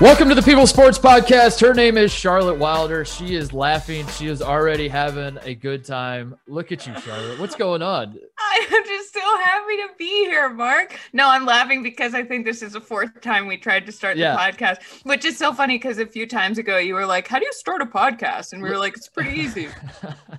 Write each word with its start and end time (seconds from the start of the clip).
Welcome 0.00 0.30
to 0.30 0.34
the 0.34 0.40
People 0.42 0.66
Sports 0.66 0.98
Podcast. 0.98 1.60
Her 1.60 1.74
name 1.74 1.98
is 1.98 2.10
Charlotte 2.10 2.56
Wilder. 2.58 3.04
She 3.04 3.34
is 3.34 3.52
laughing. 3.52 4.06
She 4.08 4.28
is 4.28 4.40
already 4.40 4.88
having 4.88 5.36
a 5.42 5.54
good 5.54 5.84
time. 5.84 6.36
Look 6.48 6.72
at 6.72 6.86
you, 6.86 6.98
Charlotte. 7.00 7.38
What's 7.38 7.54
going 7.54 7.82
on? 7.82 8.18
I'm 8.38 8.84
just 8.86 9.12
so 9.12 9.20
happy 9.20 9.76
to 9.76 9.88
be 9.98 10.24
here, 10.24 10.48
Mark. 10.48 10.98
No, 11.12 11.28
I'm 11.28 11.44
laughing 11.44 11.82
because 11.82 12.14
I 12.14 12.22
think 12.24 12.46
this 12.46 12.62
is 12.62 12.72
the 12.72 12.80
fourth 12.80 13.20
time 13.20 13.46
we 13.46 13.58
tried 13.58 13.84
to 13.86 13.92
start 13.92 14.16
Yeah. 14.16 14.32
the 14.32 14.38
podcast, 14.38 14.78
which 15.04 15.26
is 15.26 15.36
so 15.36 15.52
funny 15.52 15.74
because 15.76 15.98
a 15.98 16.06
few 16.06 16.26
times 16.26 16.56
ago 16.56 16.78
you 16.78 16.94
were 16.94 17.04
like, 17.06 17.28
How 17.28 17.38
do 17.38 17.44
you 17.44 17.52
start 17.52 17.82
a 17.82 17.86
podcast? 17.86 18.54
And 18.54 18.62
we 18.62 18.70
were 18.70 18.78
like, 18.78 18.96
It's 18.96 19.08
pretty 19.08 19.38
easy. 19.38 19.68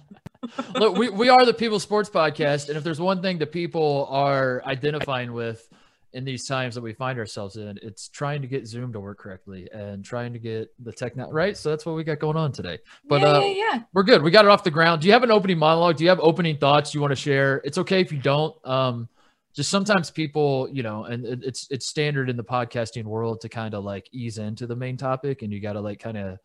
Look, 0.76 0.98
we, 0.98 1.10
we 1.10 1.30
are 1.30 1.46
the 1.46 1.54
People 1.54 1.80
Sports 1.80 2.10
Podcast. 2.10 2.68
And 2.70 2.78
if 2.78 2.84
there's 2.84 3.00
one 3.00 3.22
thing 3.22 3.38
that 3.38 3.52
people 3.52 4.08
are 4.10 4.64
identifying 4.66 5.34
with 5.34 5.70
in 6.14 6.26
these 6.26 6.46
times 6.46 6.76
that 6.76 6.82
we 6.82 6.94
find 6.94 7.18
ourselves 7.18 7.56
in, 7.56 7.80
it's 7.82 8.10
trying 8.10 8.42
to 8.42 8.48
get 8.48 8.68
Zoom 8.68 8.92
to 8.94 9.00
work 9.00 9.20
correctly 9.20 9.70
and 9.72 10.04
trying 10.04 10.34
to 10.34 10.40
get 10.40 10.74
the 10.84 10.92
tech 10.92 11.16
net 11.16 11.28
right. 11.32 11.56
So 11.56 11.70
that's 11.70 11.86
what 11.86 11.96
we 11.96 12.04
got 12.04 12.20
going 12.20 12.36
on 12.38 12.52
today. 12.52 12.80
But 13.08 13.22
yeah, 13.22 13.28
uh, 13.28 13.40
yeah, 13.40 13.54
yeah. 13.74 13.84
we're 13.94 14.04
good. 14.04 14.22
We 14.22 14.30
got 14.32 14.44
it 14.46 14.52
off 14.52 14.64
the 14.64 14.72
ground. 14.72 15.02
Do 15.02 15.08
you 15.08 15.14
have 15.14 15.24
an 15.24 15.32
opening 15.32 15.58
monologue? 15.58 15.98
Do 15.98 16.04
you 16.04 16.10
have 16.10 16.20
opening 16.20 16.58
thoughts 16.58 16.94
you 16.94 17.00
want 17.02 17.12
to 17.12 17.16
share? 17.16 17.62
It's 17.64 17.78
okay 17.78 18.02
if 18.02 18.12
you 18.12 18.20
don't. 18.20 18.56
Um, 18.68 19.08
just 19.54 19.70
sometimes 19.70 20.10
people, 20.12 20.70
you 20.72 20.84
know, 20.84 21.06
and 21.06 21.26
it- 21.26 21.44
it's 21.44 21.68
it's 21.72 21.86
standard 21.86 22.30
in 22.30 22.38
the 22.38 22.44
podcasting 22.44 23.04
world 23.04 23.42
to 23.42 23.50
kind 23.50 23.74
of 23.74 23.84
like 23.84 24.08
ease 24.12 24.38
into 24.38 24.68
the 24.68 24.76
main 24.76 24.98
topic, 24.98 25.42
and 25.42 25.52
you 25.52 25.60
got 25.60 25.74
to 25.74 25.82
like 25.82 26.00
kind 26.00 26.18
of, 26.18 26.40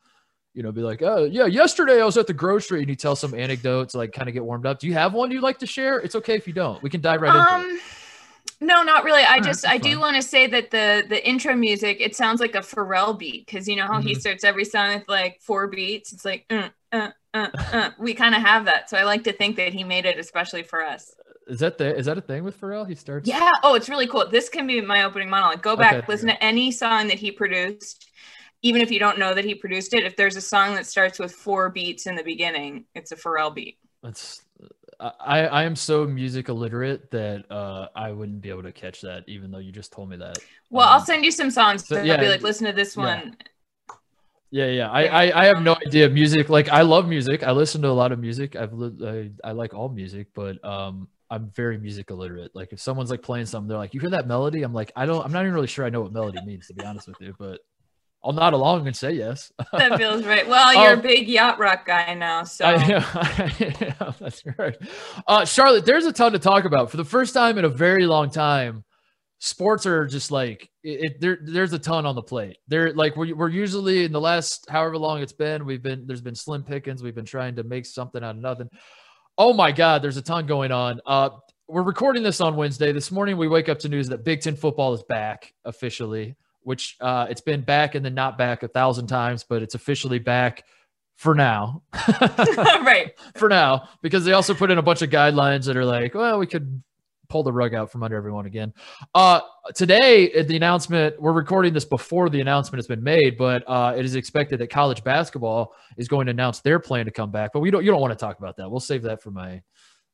you 0.54 0.62
know, 0.62 0.72
be 0.72 0.80
like, 0.80 1.02
oh 1.02 1.24
yeah, 1.24 1.46
yesterday 1.46 2.00
I 2.00 2.04
was 2.04 2.16
at 2.16 2.26
the 2.26 2.32
grocery, 2.34 2.80
and 2.80 2.88
you 2.88 2.96
tell 2.96 3.14
some 3.16 3.34
anecdote 3.34 3.90
to 3.90 3.98
like 3.98 4.12
kind 4.12 4.28
of 4.28 4.32
get 4.34 4.44
warmed 4.44 4.66
up. 4.66 4.78
Do 4.80 4.86
you 4.86 4.94
have 4.94 5.12
one 5.12 5.30
you'd 5.30 5.42
like 5.42 5.58
to 5.58 5.66
share? 5.66 5.98
It's 6.00 6.14
okay 6.16 6.34
if 6.34 6.46
you 6.48 6.52
don't. 6.52 6.82
We 6.82 6.90
can 6.90 7.00
dive 7.00 7.20
right 7.20 7.34
into 7.60 7.74
it. 7.76 7.80
No, 8.60 8.82
not 8.82 9.04
really. 9.04 9.22
I 9.22 9.38
right, 9.38 9.42
just 9.42 9.66
I 9.66 9.76
that's 9.76 9.78
do 9.78 10.00
want 10.00 10.16
to 10.16 10.22
say 10.22 10.46
that 10.46 10.70
the 10.70 11.04
the 11.08 11.26
intro 11.28 11.54
music 11.54 11.98
it 12.00 12.16
sounds 12.16 12.40
like 12.40 12.54
a 12.54 12.60
Pharrell 12.60 13.18
beat 13.18 13.46
because 13.46 13.68
you 13.68 13.76
know 13.76 13.86
how 13.86 14.00
he 14.00 14.14
Mhm. 14.14 14.20
starts 14.20 14.44
every 14.44 14.64
song 14.64 14.94
with 14.94 15.08
like 15.08 15.40
four 15.42 15.68
beats. 15.68 16.12
It's 16.12 16.24
like 16.24 16.46
uh, 16.50 16.70
uh, 16.92 17.10
uh, 17.34 17.48
uh. 17.72 17.90
we 17.98 18.14
kind 18.14 18.34
of 18.34 18.40
have 18.42 18.64
that, 18.64 18.88
so 18.88 18.96
I 18.96 19.04
like 19.04 19.24
to 19.24 19.32
think 19.32 19.56
that 19.56 19.74
he 19.74 19.84
made 19.84 20.06
it 20.06 20.18
especially 20.18 20.62
for 20.62 20.82
us. 20.82 21.14
Is 21.46 21.60
that 21.60 21.78
the 21.78 21.94
is 21.96 22.06
that 22.06 22.18
a 22.18 22.20
thing 22.20 22.44
with 22.44 22.60
Pharrell? 22.60 22.88
He 22.88 22.94
starts. 22.94 23.28
Yeah. 23.28 23.52
Oh, 23.62 23.74
it's 23.74 23.88
really 23.88 24.06
cool. 24.06 24.26
This 24.28 24.48
can 24.48 24.66
be 24.66 24.80
my 24.80 25.04
opening 25.04 25.30
monologue. 25.30 25.62
Go 25.62 25.76
back, 25.76 25.94
Okay. 25.98 26.06
listen 26.08 26.28
to 26.28 26.42
any 26.42 26.72
song 26.72 27.08
that 27.08 27.18
he 27.18 27.30
produced, 27.30 28.08
even 28.62 28.80
if 28.80 28.90
you 28.90 28.98
don't 28.98 29.18
know 29.18 29.34
that 29.34 29.44
he 29.44 29.54
produced 29.54 29.94
it. 29.94 30.04
If 30.04 30.16
there's 30.16 30.36
a 30.36 30.40
song 30.40 30.74
that 30.74 30.86
starts 30.86 31.18
with 31.18 31.32
four 31.32 31.68
beats 31.70 32.06
in 32.06 32.16
the 32.16 32.22
beginning, 32.24 32.86
it's 32.94 33.12
a 33.12 33.16
Pharrell 33.16 33.54
beat. 33.54 33.78
That's 34.02 34.42
I 35.00 35.46
I 35.46 35.62
am 35.64 35.76
so 35.76 36.06
music 36.06 36.48
illiterate 36.48 37.10
that 37.10 37.50
uh 37.50 37.88
I 37.94 38.12
wouldn't 38.12 38.40
be 38.40 38.50
able 38.50 38.62
to 38.62 38.72
catch 38.72 39.00
that, 39.02 39.24
even 39.28 39.50
though 39.50 39.58
you 39.58 39.72
just 39.72 39.92
told 39.92 40.08
me 40.08 40.16
that. 40.16 40.38
Well, 40.70 40.86
Um, 40.86 40.94
I'll 40.94 41.04
send 41.04 41.24
you 41.24 41.30
some 41.30 41.50
songs. 41.50 41.86
so- 41.86 42.02
yeah, 42.02 42.14
I'll 42.14 42.20
be 42.20 42.28
like, 42.28 42.42
listen 42.42 42.66
to 42.66 42.72
this 42.72 42.96
yeah. 42.96 43.02
one. 43.02 43.36
Yeah, 44.50 44.66
yeah. 44.66 44.90
I, 44.90 45.02
I, 45.06 45.42
I 45.42 45.44
have 45.46 45.60
no 45.62 45.76
idea 45.86 46.08
music. 46.08 46.48
Like 46.48 46.68
I 46.68 46.82
love 46.82 47.08
music. 47.08 47.42
I 47.42 47.50
listen 47.50 47.82
to 47.82 47.88
a 47.88 47.90
lot 47.90 48.12
of 48.12 48.20
music. 48.20 48.56
I've 48.56 48.72
li- 48.72 49.32
I, 49.44 49.48
I 49.48 49.52
like 49.52 49.74
all 49.74 49.88
music, 49.88 50.28
but 50.34 50.64
um 50.64 51.08
I'm 51.28 51.50
very 51.50 51.76
music 51.78 52.10
illiterate. 52.10 52.52
Like 52.54 52.72
if 52.72 52.80
someone's 52.80 53.10
like 53.10 53.22
playing 53.22 53.46
something, 53.46 53.68
they're 53.68 53.76
like, 53.76 53.92
"You 53.94 54.00
hear 54.00 54.10
that 54.10 54.28
melody?" 54.28 54.62
I'm 54.62 54.72
like, 54.72 54.92
"I 54.94 55.04
don't. 55.06 55.24
I'm 55.24 55.32
not 55.32 55.42
even 55.42 55.54
really 55.54 55.66
sure 55.66 55.84
I 55.84 55.90
know 55.90 56.02
what 56.02 56.12
melody 56.12 56.40
means, 56.46 56.68
to 56.68 56.74
be 56.74 56.84
honest 56.84 57.08
with 57.08 57.20
you." 57.20 57.34
But 57.36 57.58
I'll 58.24 58.32
nod 58.32 58.54
along 58.54 58.86
and 58.86 58.96
say 58.96 59.12
yes. 59.12 59.52
That 59.72 59.98
feels 59.98 60.24
right. 60.24 60.48
Well, 60.48 60.74
you're 60.74 60.94
Um, 60.94 60.98
a 60.98 61.02
big 61.02 61.28
yacht 61.28 61.58
rock 61.58 61.86
guy 61.86 62.14
now, 62.14 62.42
so 62.44 62.64
I, 62.64 62.74
yeah, 63.60 64.12
that's 64.18 64.42
right. 64.58 64.76
Uh, 65.28 65.44
Charlotte, 65.44 65.86
there's 65.86 66.06
a 66.06 66.12
ton 66.12 66.32
to 66.32 66.38
talk 66.38 66.64
about. 66.64 66.90
For 66.90 66.96
the 66.96 67.04
first 67.04 67.34
time 67.34 67.56
in 67.58 67.64
a 67.64 67.68
very 67.68 68.06
long 68.06 68.30
time, 68.30 68.84
sports 69.38 69.86
are 69.86 70.06
just 70.06 70.30
like 70.32 70.68
it, 70.82 71.00
it, 71.04 71.20
there. 71.20 71.38
There's 71.42 71.72
a 71.72 71.78
ton 71.78 72.04
on 72.06 72.14
the 72.14 72.22
plate. 72.22 72.56
They're 72.66 72.92
like 72.94 73.16
we're, 73.16 73.34
we're 73.36 73.48
usually 73.48 74.04
in 74.04 74.12
the 74.12 74.20
last 74.20 74.68
however 74.68 74.98
long 74.98 75.20
it's 75.22 75.32
been. 75.32 75.64
We've 75.64 75.82
been 75.82 76.06
there's 76.06 76.22
been 76.22 76.34
slim 76.34 76.64
pickings. 76.64 77.02
We've 77.02 77.14
been 77.14 77.24
trying 77.24 77.56
to 77.56 77.62
make 77.64 77.86
something 77.86 78.24
out 78.24 78.34
of 78.36 78.42
nothing. 78.42 78.68
Oh 79.38 79.52
my 79.52 79.70
God, 79.70 80.02
there's 80.02 80.16
a 80.16 80.22
ton 80.22 80.46
going 80.46 80.72
on. 80.72 81.00
Uh, 81.06 81.30
we're 81.68 81.82
recording 81.82 82.22
this 82.22 82.40
on 82.40 82.56
Wednesday. 82.56 82.90
This 82.92 83.12
morning 83.12 83.36
we 83.36 83.46
wake 83.48 83.68
up 83.68 83.78
to 83.80 83.88
news 83.88 84.08
that 84.08 84.24
Big 84.24 84.40
Ten 84.40 84.56
football 84.56 84.94
is 84.94 85.02
back 85.02 85.52
officially, 85.64 86.36
which 86.66 86.96
uh, 87.00 87.28
it's 87.30 87.40
been 87.40 87.60
back 87.60 87.94
and 87.94 88.04
then 88.04 88.12
not 88.12 88.36
back 88.36 88.64
a 88.64 88.68
thousand 88.68 89.06
times, 89.06 89.44
but 89.48 89.62
it's 89.62 89.76
officially 89.76 90.18
back 90.18 90.64
for 91.14 91.32
now. 91.32 91.80
right. 92.08 93.12
for 93.36 93.48
now 93.48 93.88
because 94.02 94.24
they 94.24 94.32
also 94.32 94.52
put 94.52 94.72
in 94.72 94.76
a 94.76 94.82
bunch 94.82 95.00
of 95.00 95.08
guidelines 95.08 95.66
that 95.66 95.76
are 95.76 95.84
like, 95.84 96.12
well, 96.12 96.40
we 96.40 96.46
could 96.46 96.82
pull 97.28 97.44
the 97.44 97.52
rug 97.52 97.72
out 97.72 97.92
from 97.92 98.02
under 98.02 98.16
everyone 98.16 98.46
again. 98.46 98.74
Uh, 99.14 99.40
today, 99.76 100.42
the 100.42 100.56
announcement, 100.56 101.20
we're 101.22 101.32
recording 101.32 101.72
this 101.72 101.84
before 101.84 102.28
the 102.28 102.40
announcement 102.40 102.78
has 102.78 102.88
been 102.88 103.02
made, 103.02 103.38
but 103.38 103.62
uh, 103.68 103.94
it 103.96 104.04
is 104.04 104.16
expected 104.16 104.58
that 104.58 104.68
college 104.68 105.04
basketball 105.04 105.72
is 105.96 106.08
going 106.08 106.26
to 106.26 106.32
announce 106.32 106.60
their 106.60 106.80
plan 106.80 107.04
to 107.04 107.12
come 107.12 107.30
back. 107.30 107.52
But 107.52 107.60
we 107.60 107.70
don't, 107.70 107.84
you 107.84 107.92
don't 107.92 108.00
want 108.00 108.12
to 108.12 108.18
talk 108.18 108.40
about 108.40 108.56
that. 108.56 108.68
We'll 108.68 108.80
save 108.80 109.02
that 109.02 109.22
for 109.22 109.30
my 109.30 109.62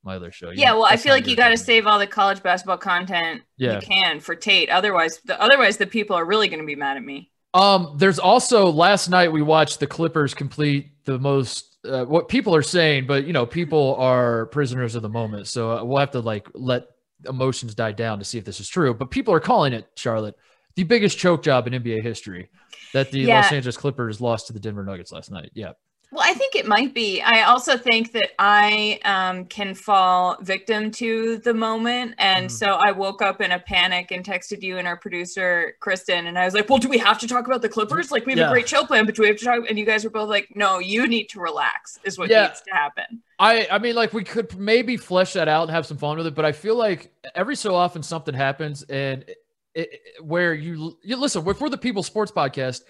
my 0.04 0.16
other 0.16 0.32
show. 0.32 0.50
You 0.50 0.60
Yeah. 0.60 0.70
know, 0.70 0.80
Well, 0.80 0.86
I 0.90 0.96
feel 0.96 1.12
like 1.12 1.26
you 1.26 1.36
got 1.36 1.50
to 1.50 1.56
save 1.56 1.86
all 1.86 1.98
the 1.98 2.06
college 2.06 2.42
basketball 2.42 2.78
content 2.78 3.42
Yeah. 3.56 3.76
you 3.76 3.80
can 3.86 4.20
for 4.20 4.34
Tate. 4.34 4.68
Otherwise, 4.68 5.20
the 5.24 5.40
otherwise 5.40 5.76
the 5.76 5.86
people 5.86 6.16
are 6.16 6.24
really 6.24 6.48
going 6.48 6.60
to 6.60 6.66
be 6.66 6.74
mad 6.76 6.96
at 6.96 7.04
me. 7.04 7.30
Um, 7.54 7.94
there's 7.98 8.18
also 8.18 8.70
last 8.70 9.08
night 9.10 9.30
we 9.30 9.42
watched 9.42 9.78
the 9.80 9.86
Clippers 9.86 10.34
complete 10.34 11.04
the 11.04 11.18
most 11.18 11.68
uh, 11.84 12.04
what 12.04 12.28
people 12.28 12.54
are 12.54 12.62
saying, 12.62 13.06
but 13.06 13.26
you 13.26 13.32
know, 13.32 13.44
people 13.44 13.96
are 13.98 14.46
prisoners 14.46 14.94
of 14.94 15.02
the 15.02 15.08
moment, 15.08 15.48
so 15.48 15.72
uh, 15.78 15.84
we'll 15.84 15.98
have 15.98 16.12
to 16.12 16.20
like 16.20 16.48
let 16.54 16.84
emotions 17.28 17.74
die 17.74 17.90
down 17.92 18.18
to 18.20 18.24
see 18.24 18.38
if 18.38 18.44
this 18.44 18.60
is 18.60 18.68
true. 18.68 18.94
But 18.94 19.10
people 19.10 19.34
are 19.34 19.40
calling 19.40 19.72
it 19.72 19.86
Charlotte 19.96 20.34
the 20.76 20.84
biggest 20.84 21.18
choke 21.18 21.42
job 21.42 21.66
in 21.66 21.74
NBA 21.74 22.00
history 22.02 22.48
that 22.94 23.10
the 23.10 23.20
Yeah. 23.20 23.36
Los 23.36 23.52
Angeles 23.52 23.76
Clippers 23.76 24.20
lost 24.20 24.46
to 24.46 24.52
the 24.52 24.60
Denver 24.60 24.84
Nuggets 24.84 25.10
last 25.12 25.30
night. 25.30 25.50
Yeah, 25.54 25.72
Well, 26.12 26.22
I 26.24 26.34
think 26.34 26.54
it 26.54 26.66
might 26.66 26.92
be. 26.92 27.22
I 27.22 27.44
also 27.44 27.78
think 27.78 28.12
that 28.12 28.32
I 28.38 29.00
um, 29.06 29.46
can 29.46 29.74
fall 29.74 30.36
victim 30.42 30.90
to 30.92 31.38
the 31.38 31.54
moment. 31.54 32.14
And 32.18 32.48
Mhm. 32.48 32.50
so 32.50 32.66
I 32.74 32.92
woke 32.92 33.22
up 33.22 33.40
in 33.40 33.50
a 33.50 33.58
panic 33.58 34.10
and 34.10 34.22
texted 34.22 34.62
you 34.62 34.76
and 34.76 34.86
our 34.86 34.98
producer, 34.98 35.74
Kristen. 35.80 36.26
And 36.26 36.38
I 36.38 36.44
was 36.44 36.52
like, 36.52 36.68
well, 36.68 36.78
do 36.78 36.90
we 36.90 36.98
have 36.98 37.18
to 37.20 37.26
talk 37.26 37.46
about 37.46 37.62
the 37.62 37.68
Clippers? 37.70 38.10
Like, 38.12 38.26
we 38.26 38.32
have 38.32 38.38
Yeah. 38.40 38.48
a 38.48 38.52
great 38.52 38.68
show 38.68 38.84
plan, 38.84 39.06
but 39.06 39.14
do 39.14 39.22
we 39.22 39.28
have 39.28 39.38
to 39.38 39.44
talk? 39.46 39.60
And 39.70 39.78
you 39.78 39.86
guys 39.86 40.04
were 40.04 40.10
both 40.10 40.28
like, 40.28 40.54
no, 40.54 40.78
you 40.80 41.06
need 41.08 41.30
to 41.30 41.40
relax, 41.40 41.98
is 42.04 42.18
what 42.18 42.28
Yeah. 42.28 42.48
needs 42.48 42.60
to 42.60 42.74
happen. 42.74 43.22
I 43.38 43.66
I 43.70 43.78
mean 43.78 43.94
like 43.94 44.12
we 44.12 44.22
could 44.22 44.54
maybe 44.58 44.98
flesh 44.98 45.32
that 45.32 45.48
out 45.48 45.62
and 45.62 45.70
have 45.70 45.86
some 45.86 45.96
fun 45.96 46.18
with 46.18 46.26
it, 46.26 46.34
but 46.34 46.44
I 46.44 46.52
feel 46.52 46.76
like 46.76 47.10
every 47.34 47.56
so 47.56 47.74
often 47.74 48.02
something 48.02 48.34
happens 48.34 48.82
and 48.84 49.24
it, 49.28 49.38
it, 49.74 50.22
where 50.22 50.52
you 50.52 50.98
you 51.02 51.16
listen. 51.16 51.40
If 51.40 51.46
we're 51.46 51.54
for 51.54 51.70
the 51.70 51.78
People 51.78 52.02
Sports 52.02 52.30
Podcast, 52.30 52.82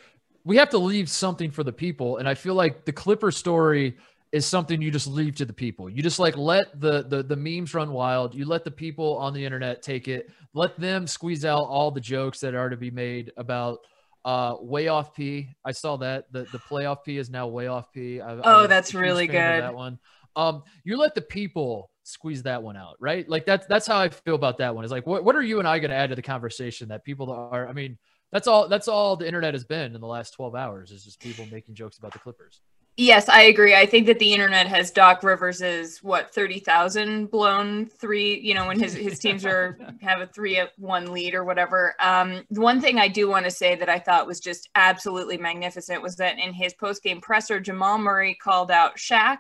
we 0.44 0.56
have 0.56 0.70
to 0.70 0.78
leave 0.78 1.08
something 1.08 1.50
for 1.50 1.64
the 1.64 1.72
people, 1.72 2.18
and 2.18 2.28
I 2.28 2.34
feel 2.34 2.54
like 2.54 2.84
the 2.84 2.92
Clipper 2.92 3.30
story 3.30 3.96
is 4.32 4.46
something 4.46 4.80
you 4.80 4.90
just 4.90 5.06
leave 5.06 5.34
to 5.36 5.44
the 5.44 5.52
people. 5.52 5.90
You 5.90 6.02
just 6.02 6.18
like 6.18 6.36
let 6.36 6.80
the 6.80 7.02
the 7.02 7.22
the 7.22 7.36
memes 7.36 7.74
run 7.74 7.92
wild. 7.92 8.34
You 8.34 8.46
let 8.46 8.64
the 8.64 8.70
people 8.70 9.18
on 9.18 9.34
the 9.34 9.44
internet 9.44 9.82
take 9.82 10.08
it. 10.08 10.30
Let 10.54 10.78
them 10.80 11.06
squeeze 11.06 11.44
out 11.44 11.64
all 11.64 11.90
the 11.90 12.00
jokes 12.00 12.40
that 12.40 12.54
are 12.54 12.70
to 12.70 12.76
be 12.76 12.90
made 12.90 13.32
about 13.36 13.78
uh 14.24 14.54
way 14.60 14.88
off 14.88 15.14
P. 15.14 15.48
I 15.64 15.72
saw 15.72 15.96
that 15.98 16.32
the 16.32 16.46
the 16.50 16.58
playoff 16.58 17.04
P 17.04 17.18
is 17.18 17.28
now 17.28 17.46
way 17.48 17.66
off 17.66 17.92
P. 17.92 18.20
I, 18.20 18.34
I 18.34 18.40
Oh, 18.44 18.64
a 18.64 18.68
that's 18.68 18.94
really 18.94 19.26
good. 19.26 19.62
That 19.62 19.74
one. 19.74 19.98
Um, 20.34 20.62
you 20.82 20.96
let 20.96 21.14
the 21.14 21.20
people 21.20 21.90
squeeze 22.04 22.42
that 22.44 22.62
one 22.62 22.76
out, 22.76 22.96
right? 23.00 23.28
Like 23.28 23.44
that's 23.44 23.66
that's 23.66 23.86
how 23.86 23.98
I 23.98 24.08
feel 24.08 24.34
about 24.34 24.58
that 24.58 24.74
one. 24.74 24.84
Is 24.84 24.90
like, 24.90 25.06
what 25.06 25.24
what 25.24 25.36
are 25.36 25.42
you 25.42 25.58
and 25.58 25.68
I 25.68 25.78
going 25.78 25.90
to 25.90 25.96
add 25.96 26.10
to 26.10 26.16
the 26.16 26.22
conversation 26.22 26.88
that 26.88 27.04
people 27.04 27.30
are? 27.30 27.68
I 27.68 27.72
mean, 27.72 27.98
that's 28.32 28.48
all 28.48 28.66
that's 28.66 28.88
all 28.88 29.16
the 29.16 29.26
internet 29.26 29.54
has 29.54 29.64
been 29.64 29.94
in 29.94 30.00
the 30.00 30.06
last 30.06 30.32
twelve 30.32 30.54
hours 30.54 30.90
is 30.90 31.04
just 31.04 31.20
people 31.20 31.46
making 31.52 31.74
jokes 31.74 31.98
about 31.98 32.12
the 32.12 32.18
Clippers. 32.18 32.60
Yes, 32.98 33.26
I 33.30 33.42
agree. 33.42 33.74
I 33.74 33.86
think 33.86 34.06
that 34.06 34.18
the 34.18 34.34
internet 34.34 34.66
has 34.66 34.90
Doc 34.90 35.22
Rivers' 35.22 35.98
what 36.02 36.34
thirty 36.34 36.58
thousand 36.58 37.30
blown 37.30 37.86
three. 37.86 38.38
You 38.40 38.54
know, 38.54 38.66
when 38.66 38.78
his 38.78 38.94
his 38.94 39.18
teams 39.18 39.46
are 39.46 39.78
have 40.02 40.20
a 40.20 40.26
three 40.26 40.58
at 40.58 40.72
one 40.78 41.12
lead 41.12 41.34
or 41.34 41.44
whatever. 41.44 41.94
Um, 42.00 42.44
the 42.50 42.60
one 42.60 42.80
thing 42.80 42.98
I 42.98 43.08
do 43.08 43.28
want 43.28 43.44
to 43.46 43.50
say 43.50 43.76
that 43.76 43.88
I 43.88 43.98
thought 43.98 44.26
was 44.26 44.40
just 44.40 44.68
absolutely 44.74 45.38
magnificent 45.38 46.02
was 46.02 46.16
that 46.16 46.38
in 46.38 46.52
his 46.52 46.74
post 46.74 47.02
game 47.02 47.20
presser, 47.20 47.60
Jamal 47.60 47.98
Murray 47.98 48.34
called 48.34 48.70
out 48.70 48.96
Shaq, 48.96 49.38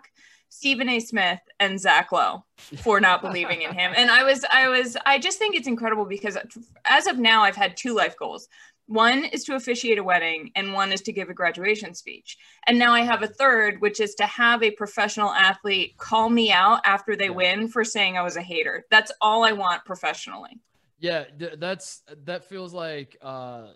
Stephen 0.48 0.88
A. 0.88 1.00
Smith, 1.00 1.40
and 1.60 1.78
Zach 1.80 2.10
Lowe 2.12 2.44
for 2.78 3.00
not 3.00 3.22
believing 3.22 3.62
in 3.62 3.72
him. 3.72 3.92
And 3.96 4.10
I 4.10 4.22
was, 4.22 4.44
I 4.52 4.68
was, 4.68 4.98
I 5.06 5.18
just 5.18 5.38
think 5.38 5.56
it's 5.56 5.66
incredible 5.66 6.04
because 6.04 6.36
as 6.84 7.06
of 7.06 7.18
now, 7.18 7.42
I've 7.42 7.56
had 7.56 7.74
two 7.74 7.94
life 7.94 8.18
goals. 8.18 8.48
One 8.86 9.24
is 9.24 9.44
to 9.44 9.54
officiate 9.54 9.98
a 9.98 10.02
wedding, 10.04 10.50
and 10.56 10.72
one 10.72 10.92
is 10.92 11.00
to 11.02 11.12
give 11.12 11.28
a 11.28 11.34
graduation 11.34 11.94
speech. 11.94 12.36
And 12.66 12.78
now 12.78 12.92
I 12.92 13.00
have 13.00 13.22
a 13.22 13.28
third, 13.28 13.80
which 13.80 14.00
is 14.00 14.14
to 14.16 14.26
have 14.26 14.62
a 14.62 14.70
professional 14.72 15.30
athlete 15.30 15.96
call 15.98 16.28
me 16.28 16.52
out 16.52 16.80
after 16.84 17.16
they 17.16 17.26
Yeah. 17.26 17.30
win 17.30 17.68
for 17.68 17.84
saying 17.84 18.18
I 18.18 18.22
was 18.22 18.36
a 18.36 18.42
hater. 18.42 18.84
That's 18.90 19.12
all 19.20 19.44
I 19.44 19.52
want 19.52 19.84
professionally. 19.84 20.60
Yeah, 20.98 21.24
that's 21.58 22.02
that 22.24 22.44
feels 22.44 22.72
like 22.74 23.16
uh 23.22 23.72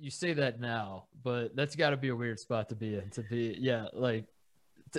you 0.00 0.10
say 0.10 0.32
that 0.34 0.60
now, 0.60 1.06
but 1.24 1.56
that's 1.56 1.74
got 1.74 1.90
to 1.90 1.96
be 1.96 2.08
a 2.08 2.14
weird 2.14 2.38
spot 2.38 2.68
to 2.68 2.76
be 2.76 2.94
in. 2.94 3.10
To 3.10 3.22
be, 3.22 3.56
yeah, 3.58 3.86
like 3.92 4.26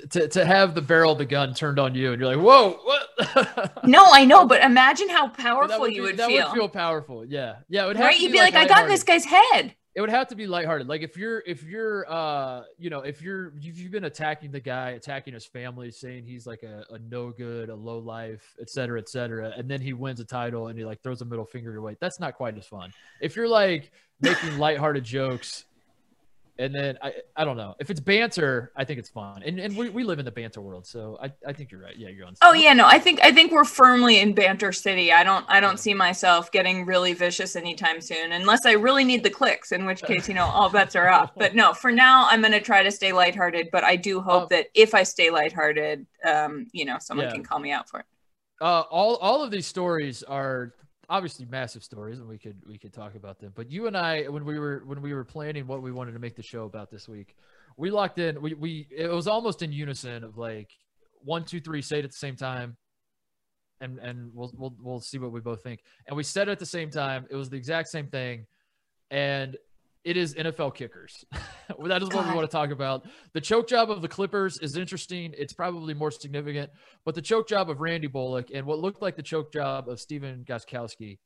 to, 0.09 0.27
to, 0.27 0.45
have 0.45 0.75
the 0.75 0.81
barrel 0.81 1.13
of 1.13 1.18
the 1.18 1.25
gun 1.25 1.53
turned 1.53 1.80
on 1.80 1.95
you, 1.95 2.12
and 2.12 2.21
you're 2.21 2.36
like, 2.36 2.44
whoa, 2.44 2.80
what? 2.83 3.83
No, 3.86 4.06
I 4.12 4.25
know, 4.25 4.45
but 4.45 4.62
imagine 4.63 5.09
how 5.09 5.27
That 5.27 5.38
powerful 5.38 5.80
would 5.81 5.94
you 5.94 6.01
be- 6.01 6.07
would 6.07 6.18
that 6.18 6.27
feel. 6.27 6.47
would 6.47 6.56
feel 6.56 6.69
powerful. 6.69 7.25
Yeah, 7.25 7.57
yeah. 7.69 7.86
It 7.86 7.88
would 7.88 7.97
have 7.97 8.06
right? 8.06 8.19
You'd 8.19 8.31
be 8.31 8.39
like, 8.39 8.56
I 8.56 8.68
got 8.68 8.83
in 8.83 8.89
this 8.89 9.03
guy's 9.03 9.25
head. 9.25 9.75
It 9.95 10.01
would 10.01 10.12
have 10.12 10.27
to 10.27 10.36
be 10.36 10.47
lighthearted. 10.47 10.88
Like 10.88 11.01
if 11.01 11.18
you're 11.18 11.44
if 11.45 11.63
you're 11.63 12.09
uh 12.09 12.62
you 12.77 12.89
know 12.89 13.00
if 13.00 13.21
you're 13.21 13.51
if 13.57 13.77
you've 13.80 13.91
been 13.91 14.06
attacking 14.06 14.51
the 14.51 14.59
guy, 14.59 14.91
attacking 14.91 15.33
his 15.33 15.45
family, 15.45 15.92
saying 15.92 16.25
he's 16.25 16.45
like 16.47 16.63
a, 16.63 16.85
a 16.94 17.00
no 17.00 17.31
good, 17.31 17.69
a 17.69 17.75
low 17.75 17.97
life, 17.97 18.56
et 18.62 18.69
cetera, 18.69 19.00
et 19.00 19.09
cetera, 19.09 19.51
and 19.57 19.69
then 19.69 19.81
he 19.81 19.92
wins 19.94 20.19
a 20.19 20.24
title 20.25 20.68
and 20.68 20.77
he 20.77 20.85
like 20.85 21.01
throws 21.01 21.21
a 21.21 21.25
middle 21.25 21.44
finger 21.44 21.71
your 21.71 21.81
way. 21.81 21.97
That's 22.00 22.19
not 22.19 22.35
quite 22.35 22.57
as 22.57 22.65
fun. 22.68 22.94
If 23.19 23.35
you're 23.35 23.47
like 23.50 23.92
making 24.21 24.57
lighthearted 24.57 25.03
jokes 25.03 25.65
and 26.59 26.75
then 26.75 26.97
I, 27.01 27.13
I 27.38 27.45
don't 27.45 27.56
know 27.56 27.75
if 27.79 27.89
it's 27.89 28.01
banter. 28.01 28.71
I 28.75 28.83
think 28.83 29.00
it's 29.00 29.09
fun, 29.09 29.41
and 29.44 29.59
and 29.59 29.75
we, 29.75 29.89
we 29.89 30.03
live 30.03 30.19
in 30.19 30.25
the 30.25 30.31
banter 30.31 30.61
world, 30.61 30.85
so 30.85 31.17
I, 31.21 31.31
I 31.47 31.53
think 31.53 31.71
you're 31.71 31.81
right. 31.81 31.95
Yeah, 31.97 32.09
you're 32.09 32.27
on. 32.27 32.35
Oh 32.41 32.53
yeah, 32.53 32.73
no, 32.73 32.85
I 32.85 33.00
think 33.00 33.21
I 33.23 33.31
think 33.31 33.51
we're 33.51 33.63
firmly 33.63 34.19
in 34.19 34.33
banter 34.33 34.73
city. 34.73 35.13
I 35.13 35.23
don't 35.23 35.45
I 35.47 35.61
don't 35.61 35.79
see 35.79 35.94
myself 35.94 36.51
getting 36.51 36.85
really 36.85 37.13
vicious 37.13 37.56
anytime 37.56 38.01
soon, 38.01 38.33
unless 38.33 38.65
I 38.65 38.73
really 38.73 39.06
need 39.06 39.23
the 39.23 39.29
clicks. 39.29 39.71
In 39.71 39.85
which 39.85 40.03
case, 40.03 40.27
you 40.27 40.35
know, 40.35 40.45
all 40.45 40.69
bets 40.69 40.95
are 40.95 41.07
off. 41.07 41.31
But 41.35 41.56
no, 41.56 41.73
for 41.73 41.91
now, 41.91 42.27
I'm 42.29 42.41
going 42.41 42.51
to 42.51 42.59
try 42.59 42.83
to 42.83 42.91
stay 42.91 43.13
lighthearted. 43.13 43.69
But 43.71 43.85
I 43.85 43.95
do 43.95 44.19
hope 44.19 44.44
um, 44.44 44.47
that 44.51 44.67
if 44.73 44.94
I 44.94 45.03
stay 45.03 45.29
lighthearted, 45.29 46.06
um, 46.25 46.67
you 46.73 46.83
know, 46.83 46.97
someone 47.00 47.27
yeah. 47.27 47.33
can 47.33 47.44
call 47.44 47.59
me 47.59 47.71
out 47.71 47.89
for 47.89 48.01
it. 48.01 48.06
Uh, 48.59 48.81
all 48.91 49.15
all 49.17 49.41
of 49.44 49.51
these 49.51 49.65
stories 49.65 50.23
are 50.23 50.73
obviously 51.09 51.45
massive 51.45 51.83
stories 51.83 52.19
and 52.19 52.27
we 52.27 52.38
could 52.38 52.57
we 52.67 52.77
could 52.77 52.94
talk 52.94 53.15
about 53.15 53.39
them 53.39 53.51
but 53.56 53.71
you 53.71 53.88
and 53.88 53.97
i 53.97 54.23
when 54.23 54.45
we 54.45 54.59
were 54.59 54.83
when 54.85 55.01
we 55.01 55.13
were 55.13 55.23
planning 55.23 55.65
what 55.65 55.81
we 55.81 55.91
wanted 55.91 56.11
to 56.11 56.19
make 56.19 56.35
the 56.35 56.44
show 56.44 56.65
about 56.65 56.91
this 56.91 57.07
week 57.07 57.35
we 57.77 57.89
locked 57.89 58.19
in 58.19 58.39
we, 58.41 58.53
we 58.53 58.88
it 58.95 59.09
was 59.09 59.27
almost 59.27 59.61
in 59.61 59.71
unison 59.71 60.23
of 60.23 60.38
like 60.38 60.69
one 61.21 61.44
two 61.44 61.59
three 61.59 61.81
say 61.81 62.00
it 62.00 62.06
at 62.06 62.11
the 62.11 62.17
same 62.17 62.35
time 62.35 62.77
and 63.81 64.00
and 64.00 64.31
we'll 64.33 64.51
we'll, 64.57 64.75
we'll 64.81 65.00
see 65.00 65.17
what 65.17 65.31
we 65.31 65.39
both 65.39 65.63
think. 65.63 65.81
And 66.07 66.15
we 66.15 66.23
said 66.23 66.47
it 66.47 66.51
at 66.51 66.59
the 66.59 66.65
same 66.65 66.89
time 66.89 67.25
it 67.29 67.35
was 67.35 67.50
the 67.50 67.57
exact 67.57 67.89
same 67.89 68.07
thing 68.07 68.45
and 69.11 69.57
it 70.03 70.17
is 70.17 70.33
NFL 70.35 70.75
kickers. 70.75 71.25
that 71.31 72.01
is 72.01 72.09
what 72.09 72.27
we 72.27 72.33
want 72.33 72.49
to 72.49 72.51
talk 72.51 72.71
about. 72.71 73.05
The 73.33 73.41
choke 73.41 73.67
job 73.67 73.91
of 73.91 74.01
the 74.01 74.07
Clippers 74.07 74.57
is 74.59 74.77
interesting. 74.77 75.33
It's 75.37 75.53
probably 75.53 75.93
more 75.93 76.11
significant, 76.11 76.71
but 77.05 77.15
the 77.15 77.21
choke 77.21 77.47
job 77.47 77.69
of 77.69 77.81
Randy 77.81 78.07
Bullock 78.07 78.49
and 78.53 78.65
what 78.65 78.79
looked 78.79 79.01
like 79.01 79.15
the 79.15 79.23
choke 79.23 79.51
job 79.51 79.89
of 79.89 79.99
Stephen 79.99 80.45
Gostkowski, 80.47 81.19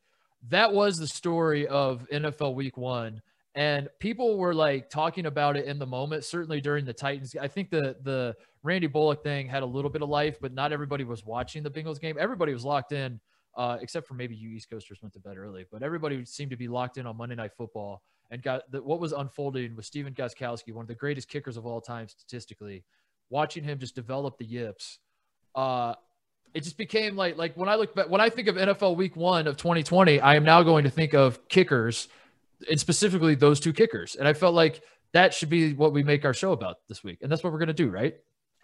that 0.49 0.73
was 0.73 0.97
the 0.97 1.07
story 1.07 1.67
of 1.67 2.07
NFL 2.11 2.55
Week 2.55 2.77
One. 2.77 3.21
And 3.55 3.87
people 3.99 4.39
were 4.39 4.55
like 4.55 4.89
talking 4.89 5.27
about 5.27 5.55
it 5.55 5.65
in 5.65 5.77
the 5.77 5.85
moment. 5.85 6.23
Certainly 6.23 6.61
during 6.61 6.85
the 6.85 6.93
Titans, 6.93 7.35
I 7.39 7.47
think 7.47 7.69
the 7.69 7.95
the 8.01 8.35
Randy 8.63 8.87
Bullock 8.87 9.21
thing 9.21 9.47
had 9.47 9.61
a 9.61 9.65
little 9.65 9.91
bit 9.91 10.01
of 10.01 10.09
life, 10.09 10.37
but 10.41 10.53
not 10.53 10.73
everybody 10.73 11.03
was 11.03 11.23
watching 11.23 11.61
the 11.61 11.69
Bengals 11.69 12.01
game. 12.01 12.17
Everybody 12.19 12.51
was 12.51 12.65
locked 12.65 12.93
in, 12.93 13.19
uh, 13.55 13.77
except 13.79 14.07
for 14.07 14.15
maybe 14.15 14.35
you 14.35 14.49
East 14.49 14.71
Coasters 14.71 15.03
went 15.03 15.13
to 15.13 15.19
bed 15.19 15.37
early. 15.37 15.65
But 15.71 15.83
everybody 15.83 16.25
seemed 16.25 16.49
to 16.49 16.57
be 16.57 16.67
locked 16.67 16.97
in 16.97 17.05
on 17.05 17.15
Monday 17.15 17.35
Night 17.35 17.51
Football 17.55 18.01
and 18.31 18.41
got 18.41 18.69
the, 18.71 18.81
what 18.81 18.99
was 18.99 19.11
unfolding 19.11 19.75
with 19.75 19.85
Stephen 19.85 20.13
Gostkowski, 20.13 20.73
one 20.73 20.83
of 20.83 20.87
the 20.87 20.95
greatest 20.95 21.27
kickers 21.27 21.57
of 21.57 21.65
all 21.65 21.81
time 21.81 22.07
statistically, 22.07 22.83
watching 23.29 23.63
him 23.63 23.79
just 23.79 23.95
develop 23.95 24.37
the 24.37 24.45
yips. 24.45 24.99
Uh, 25.55 25.93
it 26.53 26.63
just 26.63 26.77
became 26.77 27.15
like 27.15 27.37
like 27.37 27.55
when 27.57 27.69
I 27.69 27.75
look 27.75 27.95
back 27.95 28.09
when 28.09 28.21
I 28.21 28.29
think 28.29 28.47
of 28.47 28.55
NFL 28.55 28.95
Week 28.95 29.15
One 29.15 29.47
of 29.47 29.57
2020, 29.57 30.19
I 30.19 30.35
am 30.35 30.43
now 30.43 30.63
going 30.63 30.83
to 30.83 30.89
think 30.89 31.13
of 31.13 31.47
kickers, 31.47 32.07
and 32.69 32.79
specifically 32.79 33.35
those 33.35 33.59
two 33.59 33.73
kickers. 33.73 34.15
And 34.15 34.27
I 34.27 34.33
felt 34.33 34.53
like 34.53 34.81
that 35.13 35.33
should 35.33 35.49
be 35.49 35.73
what 35.73 35.93
we 35.93 36.03
make 36.03 36.25
our 36.25 36.33
show 36.33 36.51
about 36.51 36.77
this 36.87 37.03
week, 37.03 37.19
and 37.21 37.31
that's 37.31 37.43
what 37.43 37.53
we're 37.53 37.59
going 37.59 37.67
to 37.67 37.73
do, 37.73 37.89
right? 37.89 38.15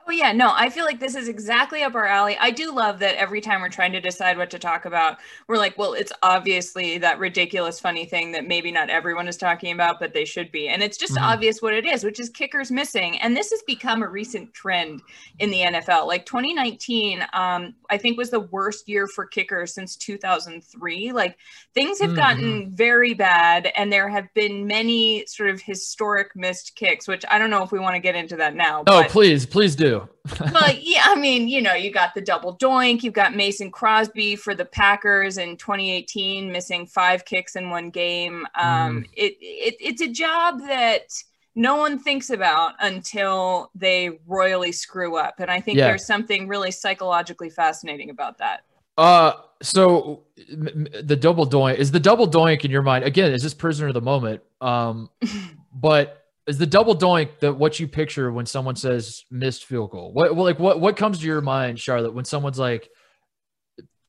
Oh 0.10 0.12
yeah, 0.12 0.32
no, 0.32 0.52
I 0.56 0.72
feel 0.72 0.86
like 0.86 1.00
this 1.00 1.14
is 1.14 1.28
exactly 1.28 1.84
up 1.84 1.94
our 1.94 2.08
alley. 2.08 2.36
I 2.40 2.50
do 2.50 2.74
love 2.74 2.98
that 2.98 3.16
every 3.18 3.42
time 3.42 3.62
we're 3.62 3.70
trying 3.70 3.92
to 3.92 4.02
decide 4.02 4.40
what 4.40 4.50
to 4.50 4.58
talk 4.58 4.86
about, 4.86 5.20
we're 5.48 5.58
like, 5.58 5.78
well, 5.78 5.94
it's 5.94 6.12
obviously 6.24 6.98
that 6.98 7.20
ridiculous 7.20 7.80
funny 7.80 8.06
thing 8.06 8.32
that 8.32 8.48
maybe 8.48 8.72
not 8.72 8.90
everyone 8.90 9.28
is 9.28 9.38
talking 9.38 9.72
about, 9.72 10.00
but 10.00 10.16
they 10.16 10.26
should 10.26 10.52
be. 10.52 10.68
And 10.68 10.82
it's 10.82 10.98
just 10.98 11.14
mm-hmm. 11.14 11.26
obvious 11.26 11.62
what 11.62 11.76
it 11.76 11.86
is, 11.86 12.04
which 12.04 12.20
is 12.20 12.28
kickers 12.32 12.72
missing. 12.72 13.20
And 13.20 13.38
this 13.38 13.52
has 13.52 13.62
become 13.68 14.02
a 14.02 14.08
recent 14.08 14.52
trend 14.52 15.04
in 15.38 15.52
the 15.52 15.60
NFL. 15.60 16.08
Like 16.08 16.26
2019, 16.26 17.24
um, 17.34 17.76
I 17.90 17.98
think 17.98 18.18
was 18.18 18.30
the 18.30 18.40
worst 18.40 18.88
year 18.88 19.08
for 19.08 19.26
kickers 19.26 19.74
since 19.74 19.96
2003. 19.96 21.12
Like 21.12 21.38
things 21.74 22.00
have 22.00 22.12
mm-hmm. 22.12 22.18
gotten 22.18 22.72
very 22.72 23.14
bad, 23.14 23.72
and 23.76 23.92
there 23.92 24.10
have 24.10 24.34
been 24.34 24.68
many 24.68 25.26
sort 25.26 25.50
of 25.50 25.62
historic 25.62 26.36
missed 26.36 26.76
kicks, 26.76 27.08
which 27.08 27.26
I 27.30 27.38
don't 27.38 27.50
know 27.50 27.64
if 27.64 27.72
we 27.72 27.80
want 27.80 27.96
to 27.96 28.00
get 28.00 28.16
into 28.16 28.36
that 28.38 28.56
now. 28.56 28.82
Oh, 28.82 29.02
but- 29.02 29.10
please, 29.10 29.46
please 29.46 29.76
do 29.76 30.08
well, 30.40 30.76
yeah, 30.80 31.04
I 31.06 31.16
mean, 31.16 31.48
you 31.48 31.62
know, 31.62 31.74
you 31.74 31.92
got 31.92 32.14
the 32.14 32.22
double 32.22 32.58
doink, 32.58 33.04
you've 33.04 33.14
got 33.14 33.36
Mason 33.36 33.72
Crosby 33.72 34.36
for 34.36 34.54
the 34.54 34.66
Packers 34.66 35.38
in 35.38 35.58
2018, 35.58 36.52
missing 36.52 36.86
five 36.86 37.26
kicks 37.26 37.56
in 37.56 37.70
one 37.70 37.90
game. 37.90 38.46
Um, 38.56 39.04
mm. 39.04 39.10
it, 39.14 39.38
it 39.40 39.76
it's 39.80 40.02
a 40.02 40.08
job 40.08 40.60
that 40.62 41.12
no 41.60 41.76
one 41.76 42.00
thinks 42.00 42.30
about 42.30 42.76
until 42.80 43.70
they 43.76 44.18
royally 44.26 44.72
screw 44.72 45.18
up, 45.18 45.36
and 45.40 45.52
I 45.52 45.60
think 45.60 45.78
yeah. 45.78 45.88
there's 45.88 46.06
something 46.06 46.48
really 46.48 46.72
psychologically 46.72 47.50
fascinating 47.50 48.10
about 48.10 48.38
that. 48.38 48.62
Uh, 48.98 49.34
so 49.62 50.24
the 50.38 51.18
double 51.18 51.46
doink 51.46 51.76
is 51.76 51.92
the 51.92 52.00
double 52.00 52.30
doink 52.30 52.64
in 52.64 52.72
your 52.72 52.82
mind 52.82 53.04
again? 53.04 53.34
Is 53.34 53.44
this 53.44 53.54
prisoner 53.54 53.90
of 53.90 53.94
the 53.94 54.02
moment? 54.02 54.42
Um, 54.62 55.10
but 55.74 56.28
is 56.48 56.58
the 56.58 56.66
double 56.66 56.96
doink 56.96 57.40
that 57.42 57.54
what 57.54 57.78
you 57.78 57.90
picture 57.90 58.32
when 58.32 58.46
someone 58.46 58.78
says 58.78 59.26
missed 59.30 59.66
field 59.66 59.92
goal? 59.92 60.14
What 60.14 60.34
well, 60.38 60.46
like 60.46 60.60
what 60.60 60.80
what 60.80 60.96
comes 60.96 61.20
to 61.20 61.26
your 61.26 61.42
mind, 61.42 61.78
Charlotte, 61.78 62.14
when 62.14 62.24
someone's 62.24 62.58
like, 62.58 62.90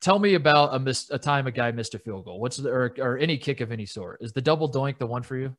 tell 0.00 0.20
me 0.20 0.34
about 0.34 0.72
a 0.72 0.78
miss 0.78 1.10
a 1.10 1.18
time 1.18 1.48
a 1.48 1.50
guy 1.50 1.72
missed 1.72 1.96
a 1.96 1.98
field 1.98 2.26
goal? 2.26 2.38
What's 2.38 2.58
the, 2.58 2.70
or 2.70 2.94
or 3.00 3.18
any 3.18 3.38
kick 3.38 3.60
of 3.60 3.72
any 3.72 3.86
sort? 3.86 4.18
Is 4.20 4.32
the 4.32 4.40
double 4.40 4.70
doink 4.70 4.98
the 4.98 5.06
one 5.08 5.24
for 5.24 5.36
you? 5.36 5.56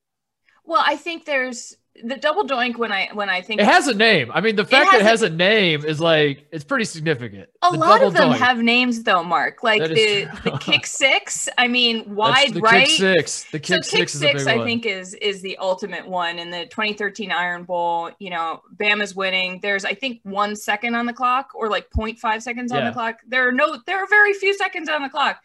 Well, 0.63 0.83
I 0.85 0.95
think 0.95 1.25
there's 1.25 1.75
the 2.03 2.15
double 2.15 2.45
doink 2.45 2.77
when 2.77 2.91
I 2.91 3.09
when 3.13 3.29
I 3.29 3.41
think 3.41 3.59
it 3.59 3.65
has 3.65 3.87
a 3.87 3.93
name. 3.93 4.31
I 4.33 4.41
mean, 4.41 4.55
the 4.55 4.65
fact 4.65 4.87
it 4.87 4.91
that 4.91 5.01
it 5.01 5.07
has 5.07 5.21
a, 5.21 5.27
a, 5.27 5.29
name 5.29 5.85
is 5.85 5.99
like 5.99 6.47
it's 6.51 6.63
pretty 6.63 6.85
significant. 6.85 7.49
A 7.61 7.71
the 7.71 7.77
lot 7.77 8.01
of 8.01 8.13
them 8.13 8.31
doink. 8.31 8.37
have 8.37 8.59
names 8.59 9.03
though, 9.03 9.23
Mark. 9.23 9.61
Like 9.61 9.81
the 9.81 10.29
the 10.43 10.57
kick 10.59 10.85
six. 10.85 11.49
I 11.57 11.67
mean, 11.67 12.15
wide 12.15 12.53
the 12.53 12.61
right. 12.61 12.87
Kick 12.87 12.97
six. 12.97 13.43
The 13.51 13.59
kick 13.59 13.83
so 13.83 13.89
six. 13.89 14.19
Kick 14.19 14.39
six, 14.39 14.47
I 14.47 14.57
one. 14.57 14.65
think, 14.65 14.85
is 14.85 15.13
is 15.15 15.41
the 15.41 15.57
ultimate 15.57 16.07
one 16.07 16.39
in 16.39 16.49
the 16.49 16.63
2013 16.65 17.31
Iron 17.31 17.63
Bowl. 17.63 18.11
You 18.19 18.29
know, 18.29 18.61
Bama's 18.75 19.13
winning. 19.13 19.59
There's 19.61 19.83
I 19.83 19.93
think 19.93 20.21
one 20.23 20.55
second 20.55 20.95
on 20.95 21.05
the 21.05 21.13
clock 21.13 21.51
or 21.53 21.69
like 21.69 21.89
0.5 21.91 22.41
seconds 22.41 22.71
yeah. 22.71 22.79
on 22.79 22.85
the 22.85 22.91
clock. 22.91 23.19
There 23.27 23.47
are 23.47 23.51
no. 23.51 23.77
There 23.85 24.01
are 24.01 24.07
very 24.07 24.33
few 24.33 24.53
seconds 24.55 24.87
on 24.87 25.03
the 25.03 25.09
clock. 25.09 25.41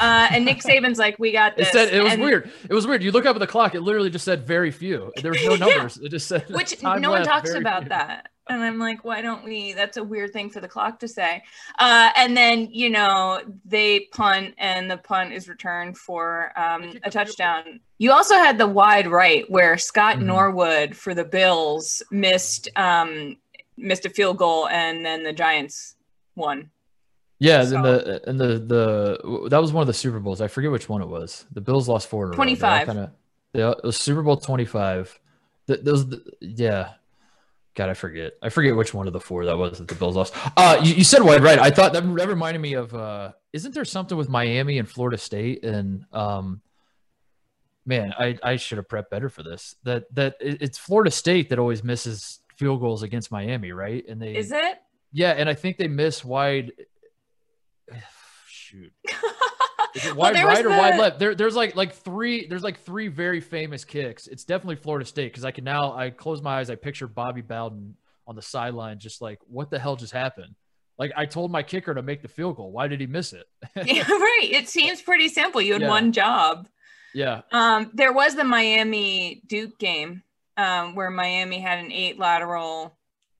Uh, 0.00 0.28
and 0.30 0.44
Nick 0.44 0.58
Saban's 0.58 0.98
like, 0.98 1.18
we 1.18 1.32
got 1.32 1.56
this. 1.56 1.68
It 1.68 1.72
said 1.72 1.94
it 1.94 2.02
was 2.02 2.14
and, 2.14 2.22
weird. 2.22 2.50
It 2.68 2.74
was 2.74 2.86
weird. 2.86 3.02
You 3.02 3.12
look 3.12 3.26
up 3.26 3.36
at 3.36 3.38
the 3.38 3.46
clock, 3.46 3.74
it 3.74 3.82
literally 3.82 4.10
just 4.10 4.24
said 4.24 4.46
very 4.46 4.70
few. 4.70 5.12
There 5.22 5.32
was 5.32 5.44
no 5.44 5.56
numbers. 5.66 5.98
yeah. 6.00 6.06
It 6.06 6.10
just 6.10 6.26
said 6.26 6.48
which 6.50 6.82
no 6.82 7.10
one 7.10 7.24
talks 7.24 7.54
about 7.54 7.82
few. 7.82 7.90
that. 7.90 8.28
And 8.48 8.62
I'm 8.62 8.78
like, 8.78 9.04
why 9.04 9.22
don't 9.22 9.44
we? 9.44 9.72
That's 9.72 9.96
a 9.96 10.02
weird 10.02 10.32
thing 10.32 10.50
for 10.50 10.60
the 10.60 10.66
clock 10.66 10.98
to 11.00 11.08
say. 11.08 11.42
Uh, 11.78 12.10
and 12.16 12.36
then 12.36 12.68
you 12.72 12.90
know 12.90 13.40
they 13.64 14.08
punt, 14.12 14.54
and 14.58 14.90
the 14.90 14.96
punt 14.96 15.32
is 15.32 15.48
returned 15.48 15.96
for 15.96 16.52
um, 16.58 16.92
a 17.04 17.10
touchdown. 17.10 17.80
You 17.98 18.10
also 18.10 18.34
had 18.34 18.58
the 18.58 18.66
wide 18.66 19.06
right 19.06 19.48
where 19.48 19.78
Scott 19.78 20.16
mm-hmm. 20.16 20.26
Norwood 20.26 20.96
for 20.96 21.14
the 21.14 21.24
Bills 21.24 22.02
missed 22.10 22.68
um, 22.74 23.36
missed 23.76 24.06
a 24.06 24.10
field 24.10 24.38
goal, 24.38 24.66
and 24.68 25.06
then 25.06 25.22
the 25.22 25.32
Giants 25.32 25.94
won. 26.34 26.70
Yeah, 27.42 27.64
so. 27.64 27.76
and 27.76 27.84
the 27.84 28.28
and 28.28 28.40
the 28.40 28.46
the 28.58 29.48
that 29.48 29.60
was 29.60 29.72
one 29.72 29.82
of 29.82 29.88
the 29.88 29.94
Super 29.94 30.20
Bowls. 30.20 30.40
I 30.40 30.46
forget 30.46 30.70
which 30.70 30.88
one 30.88 31.02
it 31.02 31.08
was. 31.08 31.44
The 31.50 31.60
Bills 31.60 31.88
lost 31.88 32.08
four. 32.08 32.30
Twenty 32.30 32.54
five. 32.54 32.86
Kind 32.86 33.00
of. 33.00 33.10
Yeah, 33.52 33.70
it 33.72 33.82
was 33.82 33.96
Super 33.96 34.22
Bowl 34.22 34.36
twenty 34.36 34.64
five. 34.64 35.18
Those, 35.66 36.06
yeah. 36.40 36.92
God, 37.74 37.88
I 37.88 37.94
forget. 37.94 38.34
I 38.42 38.48
forget 38.48 38.76
which 38.76 38.94
one 38.94 39.06
of 39.08 39.12
the 39.12 39.20
four 39.20 39.46
that 39.46 39.56
was 39.58 39.78
that 39.78 39.88
the 39.88 39.94
Bills 39.96 40.14
lost. 40.14 40.34
Uh, 40.56 40.80
you, 40.84 40.94
you 40.94 41.04
said 41.04 41.22
wide 41.22 41.42
right. 41.42 41.58
I 41.58 41.70
thought 41.70 41.94
that, 41.94 42.04
that 42.16 42.28
reminded 42.28 42.60
me 42.60 42.74
of. 42.74 42.94
Uh, 42.94 43.32
isn't 43.52 43.74
there 43.74 43.84
something 43.84 44.16
with 44.16 44.28
Miami 44.28 44.78
and 44.78 44.88
Florida 44.88 45.18
State 45.18 45.64
and 45.64 46.04
um, 46.12 46.60
man, 47.84 48.14
I 48.16 48.38
I 48.42 48.56
should 48.56 48.78
have 48.78 48.86
prepped 48.86 49.10
better 49.10 49.28
for 49.28 49.42
this. 49.42 49.74
That 49.82 50.04
that 50.14 50.36
it's 50.40 50.78
Florida 50.78 51.10
State 51.10 51.48
that 51.48 51.58
always 51.58 51.82
misses 51.82 52.38
field 52.56 52.80
goals 52.80 53.02
against 53.02 53.32
Miami, 53.32 53.72
right? 53.72 54.04
And 54.08 54.22
they 54.22 54.36
is 54.36 54.52
it? 54.52 54.78
Yeah, 55.12 55.32
and 55.32 55.48
I 55.48 55.54
think 55.54 55.76
they 55.76 55.88
miss 55.88 56.24
wide 56.24 56.72
shoot. 58.46 58.92
Is 59.94 60.06
it 60.06 60.16
wide 60.16 60.34
well, 60.34 60.46
right 60.46 60.64
or 60.64 60.70
the... 60.70 60.76
wide 60.76 60.98
left? 60.98 61.18
There, 61.18 61.34
there's 61.34 61.54
like 61.54 61.76
like 61.76 61.94
three. 61.94 62.46
There's 62.46 62.62
like 62.62 62.80
three 62.80 63.08
very 63.08 63.40
famous 63.40 63.84
kicks. 63.84 64.26
It's 64.26 64.44
definitely 64.44 64.76
Florida 64.76 65.04
State 65.04 65.32
because 65.32 65.44
I 65.44 65.50
can 65.50 65.64
now. 65.64 65.94
I 65.94 66.10
close 66.10 66.40
my 66.40 66.58
eyes. 66.58 66.70
I 66.70 66.76
picture 66.76 67.06
Bobby 67.06 67.42
Bowden 67.42 67.94
on 68.26 68.34
the 68.34 68.42
sideline, 68.42 68.98
just 68.98 69.20
like 69.20 69.38
what 69.46 69.70
the 69.70 69.78
hell 69.78 69.96
just 69.96 70.12
happened. 70.12 70.54
Like 70.98 71.12
I 71.16 71.26
told 71.26 71.50
my 71.50 71.62
kicker 71.62 71.94
to 71.94 72.02
make 72.02 72.22
the 72.22 72.28
field 72.28 72.56
goal. 72.56 72.70
Why 72.70 72.88
did 72.88 73.00
he 73.00 73.06
miss 73.06 73.32
it? 73.32 73.46
yeah, 73.84 74.02
right. 74.08 74.48
It 74.50 74.68
seems 74.68 75.02
pretty 75.02 75.28
simple. 75.28 75.60
You 75.60 75.74
had 75.74 75.82
yeah. 75.82 75.88
one 75.88 76.12
job. 76.12 76.68
Yeah. 77.14 77.42
Um, 77.52 77.90
there 77.92 78.12
was 78.12 78.34
the 78.34 78.44
Miami 78.44 79.42
Duke 79.46 79.78
game 79.78 80.22
um, 80.56 80.94
where 80.94 81.10
Miami 81.10 81.60
had 81.60 81.78
an 81.78 81.92
eight 81.92 82.18
lateral 82.18 82.96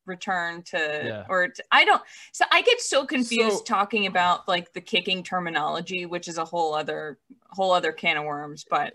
return 0.06 0.62
to 0.62 0.76
yeah. 0.76 1.24
or 1.28 1.48
to, 1.48 1.62
I 1.70 1.84
don't 1.84 2.02
so 2.32 2.44
I 2.50 2.62
get 2.62 2.80
so 2.80 3.06
confused 3.06 3.58
so, 3.58 3.64
talking 3.64 4.06
about 4.06 4.48
like 4.48 4.72
the 4.72 4.80
kicking 4.80 5.22
terminology 5.22 6.06
which 6.06 6.28
is 6.28 6.38
a 6.38 6.44
whole 6.44 6.74
other 6.74 7.18
whole 7.50 7.72
other 7.72 7.92
can 7.92 8.16
of 8.16 8.24
worms 8.24 8.64
but 8.68 8.94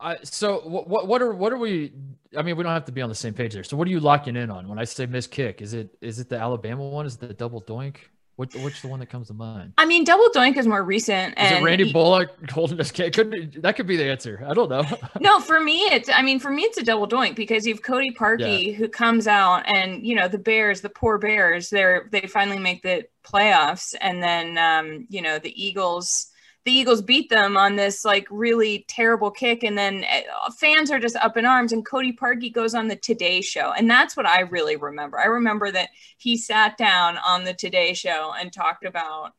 I, 0.00 0.18
so 0.22 0.60
what 0.60 1.06
what 1.06 1.22
are 1.22 1.32
what 1.32 1.52
are 1.52 1.56
we? 1.56 1.92
I 2.36 2.42
mean, 2.42 2.56
we 2.56 2.64
don't 2.64 2.72
have 2.72 2.84
to 2.86 2.92
be 2.92 3.00
on 3.00 3.08
the 3.08 3.14
same 3.14 3.32
page 3.32 3.54
there. 3.54 3.64
So 3.64 3.76
what 3.76 3.86
are 3.86 3.90
you 3.90 4.00
locking 4.00 4.36
in 4.36 4.50
on 4.50 4.68
when 4.68 4.78
I 4.78 4.84
say 4.84 5.06
miss 5.06 5.26
kick? 5.26 5.62
Is 5.62 5.72
it 5.72 5.96
is 6.00 6.18
it 6.18 6.28
the 6.28 6.36
Alabama 6.36 6.86
one? 6.86 7.06
Is 7.06 7.14
it 7.14 7.20
the 7.20 7.32
double 7.32 7.62
doink? 7.62 7.96
Which 8.36 8.54
which 8.56 8.82
the 8.82 8.88
one 8.88 8.98
that 8.98 9.06
comes 9.06 9.28
to 9.28 9.34
mind? 9.34 9.74
I 9.78 9.84
mean, 9.84 10.02
double 10.02 10.28
doink 10.34 10.56
is 10.56 10.66
more 10.66 10.82
recent. 10.82 11.38
Is 11.38 11.52
it 11.52 11.62
Randy 11.62 11.84
he, 11.84 11.92
Bullock 11.92 12.30
holding 12.50 12.78
his 12.78 12.90
kick? 12.90 13.12
Could 13.12 13.62
that 13.62 13.76
could 13.76 13.86
be 13.86 13.96
the 13.96 14.10
answer? 14.10 14.44
I 14.44 14.54
don't 14.54 14.68
know. 14.68 14.84
no, 15.20 15.38
for 15.38 15.60
me, 15.60 15.82
it's. 15.82 16.08
I 16.08 16.22
mean, 16.22 16.40
for 16.40 16.50
me, 16.50 16.62
it's 16.62 16.76
a 16.76 16.84
double 16.84 17.06
doink 17.06 17.36
because 17.36 17.64
you 17.64 17.72
have 17.74 17.82
Cody 17.82 18.10
Parkey 18.10 18.72
yeah. 18.72 18.72
who 18.72 18.88
comes 18.88 19.28
out 19.28 19.62
and 19.72 20.04
you 20.04 20.16
know 20.16 20.26
the 20.26 20.38
Bears, 20.38 20.80
the 20.80 20.88
poor 20.88 21.16
Bears, 21.16 21.70
they're 21.70 22.08
they 22.10 22.22
finally 22.22 22.58
make 22.58 22.82
the 22.82 23.06
playoffs, 23.24 23.94
and 24.00 24.20
then 24.20 24.58
um, 24.58 25.06
you 25.08 25.22
know 25.22 25.38
the 25.38 25.54
Eagles 25.62 26.32
the 26.64 26.72
Eagles 26.72 27.02
beat 27.02 27.28
them 27.28 27.56
on 27.56 27.76
this 27.76 28.04
like 28.04 28.26
really 28.30 28.84
terrible 28.88 29.30
kick. 29.30 29.62
And 29.62 29.76
then 29.76 30.04
uh, 30.04 30.50
fans 30.52 30.90
are 30.90 30.98
just 30.98 31.16
up 31.16 31.36
in 31.36 31.44
arms. 31.44 31.72
And 31.72 31.84
Cody 31.84 32.12
Parkey 32.12 32.52
goes 32.52 32.74
on 32.74 32.88
the 32.88 32.96
Today 32.96 33.42
Show. 33.42 33.72
And 33.72 33.88
that's 33.88 34.16
what 34.16 34.26
I 34.26 34.40
really 34.40 34.76
remember. 34.76 35.20
I 35.20 35.26
remember 35.26 35.70
that 35.70 35.90
he 36.16 36.36
sat 36.36 36.78
down 36.78 37.18
on 37.26 37.44
the 37.44 37.54
Today 37.54 37.92
Show 37.92 38.32
and 38.38 38.52
talked 38.52 38.84
about 38.84 39.32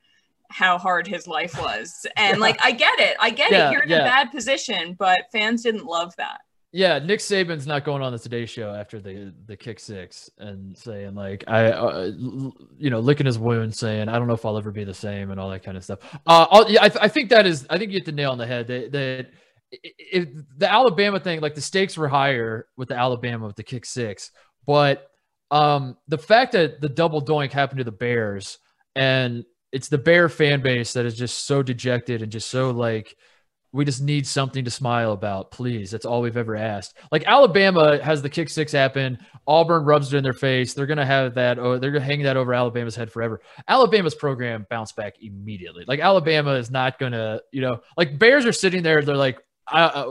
how 0.50 0.78
hard 0.78 1.08
his 1.08 1.28
life 1.28 1.60
was. 1.60 2.06
And 2.16 2.40
like, 2.40 2.64
I 2.64 2.72
get 2.72 3.00
it. 3.00 3.18
I 3.20 3.32
get 3.32 3.52
yeah, 3.52 3.70
it. 3.70 3.72
You're 3.74 3.84
in 3.84 3.90
yeah. 3.90 4.02
a 4.02 4.04
bad 4.04 4.32
position, 4.32 4.94
but 4.94 5.22
fans 5.32 5.64
didn't 5.64 5.86
love 5.86 6.16
that. 6.18 6.42
Yeah, 6.76 7.00
Nick 7.00 7.22
Saban's 7.22 7.66
not 7.66 7.86
going 7.86 8.02
on 8.02 8.12
the 8.12 8.20
Today 8.20 8.46
Show 8.46 8.70
after 8.70 9.00
the 9.00 9.34
the 9.46 9.56
kick 9.56 9.80
six 9.80 10.30
and 10.38 10.78
saying 10.78 11.16
like 11.16 11.46
I, 11.48 11.72
uh, 11.72 12.12
you 12.78 12.90
know, 12.90 13.00
licking 13.00 13.26
his 13.26 13.40
wound, 13.40 13.74
saying 13.74 14.10
I 14.10 14.20
don't 14.20 14.28
know 14.28 14.34
if 14.34 14.46
I'll 14.46 14.58
ever 14.58 14.72
be 14.72 14.84
the 14.84 14.94
same 14.94 15.32
and 15.32 15.40
all 15.40 15.50
that 15.52 15.64
kind 15.64 15.78
of 15.78 15.86
stuff. 15.86 16.00
Uh, 16.28 16.66
yeah, 16.68 16.84
I, 16.84 16.90
th- 16.90 17.00
I 17.02 17.08
think 17.08 17.30
that 17.30 17.48
is 17.48 17.66
I 17.70 17.78
think 17.78 17.92
you 17.92 18.00
hit 18.00 18.06
the 18.06 18.12
nail 18.12 18.32
on 18.32 18.38
the 18.38 18.46
head 18.46 18.68
that 18.68 18.92
that 18.92 19.28
if 19.72 20.28
the 20.58 20.70
Alabama 20.70 21.18
thing, 21.18 21.40
like 21.40 21.56
the 21.56 21.62
stakes 21.62 21.96
were 21.96 22.10
higher 22.10 22.68
with 22.76 22.90
the 22.90 22.98
Alabama 22.98 23.48
with 23.48 23.56
the 23.56 23.64
kick 23.64 23.86
six, 23.86 24.32
but 24.68 25.08
um, 25.52 25.96
the 26.10 26.18
fact 26.18 26.52
that 26.52 26.82
the 26.82 26.90
double 26.90 27.24
doink 27.24 27.54
happened 27.54 27.78
to 27.78 27.86
the 27.86 27.92
Bears 27.94 28.60
and 28.98 29.46
it's 29.72 29.88
the 29.88 29.98
Bear 29.98 30.28
fan 30.28 30.62
base 30.62 30.92
that 30.92 31.06
is 31.06 31.16
just 31.16 31.46
so 31.46 31.64
dejected 31.64 32.22
and 32.22 32.34
just 32.34 32.50
so 32.50 32.72
like 32.72 33.16
we 33.76 33.84
just 33.84 34.02
need 34.02 34.26
something 34.26 34.64
to 34.64 34.72
smile 34.72 35.12
about, 35.12 35.52
please. 35.52 35.92
That's 35.92 36.06
all 36.06 36.22
we've 36.22 36.38
ever 36.38 36.56
asked. 36.56 36.98
Like 37.12 37.26
Alabama 37.26 38.02
has 38.02 38.22
the 38.22 38.30
kick 38.30 38.50
six 38.50 38.72
happen. 38.72 39.20
Auburn 39.46 39.84
rubs 39.84 40.14
it 40.14 40.18
in 40.18 40.24
their 40.24 40.32
face. 40.32 40.74
They're 40.74 40.86
gonna 40.86 41.06
have 41.06 41.34
that. 41.36 41.60
Oh, 41.60 41.78
they're 41.78 41.92
gonna 41.92 42.06
hang 42.06 42.24
that 42.24 42.38
over 42.38 42.54
Alabama's 42.54 42.96
head 42.96 43.12
forever. 43.12 43.42
Alabama's 43.68 44.16
program 44.16 44.66
bounced 44.70 44.96
back 44.96 45.16
immediately. 45.20 45.84
Like 45.86 46.00
Alabama 46.00 46.54
is 46.54 46.72
not 46.72 46.98
gonna, 46.98 47.42
you 47.52 47.60
know, 47.60 47.82
like 47.98 48.18
Bears 48.18 48.46
are 48.46 48.54
sitting 48.54 48.82
there. 48.82 49.02
They're 49.02 49.18
like, 49.18 49.40
uh, 49.70 50.06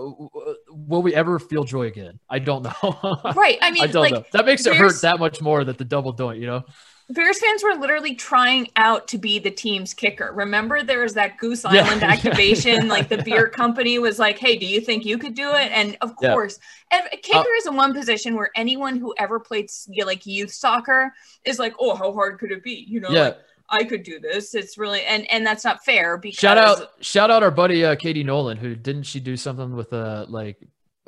will 0.68 1.02
we 1.02 1.14
ever 1.14 1.38
feel 1.38 1.64
joy 1.64 1.86
again? 1.86 2.18
I 2.28 2.40
don't 2.40 2.64
know. 2.64 3.20
right. 3.34 3.56
I 3.62 3.70
mean, 3.70 3.82
I 3.82 3.86
don't 3.86 4.02
like, 4.02 4.12
know. 4.12 4.24
That 4.32 4.44
makes 4.44 4.66
it 4.66 4.76
hurt 4.76 5.00
that 5.00 5.18
much 5.18 5.40
more 5.40 5.64
that 5.64 5.78
the 5.78 5.86
double 5.86 6.12
don't, 6.12 6.38
you 6.38 6.46
know? 6.46 6.64
Bears 7.10 7.38
fans 7.38 7.62
were 7.62 7.74
literally 7.74 8.14
trying 8.14 8.68
out 8.76 9.08
to 9.08 9.18
be 9.18 9.38
the 9.38 9.50
team's 9.50 9.92
kicker. 9.92 10.32
Remember, 10.32 10.82
there 10.82 11.00
was 11.00 11.12
that 11.14 11.36
Goose 11.36 11.64
Island 11.64 12.00
yeah, 12.02 12.10
activation. 12.10 12.86
Yeah. 12.86 12.92
Like 12.92 13.08
the 13.10 13.22
beer 13.22 13.48
company 13.50 13.98
was 13.98 14.18
like, 14.18 14.38
"Hey, 14.38 14.56
do 14.56 14.64
you 14.64 14.80
think 14.80 15.04
you 15.04 15.18
could 15.18 15.34
do 15.34 15.50
it?" 15.50 15.70
And 15.72 15.98
of 16.00 16.16
course, 16.16 16.58
yeah. 16.90 17.06
kicker 17.22 17.38
uh, 17.38 17.58
is 17.58 17.66
a 17.66 17.72
one 17.72 17.92
position 17.92 18.34
where 18.36 18.50
anyone 18.56 18.96
who 18.96 19.14
ever 19.18 19.38
played 19.38 19.68
like 20.04 20.24
youth 20.24 20.52
soccer 20.52 21.12
is 21.44 21.58
like, 21.58 21.74
"Oh, 21.78 21.94
how 21.94 22.12
hard 22.12 22.38
could 22.38 22.50
it 22.50 22.62
be?" 22.62 22.86
You 22.88 23.00
know, 23.00 23.10
yeah. 23.10 23.22
Like, 23.22 23.38
I 23.68 23.84
could 23.84 24.02
do 24.02 24.18
this. 24.18 24.54
It's 24.54 24.78
really 24.78 25.02
and 25.04 25.30
and 25.30 25.46
that's 25.46 25.64
not 25.64 25.84
fair. 25.84 26.16
Because 26.16 26.38
shout 26.38 26.56
out, 26.56 26.92
shout 27.00 27.30
out 27.30 27.42
our 27.42 27.50
buddy 27.50 27.84
uh, 27.84 27.96
Katie 27.96 28.24
Nolan, 28.24 28.56
who 28.56 28.74
didn't 28.74 29.04
she 29.04 29.20
do 29.20 29.36
something 29.36 29.76
with 29.76 29.92
uh 29.92 30.24
like 30.28 30.58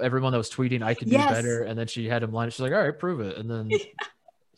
everyone 0.03 0.33
that 0.33 0.39
was 0.39 0.51
tweeting 0.51 0.83
I 0.83 0.93
could 0.93 1.09
do 1.09 1.17
better, 1.17 1.63
and 1.63 1.79
then 1.79 1.87
she 1.87 2.07
had 2.07 2.23
him 2.23 2.33
line. 2.33 2.51
She's 2.51 2.61
like, 2.61 2.73
"All 2.73 2.83
right, 2.83 2.99
prove 2.99 3.21
it," 3.21 3.39
and 3.39 3.51
then. 3.51 3.71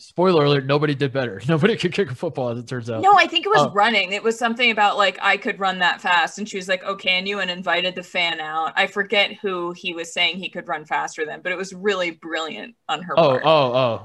Spoiler 0.00 0.44
alert, 0.44 0.64
nobody 0.64 0.94
did 0.94 1.12
better. 1.12 1.42
Nobody 1.48 1.76
could 1.76 1.92
kick 1.92 2.08
a 2.08 2.14
football, 2.14 2.50
as 2.50 2.58
it 2.58 2.68
turns 2.68 2.88
out. 2.88 3.02
No, 3.02 3.14
I 3.14 3.26
think 3.26 3.44
it 3.44 3.48
was 3.48 3.66
uh, 3.66 3.70
running. 3.70 4.12
It 4.12 4.22
was 4.22 4.38
something 4.38 4.70
about 4.70 4.96
like, 4.96 5.18
I 5.20 5.36
could 5.36 5.58
run 5.58 5.80
that 5.80 6.00
fast. 6.00 6.38
And 6.38 6.48
she 6.48 6.56
was 6.56 6.68
like, 6.68 6.82
oh, 6.86 6.94
can 6.94 7.26
you? 7.26 7.40
And 7.40 7.50
invited 7.50 7.96
the 7.96 8.04
fan 8.04 8.38
out. 8.38 8.72
I 8.76 8.86
forget 8.86 9.32
who 9.42 9.72
he 9.72 9.94
was 9.94 10.12
saying 10.12 10.38
he 10.38 10.50
could 10.50 10.68
run 10.68 10.84
faster 10.84 11.26
than, 11.26 11.40
but 11.40 11.50
it 11.50 11.58
was 11.58 11.72
really 11.72 12.12
brilliant 12.12 12.76
on 12.88 13.02
her 13.02 13.18
oh, 13.18 13.28
part. 13.28 13.42
Oh, 13.44 13.50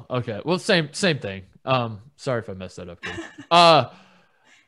oh, 0.10 0.18
okay. 0.18 0.42
Well, 0.44 0.58
same, 0.58 0.92
same 0.94 1.20
thing. 1.20 1.44
Um, 1.64 2.02
sorry 2.16 2.40
if 2.40 2.50
I 2.50 2.54
messed 2.54 2.78
that 2.78 2.90
up. 2.90 2.98
uh, 3.52 3.90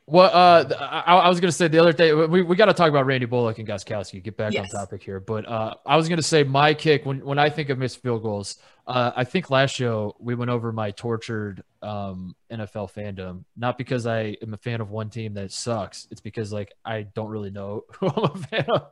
what 0.06 0.32
uh, 0.32 0.64
I, 0.78 1.16
I, 1.16 1.28
was 1.28 1.40
gonna 1.40 1.50
say 1.50 1.66
the 1.66 1.80
other 1.80 1.92
day 1.92 2.14
we, 2.14 2.42
we 2.42 2.54
got 2.54 2.66
to 2.66 2.72
talk 2.72 2.88
about 2.88 3.06
Randy 3.06 3.26
Bullock 3.26 3.58
and 3.58 3.66
Gostkowski. 3.66 4.22
Get 4.22 4.36
back 4.36 4.52
yes. 4.52 4.72
on 4.72 4.80
topic 4.80 5.02
here, 5.02 5.18
but 5.18 5.46
uh, 5.48 5.74
I 5.84 5.96
was 5.96 6.08
gonna 6.08 6.22
say 6.22 6.44
my 6.44 6.74
kick 6.74 7.04
when 7.04 7.24
when 7.24 7.40
I 7.40 7.50
think 7.50 7.70
of 7.70 7.78
missed 7.78 8.00
field 8.02 8.22
goals, 8.22 8.58
uh, 8.86 9.10
I 9.16 9.24
think 9.24 9.50
last 9.50 9.74
show 9.74 10.14
we 10.20 10.36
went 10.36 10.50
over 10.50 10.70
my 10.70 10.92
tortured 10.92 11.64
um, 11.82 12.36
NFL 12.52 12.92
fandom. 12.92 13.42
Not 13.56 13.76
because 13.78 14.06
I 14.06 14.36
am 14.42 14.54
a 14.54 14.58
fan 14.58 14.80
of 14.80 14.90
one 14.90 15.10
team 15.10 15.34
that 15.34 15.50
sucks. 15.50 16.06
It's 16.12 16.20
because 16.20 16.52
like 16.52 16.72
I 16.84 17.02
don't 17.02 17.28
really 17.28 17.50
know 17.50 17.84
who 17.98 18.06
I'm 18.06 18.24
a 18.24 18.38
fan 18.38 18.64
of, 18.68 18.86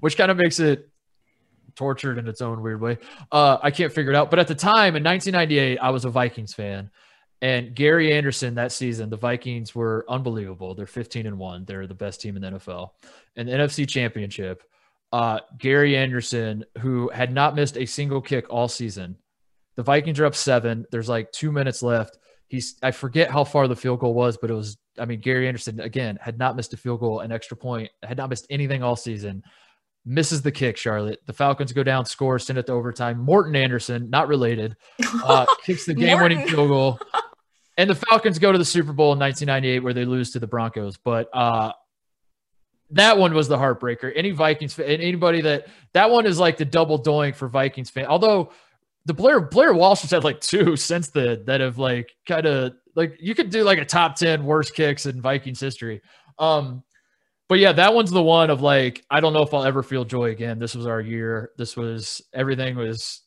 which 0.00 0.18
kind 0.18 0.30
of 0.30 0.36
makes 0.36 0.60
it 0.60 0.90
tortured 1.74 2.18
in 2.18 2.28
its 2.28 2.42
own 2.42 2.60
weird 2.60 2.82
way. 2.82 2.98
Uh, 3.32 3.56
I 3.62 3.70
can't 3.70 3.90
figure 3.90 4.12
it 4.12 4.16
out. 4.16 4.28
But 4.28 4.40
at 4.40 4.48
the 4.48 4.54
time 4.54 4.94
in 4.94 5.02
1998, 5.04 5.78
I 5.78 5.88
was 5.88 6.04
a 6.04 6.10
Vikings 6.10 6.52
fan. 6.52 6.90
And 7.42 7.74
Gary 7.74 8.12
Anderson 8.12 8.54
that 8.56 8.72
season, 8.72 9.08
the 9.08 9.16
Vikings 9.16 9.74
were 9.74 10.04
unbelievable. 10.08 10.74
They're 10.74 10.86
15 10.86 11.26
and 11.26 11.38
1. 11.38 11.64
They're 11.64 11.86
the 11.86 11.94
best 11.94 12.20
team 12.20 12.36
in 12.36 12.42
the 12.42 12.50
NFL. 12.50 12.90
And 13.36 13.48
the 13.48 13.52
NFC 13.52 13.88
championship, 13.88 14.62
uh, 15.12 15.40
Gary 15.58 15.96
Anderson, 15.96 16.64
who 16.78 17.08
had 17.08 17.32
not 17.32 17.54
missed 17.54 17.78
a 17.78 17.86
single 17.86 18.20
kick 18.20 18.46
all 18.50 18.68
season. 18.68 19.16
The 19.76 19.82
Vikings 19.82 20.20
are 20.20 20.26
up 20.26 20.34
seven. 20.34 20.84
There's 20.90 21.08
like 21.08 21.32
two 21.32 21.50
minutes 21.50 21.82
left. 21.82 22.18
He's 22.48 22.76
I 22.82 22.90
forget 22.90 23.30
how 23.30 23.44
far 23.44 23.68
the 23.68 23.76
field 23.76 24.00
goal 24.00 24.12
was, 24.12 24.36
but 24.36 24.50
it 24.50 24.54
was 24.54 24.76
I 24.98 25.06
mean, 25.06 25.20
Gary 25.20 25.48
Anderson 25.48 25.80
again 25.80 26.18
had 26.20 26.38
not 26.38 26.56
missed 26.56 26.74
a 26.74 26.76
field 26.76 27.00
goal, 27.00 27.20
an 27.20 27.32
extra 27.32 27.56
point, 27.56 27.90
had 28.02 28.18
not 28.18 28.28
missed 28.28 28.46
anything 28.50 28.82
all 28.82 28.96
season. 28.96 29.42
Misses 30.04 30.42
the 30.42 30.52
kick, 30.52 30.76
Charlotte. 30.76 31.20
The 31.26 31.32
Falcons 31.32 31.72
go 31.72 31.82
down, 31.82 32.06
score, 32.06 32.38
send 32.38 32.58
it 32.58 32.66
to 32.66 32.72
overtime. 32.72 33.18
Morten 33.18 33.54
Andersen, 33.54 34.08
not 34.10 34.28
related, 34.28 34.76
uh, 35.24 35.46
kicks 35.64 35.84
the 35.84 35.94
game 35.94 36.20
winning 36.20 36.46
field 36.48 36.68
goal. 36.68 36.98
And 37.80 37.88
the 37.88 37.94
Falcons 37.94 38.38
go 38.38 38.52
to 38.52 38.58
the 38.58 38.64
Super 38.64 38.92
Bowl 38.92 39.14
in 39.14 39.18
1998 39.18 39.78
where 39.78 39.94
they 39.94 40.04
lose 40.04 40.32
to 40.32 40.38
the 40.38 40.46
Broncos. 40.46 40.98
But 40.98 41.30
uh, 41.32 41.72
that 42.90 43.16
one 43.16 43.32
was 43.32 43.48
the 43.48 43.56
heartbreaker. 43.56 44.12
Any 44.14 44.32
Vikings 44.32 44.78
anybody 44.78 45.40
that 45.40 45.68
that 45.94 46.10
one 46.10 46.26
is 46.26 46.38
like 46.38 46.58
the 46.58 46.66
double 46.66 47.02
doink 47.02 47.36
for 47.36 47.48
Vikings 47.48 47.88
fan. 47.88 48.04
Although 48.04 48.52
the 49.06 49.14
Blair 49.14 49.40
Blair 49.40 49.72
Walsh 49.72 50.02
has 50.02 50.10
had 50.10 50.24
like 50.24 50.42
two 50.42 50.76
since 50.76 51.08
then 51.08 51.46
that 51.46 51.62
have 51.62 51.78
like 51.78 52.14
kind 52.28 52.44
of 52.44 52.74
like 52.96 53.16
you 53.18 53.34
could 53.34 53.48
do 53.48 53.64
like 53.64 53.78
a 53.78 53.86
top 53.86 54.14
10 54.14 54.44
worst 54.44 54.74
kicks 54.74 55.06
in 55.06 55.22
Vikings 55.22 55.58
history. 55.58 56.02
Um, 56.38 56.82
but 57.48 57.60
yeah, 57.60 57.72
that 57.72 57.94
one's 57.94 58.10
the 58.10 58.22
one 58.22 58.50
of 58.50 58.60
like, 58.60 59.06
I 59.10 59.20
don't 59.20 59.32
know 59.32 59.40
if 59.40 59.54
I'll 59.54 59.64
ever 59.64 59.82
feel 59.82 60.04
joy 60.04 60.32
again. 60.32 60.58
This 60.58 60.74
was 60.74 60.86
our 60.86 61.00
year. 61.00 61.52
This 61.56 61.78
was 61.78 62.20
everything 62.34 62.76
was 62.76 63.22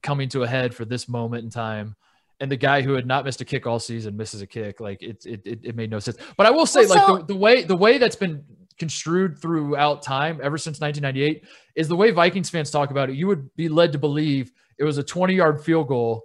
coming 0.00 0.28
to 0.28 0.44
a 0.44 0.46
head 0.46 0.76
for 0.76 0.84
this 0.84 1.08
moment 1.08 1.42
in 1.42 1.50
time 1.50 1.96
and 2.40 2.50
the 2.50 2.56
guy 2.56 2.80
who 2.80 2.94
had 2.94 3.06
not 3.06 3.24
missed 3.24 3.40
a 3.40 3.44
kick 3.44 3.66
all 3.66 3.78
season 3.78 4.16
misses 4.16 4.40
a 4.40 4.46
kick. 4.46 4.80
Like 4.80 5.02
it, 5.02 5.24
it, 5.26 5.42
it 5.44 5.76
made 5.76 5.90
no 5.90 5.98
sense. 5.98 6.16
But 6.36 6.46
I 6.46 6.50
will 6.50 6.66
say, 6.66 6.86
well, 6.86 7.06
so- 7.06 7.12
like 7.12 7.26
the, 7.26 7.34
the 7.34 7.38
way 7.38 7.62
the 7.64 7.76
way 7.76 7.98
that's 7.98 8.16
been 8.16 8.44
construed 8.78 9.38
throughout 9.38 10.02
time, 10.02 10.40
ever 10.42 10.56
since 10.56 10.80
1998, 10.80 11.44
is 11.76 11.86
the 11.88 11.96
way 11.96 12.10
Vikings 12.10 12.48
fans 12.48 12.70
talk 12.70 12.90
about 12.90 13.10
it. 13.10 13.16
You 13.16 13.26
would 13.26 13.54
be 13.54 13.68
led 13.68 13.92
to 13.92 13.98
believe 13.98 14.52
it 14.78 14.84
was 14.84 14.96
a 14.96 15.02
20 15.02 15.34
yard 15.34 15.62
field 15.62 15.88
goal 15.88 16.24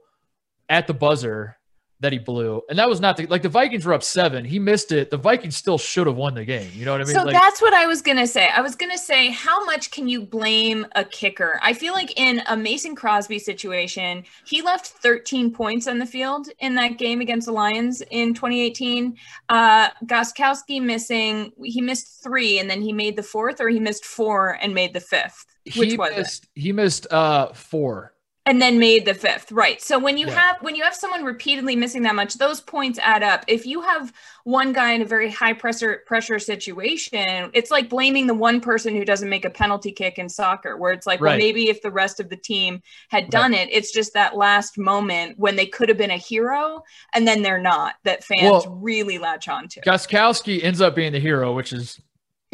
at 0.70 0.88
the 0.88 0.94
buzzer 0.94 1.58
that 2.06 2.14
he 2.14 2.20
blew. 2.20 2.62
And 2.70 2.78
that 2.78 2.88
was 2.88 3.02
not 3.02 3.18
the 3.18 3.26
like 3.26 3.42
the 3.42 3.50
Vikings 3.50 3.84
were 3.84 3.94
up 3.94 4.04
seven. 4.04 4.46
He 4.46 4.60
missed 4.60 4.92
it. 4.92 5.10
The 5.10 5.18
Vikings 5.18 5.56
still 5.56 5.80
should 5.80 6.06
have 6.06 6.16
won 6.16 6.36
the 6.36 6.46
game. 6.46 6.70
You 6.76 6.86
know 6.86 6.92
what 6.92 7.02
I 7.02 7.06
mean? 7.06 7.16
So 7.16 7.24
like, 7.24 7.34
that's 7.34 7.60
what 7.64 7.74
I 7.74 7.88
was 7.88 8.04
gonna 8.04 8.28
say. 8.28 8.48
I 8.48 8.62
was 8.62 8.76
gonna 8.76 8.98
say, 8.98 9.32
how 9.32 9.66
much 9.66 9.90
can 9.90 10.08
you 10.08 10.22
blame 10.22 10.86
a 10.96 11.04
kicker? 11.04 11.60
I 11.64 11.74
feel 11.74 11.94
like 11.94 12.20
in 12.20 12.44
a 12.48 12.56
Mason 12.56 12.96
Crosby 12.96 13.40
situation, 13.40 14.24
he 14.46 14.62
left 14.62 14.86
13 14.86 15.52
points 15.52 15.88
on 15.88 15.98
the 15.98 16.06
field 16.06 16.48
in 16.60 16.76
that 16.76 17.00
game 17.00 17.22
against 17.22 17.48
the 17.48 17.54
Lions 17.54 18.04
in 18.12 18.36
2018. 18.36 19.18
Uh 19.50 19.90
Gostkowski 20.06 20.80
missing, 20.80 21.54
he 21.64 21.82
missed 21.82 22.22
three 22.22 22.60
and 22.60 22.70
then 22.70 22.84
he 22.84 22.94
made 22.94 23.16
the 23.16 23.24
fourth, 23.24 23.60
or 23.60 23.70
he 23.70 23.80
missed 23.80 24.06
four 24.06 24.60
and 24.62 24.76
made 24.76 24.94
the 24.94 25.00
fifth. 25.00 25.48
Which 25.76 25.92
he 25.92 25.98
was 25.98 26.16
missed, 26.16 26.44
it? 26.44 26.62
He 26.62 26.72
missed 26.72 27.12
uh 27.12 27.52
four 27.54 28.15
and 28.46 28.62
then 28.62 28.78
made 28.78 29.06
the 29.06 29.14
fifth 29.14 29.52
right 29.52 29.82
so 29.82 29.98
when 29.98 30.18
you 30.18 30.28
yeah. 30.28 30.34
have 30.34 30.58
when 30.62 30.76
you 30.76 30.84
have 30.84 30.96
someone 30.96 31.24
repeatedly 31.24 31.76
missing 31.76 32.04
that 32.04 32.16
much 32.16 32.36
those 32.36 32.62
points 32.62 33.00
add 33.00 33.24
up 33.24 33.44
if 33.48 33.66
you 33.66 33.82
have 33.82 34.14
one 34.44 34.72
guy 34.72 34.92
in 34.92 35.02
a 35.02 35.06
very 35.06 35.32
high 35.32 35.54
pressure 35.54 36.04
pressure 36.06 36.38
situation 36.38 37.50
it's 37.54 37.72
like 37.72 37.90
blaming 37.90 38.28
the 38.28 38.34
one 38.34 38.62
person 38.62 38.96
who 38.96 39.04
doesn't 39.04 39.30
make 39.30 39.46
a 39.46 39.50
penalty 39.50 39.92
kick 39.92 40.18
in 40.18 40.30
soccer 40.30 40.78
where 40.78 40.92
it's 40.92 41.08
like 41.08 41.20
right. 41.22 41.32
well 41.32 41.38
maybe 41.38 41.70
if 41.70 41.82
the 41.82 41.92
rest 41.92 42.20
of 42.20 42.30
the 42.30 42.38
team 42.38 42.82
had 43.10 43.30
done 43.30 43.52
right. 43.52 43.68
it 43.68 43.74
it's 43.74 43.92
just 43.92 44.14
that 44.14 44.38
last 44.38 44.78
moment 44.78 45.38
when 45.40 45.56
they 45.56 45.66
could 45.66 45.90
have 45.90 45.98
been 45.98 46.12
a 46.12 46.18
hero 46.18 46.82
and 47.14 47.28
then 47.28 47.42
they're 47.42 47.62
not 47.62 47.96
that 48.04 48.24
fans 48.24 48.66
well, 48.66 48.78
really 48.82 49.18
latch 49.18 49.48
on 49.48 49.68
to 49.68 49.82
Gostkowski 49.82 50.64
ends 50.64 50.82
up 50.82 50.96
being 50.96 51.12
the 51.12 51.20
hero 51.20 51.54
which 51.54 51.74
is 51.74 52.00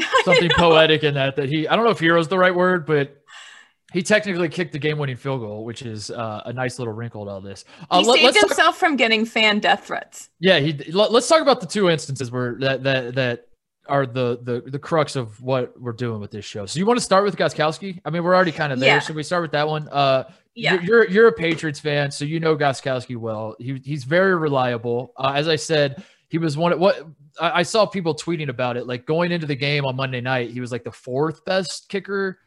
something 0.24 0.50
poetic 0.58 1.04
in 1.04 1.16
that. 1.16 1.36
That 1.36 1.50
he, 1.50 1.68
I 1.68 1.76
don't 1.76 1.86
know 1.86 1.92
if 1.92 2.00
hero 2.00 2.20
is 2.20 2.28
the 2.28 2.38
right 2.38 2.56
word, 2.56 2.86
but 2.86 3.21
he 3.92 4.02
technically 4.02 4.50
kicked 4.50 4.72
the 4.72 4.80
game-winning 4.80 5.18
field 5.18 5.42
goal, 5.42 5.66
which 5.66 5.82
is 5.82 6.12
uh, 6.12 6.42
a 6.46 6.54
nice 6.54 6.80
little 6.80 6.94
wrinkle 6.94 7.26
to 7.26 7.32
all 7.32 7.42
this. 7.42 7.66
Uh, 7.90 8.00
he 8.00 8.08
let, 8.08 8.20
saved 8.20 8.38
himself 8.38 8.58
talk, 8.58 8.76
from 8.76 8.96
getting 8.96 9.26
fan 9.26 9.60
death 9.60 9.86
threats. 9.86 10.30
Yeah, 10.40 10.60
he. 10.60 10.74
Let, 10.92 11.12
us 11.12 11.28
talk 11.28 11.42
about 11.42 11.62
the 11.62 11.68
two 11.68 11.90
instances 11.90 12.32
where 12.32 12.56
that 12.56 12.84
that 12.84 13.16
that 13.16 13.48
are 13.88 14.06
the 14.06 14.40
the 14.42 14.62
the 14.70 14.80
crux 14.80 15.16
of 15.16 15.42
what 15.42 15.80
we're 15.80 15.92
doing 15.92 16.22
with 16.22 16.32
this 16.32 16.46
show. 16.46 16.66
So 16.66 16.80
you 16.80 16.86
want 16.86 17.00
to 17.00 17.04
start 17.04 17.24
with 17.24 17.36
Gostkowski? 17.36 18.00
I 18.06 18.10
mean, 18.10 18.24
we're 18.24 18.36
already 18.36 18.52
kind 18.52 18.72
of 18.72 18.80
there. 18.80 18.96
Yeah. 18.96 19.00
Should 19.00 19.16
we 19.16 19.24
start 19.24 19.42
with 19.42 19.52
that 19.52 19.68
one? 19.68 19.88
Uh, 19.90 20.32
yeah. 20.56 20.74
You're, 20.74 20.84
you're, 20.84 21.10
you're 21.10 21.28
a 21.28 21.34
Patriots 21.34 21.80
fan, 21.80 22.12
so 22.12 22.26
you 22.26 22.40
know 22.40 22.56
Gostkowski 22.56 23.18
well. 23.18 23.56
He 23.60 23.82
he's 23.84 24.04
very 24.04 24.36
reliable. 24.36 25.14
Uh, 25.18 25.34
as 25.36 25.48
I 25.48 25.56
said, 25.56 26.04
he 26.30 26.38
was 26.38 26.58
one 26.58 26.72
of 26.74 26.80
what 26.80 27.06
I, 27.40 27.60
I 27.60 27.64
saw 27.64 27.86
people 27.86 28.16
tweeting 28.16 28.50
about 28.50 28.78
it. 28.78 28.88
Like 28.88 29.06
going 29.06 29.32
into 29.32 29.48
the 29.48 29.56
game 29.56 29.86
on 29.86 29.96
Monday 29.96 30.22
night, 30.22 30.52
he 30.52 30.62
was 30.62 30.72
like 30.72 30.84
the 30.84 30.92
fourth 30.92 31.44
best 31.46 31.90
kicker 31.90 32.40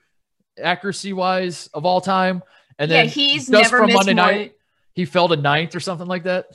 accuracy 0.62 1.12
wise 1.12 1.68
of 1.74 1.84
all 1.84 2.00
time. 2.00 2.42
And 2.78 2.90
then 2.90 3.04
yeah, 3.04 3.10
he's 3.10 3.48
never 3.48 3.78
from 3.78 3.92
Monday 3.92 4.14
more... 4.14 4.26
night, 4.26 4.56
he 4.94 5.04
fell 5.04 5.28
to 5.28 5.36
ninth 5.36 5.74
or 5.74 5.80
something 5.80 6.06
like 6.06 6.24
that. 6.24 6.46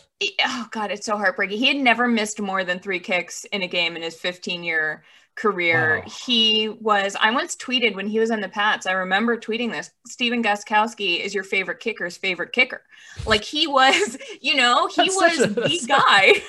Oh 0.45 0.67
god, 0.71 0.91
it's 0.91 1.05
so 1.05 1.17
heartbreaking. 1.17 1.57
He 1.57 1.67
had 1.67 1.77
never 1.77 2.07
missed 2.07 2.39
more 2.39 2.63
than 2.63 2.79
three 2.79 2.99
kicks 2.99 3.45
in 3.45 3.61
a 3.63 3.67
game 3.67 3.95
in 3.95 4.01
his 4.01 4.15
15 4.15 4.63
year 4.63 5.03
career. 5.35 6.01
Wow. 6.03 6.11
He 6.25 6.69
was, 6.69 7.15
I 7.19 7.31
once 7.31 7.55
tweeted 7.55 7.95
when 7.95 8.07
he 8.07 8.19
was 8.19 8.29
on 8.29 8.41
the 8.41 8.49
Pats, 8.49 8.85
I 8.85 8.91
remember 8.91 9.37
tweeting 9.37 9.71
this 9.71 9.91
Stephen 10.05 10.43
Gostkowski 10.43 11.19
is 11.19 11.33
your 11.33 11.43
favorite 11.43 11.79
kicker's 11.79 12.17
favorite 12.17 12.51
kicker. 12.51 12.83
Like 13.25 13.43
he 13.43 13.65
was, 13.67 14.17
you 14.41 14.55
know, 14.55 14.87
he 14.87 15.03
that's 15.03 15.15
was 15.15 15.39
a, 15.41 15.47
the 15.47 15.85
guy. 15.87 16.33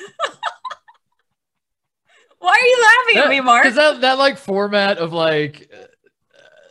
Why 2.38 2.50
are 2.50 2.66
you 2.66 2.82
laughing 2.82 3.16
that, 3.16 3.24
at 3.24 3.30
me, 3.30 3.40
Mark? 3.40 3.66
Is 3.66 3.74
that 3.74 4.00
that 4.00 4.18
like 4.18 4.38
format 4.38 4.96
of 4.98 5.12
like 5.12 5.70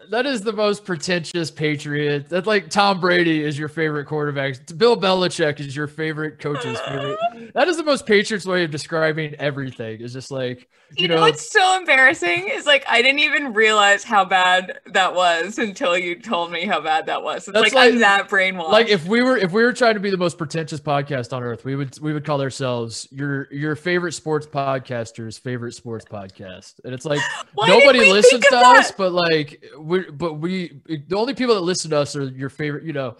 that 0.09 0.25
is 0.25 0.41
the 0.41 0.53
most 0.53 0.85
pretentious 0.85 1.51
Patriot. 1.51 2.29
That's 2.29 2.47
like 2.47 2.69
Tom 2.69 2.99
Brady 2.99 3.43
is 3.43 3.57
your 3.57 3.69
favorite 3.69 4.05
quarterback. 4.05 4.55
Bill 4.77 4.97
Belichick 4.97 5.59
is 5.59 5.75
your 5.75 5.87
favorite 5.87 6.39
coach's 6.39 6.79
favorite. 6.81 7.17
That 7.55 7.67
is 7.67 7.77
the 7.77 7.83
most 7.83 8.05
Patriots 8.05 8.45
way 8.45 8.63
of 8.63 8.69
describing 8.69 9.33
everything. 9.35 10.01
It's 10.01 10.13
just 10.13 10.29
like 10.29 10.69
you, 10.95 11.03
you 11.03 11.07
know, 11.07 11.15
know 11.15 11.21
what's 11.21 11.49
so 11.51 11.77
embarrassing 11.77 12.47
is 12.47 12.65
like 12.65 12.85
I 12.87 13.01
didn't 13.01 13.19
even 13.19 13.53
realize 13.53 14.03
how 14.03 14.23
bad 14.23 14.79
that 14.87 15.15
was 15.15 15.57
until 15.57 15.97
you 15.97 16.19
told 16.19 16.51
me 16.51 16.65
how 16.65 16.79
bad 16.79 17.07
that 17.07 17.23
was. 17.23 17.47
It's 17.47 17.57
like, 17.57 17.73
like, 17.73 17.93
I'm 17.93 17.99
that 17.99 18.29
brainwashed. 18.29 18.71
Like 18.71 18.89
if 18.89 19.07
we 19.07 19.23
were 19.23 19.35
if 19.37 19.51
we 19.51 19.63
were 19.63 19.73
trying 19.73 19.95
to 19.95 19.99
be 19.99 20.11
the 20.11 20.17
most 20.17 20.37
pretentious 20.37 20.79
podcast 20.79 21.33
on 21.33 21.41
earth, 21.41 21.65
we 21.65 21.75
would 21.75 21.99
we 21.99 22.13
would 22.13 22.23
call 22.25 22.41
ourselves 22.41 23.07
your 23.11 23.51
your 23.51 23.75
favorite 23.75 24.13
sports 24.13 24.45
podcaster's 24.45 25.37
favorite 25.37 25.73
sports 25.73 26.05
podcast. 26.05 26.75
And 26.83 26.93
it's 26.93 27.05
like 27.05 27.21
nobody 27.57 28.11
listens 28.11 28.43
to 28.43 28.49
that? 28.51 28.77
us, 28.77 28.91
but 28.91 29.11
like 29.11 29.65
we 29.79 29.98
but 30.11 30.35
we 30.35 30.81
the 30.87 31.15
only 31.15 31.33
people 31.33 31.55
that 31.55 31.61
listen 31.61 31.91
to 31.91 31.97
us 31.99 32.15
are 32.15 32.23
your 32.23 32.49
favorite, 32.49 32.83
you 32.83 32.93
know. 32.93 33.17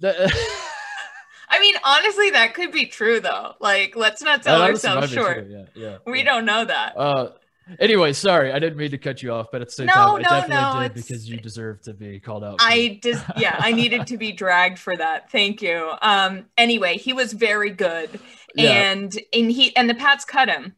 That, 0.00 0.16
I 1.48 1.60
mean, 1.60 1.74
honestly, 1.84 2.30
that 2.30 2.54
could 2.54 2.72
be 2.72 2.86
true 2.86 3.20
though. 3.20 3.54
Like, 3.60 3.96
let's 3.96 4.22
not 4.22 4.44
sell 4.44 4.62
ourselves 4.62 5.10
short. 5.10 5.48
Yeah, 5.48 5.64
yeah. 5.74 5.98
We 6.06 6.18
yeah. 6.18 6.24
don't 6.24 6.44
know 6.44 6.64
that. 6.64 6.96
Uh, 6.96 7.30
anyway, 7.78 8.12
sorry, 8.12 8.52
I 8.52 8.58
didn't 8.58 8.76
mean 8.76 8.90
to 8.90 8.98
cut 8.98 9.22
you 9.22 9.32
off, 9.32 9.46
but 9.50 9.62
at 9.62 9.68
the 9.68 9.72
same 9.72 9.86
no, 9.86 9.92
time, 9.92 10.14
I 10.14 10.18
no, 10.18 10.22
definitely 10.22 10.56
no, 10.56 10.82
did 10.82 10.94
because 10.94 11.28
you 11.28 11.36
deserve 11.38 11.82
to 11.82 11.94
be 11.94 12.20
called 12.20 12.44
out. 12.44 12.56
I 12.60 13.00
just, 13.02 13.24
yeah, 13.36 13.56
I 13.58 13.72
needed 13.72 14.06
to 14.08 14.18
be 14.18 14.32
dragged 14.32 14.78
for 14.78 14.96
that. 14.96 15.30
Thank 15.30 15.62
you. 15.62 15.92
Um, 16.02 16.46
anyway, 16.58 16.98
he 16.98 17.12
was 17.12 17.32
very 17.32 17.70
good, 17.70 18.20
yeah. 18.54 18.90
and 18.92 19.18
and 19.32 19.50
he 19.50 19.74
and 19.76 19.88
the 19.88 19.94
Pats 19.94 20.24
cut 20.24 20.48
him 20.48 20.74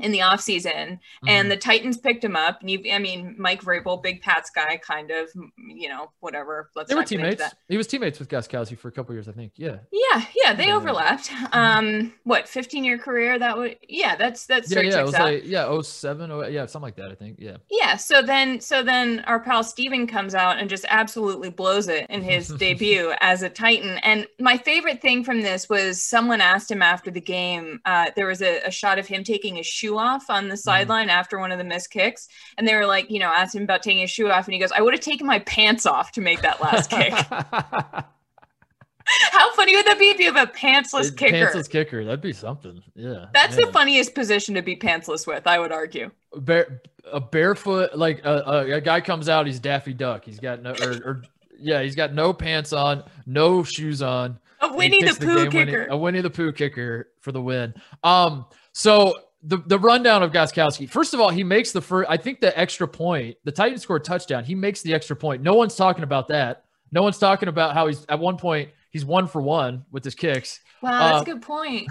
in 0.00 0.12
the 0.12 0.22
off 0.22 0.40
season 0.40 0.72
mm-hmm. 0.72 1.28
and 1.28 1.50
the 1.50 1.56
Titans 1.56 1.98
picked 1.98 2.24
him 2.24 2.36
up. 2.36 2.60
And 2.60 2.70
you, 2.70 2.80
I 2.92 2.98
mean, 2.98 3.34
Mike 3.38 3.62
Vrabel, 3.62 4.02
big 4.02 4.22
Pats 4.22 4.50
guy, 4.50 4.76
kind 4.78 5.10
of, 5.10 5.28
you 5.56 5.88
know, 5.88 6.10
whatever. 6.20 6.70
Let's 6.74 6.88
they 6.88 6.94
were 6.94 7.04
teammates. 7.04 7.42
He 7.68 7.76
was 7.76 7.86
teammates 7.86 8.18
with 8.18 8.28
Gus 8.28 8.48
Gostkowski 8.48 8.78
for 8.78 8.88
a 8.88 8.92
couple 8.92 9.14
years, 9.14 9.28
I 9.28 9.32
think. 9.32 9.52
Yeah. 9.56 9.78
Yeah. 9.92 10.24
Yeah. 10.34 10.54
They 10.54 10.68
yeah. 10.68 10.76
overlapped. 10.76 11.28
Mm-hmm. 11.28 11.58
Um, 11.58 12.12
what, 12.24 12.48
15 12.48 12.84
year 12.84 12.98
career? 12.98 13.38
That 13.38 13.56
would, 13.56 13.76
yeah, 13.88 14.16
that's, 14.16 14.46
that's, 14.46 14.72
yeah, 14.72 14.80
yeah. 14.80 15.00
It 15.00 15.06
was 15.06 15.14
out. 15.14 15.32
like, 15.32 15.42
yeah, 15.44 15.80
07, 15.80 16.30
oh, 16.30 16.46
yeah, 16.46 16.66
something 16.66 16.86
like 16.86 16.96
that, 16.96 17.10
I 17.10 17.14
think. 17.14 17.36
Yeah. 17.38 17.58
Yeah. 17.70 17.96
So 17.96 18.22
then, 18.22 18.60
so 18.60 18.82
then 18.82 19.20
our 19.26 19.40
pal 19.40 19.62
Steven 19.62 20.06
comes 20.06 20.34
out 20.34 20.58
and 20.58 20.68
just 20.68 20.84
absolutely 20.88 21.50
blows 21.50 21.88
it 21.88 22.06
in 22.10 22.22
his 22.22 22.48
debut 22.58 23.12
as 23.20 23.42
a 23.42 23.50
Titan. 23.50 23.98
And 24.02 24.26
my 24.38 24.56
favorite 24.56 25.02
thing 25.02 25.24
from 25.24 25.42
this 25.42 25.68
was 25.68 26.02
someone 26.02 26.40
asked 26.40 26.70
him 26.70 26.82
after 26.82 27.10
the 27.10 27.20
game, 27.20 27.80
uh, 27.84 28.10
there 28.16 28.26
was 28.26 28.42
a, 28.42 28.60
a 28.62 28.70
shot 28.70 28.98
of 28.98 29.06
him 29.06 29.24
taking 29.24 29.58
a 29.58 29.62
shoe 29.62 29.89
off 29.98 30.30
on 30.30 30.48
the 30.48 30.54
mm-hmm. 30.54 30.58
sideline 30.58 31.08
mm-hmm. 31.08 31.18
after 31.18 31.38
one 31.38 31.52
of 31.52 31.58
the 31.58 31.64
missed 31.64 31.90
kicks. 31.90 32.28
And 32.58 32.66
they 32.66 32.74
were 32.74 32.86
like, 32.86 33.10
you 33.10 33.18
know, 33.18 33.26
asked 33.26 33.54
him 33.54 33.62
about 33.62 33.82
taking 33.82 34.00
his 34.00 34.10
shoe 34.10 34.30
off. 34.30 34.46
And 34.46 34.54
he 34.54 34.60
goes, 34.60 34.72
I 34.72 34.80
would 34.82 34.94
have 34.94 35.00
taken 35.00 35.26
my 35.26 35.40
pants 35.40 35.86
off 35.86 36.12
to 36.12 36.20
make 36.20 36.42
that 36.42 36.60
last 36.60 36.90
kick. 36.90 37.12
How 39.32 39.52
funny 39.54 39.74
would 39.74 39.86
that 39.86 39.98
be 39.98 40.10
if 40.10 40.20
you 40.20 40.32
have 40.32 40.48
a 40.48 40.52
pantsless 40.52 41.16
kicker? 41.16 41.36
Pantsless 41.36 41.68
kicker. 41.68 42.04
That'd 42.04 42.20
be 42.20 42.32
something. 42.32 42.82
Yeah. 42.94 43.26
That's 43.32 43.56
man. 43.56 43.66
the 43.66 43.72
funniest 43.72 44.14
position 44.14 44.54
to 44.54 44.62
be 44.62 44.76
pantsless 44.76 45.26
with, 45.26 45.46
I 45.46 45.58
would 45.58 45.72
argue. 45.72 46.10
Bare, 46.36 46.80
a 47.10 47.20
barefoot, 47.20 47.96
like 47.96 48.24
a, 48.24 48.42
a, 48.46 48.76
a, 48.76 48.80
guy 48.80 49.00
comes 49.00 49.28
out, 49.28 49.46
he's 49.46 49.58
Daffy 49.58 49.94
Duck. 49.94 50.24
He's 50.24 50.38
got 50.38 50.62
no, 50.62 50.74
or, 50.80 50.92
or 51.04 51.22
yeah, 51.58 51.82
he's 51.82 51.96
got 51.96 52.14
no 52.14 52.32
pants 52.32 52.72
on, 52.72 53.04
no 53.26 53.64
shoes 53.64 54.02
on. 54.02 54.38
A 54.60 54.72
Winnie 54.74 55.02
the 55.02 55.14
Pooh 55.14 55.50
kicker. 55.50 55.80
Winnie, 55.80 55.86
a 55.90 55.96
Winnie 55.96 56.20
the 56.20 56.30
Pooh 56.30 56.52
kicker 56.52 57.08
for 57.20 57.32
the 57.32 57.40
win. 57.40 57.74
Um, 58.04 58.46
so 58.72 59.14
the 59.42 59.58
the 59.58 59.78
rundown 59.78 60.22
of 60.22 60.32
Gostkowski. 60.32 60.88
First 60.88 61.14
of 61.14 61.20
all, 61.20 61.30
he 61.30 61.44
makes 61.44 61.72
the 61.72 61.80
first. 61.80 62.10
I 62.10 62.16
think 62.16 62.40
the 62.40 62.56
extra 62.58 62.86
point. 62.86 63.36
The 63.44 63.52
Titans 63.52 63.82
scored 63.82 64.04
touchdown. 64.04 64.44
He 64.44 64.54
makes 64.54 64.82
the 64.82 64.94
extra 64.94 65.16
point. 65.16 65.42
No 65.42 65.54
one's 65.54 65.76
talking 65.76 66.04
about 66.04 66.28
that. 66.28 66.64
No 66.92 67.02
one's 67.02 67.18
talking 67.18 67.48
about 67.48 67.74
how 67.74 67.86
he's 67.86 68.04
at 68.08 68.18
one 68.18 68.36
point 68.36 68.70
he's 68.90 69.04
one 69.04 69.26
for 69.26 69.40
one 69.40 69.84
with 69.90 70.04
his 70.04 70.14
kicks. 70.14 70.60
Wow, 70.82 70.98
that's 70.98 71.18
uh, 71.18 71.22
a 71.22 71.34
good 71.34 71.42
point. 71.42 71.88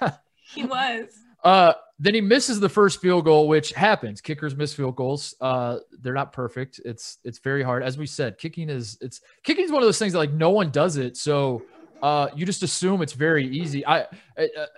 he 0.54 0.64
was. 0.64 1.06
Uh, 1.44 1.72
then 2.00 2.14
he 2.14 2.20
misses 2.20 2.60
the 2.60 2.68
first 2.68 3.00
field 3.00 3.24
goal, 3.24 3.48
which 3.48 3.72
happens. 3.72 4.20
Kickers 4.20 4.56
miss 4.56 4.74
field 4.74 4.96
goals. 4.96 5.34
Uh, 5.40 5.78
they're 6.00 6.14
not 6.14 6.32
perfect. 6.32 6.80
It's 6.84 7.18
it's 7.24 7.38
very 7.38 7.62
hard. 7.62 7.82
As 7.82 7.98
we 7.98 8.06
said, 8.06 8.38
kicking 8.38 8.68
is 8.68 8.98
it's 9.00 9.20
kicking 9.42 9.64
is 9.64 9.72
one 9.72 9.82
of 9.82 9.86
those 9.86 9.98
things 9.98 10.12
that 10.12 10.18
like 10.18 10.32
no 10.32 10.50
one 10.50 10.70
does 10.70 10.96
it. 10.96 11.16
So 11.16 11.62
uh, 12.02 12.28
you 12.34 12.46
just 12.46 12.62
assume 12.62 13.02
it's 13.02 13.12
very 13.12 13.46
easy. 13.46 13.84
I 13.86 14.02
uh, 14.02 14.06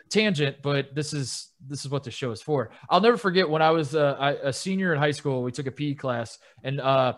tangent, 0.09 0.56
but 0.62 0.94
this 0.94 1.12
is 1.12 1.48
this 1.66 1.85
is 1.85 1.90
what 1.90 2.04
the 2.04 2.11
show 2.11 2.30
is 2.30 2.42
for. 2.42 2.70
I'll 2.88 3.00
never 3.00 3.16
forget 3.16 3.48
when 3.48 3.62
I 3.62 3.70
was 3.70 3.94
uh, 3.94 4.37
a 4.42 4.52
senior 4.52 4.92
in 4.92 4.98
high 4.98 5.11
school. 5.11 5.42
We 5.42 5.52
took 5.52 5.66
a 5.66 5.70
PE 5.70 5.94
class, 5.94 6.38
and 6.62 6.80
uh, 6.80 7.14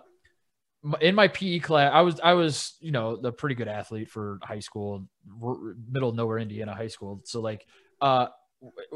in 1.01 1.15
my 1.15 1.29
PE 1.29 1.61
class, 1.61 1.93
I 1.95 2.01
was 2.01 2.21
I 2.21 2.33
was 2.33 2.75
you 2.81 2.91
know 2.91 3.17
the 3.17 3.33
pretty 3.33 3.55
good 3.55 3.69
athlete 3.69 4.11
for 4.11 4.39
high 4.43 4.61
school, 4.61 5.07
middle 5.91 6.09
of 6.09 6.17
nowhere, 6.17 6.39
Indiana 6.39 6.75
high 6.75 6.89
school. 6.89 7.21
So 7.25 7.41
like 7.41 7.67
uh, 8.01 8.27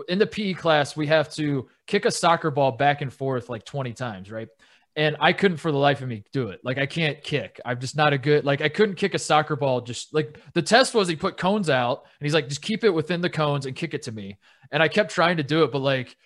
in 0.09 0.19
the 0.19 0.27
PE 0.27 0.55
class, 0.55 0.97
we 0.97 1.07
have 1.07 1.33
to 1.35 1.69
kick 1.87 2.05
a 2.05 2.11
soccer 2.11 2.51
ball 2.51 2.73
back 2.73 3.03
and 3.03 3.13
forth 3.13 3.49
like 3.49 3.65
twenty 3.65 3.93
times, 3.93 4.31
right? 4.31 4.49
And 4.97 5.17
I 5.21 5.35
couldn't 5.35 5.59
for 5.59 5.71
the 5.71 5.79
life 5.79 6.01
of 6.01 6.09
me 6.09 6.25
do 6.33 6.49
it. 6.49 6.61
Like 6.65 6.79
I 6.79 6.87
can't 6.87 7.23
kick. 7.23 7.61
I'm 7.65 7.79
just 7.79 7.97
not 7.97 8.15
a 8.15 8.19
good 8.19 8.45
like 8.45 8.63
I 8.63 8.71
couldn't 8.71 8.95
kick 8.95 9.15
a 9.15 9.19
soccer 9.19 9.55
ball. 9.55 9.83
Just 9.83 10.15
like 10.15 10.41
the 10.55 10.63
test 10.63 10.95
was, 10.95 11.07
he 11.07 11.17
put 11.17 11.37
cones 11.37 11.69
out 11.69 12.05
and 12.19 12.27
he's 12.27 12.35
like, 12.35 12.49
just 12.49 12.63
keep 12.63 12.83
it 12.83 12.91
within 12.91 13.21
the 13.21 13.31
cones 13.31 13.67
and 13.67 13.77
kick 13.77 13.93
it 13.93 14.03
to 14.03 14.13
me. 14.13 14.39
And 14.73 14.83
I 14.83 14.89
kept 14.89 15.11
trying 15.11 15.37
to 15.37 15.43
do 15.43 15.65
it, 15.65 15.71
but 15.71 15.81
like 15.81 16.17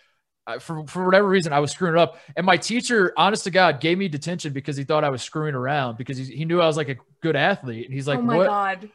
for 0.61 0.87
for 0.87 1.05
whatever 1.05 1.29
reason, 1.29 1.53
I 1.53 1.59
was 1.59 1.73
screwing 1.73 1.95
it 1.95 2.01
up. 2.01 2.19
And 2.37 2.47
my 2.47 2.57
teacher, 2.57 3.13
honest 3.17 3.45
to 3.45 3.51
God, 3.51 3.81
gave 3.81 3.99
me 3.99 4.09
detention 4.09 4.53
because 4.53 4.77
he 4.77 4.85
thought 4.85 5.05
I 5.05 5.11
was 5.11 5.23
screwing 5.23 5.55
around 5.55 5.99
because 5.99 6.17
he, 6.17 6.25
he 6.25 6.45
knew 6.45 6.61
I 6.61 6.67
was 6.67 6.77
like 6.77 6.89
a 6.89 6.97
good 7.21 7.37
athlete. 7.37 7.87
And 7.87 7.95
he's 7.95 8.09
like, 8.09 8.19
"Oh 8.19 8.23
my 8.23 8.37
what? 8.37 8.47
god, 8.47 8.91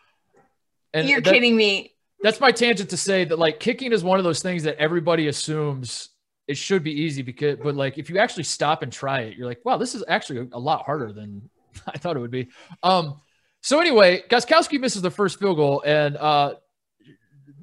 and 0.94 1.08
you're 1.08 1.22
that, 1.22 1.34
kidding 1.34 1.56
me." 1.56 1.94
That's 2.22 2.40
my 2.40 2.52
tangent 2.52 2.90
to 2.92 2.98
say 2.98 3.26
that 3.26 3.38
like 3.38 3.60
kicking 3.60 3.92
is 3.92 4.04
one 4.04 4.20
of 4.20 4.24
those 4.24 4.42
things 4.42 4.64
that 4.64 4.78
everybody 4.78 5.28
assumes 5.28 6.10
it 6.48 6.58
should 6.58 6.84
be 6.84 6.92
easy 6.92 7.22
because 7.22 7.58
but 7.62 7.76
like 7.76 7.98
if 7.98 8.10
you 8.10 8.18
actually 8.18 8.44
stop 8.44 8.82
and 8.82 8.92
try 8.92 9.22
it 9.22 9.38
you're 9.38 9.48
like 9.48 9.64
wow 9.66 9.78
this 9.78 9.96
is 9.96 10.04
actually 10.08 10.48
a 10.52 10.60
lot 10.60 10.86
harder 10.86 11.12
than 11.12 11.50
i 11.88 11.98
thought 11.98 12.16
it 12.16 12.20
would 12.20 12.32
be. 12.32 12.48
Um 12.84 13.20
so 13.62 13.80
anyway 13.80 14.24
Gostkowski 14.30 14.80
misses 14.80 15.02
the 15.02 15.12
first 15.12 15.40
field 15.40 15.58
goal 15.58 15.84
and 15.86 16.18
uh 16.18 16.56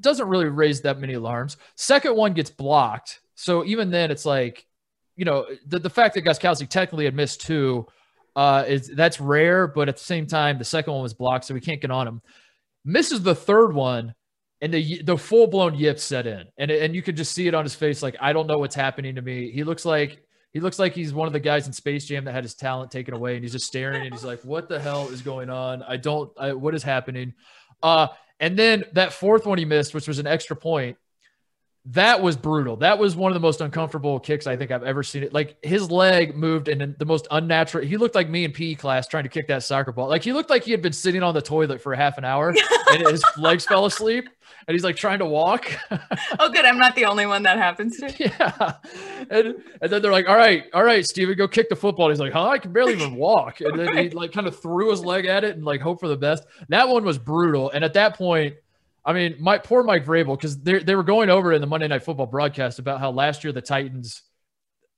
doesn't 0.00 0.28
really 0.28 0.46
raise 0.46 0.80
that 0.80 0.98
many 0.98 1.12
alarms. 1.12 1.56
Second 1.76 2.16
one 2.16 2.32
gets 2.32 2.50
blocked. 2.50 3.20
So 3.36 3.64
even 3.64 3.90
then 3.90 4.10
it's 4.10 4.26
like 4.26 4.66
you 5.16 5.24
know 5.24 5.46
the, 5.66 5.78
the 5.78 5.90
fact 5.90 6.14
that 6.14 6.24
Gostkowski 6.24 6.68
technically 6.68 7.04
had 7.04 7.14
missed 7.14 7.42
two 7.42 7.86
uh 8.34 8.64
is 8.66 8.88
that's 8.88 9.20
rare 9.20 9.66
but 9.66 9.88
at 9.88 9.96
the 9.96 10.04
same 10.04 10.26
time 10.26 10.58
the 10.58 10.64
second 10.64 10.92
one 10.92 11.02
was 11.02 11.14
blocked 11.14 11.44
so 11.44 11.54
we 11.54 11.60
can't 11.60 11.80
get 11.80 11.90
on 11.90 12.08
him. 12.08 12.22
Misses 12.84 13.22
the 13.22 13.34
third 13.34 13.72
one 13.72 14.14
and 14.62 14.72
the 14.72 15.02
the 15.02 15.18
full 15.18 15.48
blown 15.48 15.74
yip 15.74 15.98
set 15.98 16.26
in, 16.26 16.44
and 16.56 16.70
and 16.70 16.94
you 16.94 17.02
could 17.02 17.16
just 17.16 17.32
see 17.32 17.48
it 17.48 17.54
on 17.54 17.64
his 17.64 17.74
face. 17.74 18.02
Like 18.02 18.16
I 18.20 18.32
don't 18.32 18.46
know 18.46 18.58
what's 18.58 18.76
happening 18.76 19.16
to 19.16 19.22
me. 19.22 19.50
He 19.50 19.64
looks 19.64 19.84
like 19.84 20.22
he 20.52 20.60
looks 20.60 20.78
like 20.78 20.94
he's 20.94 21.12
one 21.12 21.26
of 21.26 21.32
the 21.32 21.40
guys 21.40 21.66
in 21.66 21.72
Space 21.72 22.06
Jam 22.06 22.24
that 22.24 22.32
had 22.32 22.44
his 22.44 22.54
talent 22.54 22.92
taken 22.92 23.12
away, 23.12 23.34
and 23.34 23.42
he's 23.42 23.52
just 23.52 23.66
staring 23.66 24.02
and 24.02 24.14
he's 24.14 24.24
like, 24.24 24.40
"What 24.44 24.68
the 24.68 24.78
hell 24.80 25.08
is 25.08 25.20
going 25.20 25.50
on? 25.50 25.82
I 25.82 25.96
don't. 25.96 26.30
I, 26.38 26.52
what 26.52 26.76
is 26.76 26.84
happening?" 26.84 27.34
Uh, 27.82 28.06
and 28.38 28.56
then 28.56 28.84
that 28.92 29.12
fourth 29.12 29.46
one 29.46 29.58
he 29.58 29.64
missed, 29.64 29.94
which 29.94 30.06
was 30.06 30.20
an 30.20 30.28
extra 30.28 30.54
point. 30.54 30.96
That 31.86 32.22
was 32.22 32.36
brutal. 32.36 32.76
That 32.76 33.00
was 33.00 33.16
one 33.16 33.32
of 33.32 33.34
the 33.34 33.40
most 33.40 33.60
uncomfortable 33.60 34.20
kicks 34.20 34.46
I 34.46 34.56
think 34.56 34.70
I've 34.70 34.84
ever 34.84 35.02
seen 35.02 35.24
it. 35.24 35.32
Like 35.32 35.56
his 35.62 35.90
leg 35.90 36.36
moved 36.36 36.68
in 36.68 36.94
the 36.96 37.04
most 37.04 37.26
unnatural. 37.32 37.84
He 37.84 37.96
looked 37.96 38.14
like 38.14 38.28
me 38.28 38.44
in 38.44 38.52
PE 38.52 38.74
class 38.74 39.08
trying 39.08 39.24
to 39.24 39.28
kick 39.28 39.48
that 39.48 39.64
soccer 39.64 39.90
ball. 39.90 40.08
Like 40.08 40.22
he 40.22 40.32
looked 40.32 40.48
like 40.48 40.62
he 40.62 40.70
had 40.70 40.80
been 40.80 40.92
sitting 40.92 41.24
on 41.24 41.34
the 41.34 41.42
toilet 41.42 41.80
for 41.82 41.92
half 41.96 42.18
an 42.18 42.24
hour 42.24 42.54
and 42.90 43.02
his 43.08 43.24
legs 43.36 43.66
fell 43.66 43.84
asleep 43.84 44.28
and 44.68 44.74
he's 44.76 44.84
like 44.84 44.94
trying 44.94 45.18
to 45.18 45.26
walk. 45.26 45.76
oh, 46.38 46.50
good. 46.50 46.64
I'm 46.64 46.78
not 46.78 46.94
the 46.94 47.04
only 47.06 47.26
one 47.26 47.42
that 47.42 47.58
happens 47.58 47.96
to. 47.96 48.14
Yeah. 48.16 48.74
And, 49.28 49.56
and 49.80 49.90
then 49.90 50.02
they're 50.02 50.12
like, 50.12 50.28
all 50.28 50.36
right, 50.36 50.64
all 50.72 50.84
right, 50.84 51.04
Steven, 51.04 51.36
go 51.36 51.48
kick 51.48 51.68
the 51.68 51.74
football. 51.74 52.06
And 52.06 52.12
he's 52.14 52.20
like, 52.20 52.32
huh? 52.32 52.48
I 52.48 52.58
can 52.58 52.72
barely 52.72 52.92
even 52.92 53.16
walk. 53.16 53.60
And 53.60 53.76
then 53.76 53.96
he 53.96 54.10
like 54.10 54.30
kind 54.30 54.46
of 54.46 54.60
threw 54.60 54.90
his 54.92 55.04
leg 55.04 55.26
at 55.26 55.42
it 55.42 55.56
and 55.56 55.64
like 55.64 55.80
hope 55.80 55.98
for 55.98 56.06
the 56.06 56.16
best. 56.16 56.44
That 56.68 56.88
one 56.88 57.04
was 57.04 57.18
brutal. 57.18 57.70
And 57.70 57.84
at 57.84 57.94
that 57.94 58.16
point, 58.16 58.54
I 59.04 59.12
mean, 59.12 59.36
my 59.40 59.58
poor 59.58 59.82
Mike 59.82 60.04
Vrabel, 60.04 60.36
because 60.36 60.58
they 60.58 60.78
they 60.78 60.94
were 60.94 61.02
going 61.02 61.30
over 61.30 61.52
in 61.52 61.60
the 61.60 61.66
Monday 61.66 61.88
Night 61.88 62.02
Football 62.02 62.26
broadcast 62.26 62.78
about 62.78 63.00
how 63.00 63.10
last 63.10 63.42
year 63.42 63.52
the 63.52 63.60
Titans, 63.60 64.22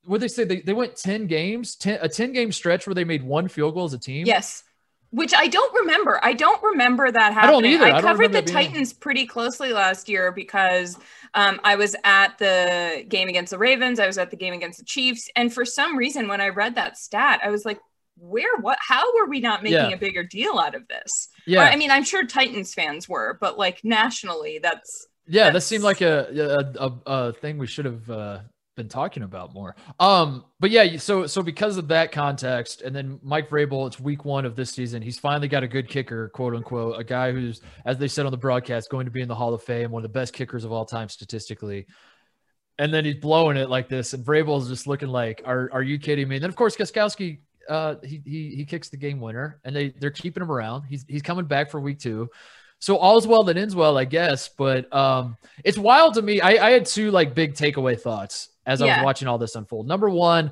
what 0.05 0.21
they 0.21 0.27
say, 0.27 0.43
they, 0.43 0.61
they 0.61 0.73
went 0.73 0.95
10 0.95 1.27
games, 1.27 1.75
10, 1.75 1.99
a 2.01 2.09
10 2.09 2.31
game 2.31 2.51
stretch 2.51 2.85
where 2.85 2.93
they 2.93 3.03
made 3.03 3.23
one 3.23 3.47
field 3.47 3.73
goal 3.73 3.85
as 3.85 3.93
a 3.93 3.99
team. 3.99 4.27
Yes. 4.27 4.63
Which 5.11 5.33
I 5.33 5.47
don't 5.47 5.73
remember. 5.73 6.19
I 6.21 6.33
don't 6.33 6.61
remember 6.61 7.09
that 7.09 7.33
happening. 7.33 7.47
I 7.47 7.51
don't 7.51 7.65
either. 7.65 7.85
I, 7.85 7.97
I 7.97 8.01
covered 8.01 8.33
the 8.33 8.41
Titans 8.41 8.91
pretty 8.91 9.25
closely 9.25 9.71
last 9.71 10.09
year 10.09 10.31
because 10.31 10.97
um, 11.33 11.61
I 11.63 11.77
was 11.77 11.95
at 12.03 12.37
the 12.37 13.05
game 13.07 13.29
against 13.29 13.51
the 13.51 13.57
Ravens. 13.57 13.99
I 13.99 14.07
was 14.07 14.17
at 14.17 14.29
the 14.29 14.35
game 14.35 14.53
against 14.53 14.77
the 14.77 14.83
Chiefs. 14.83 15.29
And 15.35 15.53
for 15.53 15.63
some 15.63 15.95
reason, 15.95 16.27
when 16.27 16.41
I 16.41 16.49
read 16.49 16.75
that 16.75 16.97
stat, 16.97 17.39
I 17.43 17.49
was 17.49 17.63
like, 17.63 17.79
where 18.17 18.57
what 18.61 18.77
how 18.81 19.13
were 19.15 19.27
we 19.27 19.39
not 19.39 19.61
making 19.61 19.77
yeah. 19.77 19.89
a 19.89 19.97
bigger 19.97 20.23
deal 20.23 20.57
out 20.57 20.75
of 20.75 20.87
this 20.87 21.29
yeah. 21.45 21.63
Or, 21.63 21.71
i 21.71 21.75
mean 21.75 21.91
i'm 21.91 22.03
sure 22.03 22.25
titans 22.25 22.73
fans 22.73 23.07
were 23.07 23.37
but 23.39 23.57
like 23.57 23.81
nationally 23.83 24.59
that's 24.61 25.07
yeah 25.27 25.45
that's... 25.45 25.53
that 25.53 25.61
seemed 25.61 25.83
like 25.83 26.01
a 26.01 26.73
a, 26.79 26.87
a, 26.87 26.93
a 27.05 27.33
thing 27.33 27.57
we 27.57 27.67
should 27.67 27.85
have 27.85 28.09
uh, 28.09 28.39
been 28.75 28.89
talking 28.89 29.23
about 29.23 29.53
more. 29.53 29.75
Um 29.99 30.43
but 30.59 30.69
yeah 30.69 30.97
so 30.97 31.27
so 31.27 31.41
because 31.41 31.77
of 31.77 31.87
that 31.87 32.11
context 32.11 32.81
and 32.81 32.93
then 32.93 33.19
mike 33.23 33.49
vrabel 33.49 33.87
it's 33.87 33.99
week 33.99 34.25
one 34.25 34.45
of 34.45 34.55
this 34.55 34.71
season 34.71 35.01
he's 35.01 35.17
finally 35.17 35.47
got 35.47 35.63
a 35.63 35.67
good 35.67 35.87
kicker 35.87 36.29
quote 36.29 36.53
unquote 36.53 36.99
a 36.99 37.03
guy 37.03 37.31
who's 37.31 37.61
as 37.85 37.97
they 37.97 38.09
said 38.09 38.25
on 38.25 38.31
the 38.31 38.37
broadcast 38.37 38.89
going 38.89 39.05
to 39.05 39.11
be 39.11 39.21
in 39.21 39.29
the 39.29 39.35
hall 39.35 39.53
of 39.53 39.63
fame 39.63 39.91
one 39.91 40.03
of 40.03 40.11
the 40.11 40.19
best 40.19 40.33
kickers 40.33 40.65
of 40.65 40.71
all 40.71 40.85
time 40.85 41.09
statistically. 41.09 41.87
And 42.77 42.93
then 42.93 43.05
he's 43.05 43.15
blowing 43.15 43.55
it 43.55 43.69
like 43.69 43.87
this, 43.87 44.13
and 44.13 44.25
Vrabel's 44.25 44.67
just 44.67 44.85
looking 44.85 45.07
like, 45.07 45.41
"Are 45.45 45.69
are 45.71 45.81
you 45.81 45.97
kidding 45.97 46.27
me?" 46.27 46.35
And 46.35 46.43
then 46.43 46.49
of 46.49 46.57
course 46.57 46.75
Gostkowski 46.75 47.39
uh, 47.69 47.95
he, 48.03 48.21
he 48.25 48.55
he 48.55 48.65
kicks 48.65 48.89
the 48.89 48.97
game 48.97 49.19
winner, 49.19 49.59
and 49.63 49.75
they 49.75 49.89
they're 49.89 50.11
keeping 50.11 50.43
him 50.43 50.51
around. 50.51 50.83
He's 50.83 51.05
he's 51.07 51.21
coming 51.21 51.45
back 51.45 51.71
for 51.71 51.79
week 51.79 51.99
two, 51.99 52.29
so 52.79 52.97
all's 52.97 53.27
well 53.27 53.43
that 53.43 53.57
ends 53.57 53.75
well, 53.75 53.97
I 53.97 54.05
guess. 54.05 54.49
But 54.49 54.93
um, 54.93 55.37
it's 55.63 55.77
wild 55.77 56.15
to 56.15 56.21
me. 56.21 56.41
I, 56.41 56.67
I 56.67 56.71
had 56.71 56.85
two 56.85 57.11
like 57.11 57.33
big 57.35 57.53
takeaway 57.53 57.99
thoughts 57.99 58.49
as 58.65 58.81
yeah. 58.81 58.87
I 58.87 58.97
was 58.97 59.05
watching 59.05 59.27
all 59.27 59.37
this 59.37 59.55
unfold. 59.55 59.87
Number 59.87 60.09
one, 60.09 60.51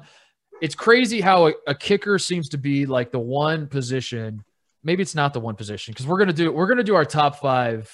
it's 0.62 0.76
crazy 0.76 1.22
how 1.22 1.48
a, 1.48 1.54
a 1.68 1.76
kicker 1.76 2.18
seems 2.20 2.50
to 2.50 2.58
be 2.58 2.86
like 2.86 3.12
the 3.12 3.20
one 3.20 3.68
position. 3.68 4.44
Maybe 4.84 5.02
it's 5.02 5.16
not 5.16 5.34
the 5.34 5.40
one 5.40 5.56
position 5.56 5.94
because 5.94 6.08
we're 6.08 6.20
gonna 6.20 6.34
do 6.34 6.52
we're 6.52 6.68
gonna 6.68 6.84
do 6.84 6.96
our 6.96 7.06
top 7.06 7.40
five. 7.40 7.92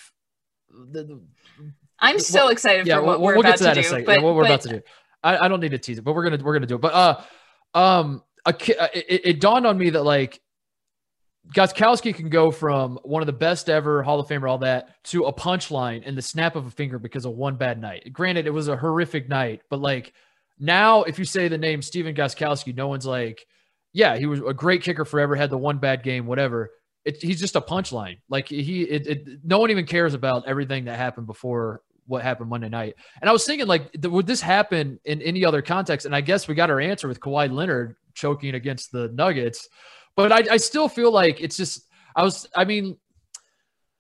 I'm 1.99 2.19
so 2.19 2.41
well, 2.41 2.49
excited 2.49 2.87
yeah, 2.87 2.95
for 2.95 3.03
what 3.03 3.19
we'll, 3.19 3.27
we're 3.27 3.33
we'll 3.35 3.45
about 3.45 3.57
to, 3.57 3.73
to 3.73 3.81
do. 3.81 4.05
But, 4.05 4.17
yeah, 4.17 4.23
what 4.23 4.35
we're 4.35 4.43
but, 4.43 4.51
about 4.51 4.61
to 4.61 4.69
do. 4.69 4.81
I, 5.23 5.45
I 5.45 5.47
don't 5.47 5.59
need 5.59 5.71
to 5.71 5.77
tease 5.77 5.97
it, 5.97 6.03
but 6.03 6.13
we're 6.13 6.23
gonna 6.23 6.43
we're 6.43 6.53
gonna 6.53 6.65
do 6.65 6.75
it. 6.75 6.81
But 6.81 6.93
uh, 6.93 7.21
um, 7.77 8.23
a, 8.49 8.83
uh, 8.83 8.87
it, 8.93 9.21
it 9.25 9.41
dawned 9.41 9.65
on 9.65 9.77
me 9.77 9.91
that 9.91 10.03
like 10.03 10.39
Gostkowski 11.53 12.13
can 12.13 12.29
go 12.29 12.51
from 12.51 12.99
one 13.03 13.21
of 13.21 13.25
the 13.25 13.33
best 13.33 13.69
ever 13.69 14.03
Hall 14.03 14.19
of 14.19 14.27
Famer, 14.27 14.49
all 14.49 14.59
that, 14.59 15.03
to 15.05 15.25
a 15.25 15.33
punchline 15.33 16.03
in 16.03 16.15
the 16.15 16.21
snap 16.21 16.55
of 16.55 16.67
a 16.67 16.71
finger 16.71 16.99
because 16.99 17.25
of 17.25 17.33
one 17.33 17.55
bad 17.55 17.81
night. 17.81 18.11
Granted, 18.13 18.45
it 18.45 18.51
was 18.51 18.67
a 18.67 18.77
horrific 18.77 19.29
night, 19.29 19.61
but 19.69 19.79
like 19.79 20.13
now, 20.59 21.03
if 21.03 21.17
you 21.17 21.25
say 21.25 21.47
the 21.47 21.57
name 21.57 21.81
Stephen 21.81 22.13
Gostkowski, 22.13 22.75
no 22.75 22.87
one's 22.87 23.05
like, 23.05 23.45
yeah, 23.93 24.17
he 24.17 24.25
was 24.25 24.41
a 24.41 24.53
great 24.53 24.83
kicker 24.83 25.05
forever, 25.05 25.35
had 25.35 25.49
the 25.49 25.57
one 25.57 25.79
bad 25.79 26.03
game, 26.03 26.27
whatever. 26.27 26.71
It, 27.05 27.21
he's 27.21 27.39
just 27.39 27.55
a 27.55 27.61
punchline. 27.61 28.17
Like 28.29 28.49
he, 28.49 28.83
it, 28.83 29.07
it, 29.07 29.27
no 29.43 29.57
one 29.59 29.71
even 29.71 29.85
cares 29.85 30.13
about 30.13 30.47
everything 30.47 30.85
that 30.85 30.97
happened 30.97 31.25
before 31.25 31.81
what 32.05 32.23
happened 32.23 32.49
Monday 32.49 32.69
night. 32.69 32.95
And 33.21 33.29
I 33.29 33.33
was 33.33 33.45
thinking, 33.45 33.67
like, 33.67 33.89
would 34.03 34.27
this 34.27 34.41
happen 34.41 34.99
in 35.05 35.21
any 35.21 35.45
other 35.45 35.61
context? 35.61 36.05
And 36.05 36.15
I 36.15 36.21
guess 36.21 36.47
we 36.47 36.55
got 36.55 36.69
our 36.69 36.79
answer 36.79 37.07
with 37.07 37.19
Kawhi 37.19 37.51
Leonard 37.51 37.95
choking 38.19 38.55
against 38.55 38.91
the 38.91 39.09
Nuggets. 39.09 39.67
But 40.15 40.31
I, 40.31 40.53
I 40.53 40.57
still 40.57 40.89
feel 40.89 41.11
like 41.11 41.41
it's 41.41 41.57
just 41.57 41.87
I 42.15 42.23
was 42.23 42.47
I 42.55 42.65
mean 42.65 42.97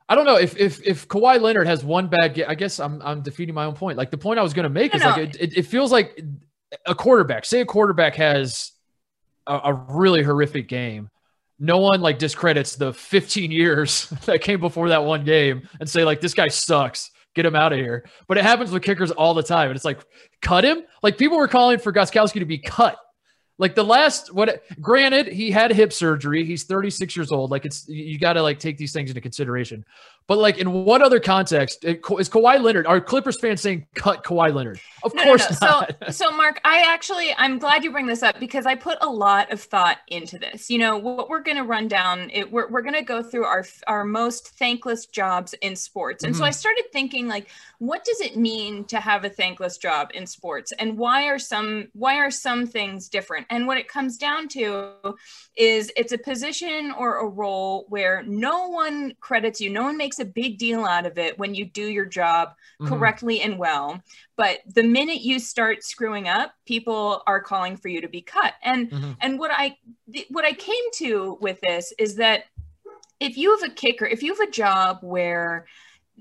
I 0.09 0.15
don't 0.15 0.25
know 0.25 0.37
if 0.37 0.57
if 0.57 0.85
if 0.85 1.07
Kawhi 1.07 1.39
Leonard 1.39 1.67
has 1.67 1.83
one 1.83 2.07
bad 2.07 2.33
game. 2.33 2.45
I 2.47 2.55
guess 2.55 2.79
I'm 2.79 2.99
I'm 3.03 3.21
defeating 3.21 3.53
my 3.53 3.65
own 3.65 3.75
point. 3.75 3.97
Like 3.97 4.09
the 4.09 4.17
point 4.17 4.39
I 4.39 4.43
was 4.43 4.53
going 4.53 4.63
to 4.63 4.69
make 4.69 4.95
is 4.95 5.03
like 5.03 5.35
it, 5.35 5.57
it, 5.57 5.63
feels 5.67 5.91
like 5.91 6.19
a 6.87 6.95
quarterback. 6.95 7.45
Say 7.45 7.61
a 7.61 7.65
quarterback 7.65 8.15
has 8.15 8.71
a, 9.45 9.59
a, 9.65 9.73
really 9.73 10.23
horrific 10.23 10.67
game. 10.67 11.09
No 11.59 11.77
one 11.77 12.01
like 12.01 12.17
discredits 12.17 12.75
the 12.75 12.91
15 12.91 13.51
years 13.51 14.09
that 14.25 14.41
came 14.41 14.59
before 14.59 14.89
that 14.89 15.03
one 15.03 15.23
game 15.23 15.69
and 15.79 15.87
say 15.87 16.03
like 16.03 16.21
this 16.21 16.33
guy 16.33 16.47
sucks. 16.47 17.11
Get 17.35 17.45
him 17.45 17.55
out 17.55 17.71
of 17.71 17.77
here. 17.77 18.09
But 18.27 18.39
it 18.39 18.43
happens 18.43 18.71
with 18.71 18.81
kickers 18.81 19.11
all 19.11 19.35
the 19.35 19.43
time, 19.43 19.69
and 19.69 19.75
it's 19.75 19.85
like 19.85 19.99
cut 20.41 20.63
him. 20.63 20.81
Like 21.03 21.19
people 21.19 21.37
were 21.37 21.47
calling 21.47 21.77
for 21.77 21.93
Gostkowski 21.93 22.39
to 22.39 22.45
be 22.45 22.57
cut 22.57 22.97
like 23.59 23.75
the 23.75 23.83
last 23.83 24.33
what 24.33 24.63
granted 24.81 25.27
he 25.27 25.51
had 25.51 25.71
hip 25.71 25.93
surgery. 25.93 26.45
He's 26.45 26.63
36 26.63 27.15
years 27.15 27.31
old. 27.31 27.51
Like 27.51 27.65
it's 27.65 27.87
you 27.87 28.17
got 28.17 28.33
to 28.33 28.41
like 28.41 28.57
take 28.57 28.77
these 28.77 28.93
things 28.93 29.11
into 29.11 29.21
consideration 29.21 29.85
but 30.27 30.37
like 30.37 30.59
in 30.59 30.71
what 30.71 31.01
other 31.01 31.19
context 31.19 31.83
is 31.83 31.97
Kawhi 31.97 32.61
Leonard 32.61 32.85
are 32.87 33.01
Clippers 33.01 33.39
fans 33.39 33.61
saying 33.61 33.87
cut 33.95 34.23
Kawhi 34.23 34.53
Leonard 34.53 34.79
of 35.03 35.13
no, 35.15 35.23
course 35.23 35.61
no, 35.61 35.67
no. 35.67 35.79
not. 35.79 35.95
so 36.13 36.29
so 36.29 36.37
Mark 36.37 36.61
I 36.63 36.83
actually 36.87 37.33
I'm 37.37 37.57
glad 37.57 37.83
you 37.83 37.91
bring 37.91 38.05
this 38.05 38.23
up 38.23 38.39
because 38.39 38.65
I 38.65 38.75
put 38.75 38.97
a 39.01 39.09
lot 39.09 39.51
of 39.51 39.59
thought 39.59 39.97
into 40.07 40.37
this 40.37 40.69
you 40.69 40.77
know 40.77 40.97
what 40.97 41.29
we're 41.29 41.41
going 41.41 41.57
to 41.57 41.63
run 41.63 41.87
down 41.87 42.29
it, 42.31 42.49
we're, 42.51 42.69
we're 42.69 42.83
going 42.83 42.93
to 42.93 43.01
go 43.01 43.23
through 43.23 43.45
our 43.45 43.65
our 43.87 44.05
most 44.05 44.49
thankless 44.49 45.07
jobs 45.07 45.53
in 45.61 45.75
sports 45.75 46.23
and 46.23 46.33
mm-hmm. 46.33 46.41
so 46.41 46.45
I 46.45 46.51
started 46.51 46.85
thinking 46.93 47.27
like 47.27 47.47
what 47.79 48.03
does 48.03 48.21
it 48.21 48.37
mean 48.37 48.83
to 48.85 48.99
have 48.99 49.25
a 49.25 49.29
thankless 49.29 49.77
job 49.77 50.11
in 50.13 50.27
sports 50.27 50.71
and 50.77 50.97
why 50.97 51.23
are 51.27 51.39
some 51.39 51.87
why 51.93 52.17
are 52.17 52.29
some 52.29 52.67
things 52.67 53.09
different 53.09 53.47
and 53.49 53.65
what 53.65 53.77
it 53.77 53.87
comes 53.87 54.17
down 54.17 54.47
to 54.49 54.91
is 55.55 55.91
it's 55.97 56.11
a 56.11 56.17
position 56.17 56.93
or 56.97 57.19
a 57.19 57.27
role 57.27 57.85
where 57.89 58.21
no 58.23 58.67
one 58.67 59.13
credits 59.21 59.59
you 59.59 59.71
no 59.71 59.83
one 59.83 59.97
makes 59.97 60.18
a 60.19 60.25
big 60.25 60.57
deal 60.57 60.85
out 60.85 61.05
of 61.05 61.17
it 61.17 61.37
when 61.37 61.53
you 61.55 61.65
do 61.65 61.83
your 61.83 62.05
job 62.05 62.49
mm-hmm. 62.81 62.87
correctly 62.87 63.41
and 63.41 63.57
well 63.57 64.01
but 64.37 64.59
the 64.73 64.83
minute 64.83 65.21
you 65.21 65.39
start 65.39 65.83
screwing 65.83 66.27
up 66.27 66.53
people 66.65 67.21
are 67.27 67.41
calling 67.41 67.77
for 67.77 67.87
you 67.87 68.01
to 68.01 68.09
be 68.09 68.21
cut 68.21 68.53
and 68.63 68.89
mm-hmm. 68.89 69.11
and 69.21 69.39
what 69.39 69.51
i 69.53 69.75
what 70.29 70.45
i 70.45 70.53
came 70.53 70.75
to 70.93 71.37
with 71.41 71.59
this 71.61 71.93
is 71.97 72.15
that 72.15 72.43
if 73.19 73.37
you 73.37 73.57
have 73.57 73.69
a 73.69 73.73
kicker 73.73 74.05
if 74.05 74.23
you 74.23 74.33
have 74.33 74.47
a 74.47 74.51
job 74.51 74.99
where 75.01 75.65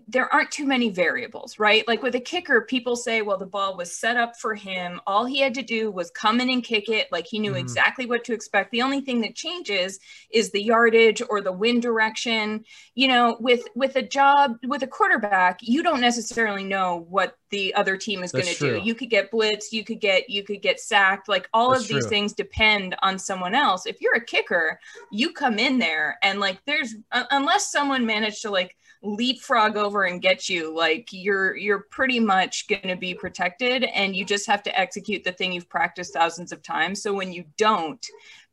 there 0.06 0.32
aren't 0.32 0.50
too 0.50 0.66
many 0.66 0.90
variables, 0.90 1.58
right? 1.58 1.86
Like 1.88 2.02
with 2.02 2.14
a 2.14 2.20
kicker, 2.20 2.62
people 2.62 2.96
say, 2.96 3.22
well, 3.22 3.38
the 3.38 3.46
ball 3.46 3.76
was 3.76 3.96
set 3.96 4.16
up 4.16 4.36
for 4.36 4.54
him. 4.54 5.00
All 5.06 5.24
he 5.24 5.40
had 5.40 5.54
to 5.54 5.62
do 5.62 5.90
was 5.90 6.10
come 6.10 6.40
in 6.40 6.48
and 6.50 6.62
kick 6.62 6.88
it. 6.88 7.08
Like 7.10 7.26
he 7.26 7.38
knew 7.38 7.52
mm-hmm. 7.52 7.60
exactly 7.60 8.06
what 8.06 8.24
to 8.24 8.32
expect. 8.32 8.70
The 8.70 8.82
only 8.82 9.00
thing 9.00 9.20
that 9.22 9.34
changes 9.34 9.98
is 10.30 10.50
the 10.50 10.62
yardage 10.62 11.22
or 11.28 11.40
the 11.40 11.52
wind 11.52 11.82
direction. 11.82 12.64
You 12.94 13.08
know, 13.08 13.36
with 13.40 13.62
with 13.74 13.96
a 13.96 14.02
job 14.02 14.56
with 14.64 14.82
a 14.82 14.86
quarterback, 14.86 15.58
you 15.62 15.82
don't 15.82 16.00
necessarily 16.00 16.64
know 16.64 17.06
what 17.08 17.36
the 17.50 17.74
other 17.74 17.96
team 17.96 18.22
is 18.22 18.32
going 18.32 18.44
to 18.44 18.58
do. 18.58 18.80
You 18.82 18.94
could 18.94 19.10
get 19.10 19.30
blitzed, 19.30 19.72
you 19.72 19.84
could 19.84 20.00
get 20.00 20.28
you 20.28 20.42
could 20.42 20.62
get 20.62 20.80
sacked. 20.80 21.28
Like 21.28 21.48
all 21.54 21.70
That's 21.70 21.82
of 21.82 21.88
these 21.88 22.02
true. 22.04 22.10
things 22.10 22.32
depend 22.32 22.94
on 23.02 23.18
someone 23.18 23.54
else. 23.54 23.86
If 23.86 24.00
you're 24.00 24.16
a 24.16 24.24
kicker, 24.24 24.78
you 25.10 25.32
come 25.32 25.58
in 25.58 25.78
there 25.78 26.18
and 26.22 26.40
like 26.40 26.58
there's 26.66 26.94
uh, 27.12 27.24
unless 27.30 27.70
someone 27.72 28.04
managed 28.06 28.42
to 28.42 28.50
like 28.50 28.76
leapfrog 29.02 29.76
over 29.76 30.04
and 30.04 30.20
get 30.20 30.48
you. 30.48 30.74
Like 30.74 31.08
you're 31.12 31.56
you're 31.56 31.80
pretty 31.90 32.20
much 32.20 32.66
going 32.68 32.88
to 32.88 32.96
be 32.96 33.14
protected 33.14 33.84
and 33.84 34.16
you 34.16 34.24
just 34.24 34.46
have 34.46 34.62
to 34.64 34.78
execute 34.78 35.24
the 35.24 35.32
thing 35.32 35.52
you've 35.52 35.68
practiced 35.68 36.12
thousands 36.12 36.52
of 36.52 36.62
times. 36.62 37.02
So 37.02 37.12
when 37.12 37.32
you 37.32 37.44
don't 37.56 38.04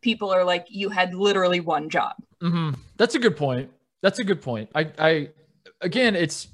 people 0.02 0.32
are 0.32 0.44
like 0.44 0.68
you 0.70 0.90
had 0.90 1.14
literally 1.16 1.60
one 1.60 1.90
job. 1.90 2.14
Mm-hmm. 2.42 2.80
that's 2.98 3.16
a 3.16 3.20
good 3.20 3.36
point. 3.38 3.72
That's 4.02 4.20
a 4.20 4.24
good 4.24 4.42
point. 4.42 4.70
I 4.76 4.92
i 5.00 5.30
again 5.82 6.16
it's 6.16 6.48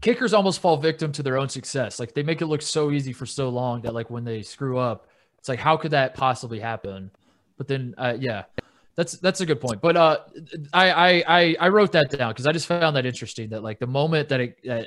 kickers 0.00 0.32
almost 0.32 0.60
fall 0.60 0.76
victim 0.76 1.12
to 1.12 1.22
their 1.22 1.38
own 1.38 1.48
success. 1.48 2.00
Like 2.00 2.14
they 2.14 2.22
make 2.22 2.42
it 2.42 2.46
look 2.46 2.62
so 2.62 2.90
easy 2.90 3.12
for 3.12 3.26
so 3.26 3.50
long 3.50 3.82
that 3.82 3.94
like 3.94 4.10
when 4.10 4.24
they 4.24 4.42
screw 4.42 4.78
up 4.78 5.06
it's 5.38 5.48
like 5.48 5.60
how 5.60 5.76
could 5.76 5.92
that 5.92 6.14
possibly 6.14 6.58
happen? 6.58 7.10
But 7.56 7.68
then 7.68 7.94
uh, 7.98 8.16
yeah 8.18 8.44
that's 8.96 9.12
that's 9.14 9.40
a 9.40 9.46
good 9.46 9.60
point. 9.60 9.80
But 9.80 9.96
uh, 9.96 10.18
I 10.72 11.24
I 11.26 11.56
I 11.60 11.68
wrote 11.68 11.92
that 11.92 12.10
down 12.10 12.32
because 12.32 12.46
I 12.46 12.52
just 12.52 12.66
found 12.66 12.96
that 12.96 13.06
interesting. 13.06 13.50
That 13.50 13.62
like 13.62 13.78
the 13.78 13.86
moment 13.86 14.28
that 14.30 14.40
it. 14.40 14.56
Uh, 14.68 14.82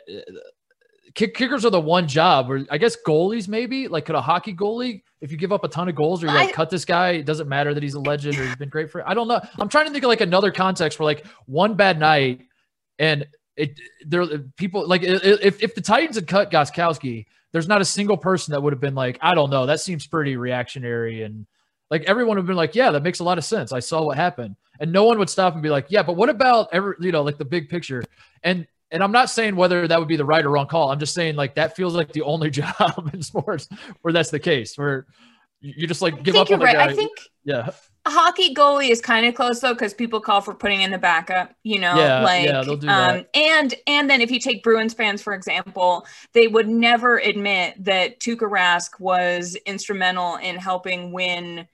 kick, 1.13 1.33
kickers 1.33 1.63
are 1.63 1.69
the 1.69 1.79
one 1.79 2.07
job 2.07 2.51
or 2.51 2.65
I 2.69 2.77
guess 2.77 2.97
goalies 3.07 3.47
maybe 3.47 3.87
like 3.87 4.05
could 4.05 4.15
a 4.15 4.21
hockey 4.21 4.53
goalie 4.53 5.01
if 5.21 5.31
you 5.31 5.37
give 5.37 5.53
up 5.53 5.63
a 5.63 5.69
ton 5.69 5.87
of 5.87 5.95
goals 5.95 6.21
or 6.21 6.27
you 6.27 6.33
like 6.33 6.49
I, 6.49 6.51
cut 6.51 6.69
this 6.69 6.83
guy 6.83 7.11
it 7.11 7.25
doesn't 7.25 7.47
matter 7.47 7.73
that 7.73 7.81
he's 7.81 7.93
a 7.93 8.01
legend 8.01 8.37
or 8.37 8.45
he's 8.45 8.57
been 8.57 8.67
great 8.67 8.91
for 8.91 9.07
I 9.07 9.13
don't 9.13 9.29
know 9.29 9.39
I'm 9.57 9.69
trying 9.69 9.85
to 9.85 9.91
think 9.93 10.03
of 10.03 10.09
like 10.09 10.19
another 10.19 10.51
context 10.51 10.99
where 10.99 11.05
like 11.05 11.25
one 11.45 11.75
bad 11.75 11.99
night 11.99 12.41
and 12.99 13.25
it 13.55 13.79
there 14.05 14.25
people 14.57 14.85
like 14.89 15.03
if 15.03 15.63
if 15.63 15.73
the 15.73 15.79
Titans 15.79 16.17
had 16.17 16.27
cut 16.27 16.51
Gostkowski 16.51 17.27
there's 17.55 17.69
not 17.69 17.79
a 17.79 17.85
single 17.85 18.17
person 18.17 18.51
that 18.51 18.61
would 18.61 18.73
have 18.73 18.81
been 18.81 18.95
like, 18.95 19.17
I 19.21 19.33
don't 19.33 19.49
know, 19.49 19.67
that 19.67 19.79
seems 19.79 20.05
pretty 20.05 20.35
reactionary. 20.35 21.23
And 21.23 21.47
like 21.89 22.03
everyone 22.03 22.35
would 22.35 22.41
have 22.41 22.47
been 22.47 22.55
like, 22.55 22.75
yeah, 22.75 22.91
that 22.91 23.03
makes 23.03 23.19
a 23.19 23.23
lot 23.23 23.37
of 23.37 23.45
sense. 23.45 23.71
I 23.71 23.79
saw 23.79 24.03
what 24.03 24.17
happened. 24.17 24.55
And 24.79 24.91
no 24.91 25.05
one 25.05 25.17
would 25.19 25.29
stop 25.29 25.53
and 25.53 25.63
be 25.63 25.69
like, 25.69 25.85
yeah, 25.89 26.03
but 26.03 26.17
what 26.17 26.29
about 26.29 26.69
every, 26.73 26.95
you 26.99 27.11
know, 27.11 27.21
like 27.21 27.37
the 27.37 27.45
big 27.45 27.69
picture? 27.69 28.03
And 28.43 28.67
and 28.91 29.03
I'm 29.03 29.11
not 29.11 29.29
saying 29.29 29.55
whether 29.55 29.87
that 29.87 29.99
would 29.99 30.07
be 30.07 30.15
the 30.15 30.25
right 30.25 30.45
or 30.45 30.49
wrong 30.49 30.67
call. 30.67 30.91
I'm 30.91 30.99
just 30.99 31.13
saying 31.13 31.35
like 31.35 31.55
that 31.55 31.75
feels 31.75 31.95
like 31.95 32.11
the 32.11 32.21
only 32.23 32.49
job 32.51 33.09
in 33.13 33.21
sports 33.21 33.67
where 34.01 34.13
that's 34.13 34.31
the 34.31 34.39
case, 34.39 34.77
where 34.77 35.05
you 35.61 35.87
just 35.87 36.01
like 36.01 36.23
give 36.23 36.35
up 36.35 36.51
on 36.51 36.59
the 36.59 36.65
right. 36.65 36.75
guy. 36.75 36.85
I 36.85 36.93
think 36.93 37.11
yeah. 37.43 37.69
A 38.07 38.11
hockey 38.11 38.53
goalie 38.53 38.89
is 38.91 39.01
kind 39.01 39.25
of 39.25 39.33
close 39.33 39.59
though 39.61 39.73
because 39.73 39.93
people 39.93 40.19
call 40.19 40.39
for 40.39 40.53
putting 40.53 40.81
in 40.81 40.91
the 40.91 40.97
backup 40.99 41.55
you 41.63 41.79
know 41.79 41.95
Yeah, 41.95 42.21
like 42.21 42.45
yeah, 42.45 42.61
they'll 42.61 42.77
do 42.77 42.87
um 42.87 43.17
that. 43.17 43.29
and 43.33 43.73
and 43.87 44.07
then 44.07 44.21
if 44.21 44.29
you 44.29 44.39
take 44.39 44.61
bruins 44.61 44.93
fans 44.93 45.23
for 45.23 45.33
example 45.33 46.05
they 46.33 46.47
would 46.47 46.67
never 46.67 47.17
admit 47.17 47.83
that 47.83 48.19
Tuukka 48.19 48.47
Rask 48.47 48.99
was 48.99 49.55
instrumental 49.65 50.35
in 50.35 50.55
helping 50.55 51.11
win 51.11 51.67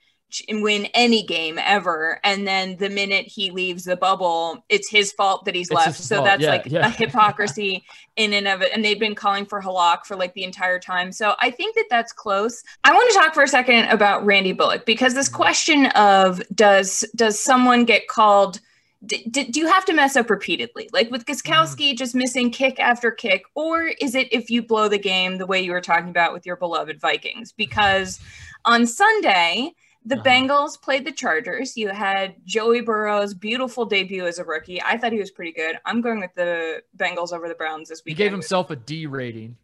win 0.48 0.86
any 0.94 1.22
game 1.22 1.58
ever 1.58 2.20
and 2.24 2.46
then 2.46 2.76
the 2.76 2.88
minute 2.88 3.26
he 3.26 3.50
leaves 3.50 3.84
the 3.84 3.96
bubble 3.96 4.64
it's 4.68 4.88
his 4.88 5.12
fault 5.12 5.44
that 5.44 5.54
he's 5.54 5.68
It's 5.68 5.74
left. 5.74 5.98
So 5.98 6.16
fault. 6.16 6.26
that's 6.26 6.42
Yeah, 6.42 6.50
like 6.50 6.66
yeah. 6.66 6.86
a 6.86 6.90
hypocrisy 6.90 7.84
in 8.16 8.32
and 8.32 8.48
of 8.48 8.62
it 8.62 8.70
and 8.74 8.84
they've 8.84 8.98
been 8.98 9.14
calling 9.14 9.46
for 9.46 9.60
halak 9.60 10.04
for 10.04 10.16
like 10.16 10.34
the 10.34 10.44
entire 10.44 10.78
time. 10.78 11.12
So 11.12 11.34
i 11.40 11.50
think 11.50 11.74
that 11.74 11.86
that's 11.90 12.12
close. 12.12 12.62
I 12.84 12.92
want 12.92 13.10
to 13.12 13.18
talk 13.18 13.34
for 13.34 13.42
a 13.42 13.48
second 13.48 13.86
about 13.86 14.24
randy 14.24 14.52
bullock 14.52 14.86
because 14.86 15.14
this 15.14 15.28
question 15.28 15.86
of 15.86 16.42
does 16.54 17.04
does 17.14 17.38
someone 17.38 17.84
get 17.84 18.08
called 18.08 18.60
d- 19.04 19.24
d- 19.30 19.50
do 19.50 19.60
you 19.60 19.66
have 19.66 19.84
to 19.86 19.92
mess 19.92 20.16
up 20.16 20.30
repeatedly? 20.30 20.88
Like 20.92 21.10
with 21.10 21.26
Gostkowski 21.26 21.90
mm-hmm. 21.90 21.96
just 21.96 22.14
missing 22.14 22.50
kick 22.50 22.78
after 22.78 23.10
kick 23.10 23.44
or 23.54 23.84
is 24.00 24.14
it 24.14 24.32
if 24.32 24.50
you 24.50 24.62
blow 24.62 24.88
the 24.88 24.98
game 24.98 25.38
the 25.38 25.46
way 25.46 25.60
you 25.60 25.72
were 25.72 25.80
talking 25.80 26.10
about 26.10 26.32
with 26.32 26.46
your 26.46 26.56
beloved 26.56 27.00
vikings? 27.00 27.52
Because 27.52 28.20
on 28.64 28.86
sunday 28.86 29.74
the 30.04 30.16
Uh-huh. 30.16 30.24
Bengals 30.24 30.80
played 30.80 31.04
the 31.06 31.12
Chargers. 31.12 31.76
You 31.76 31.88
had 31.88 32.34
Joey 32.44 32.80
Burrow's 32.80 33.34
beautiful 33.34 33.84
debut 33.84 34.26
as 34.26 34.38
a 34.38 34.44
rookie. 34.44 34.82
I 34.82 34.96
thought 34.96 35.12
he 35.12 35.18
was 35.18 35.30
pretty 35.30 35.52
good. 35.52 35.76
I'm 35.84 36.00
going 36.00 36.20
with 36.20 36.34
the 36.34 36.82
Bengals 36.96 37.32
over 37.32 37.48
the 37.48 37.54
Browns 37.54 37.88
this 37.88 38.02
week. 38.04 38.16
He 38.16 38.22
gave 38.22 38.32
himself 38.32 38.70
a 38.70 38.76
D 38.76 39.06
rating. 39.06 39.56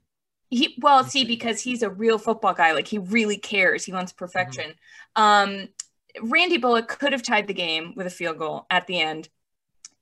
He 0.51 0.77
well, 0.81 1.05
see, 1.05 1.25
because 1.25 1.61
he's 1.61 1.83
a 1.83 1.91
real 1.91 2.19
football 2.19 2.55
guy. 2.55 2.73
Like 2.73 2.89
he 2.89 2.99
really 2.99 3.37
cares. 3.37 3.85
He 3.85 3.93
wants 3.93 4.13
perfection. 4.13 4.75
Um, 5.15 5.69
Randy 6.23 6.57
Bullock 6.57 6.89
could 6.89 7.13
have 7.13 7.23
tied 7.23 7.47
the 7.47 7.55
game 7.55 7.93
with 7.97 8.07
a 8.07 8.11
field 8.11 8.39
goal 8.39 8.67
at 8.71 8.87
the 8.87 8.99
end. 9.01 9.29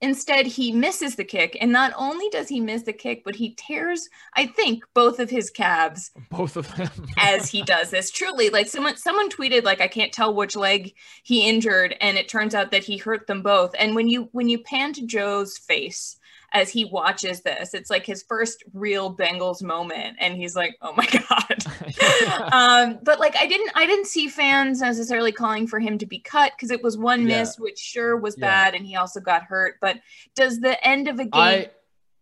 Instead, 0.01 0.45
he 0.45 0.71
misses 0.71 1.15
the 1.15 1.23
kick, 1.23 1.57
and 1.59 1.71
not 1.71 1.91
only 1.97 2.29
does 2.29 2.47
he 2.47 2.59
miss 2.59 2.83
the 2.83 2.93
kick, 2.93 3.23
but 3.23 3.35
he 3.35 3.55
tears, 3.55 4.09
I 4.35 4.45
think, 4.45 4.83
both 4.93 5.19
of 5.19 5.29
his 5.29 5.49
calves 5.49 6.11
Both 6.29 6.55
of 6.55 6.73
them. 6.75 6.89
as 7.17 7.49
he 7.49 7.63
does 7.63 7.89
this. 7.89 8.11
Truly, 8.11 8.49
like 8.49 8.67
someone 8.67 8.97
someone 8.97 9.29
tweeted, 9.29 9.63
like 9.63 9.81
I 9.81 9.87
can't 9.87 10.13
tell 10.13 10.35
which 10.35 10.55
leg 10.55 10.93
he 11.23 11.47
injured, 11.47 11.95
and 11.99 12.17
it 12.17 12.29
turns 12.29 12.53
out 12.53 12.71
that 12.71 12.83
he 12.83 12.97
hurt 12.97 13.25
them 13.25 13.41
both. 13.41 13.71
And 13.79 13.95
when 13.95 14.07
you 14.07 14.29
when 14.33 14.49
you 14.49 14.59
pan 14.59 14.93
to 14.93 15.05
Joe's 15.05 15.57
face 15.57 16.16
as 16.53 16.69
he 16.69 16.85
watches 16.85 17.41
this, 17.41 17.73
it's 17.73 17.89
like 17.89 18.05
his 18.05 18.23
first 18.23 18.63
real 18.73 19.13
Bengals 19.13 19.61
moment, 19.61 20.17
and 20.19 20.35
he's 20.35 20.55
like, 20.55 20.75
"Oh 20.81 20.93
my 20.93 21.05
god." 21.29 22.51
um, 22.53 22.99
but 23.03 23.19
like 23.19 23.35
I 23.37 23.47
didn't 23.47 23.71
I 23.75 23.85
didn't 23.85 24.07
see 24.07 24.27
fans 24.27 24.81
necessarily 24.81 25.31
calling 25.31 25.67
for 25.67 25.79
him 25.79 25.97
to 25.97 26.05
be 26.05 26.19
cut 26.19 26.53
because 26.55 26.71
it 26.71 26.83
was 26.83 26.97
one 26.97 27.27
Yeah. 27.27 27.39
miss, 27.39 27.59
which 27.59 27.77
sure 27.79 28.17
was 28.17 28.35
Yeah. 28.37 28.47
bad, 28.47 28.75
and 28.75 28.85
he 28.85 28.95
also 28.95 29.19
got 29.19 29.43
hurt. 29.43 29.75
But 29.81 29.97
does 30.35 30.59
the 30.59 30.81
end 30.85 31.07
of 31.07 31.15
a 31.19 31.23
game 31.25 31.29
I 31.33 31.69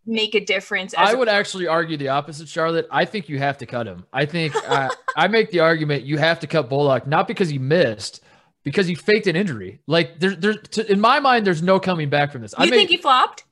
make 0.05 0.35
a 0.35 0.43
difference? 0.43 0.93
As 0.93 1.09
I 1.09 1.11
a- 1.13 1.17
would 1.17 1.29
actually 1.29 1.67
argue 1.67 1.97
the 1.97 2.09
opposite, 2.09 2.47
Charlotte. 2.47 2.87
I 2.91 3.05
think 3.05 3.29
you 3.29 3.37
have 3.39 3.57
to 3.59 3.65
cut 3.65 3.87
him. 3.87 4.05
I 4.13 4.25
think 4.25 4.55
uh, 4.69 4.89
I 5.15 5.27
make 5.27 5.51
the 5.51 5.59
argument 5.61 6.03
you 6.03 6.17
have 6.17 6.39
to 6.41 6.47
cut 6.47 6.69
Bullock, 6.69 7.07
not 7.07 7.27
because 7.27 7.49
he 7.49 7.57
missed, 7.59 8.21
because 8.63 8.87
he 8.87 8.95
faked 8.95 9.27
an 9.27 9.35
injury. 9.35 9.79
Like 9.87 10.19
there's, 10.19 10.37
there's, 10.37 10.57
to, 10.71 10.91
in 10.91 10.99
my 10.99 11.19
mind, 11.19 11.45
there's 11.45 11.61
no 11.63 11.79
coming 11.79 12.09
back 12.09 12.31
from 12.31 12.41
this. 12.41 12.53
I 12.57 12.65
you 12.65 12.71
make, 12.71 12.79
think 12.79 12.89
he 12.89 12.97
flopped? 12.97 13.44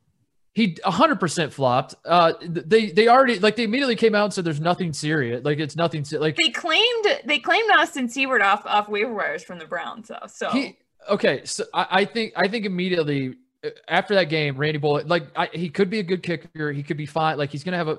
He 0.56 0.76
100% 0.76 1.52
flopped. 1.52 1.96
Uh, 2.06 2.34
they, 2.42 2.92
they 2.92 3.08
already 3.08 3.40
like 3.40 3.56
they 3.56 3.64
immediately 3.64 3.96
came 3.96 4.14
out 4.14 4.26
and 4.26 4.34
said 4.34 4.46
there's 4.46 4.62
nothing 4.62 4.94
serious. 4.94 5.44
Like 5.44 5.58
it's 5.60 5.76
nothing. 5.76 6.04
se- 6.06 6.20
Like 6.20 6.36
They 6.36 6.50
claimed 6.50 7.06
they 7.26 7.40
claimed 7.40 7.72
Austin 7.72 8.08
Seibert 8.08 8.44
off 8.44 8.64
off 8.66 8.88
waiver 8.88 9.14
wires 9.14 9.44
from 9.44 9.58
the 9.58 9.66
Browns 9.66 10.10
though. 10.10 10.28
So 10.28 10.50
he, 10.52 10.78
okay, 11.10 11.42
so 11.46 11.64
I, 11.74 11.88
I 11.90 12.06
think 12.06 12.34
I 12.36 12.48
think 12.48 12.66
immediately 12.68 13.34
uh, 13.66 13.70
after 13.88 14.14
that 14.14 14.26
game, 14.26 14.56
Randy 14.56 14.78
Bullock, 14.78 15.08
like 15.10 15.24
I, 15.36 15.50
he 15.52 15.70
could 15.70 15.90
be 15.90 15.98
a 15.98 16.04
good 16.04 16.22
kicker. 16.22 16.72
He 16.72 16.84
could 16.84 16.98
be 16.98 17.08
fine. 17.08 17.38
Like 17.40 17.50
he's 17.50 17.64
gonna 17.64 17.78
have 17.78 17.88
a. 17.88 17.98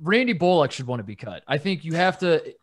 Randy 0.00 0.32
Bullock 0.32 0.70
should 0.70 0.86
want 0.86 1.00
to 1.00 1.04
be 1.04 1.16
cut. 1.16 1.42
I 1.48 1.58
think 1.58 1.84
you 1.84 1.94
have 1.94 2.18
to. 2.20 2.54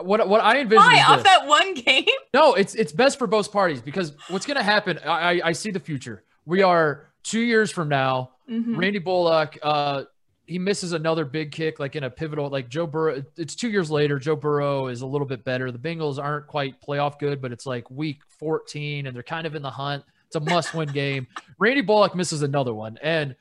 What 0.00 0.28
what 0.28 0.42
I 0.42 0.58
envision 0.60 0.84
why 0.84 1.02
off 1.06 1.22
that 1.22 1.46
one 1.46 1.74
game? 1.74 2.04
No, 2.34 2.54
it's 2.54 2.74
it's 2.74 2.92
best 2.92 3.18
for 3.18 3.26
both 3.26 3.52
parties 3.52 3.82
because 3.82 4.14
what's 4.28 4.46
going 4.46 4.56
to 4.56 4.62
happen? 4.62 4.98
I, 5.04 5.08
I 5.08 5.40
I 5.48 5.52
see 5.52 5.70
the 5.70 5.80
future. 5.80 6.24
We 6.46 6.62
are 6.62 7.08
two 7.22 7.40
years 7.40 7.70
from 7.70 7.90
now. 7.90 8.30
Mhm. 8.50 8.76
Randy 8.76 8.98
Bullock, 8.98 9.58
uh, 9.62 10.04
he 10.46 10.58
misses 10.58 10.92
another 10.92 11.24
big 11.24 11.52
kick, 11.52 11.78
like 11.78 11.94
in 11.96 12.04
a 12.04 12.10
pivotal, 12.10 12.48
like 12.50 12.68
Joe 12.68 12.86
Burrow. 12.86 13.22
It's 13.36 13.54
two 13.54 13.70
years 13.70 13.90
later. 13.90 14.18
Joe 14.18 14.36
Burrow 14.36 14.88
is 14.88 15.00
a 15.02 15.06
little 15.06 15.26
bit 15.26 15.44
better. 15.44 15.70
The 15.70 15.78
Bengals 15.78 16.22
aren't 16.22 16.46
quite 16.48 16.80
playoff 16.82 17.18
good, 17.18 17.40
but 17.40 17.52
it's 17.52 17.64
like 17.66 17.88
week 17.90 18.18
14, 18.38 19.06
and 19.06 19.14
they're 19.14 19.22
kind 19.22 19.46
of 19.46 19.54
in 19.54 19.62
the 19.62 19.70
hunt. 19.70 20.04
It's 20.26 20.36
a 20.36 20.40
must-win 20.40 20.88
game. 20.92 21.26
Randy 21.58 21.80
Bullock 21.80 22.14
misses 22.14 22.42
another 22.42 22.74
one, 22.74 22.98
and 23.02 23.36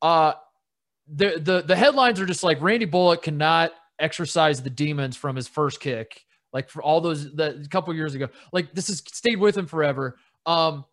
uh, 0.00 0.34
the 1.12 1.38
the 1.38 1.62
the 1.62 1.76
headlines 1.76 2.20
are 2.20 2.26
just 2.26 2.42
like 2.44 2.60
Randy 2.62 2.86
Bullock 2.86 3.22
cannot 3.22 3.72
exercise 3.98 4.62
the 4.62 4.70
demons 4.70 5.16
from 5.16 5.36
his 5.36 5.48
first 5.48 5.80
kick, 5.80 6.24
like 6.52 6.68
for 6.70 6.82
all 6.82 7.00
those 7.00 7.34
that 7.34 7.56
a 7.64 7.68
couple 7.68 7.92
years 7.94 8.14
ago. 8.14 8.28
Like 8.52 8.72
this 8.74 8.88
has 8.88 9.02
stayed 9.12 9.36
with 9.40 9.56
him 9.56 9.66
forever. 9.66 10.16
Um, 10.46 10.84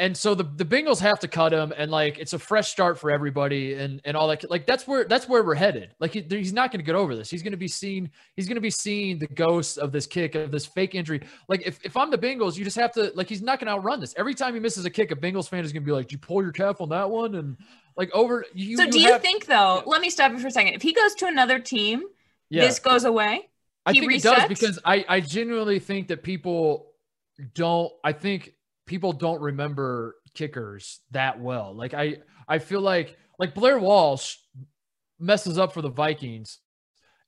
and 0.00 0.16
so 0.16 0.34
the, 0.34 0.42
the 0.42 0.64
Bengals 0.64 0.98
have 0.98 1.20
to 1.20 1.28
cut 1.28 1.52
him, 1.52 1.72
and 1.76 1.90
like 1.90 2.18
it's 2.18 2.32
a 2.32 2.38
fresh 2.38 2.68
start 2.70 2.98
for 2.98 3.10
everybody, 3.10 3.74
and 3.74 4.00
and 4.04 4.16
all 4.16 4.26
that. 4.28 4.50
Like 4.50 4.66
that's 4.66 4.88
where 4.88 5.04
that's 5.04 5.28
where 5.28 5.44
we're 5.44 5.54
headed. 5.54 5.94
Like 6.00 6.12
he, 6.14 6.22
he's 6.28 6.52
not 6.52 6.72
going 6.72 6.80
to 6.80 6.84
get 6.84 6.96
over 6.96 7.14
this. 7.14 7.30
He's 7.30 7.42
going 7.42 7.52
to 7.52 7.56
be 7.58 7.68
seen. 7.68 8.10
He's 8.34 8.48
going 8.48 8.56
to 8.56 8.60
be 8.60 8.70
seeing 8.70 9.18
the 9.18 9.28
ghosts 9.28 9.76
of 9.76 9.92
this 9.92 10.06
kick 10.06 10.34
of 10.34 10.50
this 10.50 10.66
fake 10.66 10.94
injury. 10.94 11.20
Like 11.48 11.62
if, 11.66 11.78
if 11.84 11.96
I'm 11.96 12.10
the 12.10 12.18
Bengals, 12.18 12.56
you 12.56 12.64
just 12.64 12.76
have 12.78 12.92
to 12.94 13.12
like 13.14 13.28
he's 13.28 13.42
not 13.42 13.60
going 13.60 13.66
to 13.66 13.72
outrun 13.74 14.00
this. 14.00 14.14
Every 14.16 14.34
time 14.34 14.54
he 14.54 14.60
misses 14.60 14.84
a 14.84 14.90
kick, 14.90 15.10
a 15.12 15.16
Bengals 15.16 15.48
fan 15.48 15.64
is 15.64 15.72
going 15.72 15.82
to 15.82 15.86
be 15.86 15.92
like, 15.92 16.06
"Did 16.08 16.12
you 16.14 16.18
pull 16.18 16.42
your 16.42 16.52
calf 16.52 16.80
on 16.80 16.88
that 16.88 17.08
one?" 17.10 17.34
And 17.36 17.56
like 17.96 18.10
over. 18.14 18.44
You, 18.54 18.76
so 18.78 18.90
do 18.90 18.98
you 18.98 19.12
have- 19.12 19.22
think 19.22 19.46
though? 19.46 19.76
yeah. 19.76 19.82
Let 19.86 20.00
me 20.00 20.10
stop 20.10 20.32
you 20.32 20.38
for 20.38 20.48
a 20.48 20.50
second. 20.50 20.74
If 20.74 20.82
he 20.82 20.92
goes 20.92 21.14
to 21.16 21.26
another 21.26 21.58
team, 21.58 22.02
Yeah. 22.48 22.66
this 22.66 22.78
goes 22.78 23.04
away. 23.04 23.48
I 23.86 23.92
he 23.92 24.00
think 24.00 24.12
it 24.14 24.22
does 24.22 24.46
because 24.48 24.78
I, 24.84 25.04
I 25.08 25.20
genuinely 25.20 25.78
think 25.78 26.08
that 26.08 26.22
people 26.22 26.92
don't 27.54 27.92
I 28.04 28.12
think 28.12 28.52
people 28.90 29.12
don't 29.12 29.40
remember 29.40 30.16
kickers 30.34 30.98
that 31.12 31.40
well. 31.40 31.72
Like 31.74 31.94
I 31.94 32.16
I 32.48 32.58
feel 32.58 32.80
like 32.80 33.16
like 33.38 33.54
Blair 33.54 33.78
Walsh 33.78 34.34
messes 35.20 35.58
up 35.58 35.72
for 35.72 35.80
the 35.80 35.88
Vikings 35.90 36.58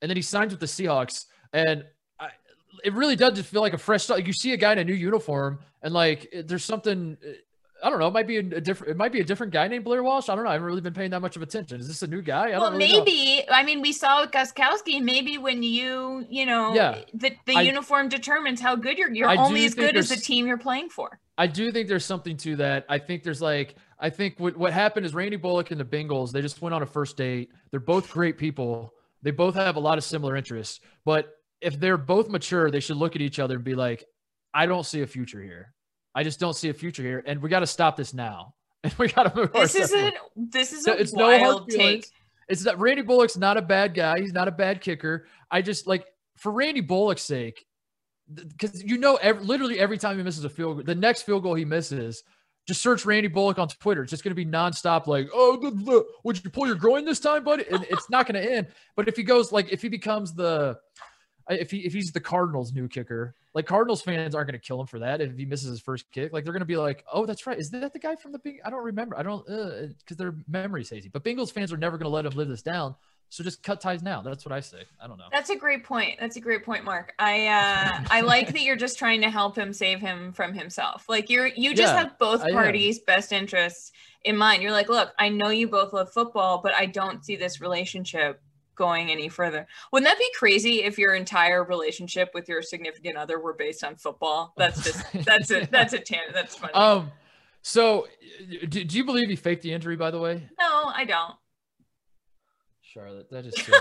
and 0.00 0.10
then 0.10 0.16
he 0.16 0.22
signs 0.22 0.50
with 0.52 0.58
the 0.58 0.66
Seahawks 0.66 1.26
and 1.52 1.84
I, 2.18 2.30
it 2.84 2.92
really 2.94 3.14
does 3.14 3.34
just 3.34 3.48
feel 3.48 3.60
like 3.60 3.74
a 3.74 3.78
fresh 3.78 4.02
start. 4.02 4.18
Like 4.18 4.26
you 4.26 4.32
see 4.32 4.52
a 4.52 4.56
guy 4.56 4.72
in 4.72 4.78
a 4.78 4.84
new 4.84 4.92
uniform 4.94 5.60
and 5.82 5.94
like 5.94 6.34
there's 6.46 6.64
something 6.64 7.16
I 7.84 7.90
don't 7.90 7.98
know. 7.98 8.06
It 8.06 8.12
might 8.12 8.28
be 8.28 8.36
a, 8.36 8.40
a 8.40 8.60
different. 8.60 8.92
It 8.92 8.96
might 8.96 9.10
be 9.10 9.18
a 9.18 9.24
different 9.24 9.52
guy 9.52 9.66
named 9.66 9.82
Blair 9.84 10.04
Walsh. 10.04 10.28
I 10.28 10.36
don't 10.36 10.44
know. 10.44 10.50
I 10.50 10.52
haven't 10.52 10.68
really 10.68 10.80
been 10.80 10.94
paying 10.94 11.10
that 11.10 11.18
much 11.20 11.34
of 11.34 11.42
attention. 11.42 11.80
Is 11.80 11.88
this 11.88 12.02
a 12.02 12.06
new 12.06 12.22
guy? 12.22 12.52
I 12.52 12.58
Well, 12.58 12.70
really 12.70 12.92
know. 12.92 13.04
maybe. 13.04 13.42
I 13.50 13.64
mean, 13.64 13.80
we 13.80 13.92
saw 13.92 14.20
with 14.20 14.30
Gostkowski. 14.30 15.02
Maybe 15.02 15.36
when 15.36 15.64
you, 15.64 16.24
you 16.30 16.46
know, 16.46 16.72
Yeah. 16.76 17.00
the, 17.12 17.32
the 17.44 17.56
I- 17.56 17.62
uniform 17.62 18.08
determines 18.08 18.60
how 18.60 18.76
good 18.76 18.98
you're. 18.98 19.12
You're 19.12 19.28
I 19.28 19.34
only 19.34 19.64
as 19.64 19.74
good 19.74 19.96
as 19.96 20.10
the 20.10 20.14
team 20.16 20.46
you're 20.46 20.58
playing 20.58 20.90
for. 20.90 21.18
I 21.38 21.46
do 21.46 21.72
think 21.72 21.88
there's 21.88 22.04
something 22.04 22.36
to 22.38 22.56
that. 22.56 22.84
I 22.88 22.98
think 22.98 23.22
there's 23.22 23.40
like 23.42 23.76
I 23.98 24.10
think 24.10 24.38
what 24.38 24.56
what 24.56 24.72
happened 24.72 25.06
is 25.06 25.14
Randy 25.14 25.36
Bullock 25.36 25.70
and 25.70 25.80
the 25.80 25.84
Bengals, 25.84 26.32
they 26.32 26.42
just 26.42 26.60
went 26.60 26.74
on 26.74 26.82
a 26.82 26.86
first 26.86 27.16
date. 27.16 27.50
They're 27.70 27.80
both 27.80 28.10
great 28.10 28.36
people. 28.38 28.92
They 29.22 29.30
both 29.30 29.54
have 29.54 29.76
a 29.76 29.80
lot 29.80 29.98
of 29.98 30.04
similar 30.04 30.36
interests. 30.36 30.80
But 31.04 31.30
if 31.60 31.78
they're 31.78 31.96
both 31.96 32.28
mature, 32.28 32.70
they 32.70 32.80
should 32.80 32.96
look 32.96 33.14
at 33.14 33.22
each 33.22 33.38
other 33.38 33.54
and 33.54 33.64
be 33.64 33.74
like, 33.74 34.04
I 34.52 34.66
don't 34.66 34.84
see 34.84 35.02
a 35.02 35.06
future 35.06 35.40
here. 35.40 35.72
I 36.14 36.24
just 36.24 36.40
don't 36.40 36.54
see 36.54 36.68
a 36.68 36.74
future 36.74 37.02
here. 37.02 37.22
And 37.24 37.40
we 37.40 37.48
got 37.48 37.60
to 37.60 37.66
stop 37.66 37.96
this 37.96 38.12
now. 38.12 38.54
And 38.84 38.92
we 38.94 39.06
got 39.06 39.32
to 39.32 39.36
move 39.36 39.52
This 39.52 39.76
is 39.76 39.90
separate- 39.90 40.14
this 40.34 40.72
is 40.72 40.88
a 40.88 40.94
it's 41.00 41.12
no 41.12 41.26
hard 41.26 41.40
wild 41.40 41.70
take. 41.70 42.06
It's 42.48 42.64
that 42.64 42.80
Randy 42.80 43.02
Bullock's 43.02 43.36
not 43.36 43.56
a 43.56 43.62
bad 43.62 43.94
guy. 43.94 44.18
He's 44.18 44.32
not 44.32 44.48
a 44.48 44.50
bad 44.50 44.80
kicker. 44.80 45.28
I 45.52 45.62
just 45.62 45.86
like 45.86 46.04
for 46.36 46.50
Randy 46.50 46.80
Bullock's 46.80 47.22
sake, 47.22 47.64
because 48.34 48.82
you 48.82 48.98
know, 48.98 49.16
ev 49.16 49.42
literally 49.42 49.78
every 49.78 49.98
time 49.98 50.16
he 50.16 50.22
misses 50.22 50.44
a 50.44 50.50
field 50.50 50.76
goal, 50.76 50.84
the 50.84 50.94
next 50.94 51.22
field 51.22 51.42
goal 51.42 51.54
he 51.54 51.64
misses, 51.64 52.22
just 52.66 52.80
search 52.80 53.04
Randy 53.04 53.28
Bullock 53.28 53.58
on 53.58 53.68
Twitter. 53.68 54.02
It's 54.02 54.10
just 54.10 54.22
going 54.22 54.34
to 54.34 54.36
be 54.36 54.46
nonstop, 54.46 55.06
like, 55.06 55.28
oh, 55.34 56.06
would 56.24 56.42
you 56.42 56.50
pull 56.50 56.66
your 56.66 56.76
groin 56.76 57.04
this 57.04 57.18
time, 57.18 57.44
buddy? 57.44 57.64
And 57.70 57.84
it's 57.90 58.08
not 58.08 58.26
going 58.26 58.40
to 58.42 58.52
end. 58.52 58.68
But 58.94 59.08
if 59.08 59.16
he 59.16 59.24
goes, 59.24 59.50
like, 59.50 59.72
if 59.72 59.82
he 59.82 59.88
becomes 59.88 60.32
the, 60.34 60.78
uh, 61.50 61.54
if 61.54 61.70
he 61.70 61.78
if 61.78 61.92
he's 61.92 62.12
the 62.12 62.20
Cardinals' 62.20 62.72
new 62.72 62.86
kicker, 62.86 63.34
like 63.52 63.66
Cardinals 63.66 64.00
fans 64.00 64.34
aren't 64.34 64.48
going 64.48 64.60
to 64.60 64.64
kill 64.64 64.80
him 64.80 64.86
for 64.86 65.00
that. 65.00 65.20
If 65.20 65.36
he 65.36 65.44
misses 65.44 65.70
his 65.70 65.80
first 65.80 66.10
kick, 66.12 66.32
like 66.32 66.44
they're 66.44 66.52
going 66.52 66.60
to 66.60 66.66
be 66.66 66.76
like, 66.76 67.04
"Oh, 67.12 67.26
that's 67.26 67.46
right. 67.46 67.58
Is 67.58 67.70
that 67.70 67.92
the 67.92 67.98
guy 67.98 68.14
from 68.14 68.30
the 68.30 68.38
big? 68.38 68.60
I 68.64 68.70
don't 68.70 68.84
remember. 68.84 69.18
I 69.18 69.24
don't 69.24 69.48
uh, 69.48 69.88
because 69.98 70.16
their 70.16 70.36
memory's 70.46 70.88
hazy." 70.88 71.08
But 71.08 71.24
Bengals 71.24 71.52
fans 71.52 71.72
are 71.72 71.76
never 71.76 71.98
going 71.98 72.08
to 72.08 72.14
let 72.14 72.26
him 72.26 72.32
live 72.34 72.48
this 72.48 72.62
down. 72.62 72.94
So 73.32 73.42
just 73.42 73.62
cut 73.62 73.80
ties 73.80 74.02
now. 74.02 74.20
That's 74.20 74.44
what 74.44 74.52
I 74.52 74.60
say. 74.60 74.84
I 75.00 75.06
don't 75.06 75.16
know. 75.16 75.24
That's 75.32 75.48
a 75.48 75.56
great 75.56 75.84
point. 75.84 76.20
That's 76.20 76.36
a 76.36 76.40
great 76.40 76.66
point, 76.66 76.84
Mark. 76.84 77.14
I 77.18 77.46
uh 77.46 78.04
I 78.10 78.20
like 78.20 78.48
that 78.48 78.60
you're 78.60 78.76
just 78.76 78.98
trying 78.98 79.22
to 79.22 79.30
help 79.30 79.56
him 79.56 79.72
save 79.72 80.00
him 80.00 80.34
from 80.34 80.52
himself. 80.52 81.06
Like 81.08 81.30
you're 81.30 81.46
you 81.46 81.74
just 81.74 81.94
Yeah, 81.94 82.00
have 82.00 82.18
both 82.18 82.42
parties' 82.52 82.98
best 82.98 83.32
interests 83.32 83.92
in 84.26 84.36
mind. 84.36 84.62
You're 84.62 84.70
like, 84.70 84.90
look, 84.90 85.14
I 85.18 85.30
know 85.30 85.48
you 85.48 85.66
both 85.66 85.94
love 85.94 86.12
football, 86.12 86.60
but 86.62 86.74
I 86.74 86.84
don't 86.84 87.24
see 87.24 87.34
this 87.36 87.58
relationship 87.58 88.42
going 88.74 89.10
any 89.10 89.30
further. 89.30 89.66
Wouldn't 89.94 90.10
that 90.10 90.18
be 90.18 90.30
crazy 90.38 90.82
if 90.82 90.98
your 90.98 91.14
entire 91.14 91.64
relationship 91.64 92.32
with 92.34 92.50
your 92.50 92.60
significant 92.60 93.16
other 93.16 93.40
were 93.40 93.54
based 93.54 93.82
on 93.82 93.96
football? 93.96 94.52
That's 94.58 94.84
just 94.84 95.06
that's 95.24 95.50
a 95.50 95.66
that's 95.70 95.94
a 95.94 96.00
tan 96.00 96.34
that's 96.34 96.56
funny. 96.56 96.74
Um, 96.74 97.10
so 97.62 98.08
do, 98.68 98.84
do 98.84 98.94
you 98.94 99.04
believe 99.06 99.30
he 99.30 99.36
faked 99.36 99.62
the 99.62 99.72
injury? 99.72 99.96
By 99.96 100.10
the 100.10 100.18
way, 100.18 100.50
no, 100.60 100.92
I 100.94 101.06
don't. 101.06 101.34
Charlotte, 102.92 103.30
that 103.30 103.46
is. 103.46 103.54
So, 103.56 103.72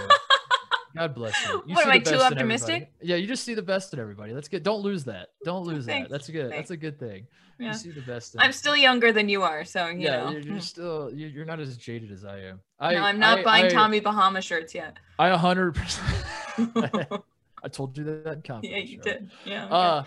God 0.95 1.15
bless 1.15 1.35
you. 1.45 1.63
you 1.67 1.75
What, 1.75 1.85
am 1.85 1.91
I 1.91 1.99
the 1.99 2.11
too 2.11 2.17
optimistic? 2.17 2.91
Yeah, 3.01 3.15
you 3.15 3.27
just 3.27 3.43
see 3.43 3.53
the 3.53 3.61
best 3.61 3.93
in 3.93 3.99
everybody. 3.99 4.33
That's 4.33 4.47
good. 4.47 4.63
Don't 4.63 4.81
lose 4.81 5.03
that. 5.05 5.29
Don't 5.43 5.65
lose 5.65 5.85
Thanks, 5.85 6.09
that. 6.09 6.11
That's 6.13 6.29
good. 6.29 6.49
thanks. 6.49 6.57
That's 6.57 6.71
a 6.71 6.77
good 6.77 6.99
thing. 6.99 7.27
Yeah. 7.59 7.67
You 7.67 7.73
see 7.73 7.91
the 7.91 8.01
best. 8.01 8.35
In 8.35 8.41
I'm 8.41 8.51
still 8.51 8.75
younger 8.75 9.11
than 9.11 9.29
you 9.29 9.43
are, 9.43 9.65
so 9.65 9.87
you 9.87 9.99
yeah, 9.99 10.17
know. 10.17 10.31
you're, 10.31 10.41
you're 10.41 10.59
still 10.61 11.11
you're, 11.13 11.45
not 11.45 11.59
as 11.59 11.77
jaded 11.77 12.11
as 12.11 12.25
I 12.25 12.39
am. 12.39 12.59
I, 12.79 12.93
no, 12.95 13.01
I'm 13.03 13.19
not 13.19 13.39
I- 13.39 13.43
buying 13.43 13.65
I, 13.65 13.69
Tommy 13.69 13.99
Bahama 13.99 14.41
shirts 14.41 14.73
yet. 14.73 14.97
I 15.19 15.29
hundred 15.29 15.75
percent. 15.75 16.25
I 17.63 17.67
told 17.67 17.97
you 17.97 18.03
that 18.05 18.27
in 18.27 18.41
confidence. 18.41 18.63
yeah, 18.63 18.77
you 18.77 19.01
Charlotte. 19.03 19.19
did. 19.19 19.31
Yeah. 19.45 19.65
okay. 19.65 19.73
Uh, 19.73 20.03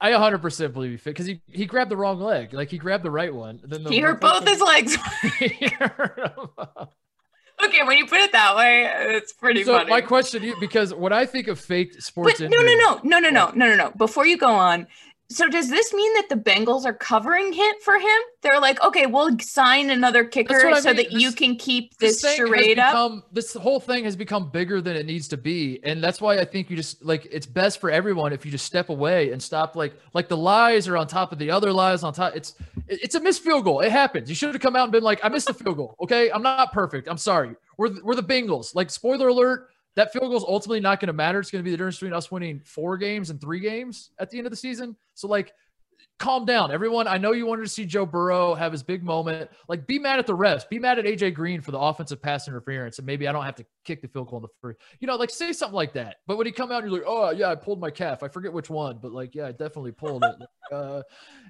I 0.00 0.10
a 0.10 0.18
hundred 0.18 0.42
percent 0.42 0.74
believe 0.74 0.90
he 0.90 0.96
fit 0.96 1.10
because 1.10 1.26
he 1.26 1.40
he 1.50 1.66
grabbed 1.66 1.90
the 1.90 1.96
wrong 1.96 2.20
leg. 2.20 2.52
Like 2.52 2.68
he 2.70 2.78
grabbed 2.78 3.04
the 3.04 3.10
right 3.10 3.34
one. 3.34 3.60
Then 3.64 3.82
the 3.84 3.90
he 3.90 4.00
hurt 4.00 4.20
both 4.20 4.46
his 4.46 4.60
legs. 4.60 4.96
He 7.60 7.66
hurt 7.66 7.72
him. 7.72 7.80
okay, 7.80 7.86
when 7.86 7.98
you 7.98 8.06
put 8.06 8.18
it 8.20 8.32
that 8.32 8.56
way, 8.56 8.90
it's 9.16 9.32
pretty 9.32 9.64
so 9.64 9.74
funny. 9.74 9.90
my 9.90 10.00
question 10.00 10.40
to 10.40 10.46
you, 10.46 10.56
because 10.60 10.94
when 10.94 11.12
I 11.12 11.26
think 11.26 11.48
of 11.48 11.58
faked 11.58 11.94
but 11.94 12.02
sports, 12.02 12.40
no, 12.40 12.48
no, 12.48 12.62
no, 12.62 13.00
no, 13.02 13.18
no, 13.18 13.30
no, 13.30 13.30
no, 13.30 13.66
no, 13.68 13.76
no. 13.76 13.90
Before 13.96 14.26
you 14.26 14.36
go 14.36 14.52
on, 14.52 14.86
so 15.30 15.46
does 15.46 15.68
this 15.68 15.92
mean 15.92 16.14
that 16.14 16.30
the 16.30 16.36
Bengals 16.36 16.86
are 16.86 16.94
covering 16.94 17.52
hit 17.52 17.82
for 17.82 17.98
him? 17.98 18.18
They're 18.40 18.60
like, 18.60 18.82
okay, 18.82 19.04
we'll 19.04 19.38
sign 19.40 19.90
another 19.90 20.24
kicker 20.24 20.58
so 20.58 20.88
mean. 20.88 20.96
that 20.96 21.12
you 21.12 21.32
can 21.32 21.56
keep 21.56 21.98
this, 21.98 22.22
thing 22.22 22.30
has 22.30 22.36
charade 22.36 22.78
up. 22.78 23.28
This 23.32 23.52
whole 23.52 23.78
thing 23.78 24.04
has 24.04 24.16
become 24.16 24.50
bigger 24.50 24.80
than 24.80 24.96
it 24.96 25.04
needs 25.04 25.28
to 25.28 25.36
be, 25.36 25.80
and 25.84 26.02
that's 26.02 26.22
why 26.22 26.38
I 26.38 26.46
think 26.46 26.70
you 26.70 26.76
just 26.76 27.04
like 27.04 27.28
it's 27.30 27.44
best 27.44 27.78
for 27.78 27.90
everyone 27.90 28.32
if 28.32 28.46
you 28.46 28.50
just 28.50 28.64
step 28.64 28.88
away 28.88 29.30
and 29.32 29.42
stop 29.42 29.76
like 29.76 29.92
like 30.14 30.28
the 30.28 30.36
lies 30.36 30.88
are 30.88 30.96
on 30.96 31.06
top 31.06 31.30
of 31.30 31.38
the 31.38 31.50
other 31.50 31.74
lies 31.74 32.02
on 32.02 32.14
top. 32.14 32.34
It's 32.34 32.54
it's 32.88 33.14
a 33.14 33.20
missed 33.20 33.42
field 33.42 33.64
goal. 33.64 33.80
It 33.80 33.92
happens. 33.92 34.30
You 34.30 34.34
should 34.34 34.54
have 34.54 34.62
come 34.62 34.76
out 34.76 34.84
and 34.84 34.92
been 34.92 35.02
like, 35.02 35.20
I 35.22 35.28
missed 35.28 35.48
the 35.48 35.54
field 35.54 35.76
goal. 35.76 35.94
Okay, 36.00 36.30
I'm 36.30 36.42
not 36.42 36.72
perfect. 36.72 37.06
I'm 37.06 37.18
sorry. 37.18 37.54
We're 37.76 37.90
the, 37.90 38.00
we're 38.02 38.14
the 38.14 38.22
Bengals. 38.22 38.74
Like 38.74 38.88
spoiler 38.88 39.28
alert. 39.28 39.68
That 39.98 40.12
field 40.12 40.28
goal 40.28 40.36
is 40.36 40.44
ultimately 40.46 40.78
not 40.78 41.00
going 41.00 41.08
to 41.08 41.12
matter. 41.12 41.40
It's 41.40 41.50
going 41.50 41.58
to 41.58 41.64
be 41.64 41.72
the 41.72 41.76
difference 41.76 41.96
between 41.96 42.12
us 42.12 42.30
winning 42.30 42.60
four 42.64 42.96
games 42.96 43.30
and 43.30 43.40
three 43.40 43.58
games 43.58 44.12
at 44.20 44.30
the 44.30 44.38
end 44.38 44.46
of 44.46 44.52
the 44.52 44.56
season. 44.56 44.94
So 45.14 45.26
like 45.26 45.52
calm 46.18 46.44
down, 46.44 46.70
everyone. 46.70 47.08
I 47.08 47.18
know 47.18 47.32
you 47.32 47.46
wanted 47.46 47.62
to 47.62 47.68
see 47.68 47.84
Joe 47.84 48.06
Burrow 48.06 48.54
have 48.54 48.70
his 48.70 48.84
big 48.84 49.02
moment. 49.02 49.50
Like, 49.68 49.88
be 49.88 49.98
mad 49.98 50.20
at 50.20 50.26
the 50.28 50.36
refs. 50.36 50.68
Be 50.68 50.78
mad 50.78 51.00
at 51.00 51.04
AJ 51.04 51.34
Green 51.34 51.60
for 51.60 51.70
the 51.70 51.78
offensive 51.78 52.20
pass 52.22 52.46
interference, 52.46 52.98
and 52.98 53.06
maybe 53.06 53.26
I 53.26 53.32
don't 53.32 53.44
have 53.44 53.56
to 53.56 53.66
kick 53.84 54.02
the 54.02 54.08
field 54.08 54.28
goal 54.28 54.38
in 54.38 54.42
the 54.42 54.48
first. 54.60 54.78
You 55.00 55.08
know, 55.08 55.16
like 55.16 55.30
say 55.30 55.52
something 55.52 55.74
like 55.74 55.92
that. 55.94 56.18
But 56.28 56.36
when 56.36 56.46
he 56.46 56.52
come 56.52 56.70
out, 56.70 56.82
you're 56.82 56.92
like, 56.92 57.04
oh 57.06 57.30
yeah, 57.30 57.48
I 57.48 57.54
pulled 57.54 57.80
my 57.80 57.90
calf. 57.90 58.22
I 58.22 58.28
forget 58.28 58.52
which 58.52 58.70
one, 58.70 58.98
but 59.00 59.12
like, 59.12 59.34
yeah, 59.34 59.46
I 59.46 59.52
definitely 59.52 59.92
pulled 59.92 60.24
it. 60.24 60.34
Uh, 60.70 61.00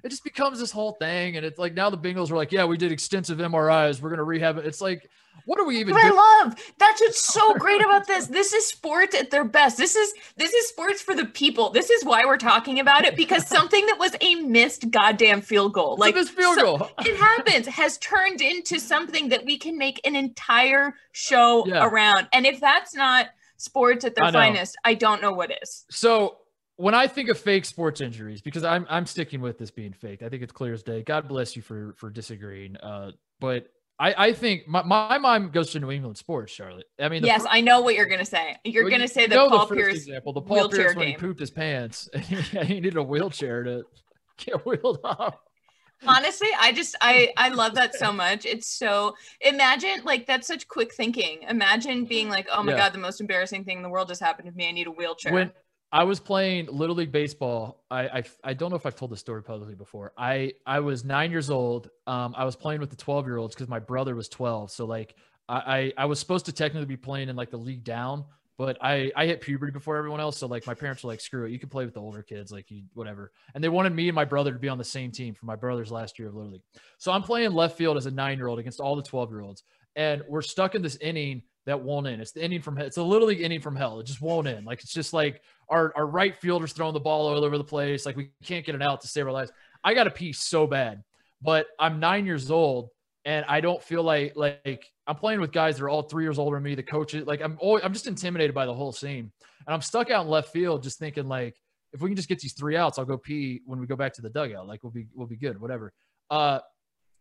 it 0.01 0.07
just 0.07 0.23
becomes 0.23 0.61
this 0.61 0.71
whole 0.71 0.93
thing, 0.93 1.35
and 1.35 1.45
it's 1.45 1.59
like 1.59 1.73
now 1.73 1.89
the 1.89 1.97
Bengals 1.97 2.31
are 2.31 2.37
like, 2.37 2.53
yeah, 2.53 2.63
we 2.63 2.77
did 2.77 2.89
extensive 2.89 3.37
MRIs. 3.37 4.01
We're 4.01 4.11
gonna 4.11 4.23
rehab 4.23 4.57
it. 4.57 4.65
It's 4.65 4.79
like, 4.79 5.09
what 5.45 5.59
are 5.59 5.65
we 5.65 5.77
even 5.79 5.93
But 5.93 6.01
doing? 6.01 6.13
I 6.13 6.43
love 6.43 6.55
that's 6.77 7.01
what's 7.01 7.23
so 7.23 7.53
great 7.59 7.81
about 7.81 8.07
this. 8.07 8.27
This 8.27 8.53
is 8.53 8.65
sports 8.67 9.15
at 9.15 9.31
their 9.31 9.43
best. 9.43 9.77
This 9.77 9.95
is 9.95 10.13
this 10.37 10.53
is 10.53 10.67
sports 10.69 11.01
for 11.01 11.15
the 11.15 11.25
people. 11.25 11.69
This 11.69 11.89
is 11.89 12.03
why 12.05 12.25
we're 12.25 12.37
talking 12.37 12.79
about 12.79 13.05
it 13.05 13.15
because 13.15 13.47
something 13.57 13.85
that 13.87 13.99
was 13.99 14.15
a 14.21 14.35
missed 14.35 14.91
goddamn 14.91 15.41
field 15.41 15.73
goal, 15.73 15.97
Like 15.97 16.15
like 16.15 16.15
this 16.15 16.29
field 16.29 16.55
so- 16.55 16.77
goal. 16.77 16.89
it 17.05 17.15
happens, 17.17 17.67
has 17.67 17.97
turned 17.97 18.41
into 18.41 18.79
something 18.79 19.29
that 19.29 19.45
we 19.45 19.57
can 19.57 19.77
make 19.77 19.99
an 20.05 20.15
entire 20.15 20.95
show 21.11 21.65
Yeah. 21.65 21.85
around. 21.85 22.27
And 22.33 22.45
if 22.45 22.59
that's 22.59 22.93
not 22.95 23.27
sports 23.57 24.05
at 24.05 24.15
their 24.15 24.25
I 24.25 24.31
finest, 24.31 24.77
I 24.85 24.93
don't 24.93 25.21
know 25.21 25.31
what 25.33 25.51
is. 25.61 25.85
So 25.89 26.37
when 26.77 26.95
I 26.95 27.07
think 27.07 27.27
of 27.29 27.37
fake 27.37 27.65
sports 27.65 27.99
injuries, 27.99 28.41
because 28.41 28.63
I'm 28.63 28.85
I'm 28.89 29.05
sticking 29.05 29.41
with 29.41 29.57
this 29.57 29.69
being 29.69 29.91
fake, 29.91 30.21
I 30.21 30.29
think 30.29 30.43
it's 30.43 30.53
clear 30.53 30.73
as 30.73 30.81
day. 30.81 31.03
God 31.03 31.27
bless 31.27 31.55
you 31.57 31.61
for 31.61 31.93
for 31.97 32.09
disagreeing. 32.09 32.77
Uh, 32.77 33.11
but 33.41 33.67
I 33.99 34.27
I 34.29 34.33
think 34.33 34.67
my, 34.67 34.81
my 34.83 35.17
mind 35.17 35.51
goes 35.51 35.71
to 35.71 35.79
New 35.79 35.91
England 35.91 36.17
sports, 36.17 36.51
Charlotte. 36.53 36.85
I 36.99 37.09
mean, 37.09 37.23
yes, 37.25 37.43
fir- 37.43 37.49
I 37.51 37.61
know 37.61 37.81
what 37.81 37.95
you're 37.95 38.05
gonna 38.05 38.23
say. 38.25 38.55
You're 38.63 38.83
well, 38.85 38.91
gonna 38.91 39.03
you- 39.03 39.07
say 39.09 39.27
that 39.27 39.35
the 39.35 39.49
Paul 39.49 39.65
first 39.67 39.77
Pierce 39.77 39.95
example, 39.95 40.33
the 40.33 40.41
Paul 40.41 40.69
Pierce 40.69 40.95
when 40.95 41.07
he 41.07 41.11
game. 41.13 41.19
pooped 41.19 41.39
his 41.39 41.51
pants, 41.51 42.07
and 42.13 42.23
he 42.23 42.75
needed 42.75 42.95
a 42.97 43.03
wheelchair 43.03 43.63
to 43.63 43.83
get 44.37 44.65
wheeled 44.65 44.99
off. 45.03 45.35
honestly 46.07 46.47
i 46.61 46.71
just 46.71 46.95
i 47.01 47.27
i 47.35 47.49
love 47.61 47.75
that 47.75 47.93
so 47.93 48.13
much 48.13 48.45
it's 48.45 48.67
so 48.67 49.13
imagine 49.41 50.01
like 50.05 50.25
that's 50.25 50.47
such 50.47 50.65
quick 50.69 50.93
thinking 50.93 51.41
imagine 51.49 52.05
being 52.05 52.29
like 52.29 52.47
oh 52.53 52.63
my 52.63 52.71
Yeah. 52.71 52.77
god 52.77 52.93
the 52.93 52.99
most 52.99 53.19
embarrassing 53.19 53.65
thing 53.65 53.75
in 53.77 53.83
the 53.83 53.89
world 53.89 54.07
just 54.07 54.21
happened 54.21 54.49
to 54.49 54.55
me 54.55 54.69
i 54.69 54.71
need 54.71 54.87
a 54.87 54.91
wheelchair 54.91 55.33
When 55.33 55.51
I 55.91 56.03
was 56.03 56.19
playing 56.19 56.67
little 56.67 56.95
league 56.95 57.11
baseball, 57.11 57.83
I, 57.89 58.07
I 58.07 58.23
I 58.43 58.53
don't 58.53 58.69
know 58.69 58.75
if 58.75 58.85
I've 58.85 58.95
told 58.95 59.11
this 59.11 59.19
story 59.19 59.41
publicly 59.41 59.75
before. 59.75 60.13
I 60.17 60.53
I 60.65 60.79
was 60.81 61.03
nine 61.03 61.31
years 61.31 61.49
old. 61.49 61.89
Um, 62.05 62.35
I 62.37 62.45
was 62.45 62.55
playing 62.55 62.79
with 62.79 62.91
the 62.91 62.95
twelve 62.95 63.25
year 63.25 63.37
olds 63.37 63.55
because 63.55 63.67
my 63.67 63.79
brother 63.79 64.15
was 64.15 64.29
twelve. 64.29 64.69
So 64.69 64.85
like 64.85 65.15
I, 65.47 65.93
I 65.97 66.03
I 66.03 66.05
was 66.05 66.19
supposed 66.19 66.45
to 66.45 66.51
technically 66.51 66.85
be 66.85 66.97
playing 66.97 67.29
in 67.29 67.35
like 67.35 67.49
the 67.49 67.57
league 67.57 67.83
down, 67.83 68.25
but 68.55 68.77
I 68.81 69.11
I 69.15 69.25
hit 69.25 69.41
puberty 69.41 69.71
before 69.71 69.97
everyone 69.97 70.19
else. 70.19 70.37
So 70.37 70.45
like 70.45 70.67
my 70.67 70.75
parents 70.75 71.03
were 71.03 71.07
like, 71.09 71.21
screw 71.21 71.45
it, 71.45 71.51
you 71.51 71.57
can 71.57 71.69
play 71.69 71.85
with 71.85 71.95
the 71.95 72.01
older 72.01 72.21
kids, 72.21 72.51
like 72.51 72.69
you 72.69 72.83
whatever. 72.93 73.31
And 73.55 73.63
they 73.63 73.69
wanted 73.69 73.95
me 73.95 74.09
and 74.09 74.15
my 74.15 74.25
brother 74.25 74.53
to 74.53 74.59
be 74.59 74.69
on 74.69 74.77
the 74.77 74.83
same 74.83 75.11
team 75.11 75.33
for 75.33 75.47
my 75.47 75.55
brother's 75.55 75.91
last 75.91 76.19
year 76.19 76.27
of 76.27 76.35
little 76.35 76.51
league. 76.51 76.61
So 76.99 77.11
I'm 77.11 77.23
playing 77.23 77.51
left 77.53 77.79
field 77.79 77.97
as 77.97 78.05
a 78.05 78.11
nine 78.11 78.37
year 78.37 78.47
old 78.47 78.59
against 78.59 78.79
all 78.79 78.95
the 78.95 79.01
twelve 79.01 79.31
year 79.31 79.41
olds, 79.41 79.63
and 79.95 80.21
we're 80.29 80.43
stuck 80.43 80.75
in 80.75 80.83
this 80.83 80.97
inning 80.97 81.41
that 81.65 81.81
won't 81.81 82.07
in. 82.07 82.19
It's 82.19 82.31
the 82.31 82.43
inning 82.43 82.61
from 82.61 82.77
hell. 82.77 82.87
it's 82.87 82.97
a 82.97 83.03
little 83.03 83.27
league 83.27 83.41
inning 83.41 83.61
from 83.61 83.75
hell. 83.75 83.99
It 83.99 84.05
just 84.05 84.21
won't 84.21 84.47
in. 84.47 84.65
Like 84.65 84.81
it's 84.81 84.93
just 84.93 85.13
like 85.13 85.41
our, 85.69 85.93
our 85.95 86.05
right 86.05 86.35
fielder's 86.35 86.73
throwing 86.73 86.93
the 86.93 86.99
ball 86.99 87.27
all 87.27 87.43
over 87.43 87.57
the 87.57 87.63
place. 87.63 88.05
Like 88.05 88.15
we 88.15 88.31
can't 88.43 88.65
get 88.65 88.75
it 88.75 88.81
out 88.81 89.01
to 89.01 89.07
save 89.07 89.25
our 89.25 89.31
lives. 89.31 89.51
I 89.83 89.93
got 89.93 90.07
a 90.07 90.11
pee 90.11 90.33
so 90.33 90.67
bad, 90.67 91.03
but 91.41 91.67
I'm 91.79 91.99
nine 91.99 92.25
years 92.25 92.49
old 92.49 92.89
and 93.25 93.45
I 93.47 93.61
don't 93.61 93.83
feel 93.83 94.03
like 94.03 94.33
like 94.35 94.85
I'm 95.05 95.15
playing 95.15 95.41
with 95.41 95.51
guys 95.51 95.77
that 95.77 95.83
are 95.83 95.89
all 95.89 96.03
three 96.03 96.23
years 96.23 96.39
older 96.39 96.55
than 96.57 96.63
me. 96.63 96.75
The 96.75 96.83
coaches, 96.83 97.27
like 97.27 97.41
I'm 97.41 97.57
always, 97.59 97.83
I'm 97.83 97.93
just 97.93 98.07
intimidated 98.07 98.55
by 98.55 98.65
the 98.65 98.73
whole 98.73 98.91
scene, 98.91 99.31
and 99.67 99.73
I'm 99.73 99.81
stuck 99.81 100.09
out 100.09 100.25
in 100.25 100.31
left 100.31 100.51
field, 100.51 100.83
just 100.83 100.99
thinking 100.99 101.27
like 101.27 101.55
if 101.93 102.01
we 102.01 102.09
can 102.09 102.15
just 102.15 102.29
get 102.29 102.39
these 102.39 102.53
three 102.53 102.77
outs, 102.77 102.97
I'll 102.97 103.05
go 103.05 103.17
pee 103.17 103.61
when 103.65 103.79
we 103.79 103.87
go 103.87 103.95
back 103.95 104.13
to 104.13 104.21
the 104.21 104.29
dugout. 104.29 104.67
Like 104.67 104.83
we'll 104.83 104.91
be 104.91 105.07
we'll 105.13 105.27
be 105.27 105.35
good, 105.35 105.59
whatever. 105.59 105.93
Uh, 106.29 106.59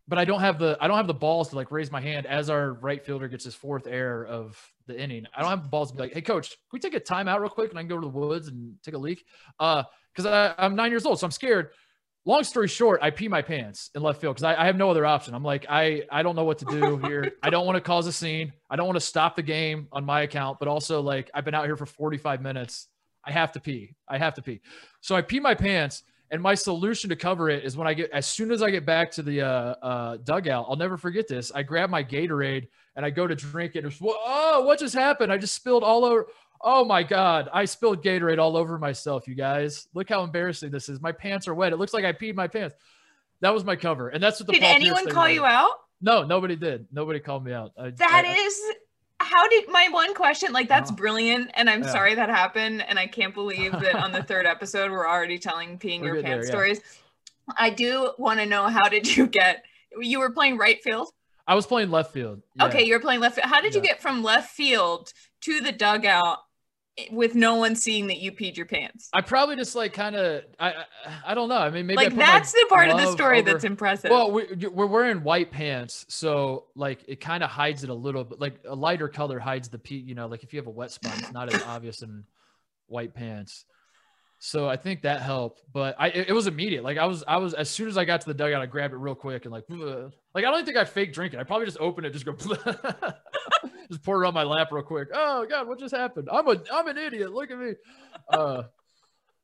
but 0.08 0.18
I 0.18 0.24
don't 0.24 0.40
have 0.40 0.58
the 0.58 0.76
I 0.80 0.88
don't 0.88 0.96
have 0.96 1.06
the 1.06 1.14
balls 1.14 1.50
to 1.50 1.56
like 1.56 1.70
raise 1.70 1.92
my 1.92 2.00
hand 2.00 2.26
as 2.26 2.48
our 2.48 2.72
right 2.72 3.04
fielder 3.04 3.28
gets 3.28 3.44
his 3.44 3.54
fourth 3.54 3.86
error 3.86 4.26
of 4.26 4.58
the 4.86 4.98
inning. 4.98 5.26
I 5.36 5.42
don't 5.42 5.50
have 5.50 5.62
the 5.62 5.68
balls 5.68 5.90
to 5.90 5.96
be 5.96 6.02
like, 6.02 6.14
hey 6.14 6.22
coach, 6.22 6.48
can 6.48 6.56
we 6.72 6.80
take 6.80 6.94
a 6.94 7.00
timeout 7.00 7.40
real 7.40 7.50
quick 7.50 7.70
and 7.70 7.78
I 7.78 7.82
can 7.82 7.88
go 7.88 7.96
to 7.96 8.00
the 8.00 8.08
woods 8.08 8.48
and 8.48 8.76
take 8.82 8.94
a 8.94 8.98
leak? 8.98 9.24
Uh, 9.60 9.84
because 10.14 10.54
I'm 10.58 10.74
nine 10.74 10.90
years 10.90 11.06
old, 11.06 11.20
so 11.20 11.26
I'm 11.26 11.30
scared. 11.30 11.70
Long 12.24 12.42
story 12.42 12.66
short, 12.66 13.00
I 13.02 13.10
pee 13.10 13.28
my 13.28 13.42
pants 13.42 13.90
in 13.94 14.02
left 14.02 14.20
field 14.20 14.34
because 14.34 14.44
I, 14.44 14.62
I 14.62 14.66
have 14.66 14.76
no 14.76 14.90
other 14.90 15.06
option. 15.06 15.34
I'm 15.34 15.44
like, 15.44 15.66
I 15.68 16.02
I 16.10 16.22
don't 16.22 16.34
know 16.34 16.44
what 16.44 16.58
to 16.58 16.64
do 16.64 16.96
here. 16.96 17.32
I 17.42 17.50
don't 17.50 17.66
want 17.66 17.76
to 17.76 17.80
cause 17.80 18.06
a 18.06 18.12
scene. 18.12 18.52
I 18.68 18.76
don't 18.76 18.86
want 18.86 18.96
to 18.96 19.04
stop 19.04 19.36
the 19.36 19.42
game 19.42 19.88
on 19.92 20.04
my 20.04 20.22
account, 20.22 20.58
but 20.58 20.68
also 20.68 21.00
like 21.02 21.30
I've 21.34 21.44
been 21.44 21.54
out 21.54 21.66
here 21.66 21.76
for 21.76 21.86
45 21.86 22.40
minutes. 22.42 22.88
I 23.24 23.32
have 23.32 23.52
to 23.52 23.60
pee. 23.60 23.94
I 24.08 24.18
have 24.18 24.34
to 24.34 24.42
pee. 24.42 24.62
So 25.00 25.14
I 25.14 25.22
pee 25.22 25.38
my 25.38 25.54
pants. 25.54 26.02
And 26.30 26.42
my 26.42 26.54
solution 26.54 27.08
to 27.10 27.16
cover 27.16 27.48
it 27.48 27.64
is 27.64 27.76
when 27.76 27.88
I 27.88 27.94
get, 27.94 28.10
as 28.10 28.26
soon 28.26 28.50
as 28.50 28.62
I 28.62 28.70
get 28.70 28.84
back 28.84 29.10
to 29.12 29.22
the 29.22 29.40
uh, 29.42 29.46
uh, 29.82 30.16
dugout, 30.24 30.66
I'll 30.68 30.76
never 30.76 30.98
forget 30.98 31.26
this. 31.26 31.50
I 31.54 31.62
grab 31.62 31.88
my 31.88 32.04
Gatorade 32.04 32.68
and 32.96 33.06
I 33.06 33.10
go 33.10 33.26
to 33.26 33.34
drink 33.34 33.76
it. 33.76 33.84
It's, 33.84 33.98
oh, 34.02 34.62
what 34.66 34.78
just 34.78 34.94
happened? 34.94 35.32
I 35.32 35.38
just 35.38 35.54
spilled 35.54 35.82
all 35.82 36.04
over. 36.04 36.26
Oh 36.60 36.84
my 36.84 37.02
God. 37.02 37.48
I 37.52 37.64
spilled 37.64 38.02
Gatorade 38.04 38.38
all 38.38 38.56
over 38.56 38.78
myself, 38.78 39.26
you 39.26 39.34
guys. 39.34 39.88
Look 39.94 40.08
how 40.08 40.22
embarrassing 40.22 40.70
this 40.70 40.88
is. 40.88 41.00
My 41.00 41.12
pants 41.12 41.48
are 41.48 41.54
wet. 41.54 41.72
It 41.72 41.76
looks 41.76 41.94
like 41.94 42.04
I 42.04 42.12
peed 42.12 42.34
my 42.34 42.46
pants. 42.48 42.74
That 43.40 43.54
was 43.54 43.64
my 43.64 43.76
cover. 43.76 44.08
And 44.08 44.22
that's 44.22 44.40
what 44.40 44.48
the 44.48 44.52
did 44.54 44.62
Paul 44.62 44.74
anyone 44.74 45.08
call 45.08 45.24
was. 45.24 45.32
you 45.34 45.44
out 45.44 45.70
No, 46.02 46.24
nobody 46.24 46.56
did. 46.56 46.88
Nobody 46.92 47.20
called 47.20 47.44
me 47.44 47.52
out. 47.52 47.72
I, 47.78 47.90
That 47.90 48.24
I- 48.26 48.32
is 48.34 48.60
how 49.28 49.48
did 49.48 49.68
my 49.68 49.88
one 49.90 50.14
question 50.14 50.52
like 50.52 50.68
that's 50.68 50.90
Oh. 50.90 50.94
brilliant 50.94 51.50
and 51.54 51.68
i'm 51.70 51.82
Yeah. 51.82 51.90
sorry 51.92 52.14
that 52.14 52.28
happened 52.28 52.82
and 52.88 52.98
i 52.98 53.06
can't 53.06 53.34
believe 53.34 53.72
that 53.72 53.94
on 53.96 54.12
the 54.12 54.22
third 54.22 54.46
episode 54.54 54.90
we're 54.90 55.08
already 55.08 55.38
telling 55.38 55.78
peeing 55.78 56.00
We're 56.00 56.14
your 56.14 56.22
pants 56.22 56.48
there, 56.50 56.66
yeah. 56.66 56.74
stories 56.74 56.80
i 57.58 57.70
do 57.70 58.12
want 58.18 58.40
to 58.40 58.46
know 58.46 58.64
how 58.68 58.88
did 58.88 59.16
you 59.16 59.26
get 59.26 59.64
you 60.00 60.18
were 60.20 60.30
playing 60.30 60.56
right 60.58 60.82
field 60.82 61.08
I 61.50 61.54
was 61.54 61.66
playing 61.66 61.90
left 61.90 62.12
field. 62.12 62.42
Yeah. 62.56 62.66
okay 62.66 62.84
you're 62.84 63.00
playing 63.00 63.20
left 63.20 63.36
field 63.36 63.46
how 63.46 63.60
did 63.62 63.74
you 63.74 63.80
get 63.80 64.02
from 64.02 64.22
left 64.22 64.50
field 64.50 65.12
to 65.42 65.60
the 65.60 65.72
dugout 65.72 66.38
with 67.10 67.34
no 67.34 67.54
one 67.54 67.76
seeing 67.76 68.08
that 68.08 68.18
you 68.18 68.32
peed 68.32 68.56
your 68.56 68.66
pants. 68.66 69.08
I 69.12 69.20
probably 69.20 69.56
just 69.56 69.74
like 69.74 69.92
kind 69.92 70.16
of 70.16 70.42
I, 70.58 70.70
I 70.70 70.84
I 71.28 71.34
don't 71.34 71.48
know. 71.48 71.56
I 71.58 71.70
mean, 71.70 71.86
maybe 71.86 71.96
like 71.96 72.16
that's 72.16 72.52
the 72.52 72.66
part 72.68 72.88
of 72.88 72.96
the 72.98 73.12
story 73.12 73.38
over- 73.40 73.52
that's 73.52 73.64
impressive. 73.64 74.10
Well, 74.10 74.32
we, 74.32 74.46
we're 74.66 74.86
wearing 74.86 75.22
white 75.22 75.50
pants, 75.50 76.06
so 76.08 76.66
like 76.74 77.04
it 77.06 77.20
kind 77.20 77.42
of 77.42 77.50
hides 77.50 77.84
it 77.84 77.90
a 77.90 77.94
little 77.94 78.24
bit. 78.24 78.40
Like 78.40 78.60
a 78.66 78.74
lighter 78.74 79.08
color 79.08 79.38
hides 79.38 79.68
the 79.68 79.78
pee. 79.78 79.96
You 79.98 80.14
know, 80.14 80.26
like 80.26 80.42
if 80.42 80.52
you 80.52 80.58
have 80.58 80.66
a 80.66 80.70
wet 80.70 80.90
spot, 80.90 81.18
it's 81.18 81.32
not 81.32 81.52
as 81.52 81.62
obvious 81.62 82.02
in 82.02 82.24
white 82.86 83.14
pants. 83.14 83.64
So 84.40 84.68
I 84.68 84.76
think 84.76 85.02
that 85.02 85.20
helped, 85.20 85.62
but 85.72 85.96
I 85.98 86.08
it, 86.08 86.28
it 86.28 86.32
was 86.32 86.46
immediate. 86.46 86.84
Like 86.84 86.96
I 86.96 87.06
was 87.06 87.24
I 87.26 87.38
was 87.38 87.54
as 87.54 87.68
soon 87.68 87.88
as 87.88 87.98
I 87.98 88.04
got 88.04 88.20
to 88.20 88.26
the 88.28 88.34
dugout, 88.34 88.62
I 88.62 88.66
grabbed 88.66 88.94
it 88.94 88.98
real 88.98 89.16
quick 89.16 89.44
and 89.44 89.52
like 89.52 89.64
"Ugh." 89.70 90.12
like 90.32 90.44
I 90.44 90.50
don't 90.50 90.64
think 90.64 90.76
I 90.76 90.84
fake 90.84 91.12
drink 91.12 91.34
it. 91.34 91.40
I 91.40 91.42
probably 91.42 91.66
just 91.66 91.80
opened 91.80 92.06
it, 92.06 92.12
just 92.12 92.24
go 92.24 92.32
just 93.90 94.02
pour 94.04 94.22
it 94.22 94.28
on 94.28 94.34
my 94.34 94.44
lap 94.44 94.68
real 94.70 94.84
quick. 94.84 95.08
Oh 95.12 95.44
god, 95.44 95.66
what 95.66 95.80
just 95.80 95.94
happened? 95.94 96.28
I'm 96.30 96.46
a 96.46 96.56
I'm 96.72 96.86
an 96.86 96.98
idiot. 96.98 97.32
Look 97.32 97.50
at 97.50 97.58
me. 97.58 97.72
Uh, 98.28 98.62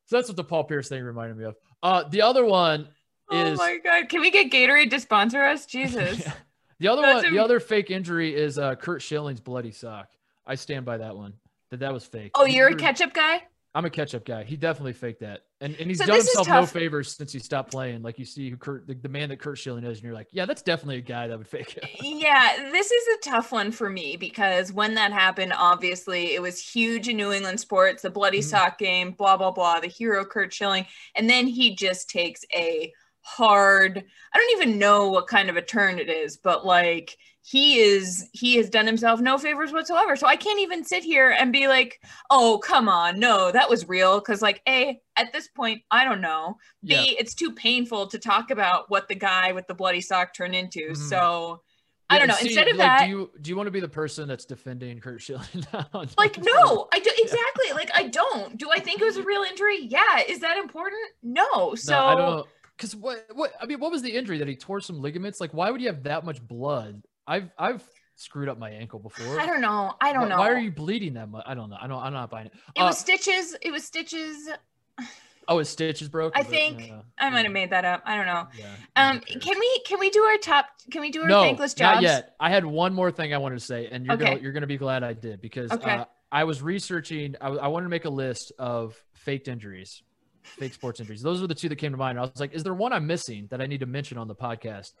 so 0.05 0.15
that's 0.15 0.29
what 0.29 0.37
the 0.37 0.45
Paul 0.45 0.63
Pierce 0.63 0.87
thing 0.87 1.03
reminded 1.03 1.37
me 1.37 1.43
of. 1.43 1.55
Uh, 1.83 2.03
the 2.07 2.21
other 2.21 2.45
one 2.45 2.87
oh 3.31 3.45
is 3.45 3.59
Oh 3.59 3.63
my 3.63 3.77
god, 3.83 4.07
can 4.07 4.21
we 4.21 4.31
get 4.31 4.49
Gatorade 4.49 4.91
to 4.91 4.99
sponsor 5.01 5.43
us? 5.43 5.65
Jesus. 5.65 6.19
Yeah. 6.19 6.33
The 6.77 6.89
other 6.89 7.03
That's 7.03 7.23
one, 7.23 7.33
the 7.33 7.39
other 7.39 7.61
fake 7.61 7.89
injury 7.89 8.35
is 8.35 8.57
uh, 8.57 8.75
Curt 8.75 9.01
Schilling's 9.01 9.39
bloody 9.39 9.71
sock. 9.71 10.09
I 10.45 10.55
stand 10.55 10.85
by 10.85 10.97
that 10.97 11.15
one. 11.15 11.31
That 11.71 11.79
that 11.79 11.93
was 11.93 12.05
fake. 12.05 12.31
Oh, 12.35 12.43
you're 12.43 12.67
a 12.67 12.75
ketchup 12.75 13.13
guy? 13.13 13.43
I'm 13.75 13.85
a 13.85 13.89
catch 13.89 14.15
up 14.15 14.23
guy. 14.25 14.43
He 14.45 14.55
definitely 14.55 14.93
faked 14.93 15.19
that, 15.19 15.41
and 15.59 15.75
and 15.75 15.89
he's 15.89 15.97
So 15.99 16.05
done 16.05 16.15
himself 16.15 16.47
no 16.47 16.65
favors 16.65 17.15
since 17.15 17.33
he 17.33 17.39
stopped 17.39 17.71
playing. 17.71 18.01
Like 18.03 18.17
you 18.17 18.23
see 18.25 18.49
who 18.49 18.55
Curt, 18.55 18.87
the, 18.87 18.95
the 18.95 19.09
man 19.09 19.29
that 19.29 19.39
Curt 19.39 19.57
Schilling 19.57 19.83
is, 19.83 19.97
and 19.97 20.05
you're 20.05 20.13
like, 20.13 20.29
yeah, 20.31 20.45
that's 20.45 20.61
definitely 20.61 20.97
a 20.97 21.01
guy 21.01 21.27
that 21.27 21.37
would 21.37 21.47
fake 21.47 21.77
it. 21.77 21.85
Yeah, 22.01 22.69
this 22.71 22.89
is 22.91 23.03
a 23.17 23.29
tough 23.29 23.51
one 23.51 23.71
for 23.71 23.89
me 23.89 24.15
because 24.15 24.71
when 24.71 24.95
that 24.95 25.11
happened, 25.11 25.53
obviously 25.57 26.33
it 26.33 26.41
was 26.41 26.59
huge 26.59 27.09
in 27.09 27.17
New 27.17 27.31
England 27.33 27.59
sports, 27.59 28.01
the 28.01 28.09
bloody 28.09 28.39
Mhm. 28.39 28.43
sock 28.43 28.77
game, 28.77 29.11
blah, 29.11 29.37
blah, 29.37 29.51
blah, 29.51 29.79
the 29.81 29.87
hero 29.87 30.23
Curt 30.25 30.53
Schilling. 30.53 30.85
And 31.15 31.29
then 31.29 31.45
he 31.47 31.75
just 31.75 32.09
takes 32.09 32.41
a 32.55 32.93
hard, 33.25 34.03
I 34.33 34.37
don't 34.37 34.61
even 34.61 34.77
know 34.79 35.09
what 35.09 35.27
kind 35.27 35.49
of 35.49 35.57
a 35.57 35.61
turn 35.61 35.97
it 35.99 36.09
is, 36.09 36.37
but 36.37 36.65
like 36.65 37.17
he 37.41 37.79
is, 37.79 38.27
he 38.33 38.55
has 38.57 38.69
done 38.69 38.85
himself 38.85 39.19
no 39.19 39.37
favors 39.37 39.71
whatsoever. 39.73 40.15
So 40.15 40.27
I 40.27 40.35
can't 40.35 40.59
even 40.59 40.83
sit 40.83 41.03
here 41.03 41.29
and 41.29 41.51
be 41.51 41.67
like, 41.67 41.99
oh, 42.29 42.59
come 42.63 42.87
on, 42.87 43.19
no, 43.19 43.51
that 43.51 43.69
was 43.69 43.87
real. 43.87 44.21
Cause 44.21 44.41
like, 44.41 44.61
A, 44.67 44.99
at 45.15 45.33
this 45.33 45.47
point, 45.47 45.81
I 45.91 46.05
don't 46.05 46.21
know. 46.21 46.57
B, 46.83 46.93
Yeah. 46.93 47.03
it's 47.19 47.33
too 47.33 47.51
painful 47.51 48.07
to 48.07 48.19
talk 48.19 48.51
about 48.51 48.89
what 48.89 49.07
the 49.07 49.15
guy 49.15 49.51
with 49.51 49.67
the 49.67 49.75
bloody 49.75 50.01
sock 50.01 50.33
turned 50.33 50.55
into. 50.55 50.89
Mhm. 50.91 50.97
So 50.97 51.61
I 52.09 52.19
don't 52.19 52.27
know. 52.27 52.35
see, 52.35 52.47
Instead 52.47 52.67
of 52.67 52.77
like, 52.77 52.87
that, 52.87 53.05
do 53.05 53.09
you 53.09 53.31
do 53.41 53.49
you 53.49 53.55
want 53.55 53.65
to 53.65 53.71
be 53.71 53.79
the 53.79 53.87
person 53.87 54.27
that's 54.27 54.45
defending 54.45 54.99
Curt 54.99 55.21
Schilling? 55.23 55.47
like, 56.17 56.37
no, 56.39 56.87
I 56.93 56.99
do 56.99 57.09
exactly. 57.17 57.73
Like, 57.73 57.89
I 57.95 58.07
don't. 58.09 58.57
Do 58.57 58.69
I 58.71 58.79
think 58.79 59.01
it 59.01 59.05
was 59.05 59.17
a 59.17 59.23
real 59.23 59.41
injury? 59.41 59.79
Yeah. 59.87 60.19
Is 60.27 60.39
that 60.41 60.57
important? 60.57 61.01
No. 61.23 61.73
So 61.73 61.93
No, 61.93 62.05
I 62.05 62.15
don't. 62.15 62.47
Because 62.77 62.95
what 62.95 63.25
what 63.33 63.53
I 63.61 63.65
mean, 63.65 63.79
what 63.79 63.91
was 63.91 64.01
the 64.01 64.15
injury 64.15 64.37
that 64.39 64.47
he 64.47 64.55
tore 64.55 64.81
some 64.81 65.01
ligaments? 65.01 65.39
Like, 65.39 65.53
why 65.53 65.71
would 65.71 65.81
you 65.81 65.87
have 65.87 66.03
that 66.03 66.25
much 66.25 66.41
blood? 66.45 67.01
I've 67.27 67.49
I've 67.57 67.83
screwed 68.15 68.49
up 68.49 68.57
my 68.57 68.69
ankle 68.69 68.99
before. 68.99 69.39
I 69.39 69.45
don't 69.45 69.61
know. 69.61 69.93
I 70.01 70.13
don't 70.13 70.23
Why- 70.23 70.27
know. 70.29 70.37
Why 70.37 70.49
are 70.51 70.59
you 70.59 70.71
bleeding 70.71 71.13
that 71.15 71.29
much? 71.29 71.43
I 71.47 71.53
don't 71.53 71.69
know. 71.69 71.77
I 71.79 71.87
don't. 71.87 72.01
I'm 72.01 72.13
not 72.13 72.29
buying 72.29 72.47
it. 72.47 72.53
It 72.75 72.81
Uh, 72.81 72.85
was 72.87 72.97
stitches. 72.97 73.55
It 73.61 73.71
was 73.71 73.83
stitches. 73.85 74.49
oh, 75.47 75.59
his 75.59 75.69
stitch 75.69 76.01
is 76.01 76.09
broken. 76.09 76.39
I 76.39 76.43
think 76.43 76.91
uh, 76.91 77.01
I 77.17 77.29
might 77.29 77.37
yeah, 77.39 77.43
have 77.43 77.51
made 77.51 77.69
that 77.71 77.85
up. 77.85 78.01
I 78.05 78.15
don't 78.17 78.25
know. 78.25 78.47
Yeah. 78.59 78.75
Um, 78.97 79.19
can 79.21 79.57
we 79.59 79.79
can 79.85 79.99
we 79.99 80.09
do 80.09 80.21
our 80.23 80.37
top? 80.37 80.65
Can 80.91 81.01
we 81.01 81.11
do 81.11 81.21
our 81.21 81.29
no, 81.29 81.41
thankless 81.41 81.73
jobs? 81.73 81.95
not 81.95 82.03
yet. 82.03 82.35
I 82.39 82.49
had 82.49 82.65
one 82.65 82.93
more 82.93 83.11
thing 83.11 83.33
I 83.33 83.37
wanted 83.37 83.59
to 83.59 83.65
say, 83.65 83.87
and 83.87 84.05
you're 84.05 84.15
Okay. 84.15 84.25
gonna 84.25 84.39
you're 84.41 84.53
gonna 84.53 84.67
be 84.67 84.77
glad 84.77 85.03
I 85.03 85.13
did 85.13 85.41
because 85.41 85.71
Okay. 85.71 85.91
uh, 85.91 86.05
I 86.31 86.43
was 86.43 86.61
researching. 86.61 87.35
I, 87.39 87.47
I 87.47 87.67
wanted 87.67 87.85
to 87.85 87.89
make 87.89 88.05
a 88.05 88.09
list 88.09 88.51
of 88.59 89.01
faked 89.13 89.47
injuries, 89.47 90.01
fake 90.45 90.73
sports 90.73 90.99
injuries. 90.99 91.21
Those 91.21 91.41
are 91.43 91.47
the 91.47 91.55
two 91.55 91.69
that 91.69 91.75
came 91.77 91.91
to 91.91 91.97
mind. 91.97 92.17
I 92.17 92.21
was 92.21 92.39
like, 92.39 92.53
is 92.53 92.63
there 92.63 92.73
one 92.73 92.93
I'm 92.93 93.07
missing 93.07 93.47
that 93.51 93.61
I 93.61 93.65
need 93.67 93.79
to 93.81 93.85
mention 93.85 94.17
on 94.17 94.27
the 94.27 94.35
podcast? 94.35 94.93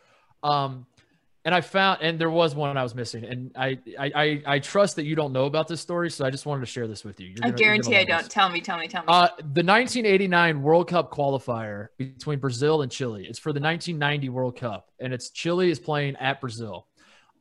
Um, 0.43 0.85
and 1.45 1.53
I 1.53 1.61
found, 1.61 2.01
and 2.01 2.17
there 2.17 2.31
was 2.31 2.55
one 2.55 2.75
I 2.75 2.81
was 2.81 2.95
missing, 2.95 3.23
and 3.23 3.51
I 3.55 3.77
I 3.99 4.11
I, 4.15 4.43
I 4.55 4.59
trust 4.59 4.95
that 4.95 5.05
you 5.05 5.15
don't 5.15 5.31
know 5.31 5.45
about 5.45 5.67
this 5.67 5.79
story, 5.79 6.09
so 6.09 6.25
I 6.25 6.31
just 6.31 6.47
wanted 6.47 6.61
to 6.61 6.65
share 6.65 6.87
this 6.87 7.03
with 7.05 7.19
you. 7.19 7.27
You're 7.27 7.37
I 7.43 7.47
gonna- 7.49 7.57
guarantee 7.57 7.97
I 7.97 8.03
don't. 8.03 8.27
Tell 8.29 8.49
me. 8.49 8.61
Tell 8.61 8.79
me. 8.79 8.87
Tell 8.87 9.01
me. 9.03 9.05
Uh, 9.09 9.27
the 9.37 9.61
1989 9.63 10.63
World 10.63 10.87
Cup 10.89 11.11
qualifier 11.11 11.89
between 11.97 12.39
Brazil 12.39 12.81
and 12.81 12.91
Chile. 12.91 13.27
It's 13.29 13.37
for 13.37 13.53
the 13.53 13.59
1990 13.59 14.29
World 14.29 14.57
Cup, 14.57 14.89
and 14.99 15.13
it's 15.13 15.29
Chile 15.29 15.69
is 15.69 15.79
playing 15.79 16.15
at 16.15 16.41
Brazil. 16.41 16.87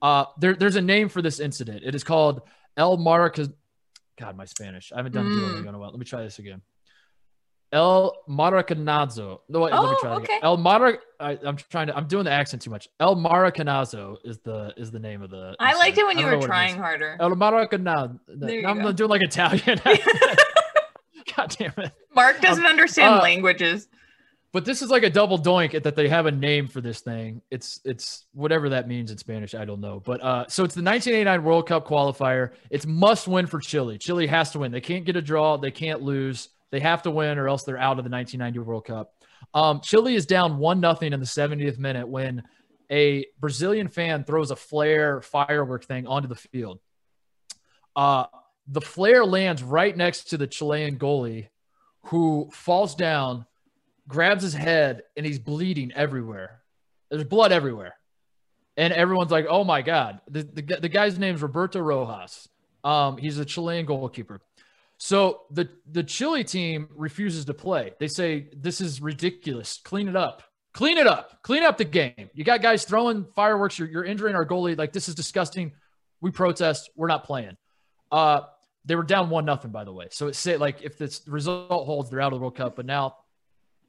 Uh, 0.02 0.26
there, 0.38 0.54
there's 0.54 0.76
a 0.76 0.82
name 0.82 1.08
for 1.08 1.22
this 1.22 1.40
incident. 1.40 1.82
It 1.82 1.94
is 1.94 2.04
called 2.04 2.42
El 2.76 2.98
Maraca. 2.98 3.50
God, 4.18 4.36
my 4.36 4.44
Spanish. 4.44 4.92
I 4.92 4.98
haven't 4.98 5.12
done 5.12 5.24
Mm. 5.26 5.34
Duolingo 5.62 5.68
in 5.70 5.74
a 5.74 5.78
while. 5.78 5.88
Let 5.90 5.98
me 5.98 6.04
try 6.04 6.22
this 6.22 6.38
again. 6.38 6.60
El 7.74 8.16
Maracanazo. 8.28 9.40
No, 9.48 9.60
wait, 9.60 9.72
let 9.72 9.82
me 9.82 9.88
Oh, 9.88 9.98
try. 10.00 10.12
again. 10.12 10.22
okay. 10.22 10.38
El 10.42 10.56
Mara. 10.56 10.96
I, 11.18 11.38
I'm 11.42 11.56
trying 11.56 11.88
to. 11.88 11.96
I'm 11.96 12.06
doing 12.06 12.24
the 12.24 12.30
accent 12.30 12.62
too 12.62 12.70
much. 12.70 12.88
El 13.00 13.16
Maracanazo 13.16 14.16
is 14.24 14.38
the 14.38 14.72
is 14.76 14.90
the 14.90 15.00
name 15.00 15.22
of 15.22 15.30
the. 15.30 15.56
I 15.58 15.74
liked 15.74 15.98
it 15.98 16.06
when 16.06 16.16
you 16.18 16.24
were 16.26 16.40
trying 16.40 16.76
harder. 16.76 17.16
El 17.20 17.30
Maracanazo. 17.32 18.18
I'm 18.64 18.80
go. 18.80 18.92
doing 18.92 19.10
like 19.10 19.22
Italian. 19.22 19.80
God 21.36 21.54
damn 21.58 21.72
it. 21.78 21.92
Mark 22.14 22.40
doesn't 22.40 22.66
understand 22.66 23.16
uh, 23.16 23.22
languages. 23.22 23.88
But 24.52 24.64
this 24.64 24.82
is 24.82 24.88
like 24.88 25.02
a 25.02 25.10
double 25.10 25.36
doink 25.36 25.82
that 25.82 25.96
they 25.96 26.06
have 26.08 26.26
a 26.26 26.30
name 26.30 26.68
for 26.68 26.80
this 26.80 27.00
thing. 27.00 27.42
It's 27.50 27.80
it's 27.84 28.26
whatever 28.34 28.68
that 28.68 28.86
means 28.86 29.10
in 29.10 29.18
Spanish. 29.18 29.52
I 29.52 29.64
don't 29.64 29.80
know. 29.80 30.00
But 30.04 30.22
uh, 30.22 30.44
so 30.46 30.62
it's 30.62 30.76
the 30.76 30.82
1989 30.82 31.42
World 31.42 31.66
Cup 31.66 31.88
qualifier. 31.88 32.52
It's 32.70 32.86
must 32.86 33.26
win 33.26 33.46
for 33.46 33.58
Chile. 33.58 33.98
Chile 33.98 34.28
has 34.28 34.52
to 34.52 34.60
win. 34.60 34.70
They 34.70 34.80
can't 34.80 35.04
get 35.04 35.16
a 35.16 35.22
draw. 35.22 35.56
They 35.56 35.72
can't 35.72 36.02
lose. 36.02 36.50
They 36.74 36.80
have 36.80 37.02
to 37.02 37.12
win, 37.12 37.38
or 37.38 37.48
else 37.48 37.62
they're 37.62 37.78
out 37.78 38.00
of 38.00 38.04
the 38.04 38.10
1990 38.10 38.58
World 38.58 38.84
Cup. 38.84 39.14
Um, 39.54 39.80
Chile 39.80 40.16
is 40.16 40.26
down 40.26 40.58
one 40.58 40.80
nothing 40.80 41.12
in 41.12 41.20
the 41.20 41.24
70th 41.24 41.78
minute 41.78 42.08
when 42.08 42.42
a 42.90 43.26
Brazilian 43.38 43.86
fan 43.86 44.24
throws 44.24 44.50
a 44.50 44.56
flare 44.56 45.22
firework 45.22 45.84
thing 45.84 46.08
onto 46.08 46.26
the 46.26 46.34
field. 46.34 46.80
Uh, 47.94 48.24
the 48.66 48.80
flare 48.80 49.24
lands 49.24 49.62
right 49.62 49.96
next 49.96 50.30
to 50.30 50.36
the 50.36 50.48
Chilean 50.48 50.98
goalie, 50.98 51.46
who 52.06 52.48
falls 52.50 52.96
down 52.96 53.46
grabs 54.08 54.42
his 54.42 54.54
head 54.54 55.04
and 55.16 55.24
he's 55.24 55.38
bleeding 55.38 55.92
everywhere. 55.92 56.60
There's 57.08 57.22
blood 57.22 57.52
everywhere. 57.52 57.94
And 58.76 58.92
everyone's 58.92 59.30
like, 59.30 59.46
oh 59.48 59.62
my 59.62 59.82
God. 59.82 60.20
The, 60.28 60.42
the, 60.42 60.78
the 60.80 60.88
guy's 60.88 61.20
name's 61.20 61.40
Roberto 61.40 61.78
Rojas. 61.78 62.48
Um, 62.82 63.16
he's 63.16 63.38
a 63.38 63.44
Chilean 63.44 63.86
goalkeeper. 63.86 64.40
So 64.98 65.42
the, 65.50 65.68
the 65.90 66.02
Chile 66.02 66.44
team 66.44 66.88
refuses 66.94 67.44
to 67.46 67.54
play. 67.54 67.92
They 67.98 68.08
say, 68.08 68.48
this 68.56 68.80
is 68.80 69.00
ridiculous. 69.00 69.80
Clean 69.84 70.08
it 70.08 70.16
up. 70.16 70.42
Clean 70.72 70.98
it 70.98 71.06
up. 71.06 71.42
Clean 71.42 71.62
up 71.62 71.78
the 71.78 71.84
game. 71.84 72.30
You 72.32 72.44
got 72.44 72.62
guys 72.62 72.84
throwing 72.84 73.26
fireworks. 73.34 73.78
You're, 73.78 73.88
you're 73.88 74.04
injuring 74.04 74.34
our 74.34 74.46
goalie. 74.46 74.76
Like, 74.76 74.92
this 74.92 75.08
is 75.08 75.14
disgusting. 75.14 75.72
We 76.20 76.30
protest. 76.30 76.90
We're 76.96 77.08
not 77.08 77.24
playing. 77.24 77.56
Uh, 78.10 78.42
they 78.84 78.96
were 78.96 79.02
down 79.02 79.30
one 79.30 79.44
nothing, 79.44 79.70
by 79.70 79.84
the 79.84 79.92
way. 79.92 80.08
So 80.10 80.28
it's 80.28 80.46
like 80.46 80.82
if 80.82 80.98
this 80.98 81.22
result 81.26 81.86
holds, 81.86 82.10
they're 82.10 82.20
out 82.20 82.32
of 82.32 82.38
the 82.38 82.40
World 82.40 82.56
Cup. 82.56 82.76
But 82.76 82.86
now, 82.86 83.16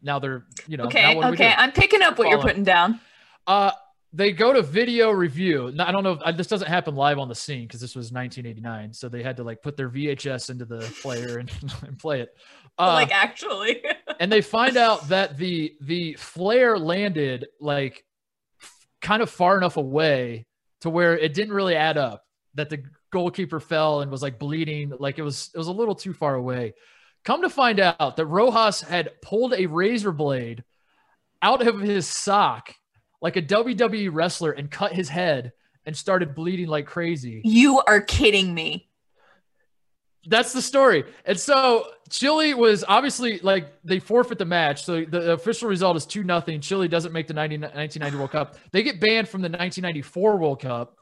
now 0.01 0.19
they're 0.19 0.45
you 0.67 0.77
know. 0.77 0.83
now 0.83 0.89
Okay. 0.89 1.15
what 1.15 1.33
Okay. 1.33 1.53
I'm 1.55 1.71
picking 1.71 2.01
up 2.01 2.17
what 2.17 2.29
you're 2.29 2.41
putting 2.41 2.63
down. 2.63 2.99
Uh, 3.47 3.71
they 4.15 4.31
go 4.31 4.53
to 4.53 4.61
video 4.61 5.11
review. 5.11 5.73
I 5.77 5.91
don't 5.91 6.03
know 6.03 6.13
if 6.13 6.21
uh, 6.21 6.31
this 6.31 6.47
doesn't 6.47 6.69
happen 6.69 6.95
live 6.95 7.19
on 7.19 7.27
the 7.27 7.35
scene 7.35 7.63
because 7.63 7.81
this 7.81 7.95
was 7.95 8.13
1989, 8.13 8.93
so 8.93 9.09
they 9.09 9.21
had 9.21 9.35
to 9.37 9.43
like 9.43 9.61
put 9.61 9.75
their 9.75 9.89
VHS 9.89 10.49
into 10.49 10.63
the 10.63 10.79
player 11.01 11.37
and, 11.37 11.51
and 11.85 11.99
play 11.99 12.21
it. 12.21 12.29
Uh, 12.79 12.93
like 12.93 13.11
actually. 13.11 13.83
and 14.21 14.31
they 14.31 14.41
find 14.41 14.77
out 14.77 15.09
that 15.09 15.37
the 15.37 15.75
the 15.81 16.13
flare 16.13 16.79
landed 16.79 17.47
like 17.59 18.05
kind 19.01 19.21
of 19.21 19.29
far 19.29 19.57
enough 19.57 19.75
away 19.75 20.45
to 20.81 20.89
where 20.89 21.17
it 21.17 21.33
didn't 21.33 21.53
really 21.53 21.75
add 21.75 21.97
up 21.97 22.23
that 22.53 22.69
the 22.69 22.83
goalkeeper 23.11 23.59
fell 23.59 24.01
and 24.01 24.09
was 24.09 24.21
like 24.21 24.39
bleeding 24.39 24.93
like 24.99 25.19
it 25.19 25.21
was 25.21 25.51
it 25.53 25.57
was 25.57 25.67
a 25.67 25.71
little 25.71 25.95
too 25.95 26.13
far 26.13 26.35
away 26.35 26.73
come 27.23 27.41
to 27.41 27.49
find 27.49 27.79
out 27.79 28.17
that 28.17 28.25
rojas 28.25 28.81
had 28.81 29.09
pulled 29.21 29.53
a 29.53 29.67
razor 29.67 30.11
blade 30.11 30.63
out 31.41 31.65
of 31.65 31.79
his 31.79 32.07
sock 32.07 32.73
like 33.25 33.35
a 33.35 33.41
wwe 33.41 34.09
wrestler 34.11 34.51
and 34.51 34.69
cut 34.69 34.91
his 34.93 35.09
head 35.09 35.51
and 35.85 35.95
started 35.97 36.35
bleeding 36.35 36.69
like 36.75 36.85
crazy 36.85 37.41
you 37.43 37.81
are 37.87 38.01
kidding 38.01 38.53
me. 38.53 38.87
that's 40.27 40.53
the 40.53 40.61
story. 40.61 41.03
And 41.25 41.39
so 41.39 41.87
Chile 42.09 42.53
was 42.53 42.83
obviously 42.87 43.39
like 43.39 43.73
they 43.83 43.99
forfeit 43.99 44.39
the 44.39 44.45
match. 44.45 44.83
So 44.83 45.05
the 45.05 45.33
official 45.33 45.69
result 45.69 45.97
is 45.97 46.05
2 46.05 46.23
nothing. 46.23 46.61
Chile 46.61 46.87
doesn't 46.87 47.13
make 47.13 47.27
the 47.27 47.33
90, 47.33 47.57
1990 47.57 48.17
World 48.17 48.31
Cup. 48.31 48.57
They 48.71 48.83
get 48.83 48.99
banned 48.99 49.27
from 49.27 49.41
the 49.41 49.49
1994 49.49 50.37
World 50.37 50.61
Cup. 50.61 50.97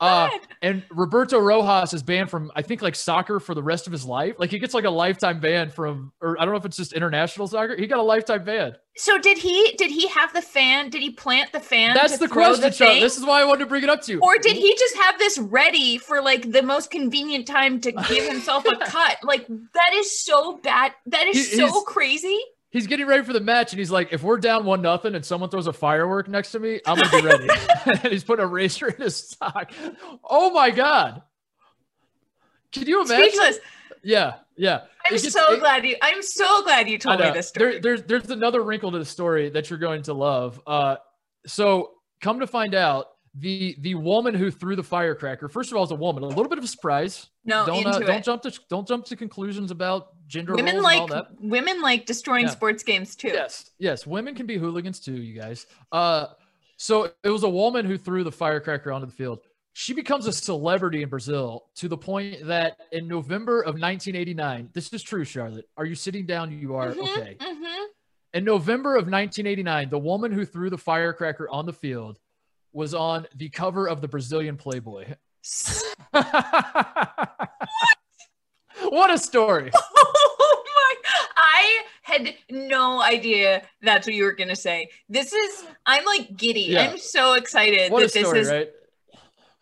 Uh, 0.00 0.30
and 0.62 0.82
Roberto 0.90 1.38
Rojas 1.38 1.92
is 1.92 2.02
banned 2.02 2.30
from 2.30 2.50
I 2.56 2.62
think 2.62 2.80
like 2.80 2.94
soccer 2.94 3.38
for 3.38 3.54
the 3.54 3.62
rest 3.62 3.86
of 3.86 3.92
his 3.92 4.04
life. 4.04 4.36
Like 4.38 4.50
he 4.50 4.58
gets 4.58 4.72
like 4.72 4.84
a 4.84 4.90
lifetime 4.90 5.40
ban 5.40 5.68
from, 5.70 6.12
or 6.22 6.40
I 6.40 6.44
don't 6.44 6.54
know 6.54 6.58
if 6.58 6.64
it's 6.64 6.78
just 6.78 6.94
international 6.94 7.46
soccer. 7.46 7.76
He 7.76 7.86
got 7.86 7.98
a 7.98 8.02
lifetime 8.02 8.44
ban. 8.44 8.76
So 8.96 9.18
did 9.18 9.36
he? 9.36 9.74
Did 9.76 9.90
he 9.90 10.08
have 10.08 10.32
the 10.32 10.42
fan? 10.42 10.88
Did 10.88 11.02
he 11.02 11.10
plant 11.10 11.52
the 11.52 11.60
fan? 11.60 11.94
That's 11.94 12.18
the 12.18 12.28
question, 12.28 12.62
the. 12.62 13.00
This 13.00 13.18
is 13.18 13.24
why 13.24 13.42
I 13.42 13.44
wanted 13.44 13.60
to 13.60 13.66
bring 13.66 13.82
it 13.82 13.90
up 13.90 14.02
to 14.02 14.12
you. 14.12 14.20
Or 14.20 14.38
did 14.38 14.56
he 14.56 14.74
just 14.74 14.96
have 14.96 15.18
this 15.18 15.38
ready 15.38 15.98
for 15.98 16.22
like 16.22 16.50
the 16.50 16.62
most 16.62 16.90
convenient 16.90 17.46
time 17.46 17.80
to 17.82 17.92
give 17.92 18.26
himself 18.26 18.64
a 18.64 18.76
cut? 18.84 19.18
Like 19.22 19.46
that 19.48 19.92
is 19.94 20.24
so 20.24 20.58
bad. 20.58 20.92
That 21.06 21.26
is 21.26 21.50
he, 21.50 21.56
so 21.56 21.82
crazy 21.82 22.40
he's 22.70 22.86
getting 22.86 23.06
ready 23.06 23.22
for 23.24 23.32
the 23.32 23.40
match 23.40 23.72
and 23.72 23.78
he's 23.78 23.90
like, 23.90 24.12
if 24.12 24.22
we're 24.22 24.38
down 24.38 24.64
one 24.64 24.80
nothing 24.80 25.14
and 25.14 25.24
someone 25.24 25.50
throws 25.50 25.66
a 25.66 25.72
firework 25.72 26.28
next 26.28 26.52
to 26.52 26.60
me, 26.60 26.80
I'm 26.86 26.98
gonna 26.98 27.22
be 27.22 27.26
ready. 27.26 27.48
and 27.84 28.12
he's 28.12 28.24
putting 28.24 28.44
a 28.44 28.48
razor 28.48 28.88
in 28.88 29.02
his 29.02 29.30
sock. 29.30 29.72
Oh 30.24 30.50
my 30.50 30.70
god. 30.70 31.22
Can 32.72 32.86
you 32.86 33.02
imagine? 33.02 33.30
Speechless. 33.30 33.58
Yeah, 34.02 34.34
yeah. 34.56 34.82
I'm 35.04 35.12
gets, 35.12 35.32
so 35.32 35.52
it, 35.52 35.60
glad 35.60 35.84
you 35.84 35.96
I'm 36.00 36.22
so 36.22 36.62
glad 36.62 36.88
you 36.88 36.98
told 36.98 37.20
me 37.20 37.30
this 37.30 37.48
story. 37.48 37.72
There, 37.72 37.80
there's 37.80 38.02
there's 38.04 38.30
another 38.30 38.62
wrinkle 38.62 38.92
to 38.92 38.98
the 38.98 39.04
story 39.04 39.50
that 39.50 39.68
you're 39.68 39.78
going 39.78 40.02
to 40.04 40.14
love. 40.14 40.60
Uh 40.66 40.96
so 41.46 41.92
come 42.20 42.40
to 42.40 42.46
find 42.46 42.74
out 42.74 43.06
the 43.34 43.76
the 43.80 43.94
woman 43.94 44.34
who 44.34 44.50
threw 44.50 44.74
the 44.74 44.82
firecracker 44.82 45.48
first 45.48 45.70
of 45.70 45.76
all 45.76 45.84
is 45.84 45.92
a 45.92 45.94
woman 45.94 46.24
a 46.24 46.26
little 46.26 46.48
bit 46.48 46.58
of 46.58 46.64
a 46.64 46.66
surprise 46.66 47.28
no 47.44 47.64
don't 47.64 47.86
uh, 47.86 47.98
don't 48.00 48.24
jump 48.24 48.42
to 48.42 48.52
don't 48.68 48.88
jump 48.88 49.04
to 49.04 49.14
conclusions 49.14 49.70
about 49.70 50.08
gender 50.30 50.54
women 50.54 50.80
like 50.80 51.10
women 51.40 51.82
like 51.82 52.06
destroying 52.06 52.46
yeah. 52.46 52.50
sports 52.50 52.82
games 52.82 53.16
too. 53.16 53.28
Yes 53.28 53.70
yes. 53.78 54.06
Women 54.06 54.34
can 54.34 54.46
be 54.46 54.56
hooligans 54.56 55.00
too 55.00 55.20
you 55.20 55.38
guys. 55.38 55.66
Uh 55.92 56.26
so 56.76 57.10
it 57.22 57.28
was 57.28 57.42
a 57.42 57.48
woman 57.48 57.84
who 57.84 57.98
threw 57.98 58.24
the 58.24 58.32
firecracker 58.32 58.92
onto 58.92 59.06
the 59.06 59.12
field. 59.12 59.40
She 59.72 59.92
becomes 59.92 60.26
a 60.26 60.32
celebrity 60.32 61.02
in 61.02 61.08
brazil 61.08 61.66
to 61.76 61.88
the 61.88 61.98
point 61.98 62.46
that 62.46 62.76
in 62.92 63.08
november 63.08 63.60
of 63.60 63.74
1989 63.74 64.70
this 64.72 64.92
is 64.92 65.02
true 65.02 65.24
charlotte. 65.24 65.68
Are 65.76 65.84
you 65.84 65.94
sitting 65.94 66.26
down? 66.26 66.52
You 66.52 66.76
are? 66.76 66.90
Mm-hmm, 66.90 67.00
okay. 67.00 67.36
mm-hmm. 67.38 67.84
in 68.34 68.44
november 68.44 68.90
of 68.90 69.04
1989 69.04 69.90
the 69.90 69.98
woman 69.98 70.32
who 70.32 70.44
threw 70.44 70.70
the 70.70 70.78
firecracker 70.78 71.48
on 71.50 71.66
the 71.66 71.72
field 71.72 72.18
was 72.72 72.94
on 72.94 73.26
the 73.34 73.48
cover 73.48 73.88
of 73.88 74.00
the 74.00 74.08
Brazilian 74.08 74.56
Playboy. 74.56 75.14
what? 76.10 76.26
A 79.10 79.18
story. 79.18 79.70
I 81.36 81.82
had 82.02 82.34
no 82.50 83.02
idea 83.02 83.62
that's 83.82 84.06
what 84.06 84.14
you 84.14 84.24
were 84.24 84.32
gonna 84.32 84.56
say. 84.56 84.88
This 85.08 85.32
is 85.32 85.64
I'm 85.86 86.04
like 86.04 86.36
giddy. 86.36 86.62
Yeah. 86.62 86.90
I'm 86.90 86.98
so 86.98 87.34
excited 87.34 87.90
what 87.90 88.02
that 88.02 88.10
story, 88.10 88.38
this 88.38 88.48
is 88.48 88.52
right? 88.52 88.70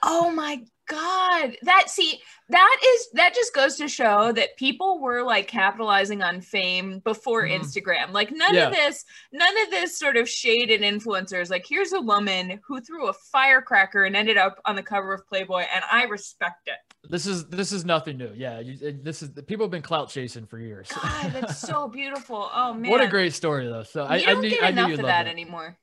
Oh 0.03 0.31
my 0.31 0.63
god. 0.89 1.57
That 1.63 1.89
see 1.89 2.21
that 2.49 2.81
is 2.85 3.09
that 3.13 3.35
just 3.35 3.55
goes 3.55 3.77
to 3.77 3.89
show 3.89 4.33
that 4.33 4.57
people 4.57 5.01
were 5.01 5.23
like 5.23 5.47
capitalizing 5.47 6.23
on 6.23 6.41
fame 6.41 7.01
before 7.01 7.45
mm. 7.45 7.59
Instagram. 7.59 8.13
Like 8.13 8.33
none 8.33 8.55
yeah. 8.55 8.69
of 8.69 8.73
this, 8.75 9.05
none 9.33 9.63
of 9.63 9.71
this 9.71 9.99
sort 9.99 10.17
of 10.17 10.29
shaded 10.29 10.81
influencers. 10.81 11.51
Like 11.51 11.67
here's 11.69 11.93
a 11.93 12.01
woman 12.01 12.61
who 12.67 12.81
threw 12.81 13.09
a 13.09 13.13
firecracker 13.13 14.05
and 14.05 14.17
ended 14.17 14.37
up 14.37 14.61
on 14.65 14.77
the 14.77 14.83
cover 14.83 15.13
of 15.13 15.27
Playboy, 15.29 15.65
and 15.73 15.85
I 15.91 16.05
respect 16.05 16.69
it. 16.69 16.79
This 17.11 17.27
is 17.27 17.47
this 17.47 17.71
is 17.73 17.85
nothing 17.85 18.17
new. 18.17 18.33
Yeah, 18.35 18.61
you, 18.61 18.99
this 19.03 19.23
is 19.23 19.31
people 19.47 19.65
have 19.65 19.71
been 19.71 19.83
clout 19.83 20.09
chasing 20.09 20.47
for 20.47 20.59
years. 20.59 20.89
God, 20.91 21.33
that's 21.33 21.59
so 21.59 21.89
beautiful. 21.93 22.51
Oh 22.53 22.75
man, 22.75 22.91
what 22.91 23.03
a 23.03 23.09
great 23.09 23.35
story 23.35 23.67
though. 23.67 23.83
So 23.83 24.05
I, 24.05 24.21
don't 24.21 24.39
I 24.39 24.41
knew, 24.41 24.51
get 24.51 24.65
I 24.65 24.69
enough 24.71 24.91
of 24.93 24.97
that, 24.99 25.05
that 25.05 25.27
anymore. 25.27 25.77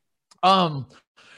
Um, 0.43 0.88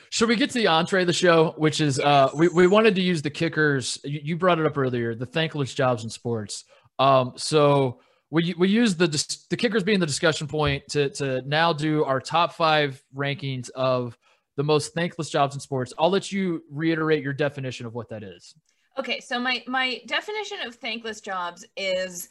should 0.09 0.29
we 0.29 0.35
get 0.35 0.49
to 0.51 0.57
the 0.57 0.67
entree 0.67 1.01
of 1.01 1.07
the 1.07 1.13
show, 1.13 1.53
which 1.57 1.81
is 1.81 1.99
uh, 1.99 2.29
we, 2.33 2.47
we 2.49 2.67
wanted 2.67 2.95
to 2.95 3.01
use 3.01 3.21
the 3.21 3.29
kickers. 3.29 3.99
You, 4.03 4.19
you 4.23 4.37
brought 4.37 4.59
it 4.59 4.65
up 4.65 4.77
earlier, 4.77 5.15
the 5.15 5.25
thankless 5.25 5.73
jobs 5.73 6.03
in 6.03 6.09
sports. 6.09 6.65
Um, 6.99 7.33
so 7.35 7.99
we 8.29 8.53
we 8.57 8.69
use 8.69 8.95
the 8.95 9.07
the 9.49 9.57
kickers 9.57 9.83
being 9.83 9.99
the 9.99 10.05
discussion 10.05 10.47
point 10.47 10.83
to 10.89 11.09
to 11.11 11.41
now 11.43 11.73
do 11.73 12.03
our 12.03 12.19
top 12.19 12.53
five 12.53 13.01
rankings 13.15 13.69
of 13.71 14.17
the 14.55 14.63
most 14.63 14.93
thankless 14.93 15.29
jobs 15.29 15.55
in 15.55 15.61
sports. 15.61 15.93
I'll 15.97 16.09
let 16.09 16.31
you 16.31 16.63
reiterate 16.71 17.23
your 17.23 17.33
definition 17.33 17.85
of 17.85 17.93
what 17.93 18.09
that 18.09 18.23
is. 18.23 18.55
Okay, 18.97 19.19
so 19.19 19.39
my 19.39 19.63
my 19.67 20.01
definition 20.07 20.57
of 20.65 20.75
thankless 20.75 21.21
jobs 21.21 21.65
is 21.77 22.29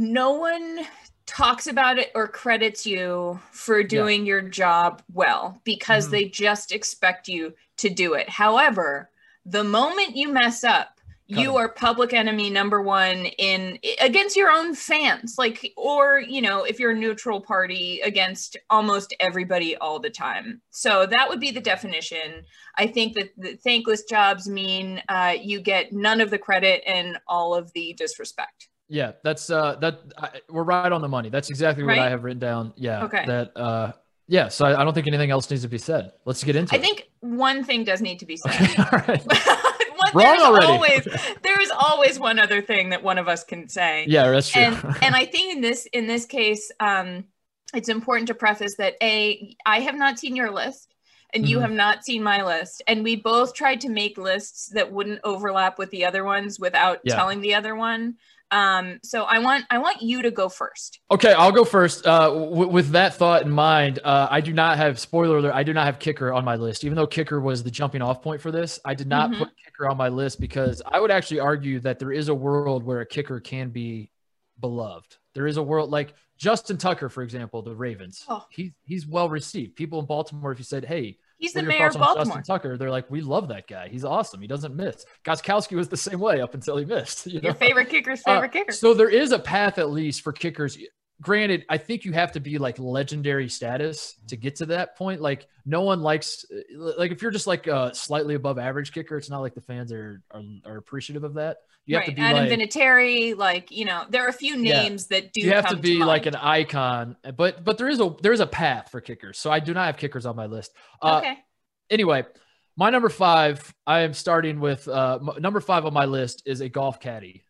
no 0.00 0.32
one 0.32 0.80
talks 1.26 1.66
about 1.66 1.98
it 1.98 2.10
or 2.14 2.26
credits 2.26 2.86
you 2.86 3.38
for 3.52 3.84
doing 3.84 4.22
yeah. 4.22 4.28
your 4.28 4.42
job 4.42 5.02
well 5.12 5.60
because 5.62 6.06
mm-hmm. 6.06 6.12
they 6.12 6.24
just 6.24 6.72
expect 6.72 7.28
you 7.28 7.54
to 7.76 7.90
do 7.90 8.14
it. 8.14 8.28
However, 8.28 9.10
the 9.44 9.62
moment 9.62 10.16
you 10.16 10.32
mess 10.32 10.64
up, 10.64 11.00
you 11.26 11.56
are 11.56 11.68
public 11.68 12.12
enemy 12.12 12.50
number 12.50 12.82
one 12.82 13.26
in 13.26 13.78
against 14.00 14.36
your 14.36 14.50
own 14.50 14.74
fans 14.74 15.36
like 15.38 15.72
or 15.76 16.18
you 16.18 16.42
know 16.42 16.64
if 16.64 16.80
you're 16.80 16.90
a 16.90 16.96
neutral 16.96 17.40
party 17.40 18.00
against 18.02 18.56
almost 18.68 19.14
everybody 19.20 19.76
all 19.76 20.00
the 20.00 20.10
time 20.10 20.60
so 20.70 21.06
that 21.06 21.28
would 21.28 21.38
be 21.38 21.52
the 21.52 21.60
definition 21.60 22.42
i 22.78 22.84
think 22.84 23.14
that 23.14 23.30
the 23.36 23.54
thankless 23.58 24.02
jobs 24.02 24.48
mean 24.48 25.00
uh, 25.08 25.36
you 25.40 25.60
get 25.60 25.92
none 25.92 26.20
of 26.20 26.30
the 26.30 26.38
credit 26.38 26.82
and 26.84 27.16
all 27.28 27.54
of 27.54 27.72
the 27.74 27.92
disrespect 27.92 28.69
yeah, 28.90 29.12
that's 29.22 29.48
uh 29.50 29.76
that 29.76 30.00
I, 30.18 30.40
we're 30.50 30.64
right 30.64 30.90
on 30.90 31.00
the 31.00 31.08
money. 31.08 31.30
That's 31.30 31.48
exactly 31.48 31.84
what 31.84 31.90
right? 31.90 32.00
I 32.00 32.10
have 32.10 32.24
written 32.24 32.40
down. 32.40 32.72
Yeah. 32.76 33.04
Okay. 33.04 33.24
That 33.24 33.56
uh 33.56 33.92
yeah, 34.26 34.46
so 34.46 34.64
I, 34.64 34.80
I, 34.80 34.84
don't 34.84 34.94
think 34.94 35.08
anything 35.08 35.32
else 35.32 35.50
needs 35.50 35.62
to 35.62 35.68
be 35.68 35.76
said. 35.76 36.12
Let's 36.24 36.44
get 36.44 36.54
into 36.54 36.72
I 36.72 36.76
it. 36.76 36.80
I 36.80 36.84
think 36.84 37.10
one 37.18 37.64
thing 37.64 37.82
does 37.82 38.00
need 38.00 38.20
to 38.20 38.26
be 38.26 38.36
said. 38.36 38.52
Okay, 38.52 38.82
all 38.92 38.98
right. 39.08 39.26
one, 39.96 40.12
Wrong 40.14 40.38
already. 40.40 40.66
Always, 40.66 41.08
there 41.42 41.60
is 41.60 41.72
always 41.72 42.20
one 42.20 42.38
other 42.38 42.62
thing 42.62 42.90
that 42.90 43.02
one 43.02 43.18
of 43.18 43.26
us 43.26 43.42
can 43.42 43.68
say. 43.68 44.04
Yeah, 44.08 44.30
that's 44.30 44.48
true. 44.48 44.62
And, 44.62 44.76
and 45.02 45.16
I 45.16 45.26
think 45.26 45.56
in 45.56 45.60
this 45.60 45.86
in 45.92 46.06
this 46.06 46.26
case, 46.26 46.70
um, 46.78 47.24
it's 47.74 47.88
important 47.88 48.28
to 48.28 48.34
preface 48.34 48.76
that 48.76 48.94
a 49.02 49.56
I 49.66 49.80
have 49.80 49.96
not 49.96 50.20
seen 50.20 50.36
your 50.36 50.52
list 50.52 50.89
and 51.34 51.48
you 51.48 51.56
mm-hmm. 51.56 51.62
have 51.62 51.72
not 51.72 52.04
seen 52.04 52.22
my 52.22 52.42
list 52.42 52.82
and 52.86 53.02
we 53.04 53.16
both 53.16 53.54
tried 53.54 53.80
to 53.80 53.88
make 53.88 54.18
lists 54.18 54.68
that 54.68 54.92
wouldn't 54.92 55.20
overlap 55.24 55.78
with 55.78 55.90
the 55.90 56.04
other 56.04 56.24
ones 56.24 56.58
without 56.58 57.00
yeah. 57.04 57.14
telling 57.14 57.40
the 57.40 57.54
other 57.54 57.74
one 57.74 58.16
um, 58.52 58.98
so 59.02 59.24
I 59.24 59.38
want 59.38 59.64
I 59.70 59.78
want 59.78 60.02
you 60.02 60.22
to 60.22 60.30
go 60.30 60.48
first. 60.48 61.00
Okay, 61.10 61.32
I'll 61.32 61.52
go 61.52 61.64
first. 61.64 62.06
Uh, 62.06 62.30
w- 62.30 62.68
with 62.68 62.90
that 62.90 63.14
thought 63.14 63.42
in 63.42 63.50
mind, 63.50 64.00
uh, 64.02 64.26
I 64.30 64.40
do 64.40 64.52
not 64.52 64.76
have 64.76 64.98
spoiler 64.98 65.38
alert. 65.38 65.54
I 65.54 65.62
do 65.62 65.72
not 65.72 65.86
have 65.86 65.98
kicker 65.98 66.32
on 66.32 66.44
my 66.44 66.56
list, 66.56 66.84
even 66.84 66.96
though 66.96 67.06
kicker 67.06 67.40
was 67.40 67.62
the 67.62 67.70
jumping 67.70 68.02
off 68.02 68.22
point 68.22 68.40
for 68.40 68.50
this. 68.50 68.80
I 68.84 68.94
did 68.94 69.06
not 69.06 69.30
mm-hmm. 69.30 69.40
put 69.40 69.50
kicker 69.64 69.88
on 69.88 69.96
my 69.96 70.08
list 70.08 70.40
because 70.40 70.82
I 70.84 70.98
would 70.98 71.12
actually 71.12 71.40
argue 71.40 71.78
that 71.80 71.98
there 71.98 72.10
is 72.10 72.28
a 72.28 72.34
world 72.34 72.82
where 72.82 73.00
a 73.00 73.06
kicker 73.06 73.38
can 73.38 73.70
be 73.70 74.10
beloved. 74.58 75.16
There 75.34 75.46
is 75.46 75.56
a 75.56 75.62
world 75.62 75.90
like 75.90 76.14
Justin 76.40 76.78
Tucker, 76.78 77.08
for 77.10 77.22
example, 77.22 77.60
the 77.62 77.74
Ravens. 77.74 78.24
Oh. 78.28 78.44
He's 78.50 78.72
he's 78.84 79.06
well 79.06 79.28
received. 79.28 79.76
People 79.76 80.00
in 80.00 80.06
Baltimore, 80.06 80.50
if 80.52 80.58
you 80.58 80.64
said, 80.64 80.86
"Hey, 80.86 81.18
He's 81.40 81.54
the 81.54 81.62
mayor 81.62 81.86
of 81.86 81.94
Baltimore. 81.94 82.24
Justin 82.24 82.42
Tucker. 82.42 82.76
They're 82.76 82.90
like, 82.90 83.10
we 83.10 83.22
love 83.22 83.48
that 83.48 83.66
guy. 83.66 83.88
He's 83.88 84.04
awesome. 84.04 84.42
He 84.42 84.46
doesn't 84.46 84.76
miss. 84.76 85.06
Gostkowski 85.24 85.74
was 85.74 85.88
the 85.88 85.96
same 85.96 86.20
way 86.20 86.42
up 86.42 86.52
until 86.52 86.76
he 86.76 86.84
missed. 86.84 87.26
You 87.30 87.40
know? 87.40 87.48
Your 87.48 87.54
favorite 87.54 87.88
kicker's 87.88 88.22
favorite 88.22 88.48
uh, 88.48 88.52
kicker. 88.52 88.72
So 88.72 88.92
there 88.92 89.08
is 89.08 89.32
a 89.32 89.38
path 89.38 89.78
at 89.78 89.90
least 89.90 90.22
for 90.22 90.32
kickers. 90.32 90.76
Granted, 91.20 91.66
I 91.68 91.76
think 91.76 92.04
you 92.04 92.12
have 92.12 92.32
to 92.32 92.40
be 92.40 92.58
like 92.58 92.78
legendary 92.78 93.48
status 93.48 94.14
to 94.28 94.36
get 94.36 94.56
to 94.56 94.66
that 94.66 94.96
point. 94.96 95.20
Like 95.20 95.46
no 95.66 95.82
one 95.82 96.00
likes, 96.00 96.44
like 96.74 97.12
if 97.12 97.20
you're 97.20 97.30
just 97.30 97.46
like 97.46 97.66
a 97.66 97.94
slightly 97.94 98.34
above 98.34 98.58
average 98.58 98.92
kicker, 98.92 99.18
it's 99.18 99.28
not 99.28 99.40
like 99.40 99.54
the 99.54 99.60
fans 99.60 99.92
are 99.92 100.22
are, 100.30 100.42
are 100.64 100.76
appreciative 100.78 101.24
of 101.24 101.34
that. 101.34 101.58
You 101.84 101.96
right. 101.96 102.04
have 102.04 102.14
to 102.14 102.20
be 102.20 102.22
Adam 102.22 102.48
like, 102.48 102.58
Vinatieri, 102.58 103.36
like 103.36 103.70
you 103.70 103.84
know, 103.84 104.04
there 104.08 104.24
are 104.24 104.28
a 104.28 104.32
few 104.32 104.56
names 104.56 105.08
yeah. 105.10 105.20
that 105.20 105.32
do. 105.32 105.40
You 105.42 105.52
have 105.52 105.68
to 105.68 105.76
be 105.76 105.98
to 105.98 106.04
like 106.04 106.26
an 106.26 106.36
icon, 106.36 107.16
but 107.36 107.64
but 107.64 107.76
there 107.76 107.88
is 107.88 108.00
a 108.00 108.14
there 108.22 108.32
is 108.32 108.40
a 108.40 108.46
path 108.46 108.90
for 108.90 109.00
kickers. 109.00 109.38
So 109.38 109.50
I 109.50 109.60
do 109.60 109.74
not 109.74 109.86
have 109.86 109.96
kickers 109.96 110.24
on 110.24 110.36
my 110.36 110.46
list. 110.46 110.72
Uh, 111.02 111.18
okay 111.18 111.36
anyway, 111.90 112.24
my 112.76 112.90
number 112.90 113.08
five, 113.08 113.74
I 113.86 114.00
am 114.00 114.14
starting 114.14 114.60
with 114.60 114.88
uh, 114.88 115.18
number 115.38 115.60
five 115.60 115.84
on 115.84 115.92
my 115.92 116.06
list 116.06 116.42
is 116.46 116.60
a 116.60 116.68
golf 116.68 117.00
caddy. 117.00 117.44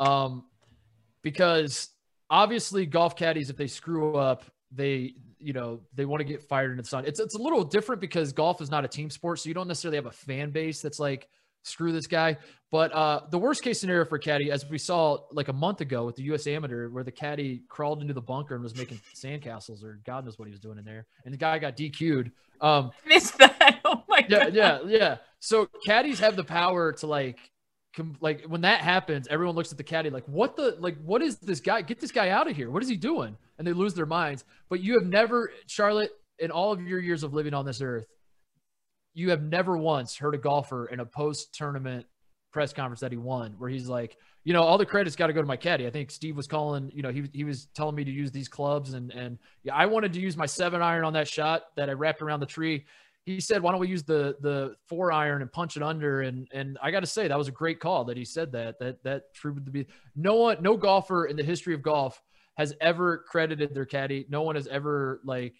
Um, 0.00 0.44
because 1.22 1.88
obviously 2.32 2.84
golf 2.86 3.14
caddies, 3.14 3.48
if 3.50 3.56
they 3.56 3.68
screw 3.68 4.16
up, 4.16 4.42
they, 4.72 5.14
you 5.38 5.52
know, 5.52 5.80
they 5.94 6.04
want 6.04 6.20
to 6.20 6.24
get 6.24 6.42
fired 6.42 6.72
in 6.72 6.78
the 6.78 6.84
sun. 6.84 7.04
It's, 7.06 7.20
it's 7.20 7.36
a 7.36 7.40
little 7.40 7.62
different 7.62 8.00
because 8.00 8.32
golf 8.32 8.60
is 8.60 8.70
not 8.70 8.84
a 8.84 8.88
team 8.88 9.10
sport. 9.10 9.38
So 9.38 9.48
you 9.48 9.54
don't 9.54 9.68
necessarily 9.68 9.96
have 9.96 10.06
a 10.06 10.10
fan 10.10 10.50
base 10.50 10.80
that's 10.80 10.98
like, 10.98 11.28
screw 11.62 11.92
this 11.92 12.06
guy. 12.06 12.36
But 12.70 12.92
uh, 12.92 13.20
the 13.30 13.38
worst 13.38 13.62
case 13.62 13.80
scenario 13.80 14.04
for 14.04 14.18
caddy, 14.18 14.50
as 14.50 14.68
we 14.68 14.78
saw 14.78 15.18
like 15.30 15.48
a 15.48 15.52
month 15.52 15.80
ago 15.80 16.06
with 16.06 16.16
the 16.16 16.22
U.S. 16.24 16.46
Amateur, 16.46 16.88
where 16.88 17.04
the 17.04 17.12
caddy 17.12 17.62
crawled 17.68 18.00
into 18.00 18.14
the 18.14 18.22
bunker 18.22 18.54
and 18.54 18.62
was 18.62 18.76
making 18.76 19.00
sandcastles, 19.14 19.84
or 19.84 20.00
God 20.04 20.24
knows 20.24 20.38
what 20.38 20.46
he 20.46 20.52
was 20.52 20.60
doing 20.60 20.78
in 20.78 20.84
there, 20.84 21.06
and 21.24 21.34
the 21.34 21.38
guy 21.38 21.58
got 21.58 21.76
DQ'd. 21.76 22.30
Um, 22.60 22.90
Missed 23.06 23.38
that. 23.38 23.80
Oh 23.84 24.04
my 24.08 24.24
yeah, 24.28 24.44
god. 24.44 24.54
Yeah, 24.54 24.78
yeah, 24.86 24.98
yeah. 24.98 25.16
So 25.40 25.68
caddies 25.84 26.18
have 26.20 26.36
the 26.36 26.44
power 26.44 26.92
to 26.92 27.06
like. 27.06 27.38
Like 28.20 28.44
when 28.44 28.62
that 28.62 28.80
happens, 28.80 29.28
everyone 29.28 29.54
looks 29.54 29.70
at 29.70 29.78
the 29.78 29.84
caddy 29.84 30.10
like, 30.10 30.24
"What 30.26 30.56
the 30.56 30.76
like? 30.78 30.96
What 31.04 31.20
is 31.20 31.36
this 31.36 31.60
guy? 31.60 31.82
Get 31.82 32.00
this 32.00 32.12
guy 32.12 32.30
out 32.30 32.48
of 32.48 32.56
here! 32.56 32.70
What 32.70 32.82
is 32.82 32.88
he 32.88 32.96
doing?" 32.96 33.36
And 33.58 33.66
they 33.66 33.72
lose 33.72 33.94
their 33.94 34.06
minds. 34.06 34.44
But 34.70 34.80
you 34.80 34.94
have 34.94 35.06
never, 35.06 35.52
Charlotte, 35.66 36.10
in 36.38 36.50
all 36.50 36.72
of 36.72 36.80
your 36.80 37.00
years 37.00 37.22
of 37.22 37.34
living 37.34 37.54
on 37.54 37.66
this 37.66 37.82
earth, 37.82 38.06
you 39.14 39.30
have 39.30 39.42
never 39.42 39.76
once 39.76 40.16
heard 40.16 40.34
a 40.34 40.38
golfer 40.38 40.86
in 40.86 41.00
a 41.00 41.06
post 41.06 41.54
tournament 41.54 42.06
press 42.52 42.72
conference 42.72 43.00
that 43.00 43.12
he 43.12 43.18
won 43.18 43.54
where 43.58 43.70
he's 43.70 43.88
like, 43.88 44.16
you 44.44 44.52
know, 44.52 44.62
all 44.62 44.78
the 44.78 44.86
credit's 44.86 45.16
got 45.16 45.28
to 45.28 45.32
go 45.32 45.40
to 45.40 45.46
my 45.46 45.56
caddy. 45.56 45.86
I 45.86 45.90
think 45.90 46.10
Steve 46.10 46.36
was 46.36 46.46
calling, 46.46 46.90
you 46.94 47.02
know, 47.02 47.10
he, 47.10 47.24
he 47.32 47.44
was 47.44 47.66
telling 47.74 47.94
me 47.94 48.04
to 48.04 48.10
use 48.10 48.30
these 48.30 48.48
clubs 48.48 48.94
and, 48.94 49.10
and 49.12 49.38
yeah, 49.62 49.74
I 49.74 49.86
wanted 49.86 50.12
to 50.14 50.20
use 50.20 50.36
my 50.36 50.46
seven 50.46 50.82
iron 50.82 51.04
on 51.04 51.14
that 51.14 51.28
shot 51.28 51.62
that 51.76 51.88
I 51.88 51.92
wrapped 51.92 52.22
around 52.22 52.40
the 52.40 52.46
tree. 52.46 52.84
He 53.24 53.40
said, 53.40 53.62
why 53.62 53.70
don't 53.70 53.80
we 53.80 53.88
use 53.88 54.02
the, 54.02 54.36
the 54.40 54.74
four 54.88 55.12
iron 55.12 55.42
and 55.42 55.52
punch 55.52 55.76
it 55.76 55.82
under? 55.82 56.22
And, 56.22 56.48
and 56.52 56.76
I 56.82 56.90
got 56.90 57.00
to 57.00 57.06
say, 57.06 57.28
that 57.28 57.38
was 57.38 57.48
a 57.48 57.52
great 57.52 57.78
call 57.78 58.04
that 58.06 58.16
he 58.16 58.24
said 58.24 58.52
that, 58.52 58.80
that, 58.80 59.02
that 59.04 59.22
proved 59.34 59.64
to 59.64 59.70
be 59.70 59.86
no 60.16 60.34
one, 60.34 60.60
no 60.60 60.76
golfer 60.76 61.26
in 61.26 61.36
the 61.36 61.44
history 61.44 61.74
of 61.74 61.82
golf 61.82 62.20
has 62.56 62.74
ever 62.80 63.24
credited 63.28 63.74
their 63.74 63.86
caddy. 63.86 64.26
No 64.28 64.42
one 64.42 64.56
has 64.56 64.66
ever 64.66 65.20
like, 65.24 65.54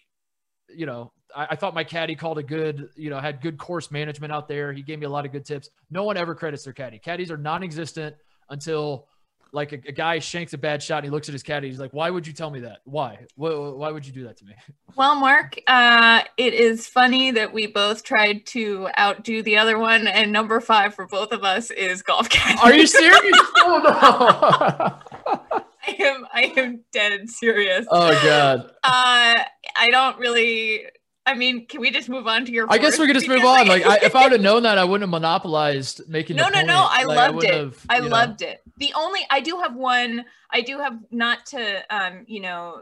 you 0.69 0.85
know, 0.85 1.11
I, 1.35 1.47
I, 1.51 1.55
thought 1.55 1.73
my 1.73 1.83
caddy 1.83 2.15
called 2.15 2.37
a 2.37 2.43
good, 2.43 2.89
you 2.95 3.09
know, 3.09 3.19
had 3.19 3.41
good 3.41 3.57
course 3.57 3.91
management 3.91 4.31
out 4.33 4.47
there. 4.47 4.73
He 4.73 4.83
gave 4.83 4.99
me 4.99 5.05
a 5.05 5.09
lot 5.09 5.25
of 5.25 5.31
good 5.31 5.45
tips. 5.45 5.69
No 5.89 6.03
one 6.03 6.17
ever 6.17 6.35
credits 6.35 6.63
their 6.63 6.73
caddy. 6.73 6.99
Caddies 6.99 7.31
are 7.31 7.37
non-existent 7.37 8.15
until 8.49 9.07
like 9.53 9.71
a, 9.71 9.75
a, 9.87 9.91
guy 9.91 10.19
shanks 10.19 10.53
a 10.53 10.57
bad 10.57 10.81
shot 10.81 10.97
and 10.97 11.05
he 11.05 11.11
looks 11.11 11.29
at 11.29 11.33
his 11.33 11.43
caddy. 11.43 11.69
He's 11.69 11.79
like, 11.79 11.93
"Why 11.93 12.09
would 12.09 12.25
you 12.25 12.33
tell 12.33 12.49
me 12.49 12.61
that? 12.61 12.79
Why? 12.83 13.19
Why, 13.35 13.51
why 13.51 13.91
would 13.91 14.05
you 14.05 14.11
do 14.11 14.23
that 14.23 14.37
to 14.37 14.45
me?" 14.45 14.53
Well, 14.95 15.15
Mark, 15.15 15.59
uh, 15.65 16.21
it 16.37 16.53
is 16.53 16.85
funny 16.85 17.31
that 17.31 17.51
we 17.51 17.65
both 17.65 18.03
tried 18.03 18.45
to 18.47 18.89
outdo 18.99 19.41
the 19.41 19.57
other 19.57 19.79
one, 19.79 20.05
and 20.05 20.31
number 20.31 20.59
five 20.59 20.93
for 20.93 21.07
both 21.07 21.31
of 21.31 21.43
us 21.43 21.71
is 21.71 22.03
golf 22.03 22.29
caddy. 22.29 22.59
Are 22.61 22.73
you 22.75 22.85
serious? 22.85 23.15
oh 23.57 23.81
no! 23.83 25.61
I 25.87 25.95
am. 25.99 26.27
I 26.31 26.53
am 26.57 26.81
dead 26.91 27.27
serious. 27.27 27.87
Oh 27.89 28.11
god. 28.23 28.69
Uh, 28.83 29.43
I 29.75 29.89
don't 29.89 30.19
really 30.19 30.85
I 31.25 31.35
mean, 31.35 31.67
can 31.67 31.79
we 31.79 31.89
just 31.89 32.09
move 32.09 32.27
on 32.27 32.45
to 32.45 32.51
your? 32.51 32.67
I 32.69 32.77
guess 32.77 32.99
we 32.99 33.07
could 33.07 33.15
just 33.15 33.29
move 33.29 33.45
on. 33.45 33.67
Like, 33.67 33.85
I, 33.85 33.97
if 34.03 34.15
I 34.15 34.23
would 34.23 34.33
have 34.33 34.41
known 34.49 34.63
that, 34.63 34.77
I 34.77 34.83
wouldn't 34.83 35.03
have 35.03 35.09
monopolized 35.09 36.01
making. 36.09 36.35
No, 36.35 36.49
no, 36.49 36.55
point. 36.55 36.67
no. 36.67 36.87
I 36.89 37.03
like, 37.03 37.17
loved 37.17 37.45
I 37.45 37.49
it. 37.49 37.73
I 37.89 37.99
loved 37.99 38.41
know. 38.41 38.47
it. 38.47 38.61
The 38.77 38.93
only 38.95 39.21
I 39.29 39.39
do 39.39 39.59
have 39.59 39.75
one. 39.75 40.25
I 40.49 40.61
do 40.61 40.79
have 40.79 40.99
not 41.11 41.45
to, 41.47 41.95
um, 41.95 42.25
you 42.27 42.41
know, 42.41 42.81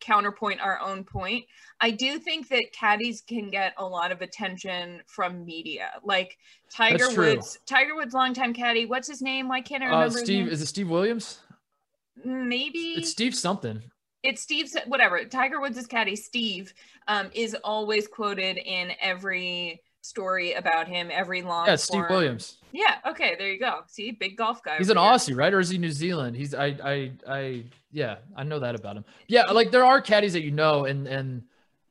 counterpoint 0.00 0.60
our 0.60 0.78
own 0.80 1.04
point. 1.04 1.46
I 1.80 1.90
do 1.90 2.18
think 2.18 2.48
that 2.48 2.72
caddies 2.72 3.22
can 3.22 3.48
get 3.48 3.72
a 3.78 3.84
lot 3.84 4.12
of 4.12 4.20
attention 4.20 5.00
from 5.06 5.46
media. 5.46 5.90
Like 6.02 6.36
Tiger 6.70 7.08
Woods, 7.16 7.58
Tiger 7.64 7.96
Woods, 7.96 8.12
longtime 8.12 8.52
caddy. 8.52 8.84
What's 8.84 9.08
his 9.08 9.22
name? 9.22 9.48
Why 9.48 9.62
can't 9.62 9.82
I 9.82 9.86
uh, 9.86 9.90
remember? 10.00 10.18
Uh, 10.18 10.24
Steve. 10.24 10.48
Is 10.48 10.60
it 10.60 10.66
Steve 10.66 10.90
Williams? 10.90 11.40
Maybe 12.22 12.78
it's 12.98 13.10
Steve 13.10 13.34
something 13.34 13.82
it's 14.24 14.42
Steve's 14.42 14.76
whatever. 14.86 15.24
Tiger 15.24 15.60
Woods' 15.60 15.86
caddy 15.86 16.16
Steve 16.16 16.74
um, 17.06 17.30
is 17.32 17.54
always 17.62 18.08
quoted 18.08 18.56
in 18.56 18.92
every 19.00 19.82
story 20.00 20.54
about 20.54 20.88
him, 20.88 21.10
every 21.12 21.42
long. 21.42 21.66
Yeah, 21.66 21.76
Steve 21.76 22.04
Williams. 22.10 22.56
Yeah. 22.72 22.96
Okay. 23.06 23.36
There 23.38 23.52
you 23.52 23.60
go. 23.60 23.80
See, 23.86 24.10
big 24.10 24.36
golf 24.36 24.62
guy. 24.62 24.78
He's 24.78 24.90
an 24.90 24.96
here. 24.96 25.06
Aussie, 25.06 25.36
right? 25.36 25.52
Or 25.52 25.60
is 25.60 25.68
he 25.68 25.78
New 25.78 25.92
Zealand? 25.92 26.36
He's 26.36 26.54
I 26.54 26.76
I 26.82 27.12
I 27.28 27.64
yeah, 27.92 28.16
I 28.36 28.42
know 28.42 28.58
that 28.58 28.74
about 28.74 28.96
him. 28.96 29.04
Yeah, 29.28 29.44
like 29.44 29.70
there 29.70 29.84
are 29.84 30.00
caddies 30.00 30.32
that 30.32 30.42
you 30.42 30.50
know, 30.50 30.86
and 30.86 31.06
and 31.06 31.42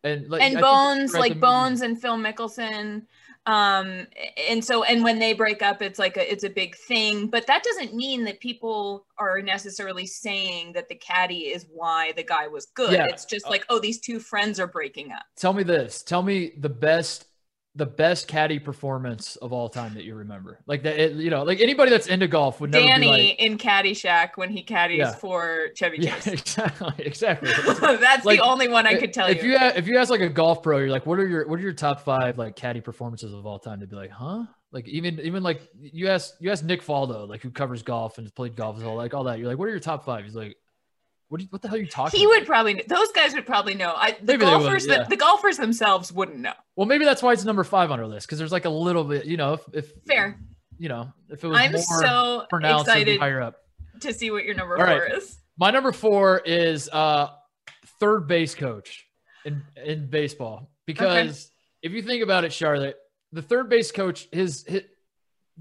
and 0.03 0.29
like 0.29 0.41
and 0.41 0.59
Bones, 0.59 1.13
like 1.13 1.39
Bones 1.39 1.81
and 1.81 2.01
Phil 2.01 2.17
Mickelson 2.17 3.03
um 3.45 4.07
and 4.49 4.63
so 4.63 4.83
and 4.83 5.03
when 5.03 5.19
they 5.19 5.33
break 5.33 5.61
up 5.61 5.81
it's 5.81 5.99
like 5.99 6.15
a 6.15 6.31
it's 6.31 6.45
a 6.45 6.49
big 6.49 6.77
thing 6.77 7.27
but 7.27 7.45
that 7.45 7.61
doesn't 7.61 7.93
mean 7.93 8.23
that 8.23 8.39
people 8.39 9.05
are 9.17 9.41
necessarily 9.41 10.05
saying 10.05 10.71
that 10.71 10.87
the 10.87 10.95
caddy 10.95 11.47
is 11.47 11.65
why 11.69 12.13
the 12.15 12.23
guy 12.23 12.47
was 12.47 12.67
good. 12.67 12.93
Yeah. 12.93 13.05
it's 13.05 13.25
just 13.25 13.49
like 13.49 13.65
oh 13.69 13.79
these 13.79 13.99
two 13.99 14.19
friends 14.19 14.59
are 14.59 14.67
breaking 14.67 15.11
up. 15.11 15.23
tell 15.35 15.53
me 15.53 15.63
this. 15.63 16.03
Tell 16.03 16.23
me 16.23 16.53
the 16.57 16.69
best 16.69 17.25
the 17.75 17.85
best 17.85 18.27
caddy 18.27 18.59
performance 18.59 19.35
of 19.37 19.51
all 19.51 19.67
time 19.67 19.95
that 19.95 20.03
you 20.03 20.15
remember? 20.15 20.59
Like 20.67 20.83
that, 20.83 20.99
it, 20.99 21.15
you 21.15 21.29
know, 21.29 21.43
like 21.43 21.59
anybody 21.59 21.89
that's 21.89 22.07
into 22.07 22.27
golf 22.27 22.61
would 22.61 22.71
never 22.71 22.85
Danny 22.85 23.07
like, 23.07 23.39
in 23.39 23.57
Caddyshack 23.57 24.31
when 24.35 24.51
he 24.51 24.61
caddies 24.63 24.99
yeah. 24.99 25.13
for 25.13 25.69
Chevy 25.75 25.97
Chase. 25.97 26.27
Yeah, 26.27 26.33
exactly, 26.33 26.93
exactly. 26.99 27.51
that's 27.97 28.25
like, 28.25 28.39
the 28.39 28.45
only 28.45 28.67
one 28.67 28.85
I 28.85 28.95
could 28.95 29.13
tell 29.13 29.27
if 29.27 29.43
you. 29.43 29.55
If 29.55 29.61
you 29.61 29.67
if 29.67 29.87
you 29.87 29.97
ask 29.97 30.11
like 30.11 30.21
a 30.21 30.29
golf 30.29 30.61
pro, 30.61 30.77
you're 30.79 30.89
like, 30.89 31.05
what 31.05 31.19
are 31.19 31.27
your 31.27 31.47
what 31.47 31.59
are 31.59 31.63
your 31.63 31.73
top 31.73 32.01
five 32.01 32.37
like 32.37 32.55
caddy 32.55 32.81
performances 32.81 33.33
of 33.33 33.45
all 33.45 33.59
time? 33.59 33.79
They'd 33.79 33.89
be 33.89 33.95
like, 33.95 34.11
huh? 34.11 34.43
Like 34.71 34.87
even 34.87 35.19
even 35.19 35.43
like 35.43 35.61
you 35.79 36.09
ask 36.09 36.33
you 36.39 36.51
ask 36.51 36.63
Nick 36.63 36.83
Faldo, 36.83 37.27
like 37.27 37.41
who 37.41 37.51
covers 37.51 37.83
golf 37.83 38.17
and 38.17 38.25
has 38.25 38.31
played 38.31 38.55
golf 38.55 38.77
as 38.77 38.83
all 38.83 38.95
like 38.95 39.13
all 39.13 39.23
that. 39.25 39.39
You're 39.39 39.47
like, 39.47 39.57
what 39.57 39.67
are 39.67 39.71
your 39.71 39.79
top 39.79 40.05
five? 40.05 40.25
He's 40.25 40.35
like, 40.35 40.57
what, 41.29 41.41
you, 41.41 41.47
what 41.49 41.61
the 41.61 41.67
hell 41.67 41.77
are 41.77 41.81
you 41.81 41.87
talking? 41.87 42.19
He 42.19 42.25
about? 42.25 42.39
would 42.39 42.45
probably. 42.45 42.83
Those 42.87 43.11
guys 43.11 43.33
would 43.33 43.45
probably 43.45 43.75
know. 43.75 43.93
I, 43.95 44.11
the 44.11 44.33
maybe 44.33 44.45
golfers, 44.45 44.83
would, 44.83 44.91
yeah. 44.91 45.03
the, 45.03 45.09
the, 45.09 45.17
golfers 45.17 45.57
themselves 45.57 46.11
wouldn't 46.11 46.39
know. 46.39 46.53
Well, 46.75 46.85
maybe 46.85 47.05
that's 47.05 47.23
why 47.23 47.33
it's 47.33 47.43
number 47.43 47.63
five 47.63 47.91
on 47.91 47.99
our 47.99 48.07
list 48.07 48.27
because 48.27 48.37
there's 48.37 48.51
like 48.51 48.65
a 48.65 48.69
little 48.69 49.03
bit, 49.03 49.25
you 49.25 49.37
know, 49.37 49.53
if, 49.53 49.61
if 49.73 49.91
fair, 50.07 50.39
you 50.77 50.89
know, 50.89 51.11
if 51.29 51.43
it 51.43 51.47
was 51.47 51.59
I'm 51.59 51.71
more 51.71 51.81
so 51.81 52.45
pronounced, 52.49 52.87
excited 52.87 53.19
higher 53.19 53.41
up 53.41 53.55
to 54.01 54.13
see 54.13 54.31
what 54.31 54.45
your 54.45 54.55
number 54.55 54.77
All 54.77 54.85
four 54.85 54.99
right. 54.99 55.13
is. 55.13 55.37
My 55.57 55.71
number 55.71 55.91
four 55.91 56.39
is 56.39 56.89
uh, 56.89 57.29
third 57.99 58.27
base 58.27 58.55
coach 58.55 59.05
in 59.45 59.63
in 59.83 60.09
baseball 60.09 60.69
because 60.85 61.45
okay. 61.45 61.49
if 61.83 61.91
you 61.93 62.01
think 62.01 62.23
about 62.23 62.43
it, 62.43 62.53
Charlotte, 62.53 62.97
the 63.31 63.41
third 63.41 63.69
base 63.69 63.91
coach, 63.91 64.27
his, 64.31 64.65
his 64.67 64.83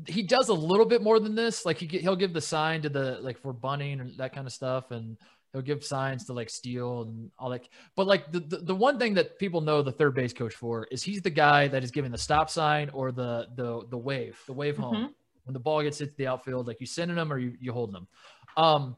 he 0.06 0.22
does 0.22 0.48
a 0.48 0.54
little 0.54 0.86
bit 0.86 1.02
more 1.02 1.20
than 1.20 1.34
this. 1.34 1.66
Like 1.66 1.78
he 1.78 1.86
he'll 1.86 2.16
give 2.16 2.32
the 2.32 2.40
sign 2.40 2.82
to 2.82 2.88
the 2.88 3.18
like 3.20 3.38
for 3.38 3.52
bunting 3.52 4.00
and 4.00 4.16
that 4.16 4.34
kind 4.34 4.46
of 4.46 4.52
stuff, 4.52 4.90
and 4.90 5.16
he'll 5.52 5.62
give 5.62 5.84
signs 5.84 6.24
to 6.26 6.32
like 6.32 6.50
steal 6.50 7.02
and 7.02 7.30
all 7.38 7.50
that. 7.50 7.68
But 7.96 8.06
like 8.06 8.30
the, 8.32 8.40
the, 8.40 8.56
the 8.58 8.74
one 8.74 8.98
thing 8.98 9.14
that 9.14 9.38
people 9.38 9.60
know 9.60 9.82
the 9.82 9.92
third 9.92 10.14
base 10.14 10.32
coach 10.32 10.54
for 10.54 10.86
is 10.90 11.02
he's 11.02 11.22
the 11.22 11.30
guy 11.30 11.68
that 11.68 11.84
is 11.84 11.90
giving 11.90 12.10
the 12.10 12.18
stop 12.18 12.50
sign 12.50 12.90
or 12.90 13.12
the 13.12 13.48
the 13.54 13.82
the 13.90 13.98
wave, 13.98 14.38
the 14.46 14.52
wave 14.52 14.76
home. 14.76 14.96
Mm-hmm. 14.96 15.12
When 15.44 15.54
the 15.54 15.60
ball 15.60 15.82
gets 15.82 15.98
hit 15.98 16.10
to 16.10 16.16
the 16.16 16.28
outfield, 16.28 16.68
like 16.68 16.80
you 16.80 16.86
sending 16.86 17.16
them 17.16 17.32
or 17.32 17.38
you 17.38 17.54
you 17.60 17.72
holding 17.72 17.94
them. 17.94 18.08
Um, 18.56 18.96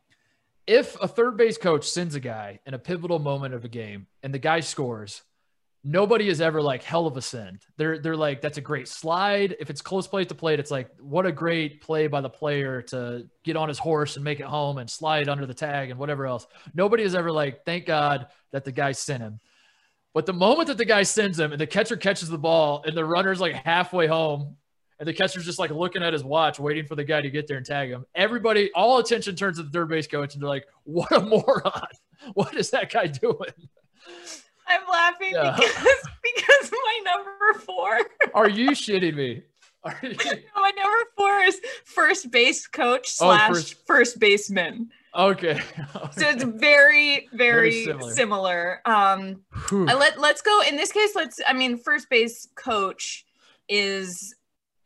if 0.66 1.00
a 1.00 1.09
third 1.09 1.36
base 1.36 1.59
coach 1.59 1.88
sends 1.88 2.14
a 2.14 2.20
guy 2.20 2.61
in 2.66 2.74
a 2.74 2.78
pivotal 2.78 3.18
moment 3.18 3.55
of 3.55 3.64
a 3.64 3.68
game 3.68 4.07
and 4.22 4.32
the 4.32 4.38
guy 4.38 4.61
scores, 4.61 5.22
nobody 5.85 6.28
is 6.28 6.41
ever 6.41 6.62
like 6.62 6.82
hell 6.82 7.07
of 7.07 7.16
a 7.16 7.22
send. 7.22 7.61
They're 7.76 7.99
they're 7.99 8.16
like 8.16 8.41
that's 8.41 8.59
a 8.59 8.62
great 8.62 8.89
slide. 8.89 9.55
If 9.61 9.68
it's 9.70 9.82
close 9.82 10.07
plate 10.07 10.30
to 10.30 10.35
plate, 10.35 10.59
it's 10.59 10.70
like 10.70 10.89
what 10.99 11.26
a 11.26 11.32
great 11.32 11.82
play 11.82 12.07
by 12.07 12.22
the 12.22 12.30
player 12.30 12.82
to 12.82 13.28
get 13.45 13.57
on 13.57 13.68
his 13.68 13.78
horse 13.78 14.16
and 14.16 14.24
make 14.24 14.41
it 14.41 14.47
home 14.47 14.78
and 14.78 14.91
slide 14.91 15.28
under 15.28 15.47
the 15.47 15.55
tag 15.55 15.91
and 15.91 15.99
whatever 15.99 16.26
else. 16.26 16.47
Nobody 16.74 17.03
is 17.03 17.14
ever 17.14 17.30
like 17.30 17.64
thank 17.64 17.87
God 17.87 18.28
that 18.53 18.64
the 18.64 18.72
guy 18.72 18.93
sent 18.93 19.22
him. 19.22 19.39
But 20.14 20.26
the 20.26 20.32
moment 20.32 20.68
that 20.68 20.78
the 20.78 20.85
guy 20.85 21.03
sends 21.03 21.39
him 21.39 21.53
and 21.53 21.61
the 21.61 21.66
catcher 21.66 21.97
catches 21.97 22.28
the 22.28 22.39
ball 22.39 22.82
and 22.87 22.97
the 22.97 23.05
runner's 23.05 23.41
like 23.41 23.55
halfway 23.55 24.07
home 24.07 24.57
and 25.01 25.09
the 25.09 25.12
catcher's 25.12 25.45
just 25.45 25.59
like 25.59 25.70
looking 25.70 26.05
at 26.05 26.12
his 26.12 26.22
watch, 26.22 26.61
waiting 26.61 26.87
for 26.87 26.95
the 26.95 27.03
guy 27.03 27.20
to 27.20 27.30
get 27.30 27.49
there 27.49 27.57
and 27.57 27.66
tag 27.66 27.91
him. 27.91 28.07
Everybody, 28.14 28.70
all 28.74 28.99
attention 28.99 29.35
turns 29.35 29.57
to 29.57 29.64
the 29.64 29.70
third 29.70 29.89
base 29.89 30.07
coach 30.07 30.35
and 30.35 30.43
they're 30.43 30.49
like, 30.49 30.66
what 30.85 31.12
a 31.12 31.20
moron. 31.20 31.72
What 32.32 32.55
is 32.55 32.70
that 32.70 32.91
guy 32.91 33.07
doing? 33.09 33.51
I'm 34.67 34.83
laughing 34.91 35.33
yeah. 35.35 35.57
because 35.57 36.09
because 36.37 36.73
my 36.73 37.01
number 37.05 37.61
four. 37.61 38.01
Are 38.35 38.49
you 38.49 38.71
shitting 38.71 39.15
me? 39.15 39.43
Are 39.83 39.99
You... 40.03 40.17
My 40.57 40.73
number 40.77 41.11
four 41.17 41.41
is 41.41 41.61
first 41.85 42.31
base 42.31 42.67
coach 42.67 43.09
oh, 43.21 43.27
slash 43.27 43.51
oh, 43.51 43.55
first... 43.55 43.87
first 43.87 44.19
baseman. 44.19 44.91
Okay. 45.15 45.61
so 46.12 46.29
it's 46.29 46.43
very, 46.43 47.29
very, 47.33 47.85
very 47.85 47.85
similar. 47.85 48.12
similar. 48.12 48.81
Um, 48.85 49.43
let 49.71 50.19
let's 50.19 50.43
go. 50.43 50.62
In 50.69 50.77
this 50.77 50.93
case, 50.93 51.15
let's. 51.15 51.41
I 51.47 51.53
mean, 51.53 51.79
first 51.79 52.11
base 52.11 52.49
coach 52.57 53.25
is 53.69 54.35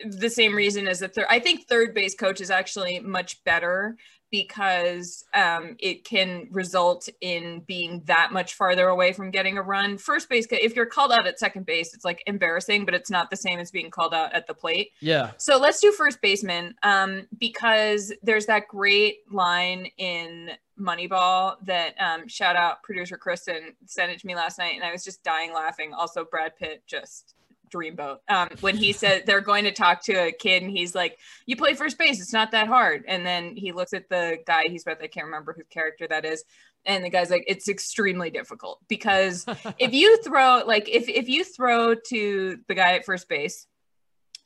the 0.00 0.30
same 0.30 0.54
reason 0.54 0.86
as 0.86 1.00
the 1.00 1.08
third. 1.08 1.26
I 1.30 1.38
think 1.38 1.66
third 1.66 1.94
base 1.94 2.14
coach 2.14 2.40
is 2.40 2.50
actually 2.50 3.00
much 3.00 3.42
better 3.44 3.96
because 4.30 5.24
um, 5.34 5.76
it 5.78 6.04
can 6.04 6.48
result 6.50 7.08
in 7.20 7.60
being 7.66 8.02
that 8.06 8.32
much 8.32 8.54
farther 8.54 8.88
away 8.88 9.12
from 9.12 9.30
getting 9.30 9.58
a 9.58 9.62
run. 9.62 9.98
First 9.98 10.28
base, 10.28 10.46
if 10.50 10.76
you're 10.76 10.86
called 10.86 11.12
out 11.12 11.26
at 11.26 11.38
second 11.38 11.66
base, 11.66 11.94
it's 11.94 12.04
like 12.04 12.22
embarrassing, 12.26 12.84
but 12.84 12.94
it's 12.94 13.10
not 13.10 13.30
the 13.30 13.36
same 13.36 13.58
as 13.58 13.70
being 13.70 13.90
called 13.90 14.14
out 14.14 14.32
at 14.32 14.46
the 14.46 14.54
plate. 14.54 14.90
Yeah. 15.00 15.32
So 15.38 15.58
let's 15.58 15.80
do 15.80 15.92
first 15.92 16.20
baseman 16.20 16.74
um, 16.82 17.26
because 17.38 18.12
there's 18.22 18.46
that 18.46 18.68
great 18.68 19.20
line 19.30 19.86
in 19.98 20.50
Moneyball 20.78 21.56
that 21.64 21.94
um, 22.00 22.28
shout 22.28 22.56
out 22.56 22.82
producer 22.82 23.16
Kristen 23.16 23.74
sent 23.86 24.12
it 24.12 24.20
to 24.20 24.26
me 24.26 24.34
last 24.34 24.58
night, 24.58 24.74
and 24.74 24.84
I 24.84 24.92
was 24.92 25.04
just 25.04 25.22
dying 25.24 25.52
laughing. 25.52 25.92
Also, 25.92 26.24
Brad 26.24 26.56
Pitt 26.56 26.82
just 26.86 27.34
dreamboat. 27.70 28.18
Um, 28.28 28.48
when 28.60 28.76
he 28.76 28.92
said 28.92 29.22
they're 29.26 29.40
going 29.40 29.64
to 29.64 29.72
talk 29.72 30.02
to 30.04 30.12
a 30.12 30.32
kid 30.32 30.62
and 30.62 30.70
he's 30.70 30.94
like 30.94 31.18
you 31.46 31.56
play 31.56 31.74
first 31.74 31.98
base 31.98 32.20
it's 32.20 32.32
not 32.32 32.50
that 32.52 32.68
hard. 32.68 33.04
And 33.06 33.26
then 33.26 33.56
he 33.56 33.72
looks 33.72 33.92
at 33.92 34.08
the 34.08 34.38
guy 34.46 34.64
he's 34.68 34.84
with 34.86 34.98
i 35.02 35.06
can't 35.06 35.26
remember 35.26 35.52
whose 35.52 35.66
character 35.68 36.06
that 36.08 36.24
is 36.24 36.44
and 36.84 37.04
the 37.04 37.10
guy's 37.10 37.30
like 37.30 37.44
it's 37.46 37.68
extremely 37.68 38.30
difficult 38.30 38.80
because 38.88 39.44
if 39.78 39.92
you 39.92 40.20
throw 40.22 40.62
like 40.66 40.88
if, 40.88 41.08
if 41.08 41.28
you 41.28 41.44
throw 41.44 41.94
to 41.94 42.58
the 42.68 42.74
guy 42.74 42.94
at 42.94 43.04
first 43.04 43.28
base 43.28 43.66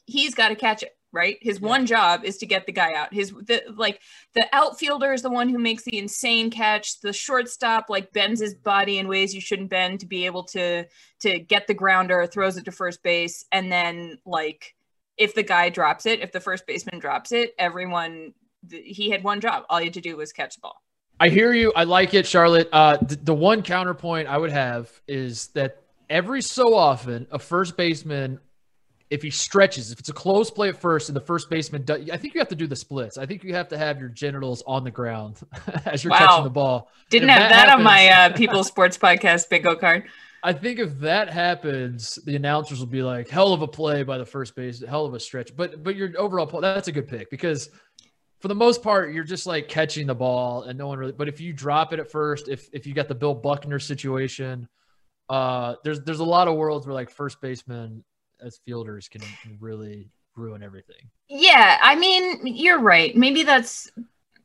he's 0.07 0.35
got 0.35 0.49
to 0.49 0.55
catch 0.55 0.83
it 0.83 0.97
right? 1.13 1.39
His 1.41 1.61
yeah. 1.61 1.69
one 1.69 1.87
job 1.87 2.25
is 2.25 2.39
to 2.39 2.47
get 2.47 2.67
the 2.67 2.73
guy 2.73 2.95
out. 2.95 3.13
His 3.13 3.31
the 3.31 3.63
like 3.77 4.01
the 4.35 4.47
outfielder 4.53 5.13
is 5.13 5.23
the 5.23 5.31
one 5.31 5.49
who 5.49 5.59
makes 5.59 5.85
the 5.85 5.99
insane 5.99 6.51
catch. 6.51 7.01
The 7.01 7.13
shortstop 7.13 7.87
like 7.89 8.13
bends 8.13 8.41
his 8.41 8.55
body 8.55 8.99
in 8.99 9.09
ways 9.09 9.35
you 9.35 9.41
shouldn't 9.41 9.71
bend 9.71 10.01
to 10.01 10.07
be 10.07 10.27
able 10.27 10.45
to 10.45 10.87
to 11.21 11.39
get 11.39 11.67
the 11.67 11.75
grounder, 11.75 12.27
throws 12.27 12.57
it 12.57 12.65
to 12.65 12.73
first 12.73 13.03
base, 13.03 13.45
and 13.53 13.71
then 13.71 14.19
like 14.25 14.75
if 15.19 15.35
the 15.35 15.43
guy 15.43 15.69
drops 15.69 16.07
it, 16.07 16.21
if 16.21 16.33
the 16.33 16.41
first 16.41 16.67
baseman 16.67 16.99
drops 16.99 17.33
it, 17.33 17.55
everyone 17.59 18.33
he 18.71 19.11
had 19.11 19.23
one 19.23 19.41
job. 19.41 19.65
All 19.69 19.81
you 19.81 19.87
had 19.87 19.95
to 19.95 20.01
do 20.01 20.17
was 20.17 20.33
catch 20.33 20.55
the 20.55 20.61
ball. 20.61 20.83
I 21.21 21.29
hear 21.29 21.53
you. 21.53 21.73
I 21.77 21.85
like 21.85 22.15
it, 22.15 22.27
Charlotte. 22.27 22.69
Uh, 22.73 22.97
th- 22.97 23.21
the 23.23 23.35
one 23.35 23.63
counterpoint 23.63 24.29
I 24.29 24.39
would 24.39 24.51
have 24.51 24.91
is 25.07 25.49
that 25.49 25.83
every 26.11 26.43
so 26.43 26.75
often 26.75 27.27
a 27.31 27.39
first 27.39 27.77
baseman 27.77 28.41
if 29.13 29.23
he 29.23 29.29
stretches, 29.29 29.93
if 29.93 30.01
it's 30.01 30.09
a 30.09 30.13
close 30.13 30.51
play 30.51 30.71
at 30.71 30.81
first 30.81 31.11
and 31.11 31.15
the 31.15 31.21
first 31.21 31.51
baseman 31.51 31.85
does, 31.85 32.09
I 32.09 32.17
think 32.17 32.33
you 32.33 32.41
have 32.41 32.49
to 32.49 32.55
do 32.55 32.67
the 32.67 32.75
splits. 32.75 33.19
I 33.19 33.27
think 33.27 33.45
you 33.45 33.55
have 33.55 33.69
to 33.69 33.77
have 33.77 34.01
your 34.01 34.09
genitals 34.09 34.63
on 34.67 34.85
the 34.85 34.91
ground 34.91 35.39
as 35.85 36.03
you're 36.03 36.13
wow. 36.13 36.19
catching 36.19 36.45
the 36.45 36.51
ball. 36.51 36.91
Didn't 37.11 37.29
have 37.29 37.41
that, 37.41 37.49
that 37.51 37.69
happens, 37.69 37.79
on 37.79 37.85
my 37.85 38.09
uh, 38.09 38.33
People 38.33 38.65
Sports 38.65 38.97
Podcast 38.97 39.51
bingo 39.51 39.77
card. 39.77 40.05
I 40.43 40.55
think 40.55 40.79
if 40.79 40.99
that 41.01 41.31
happens, 41.31 42.19
the 42.25 42.35
announcers 42.37 42.81
will 42.81 42.87
be 42.87 43.03
like, 43.03 43.29
"Hell 43.29 43.53
of 43.53 43.61
a 43.61 43.69
play 43.69 44.03
by 44.03 44.17
the 44.17 44.25
first 44.25 44.57
base, 44.57 44.83
hell 44.83 45.05
of 45.05 45.13
a 45.15 45.21
stretch." 45.21 45.55
But 45.55 45.85
but 45.85 45.95
your 45.95 46.11
overall 46.19 46.47
that's 46.61 46.89
a 46.89 46.93
good 46.93 47.07
pick 47.07 47.31
because 47.31 47.69
for 48.41 48.49
the 48.49 48.55
most 48.55 48.83
part, 48.83 49.13
you're 49.13 49.25
just 49.25 49.47
like 49.47 49.69
catching 49.69 50.07
the 50.07 50.15
ball 50.15 50.63
and 50.63 50.77
no 50.77 50.89
one 50.89 50.99
really. 50.99 51.13
But 51.13 51.29
if 51.29 51.39
you 51.39 51.53
drop 51.53 51.93
it 51.93 52.01
at 52.01 52.11
first, 52.11 52.49
if 52.49 52.69
if 52.73 52.87
you 52.87 52.95
got 52.95 53.09
the 53.09 53.15
Bill 53.15 53.35
Buckner 53.35 53.79
situation, 53.79 54.69
uh, 55.29 55.75
there's 55.85 56.01
there's 56.01 56.21
a 56.21 56.25
lot 56.25 56.49
of 56.49 56.57
worlds 56.57 56.87
where 56.87 56.95
like 56.95 57.11
first 57.11 57.41
baseman 57.41 58.03
as 58.45 58.61
fielders 58.65 59.09
can, 59.09 59.23
really 59.61 60.11
ruin 60.37 60.63
everything. 60.63 61.11
Yeah, 61.29 61.79
I 61.83 61.95
mean, 61.95 62.47
you're 62.47 62.81
right. 62.81 63.17
Maybe 63.17 63.43
that's 63.43 63.91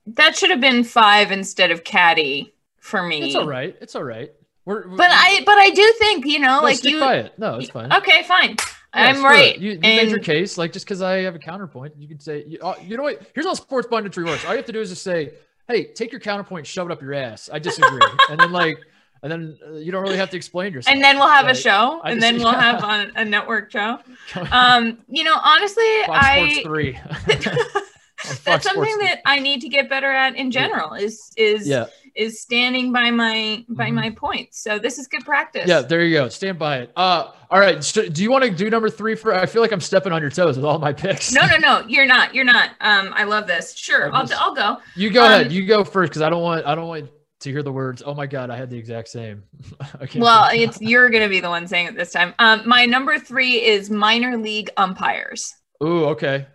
that 0.06 0.38
should 0.38 0.50
have 0.50 0.62
been 0.62 0.84
five 0.84 1.32
instead 1.32 1.72
of 1.72 1.84
caddy 1.84 2.54
for 2.80 3.04
me. 3.04 3.28
It's 3.28 3.36
all 3.36 3.48
right. 3.48 3.76
It's 3.82 3.96
all 3.96 4.04
right. 4.04 4.32
We're, 4.66 4.88
but 4.88 5.10
I 5.10 5.42
but 5.46 5.58
I 5.58 5.70
do 5.70 5.94
think 5.98 6.26
you 6.26 6.40
know 6.40 6.58
no, 6.58 6.64
like 6.64 6.84
you. 6.84 7.00
No, 7.00 7.56
it's 7.58 7.70
fine. 7.70 7.92
Okay, 7.94 8.24
fine. 8.24 8.58
Yeah, 8.96 9.04
I'm 9.04 9.24
right. 9.24 9.58
You, 9.58 9.72
you 9.72 9.74
and... 9.76 9.82
made 9.82 10.10
your 10.10 10.20
case. 10.20 10.58
Like 10.58 10.74
just 10.74 10.86
because 10.86 11.02
I 11.02 11.20
have 11.20 11.36
a 11.36 11.40
counterpoint, 11.40 11.94
you 11.98 12.08
can 12.08 12.20
say, 12.20 12.44
you, 12.46 12.60
uh, 12.62 12.76
you 12.82 12.98
know 12.98 13.04
what? 13.04 13.22
Here's 13.34 13.46
how 13.46 13.54
sports 13.54 13.88
punditry 13.88 14.26
works. 14.26 14.44
All 14.46 14.52
you 14.52 14.58
have 14.58 14.66
to 14.66 14.72
do 14.72 14.82
is 14.82 14.90
just 14.90 15.04
say, 15.04 15.32
"Hey, 15.68 15.94
take 15.94 16.12
your 16.12 16.20
counterpoint, 16.20 16.68
shove 16.68 16.90
it 16.90 16.92
up 16.92 17.02
your 17.02 17.14
ass." 17.14 17.50
I 17.52 17.60
disagree, 17.60 18.02
and 18.30 18.40
then 18.40 18.52
like 18.52 18.80
and 19.24 19.32
then 19.32 19.58
uh, 19.66 19.74
you 19.74 19.92
don't 19.92 20.04
really 20.04 20.18
have 20.18 20.30
to 20.32 20.38
explain 20.38 20.74
yourself. 20.74 20.94
And 20.94 21.04
then 21.04 21.18
we'll 21.18 21.28
have 21.28 21.46
right? 21.46 21.56
a 21.56 21.60
show, 21.60 22.02
I 22.04 22.12
and 22.12 22.22
just, 22.22 22.34
then 22.34 22.44
we'll 22.44 22.54
yeah. 22.54 22.80
have 22.82 22.84
a, 22.84 23.22
a, 23.22 23.26
network 23.26 23.72
show. 23.72 24.00
Um, 24.52 25.00
you 25.08 25.24
know, 25.24 25.36
honestly, 25.44 25.84
Fox 26.06 26.26
I 26.26 26.50
Sports 26.50 26.68
three. 26.68 27.00
that's 28.44 28.66
something 28.66 28.98
that 29.00 29.22
I 29.26 29.40
need 29.40 29.62
to 29.62 29.70
get 29.70 29.90
better 29.90 30.12
at 30.12 30.36
in 30.36 30.52
general. 30.52 30.94
Is 30.94 31.32
is 31.38 31.68
yeah. 31.68 31.88
is 32.16 32.42
standing 32.42 32.92
by 32.92 33.12
my 33.12 33.66
by 33.70 33.86
mm-hmm. 33.86 33.96
my 33.96 34.10
points. 34.12 34.62
So 34.62 34.80
this 34.80 34.98
is 34.98 35.08
good 35.08 35.24
practice. 35.24 35.68
Yeah, 35.68 35.82
there 35.82 36.04
you 36.04 36.18
go. 36.18 36.30
Stand 36.30 36.58
by 36.60 36.80
it. 36.80 36.92
Uh, 36.96 37.32
all 37.50 37.60
right. 37.60 37.84
So 37.84 38.08
do 38.10 38.24
you 38.24 38.32
want 38.32 38.44
to 38.44 38.50
do 38.50 38.70
number 38.70 38.90
three 38.90 39.16
for? 39.16 39.34
I 39.34 39.46
feel 39.46 39.62
like 39.62 39.72
I'm 39.72 39.82
stepping 39.82 40.12
on 40.12 40.22
your 40.22 40.32
toes 40.32 40.56
with 40.56 40.66
all 40.66 40.80
my 40.80 40.94
picks. 40.94 41.32
No, 41.32 41.46
no, 41.46 41.58
no. 41.58 41.86
You're 41.88 42.06
not. 42.06 42.34
You're 42.34 42.46
not. 42.46 42.72
Um, 42.82 43.14
I 43.14 43.24
love 43.24 43.48
this. 43.48 43.76
Sure, 43.76 44.14
I'll, 44.14 44.28
I'll 44.38 44.56
go. 44.56 44.78
You 44.96 45.10
go 45.10 45.24
um, 45.24 45.32
ahead. 45.32 45.52
You 45.52 45.66
go 45.66 45.84
first 45.84 46.12
because 46.12 46.22
I 46.22 46.30
don't 46.30 46.44
want 46.44 46.66
I 46.66 46.76
don't 46.76 46.88
want 46.88 47.10
to 47.42 47.52
hear 47.52 47.64
the 47.64 47.72
words, 47.72 48.04
"Oh 48.06 48.14
my 48.14 48.26
God, 48.26 48.50
I 48.50 48.58
had 48.58 48.70
the 48.70 48.78
exact 48.78 49.10
same." 49.10 49.44
Okay. 50.02 50.20
Well, 50.20 50.50
it's 50.54 50.82
you're 50.82 51.10
going 51.10 51.24
to 51.24 51.30
be 51.30 51.40
the 51.40 51.50
one 51.50 51.68
saying 51.68 51.88
it 51.88 51.96
this 51.96 52.12
time. 52.12 52.34
Um, 52.40 52.68
my 52.68 52.86
number 52.86 53.18
three 53.20 53.64
is 53.64 53.90
minor 53.90 54.38
league 54.38 54.70
umpires. 54.78 55.54
Ooh, 55.84 56.06
okay. 56.06 56.46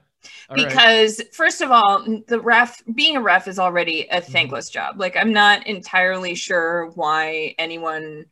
All 0.48 0.56
because 0.56 1.18
right. 1.18 1.34
first 1.34 1.60
of 1.60 1.70
all, 1.70 2.04
the 2.28 2.40
ref 2.40 2.82
being 2.94 3.16
a 3.16 3.20
ref 3.20 3.48
is 3.48 3.58
already 3.58 4.02
a 4.02 4.20
mm-hmm. 4.20 4.32
thankless 4.32 4.70
mm-hmm. 4.70 4.74
job. 4.74 5.00
Like 5.00 5.16
I'm 5.16 5.32
not 5.32 5.66
entirely 5.66 6.34
sure 6.34 6.90
why 6.94 7.54
anyone 7.58 8.26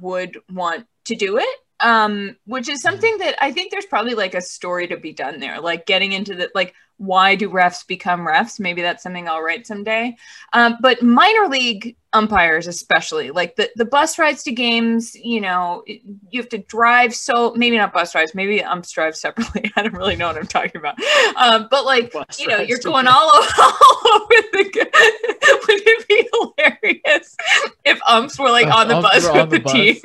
would 0.00 0.38
want 0.52 0.86
to 1.04 1.14
do 1.14 1.38
it 1.38 1.58
um 1.80 2.36
which 2.46 2.68
is 2.68 2.78
mm-hmm. 2.78 2.88
something 2.88 3.18
that 3.18 3.36
i 3.40 3.52
think 3.52 3.70
there's 3.70 3.86
probably 3.86 4.14
like 4.14 4.34
a 4.34 4.40
story 4.40 4.86
to 4.86 4.96
be 4.96 5.12
done 5.12 5.40
there 5.40 5.60
like 5.60 5.86
getting 5.86 6.12
into 6.12 6.34
the 6.34 6.50
like 6.54 6.74
why 6.98 7.34
do 7.34 7.50
refs 7.50 7.86
become 7.86 8.20
refs 8.20 8.58
maybe 8.58 8.80
that's 8.80 9.02
something 9.02 9.28
i'll 9.28 9.42
write 9.42 9.66
someday 9.66 10.16
um 10.52 10.76
but 10.80 11.02
minor 11.02 11.48
league 11.48 11.96
umpires 12.12 12.66
especially 12.66 13.30
like 13.30 13.54
the 13.56 13.68
the 13.76 13.84
bus 13.84 14.18
rides 14.18 14.42
to 14.42 14.50
games 14.50 15.14
you 15.14 15.40
know 15.40 15.84
you 15.86 16.40
have 16.40 16.48
to 16.48 16.58
drive 16.58 17.14
so 17.14 17.52
maybe 17.54 17.76
not 17.76 17.92
bus 17.92 18.14
rides 18.14 18.34
maybe 18.34 18.62
umps 18.62 18.90
drive 18.90 19.14
separately 19.14 19.70
i 19.76 19.82
don't 19.82 19.94
really 19.94 20.16
know 20.16 20.26
what 20.26 20.36
i'm 20.36 20.46
talking 20.46 20.76
about 20.76 20.96
um 21.36 21.68
but 21.70 21.84
like 21.84 22.10
bus 22.12 22.40
you 22.40 22.46
know 22.46 22.58
you're 22.58 22.78
going 22.78 23.06
all 23.06 23.30
over, 23.36 23.48
all 23.58 23.98
over 24.14 24.34
the 24.52 24.64
would 25.68 25.82
it 25.86 26.08
be 26.08 26.28
hilarious 26.32 27.36
if 27.84 28.00
umps 28.06 28.38
were 28.38 28.50
like 28.50 28.68
uh, 28.68 28.76
on 28.76 28.88
the 28.88 28.94
bus 28.94 29.24
with 29.24 29.50
the, 29.50 29.58
the 29.58 29.60
bus. 29.60 29.72
team 29.72 29.96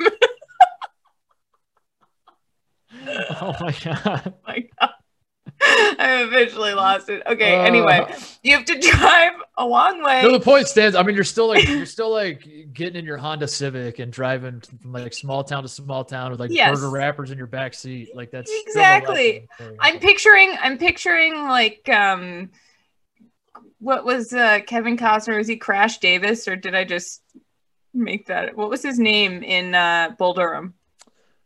oh 3.08 3.54
my 3.60 3.74
god. 3.84 4.22
Oh 4.26 4.32
my 4.46 4.68
god. 4.80 4.90
I 5.98 6.24
eventually 6.26 6.74
lost 6.74 7.08
it. 7.08 7.22
Okay. 7.24 7.54
Uh, 7.54 7.62
anyway, 7.62 8.12
you 8.42 8.56
have 8.56 8.64
to 8.64 8.78
drive 8.78 9.32
a 9.56 9.64
long 9.64 10.02
way. 10.02 10.22
No, 10.22 10.32
the 10.32 10.40
point 10.40 10.66
stands. 10.66 10.96
I 10.96 11.04
mean, 11.04 11.14
you're 11.14 11.22
still 11.22 11.46
like 11.46 11.68
you're 11.68 11.86
still 11.86 12.10
like 12.10 12.72
getting 12.72 12.96
in 12.96 13.04
your 13.04 13.16
Honda 13.16 13.46
Civic 13.46 14.00
and 14.00 14.12
driving 14.12 14.60
from 14.60 14.92
like 14.92 15.12
small 15.12 15.44
town 15.44 15.62
to 15.62 15.68
small 15.68 16.04
town 16.04 16.32
with 16.32 16.40
like 16.40 16.50
yes. 16.50 16.74
burger 16.74 16.90
wrappers 16.90 17.30
in 17.30 17.38
your 17.38 17.46
back 17.46 17.74
seat. 17.74 18.14
Like 18.14 18.32
that's 18.32 18.50
exactly. 18.66 19.46
I'm 19.78 20.00
picturing. 20.00 20.56
I'm 20.60 20.78
picturing 20.78 21.34
like 21.46 21.88
um, 21.88 22.50
what 23.78 24.04
was 24.04 24.32
uh 24.32 24.60
Kevin 24.66 24.96
Costner? 24.96 25.36
Was 25.36 25.48
he 25.48 25.56
Crash 25.56 25.98
Davis 25.98 26.48
or 26.48 26.56
did 26.56 26.74
I 26.74 26.82
just 26.82 27.22
make 27.94 28.26
that? 28.26 28.56
What 28.56 28.68
was 28.68 28.82
his 28.82 28.98
name 28.98 29.44
in 29.44 29.76
uh 29.76 30.14
Bull 30.18 30.34
Durham? 30.34 30.74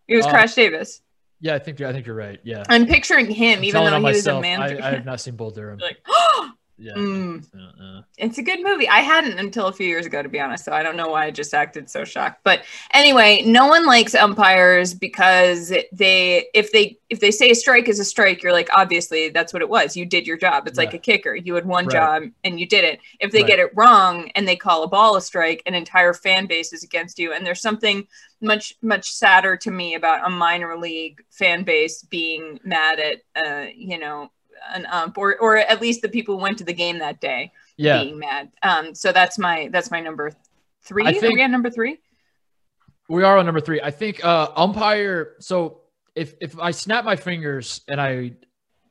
It 0.08 0.16
was 0.16 0.24
uh, 0.24 0.30
Crash 0.30 0.54
Davis. 0.54 1.02
Yeah, 1.40 1.54
I 1.54 1.58
think 1.58 1.80
I 1.80 1.92
think 1.92 2.06
you're 2.06 2.16
right. 2.16 2.40
Yeah, 2.44 2.64
I'm 2.68 2.86
picturing 2.86 3.30
him, 3.30 3.58
I'm 3.58 3.64
even 3.64 3.84
though 3.84 3.96
he 3.96 4.02
myself, 4.02 4.16
was 4.16 4.26
a 4.26 4.40
man. 4.40 4.62
I, 4.62 4.88
I, 4.88 4.90
have 4.92 5.04
not 5.04 5.20
seen 5.20 5.36
Bull 5.36 5.50
Durham. 5.50 5.78
like, 5.78 5.98
yeah, 6.78 6.92
mm. 6.92 7.42
uh, 7.54 8.02
it's 8.18 8.36
a 8.36 8.42
good 8.42 8.62
movie. 8.62 8.86
I 8.88 9.00
hadn't 9.00 9.38
until 9.38 9.66
a 9.66 9.72
few 9.72 9.86
years 9.86 10.04
ago, 10.04 10.22
to 10.22 10.28
be 10.28 10.38
honest. 10.38 10.64
So 10.64 10.72
I 10.72 10.82
don't 10.82 10.96
know 10.96 11.08
why 11.08 11.24
I 11.24 11.30
just 11.30 11.54
acted 11.54 11.88
so 11.88 12.04
shocked. 12.04 12.40
But 12.44 12.64
anyway, 12.92 13.42
no 13.46 13.66
one 13.66 13.86
likes 13.86 14.14
umpires 14.14 14.92
because 14.92 15.72
they, 15.92 16.46
if 16.52 16.72
they, 16.72 16.98
if 17.08 17.20
they 17.20 17.30
say 17.30 17.50
a 17.50 17.54
strike 17.54 17.88
is 17.88 17.98
a 17.98 18.04
strike, 18.04 18.42
you're 18.42 18.52
like, 18.52 18.68
obviously 18.74 19.30
that's 19.30 19.54
what 19.54 19.62
it 19.62 19.70
was. 19.70 19.96
You 19.96 20.04
did 20.04 20.26
your 20.26 20.36
job. 20.36 20.66
It's 20.66 20.78
yeah. 20.78 20.84
like 20.84 20.94
a 20.94 20.98
kicker. 20.98 21.34
You 21.34 21.54
had 21.54 21.64
one 21.64 21.86
right. 21.86 21.92
job 21.92 22.22
and 22.44 22.60
you 22.60 22.66
did 22.66 22.84
it. 22.84 23.00
If 23.20 23.32
they 23.32 23.40
right. 23.40 23.48
get 23.48 23.58
it 23.58 23.70
wrong 23.74 24.30
and 24.34 24.46
they 24.46 24.56
call 24.56 24.82
a 24.82 24.88
ball 24.88 25.16
a 25.16 25.22
strike, 25.22 25.62
an 25.64 25.74
entire 25.74 26.12
fan 26.12 26.46
base 26.46 26.74
is 26.74 26.84
against 26.84 27.18
you. 27.18 27.32
And 27.32 27.46
there's 27.46 27.62
something 27.62 28.06
much 28.42 28.74
much 28.82 29.10
sadder 29.10 29.56
to 29.56 29.70
me 29.70 29.94
about 29.94 30.26
a 30.26 30.30
minor 30.30 30.76
league 30.76 31.22
fan 31.30 31.64
base 31.64 32.02
being 32.02 32.60
mad 32.64 33.00
at 33.00 33.22
uh 33.34 33.66
you 33.74 33.98
know 33.98 34.30
an 34.74 34.86
ump 34.86 35.18
or 35.18 35.36
or 35.38 35.56
at 35.56 35.80
least 35.80 36.02
the 36.02 36.08
people 36.08 36.36
who 36.36 36.42
went 36.42 36.58
to 36.58 36.64
the 36.64 36.72
game 36.72 36.98
that 36.98 37.20
day 37.20 37.52
yeah. 37.76 38.02
being 38.02 38.18
mad 38.18 38.50
um 38.62 38.94
so 38.94 39.12
that's 39.12 39.38
my 39.38 39.68
that's 39.72 39.90
my 39.90 40.00
number 40.00 40.32
three 40.82 41.06
I 41.06 41.12
think, 41.12 41.24
are 41.24 41.32
we 41.32 41.42
on 41.42 41.50
number 41.50 41.70
three 41.70 41.98
we 43.08 43.22
are 43.22 43.38
on 43.38 43.46
number 43.46 43.60
three 43.60 43.80
i 43.80 43.90
think 43.90 44.24
uh 44.24 44.50
umpire 44.56 45.34
so 45.40 45.80
if 46.14 46.34
if 46.40 46.58
i 46.58 46.70
snap 46.70 47.04
my 47.04 47.16
fingers 47.16 47.82
and 47.88 48.00
i 48.00 48.32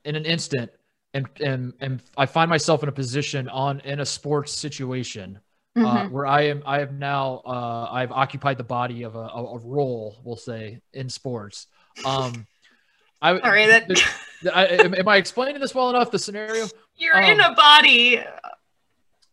in 0.03 0.15
an 0.15 0.25
instant 0.25 0.71
and 1.13 1.27
and 1.39 1.73
and 1.79 2.01
i 2.17 2.25
find 2.25 2.49
myself 2.49 2.83
in 2.83 2.89
a 2.89 2.93
position 2.93 3.49
on 3.49 3.79
in 3.81 3.99
a 3.99 4.05
sports 4.05 4.51
situation 4.51 5.39
uh, 5.75 5.79
mm-hmm. 5.79 5.97
uh, 5.97 6.09
where 6.09 6.25
I 6.25 6.43
am. 6.43 6.63
I 6.65 6.79
have 6.79 6.93
now. 6.93 7.41
Uh, 7.45 7.89
I've 7.91 8.13
occupied 8.13 8.57
the 8.57 8.63
body 8.63 9.03
of 9.03 9.15
a, 9.15 9.19
a, 9.19 9.57
role, 9.57 10.17
we'll 10.23 10.37
say, 10.37 10.79
in 10.93 11.09
sports. 11.09 11.67
Um, 12.05 12.47
I, 13.21 13.37
Sorry, 13.39 13.67
that. 13.67 13.89
I, 14.53 14.65
am, 14.65 14.93
am, 14.93 15.07
I 15.07 15.17
explaining 15.17 15.59
this 15.61 15.73
well 15.73 15.89
enough? 15.89 16.11
The 16.11 16.19
scenario. 16.19 16.67
You're 16.95 17.17
um, 17.17 17.31
in 17.31 17.39
a 17.39 17.53
body. 17.53 18.23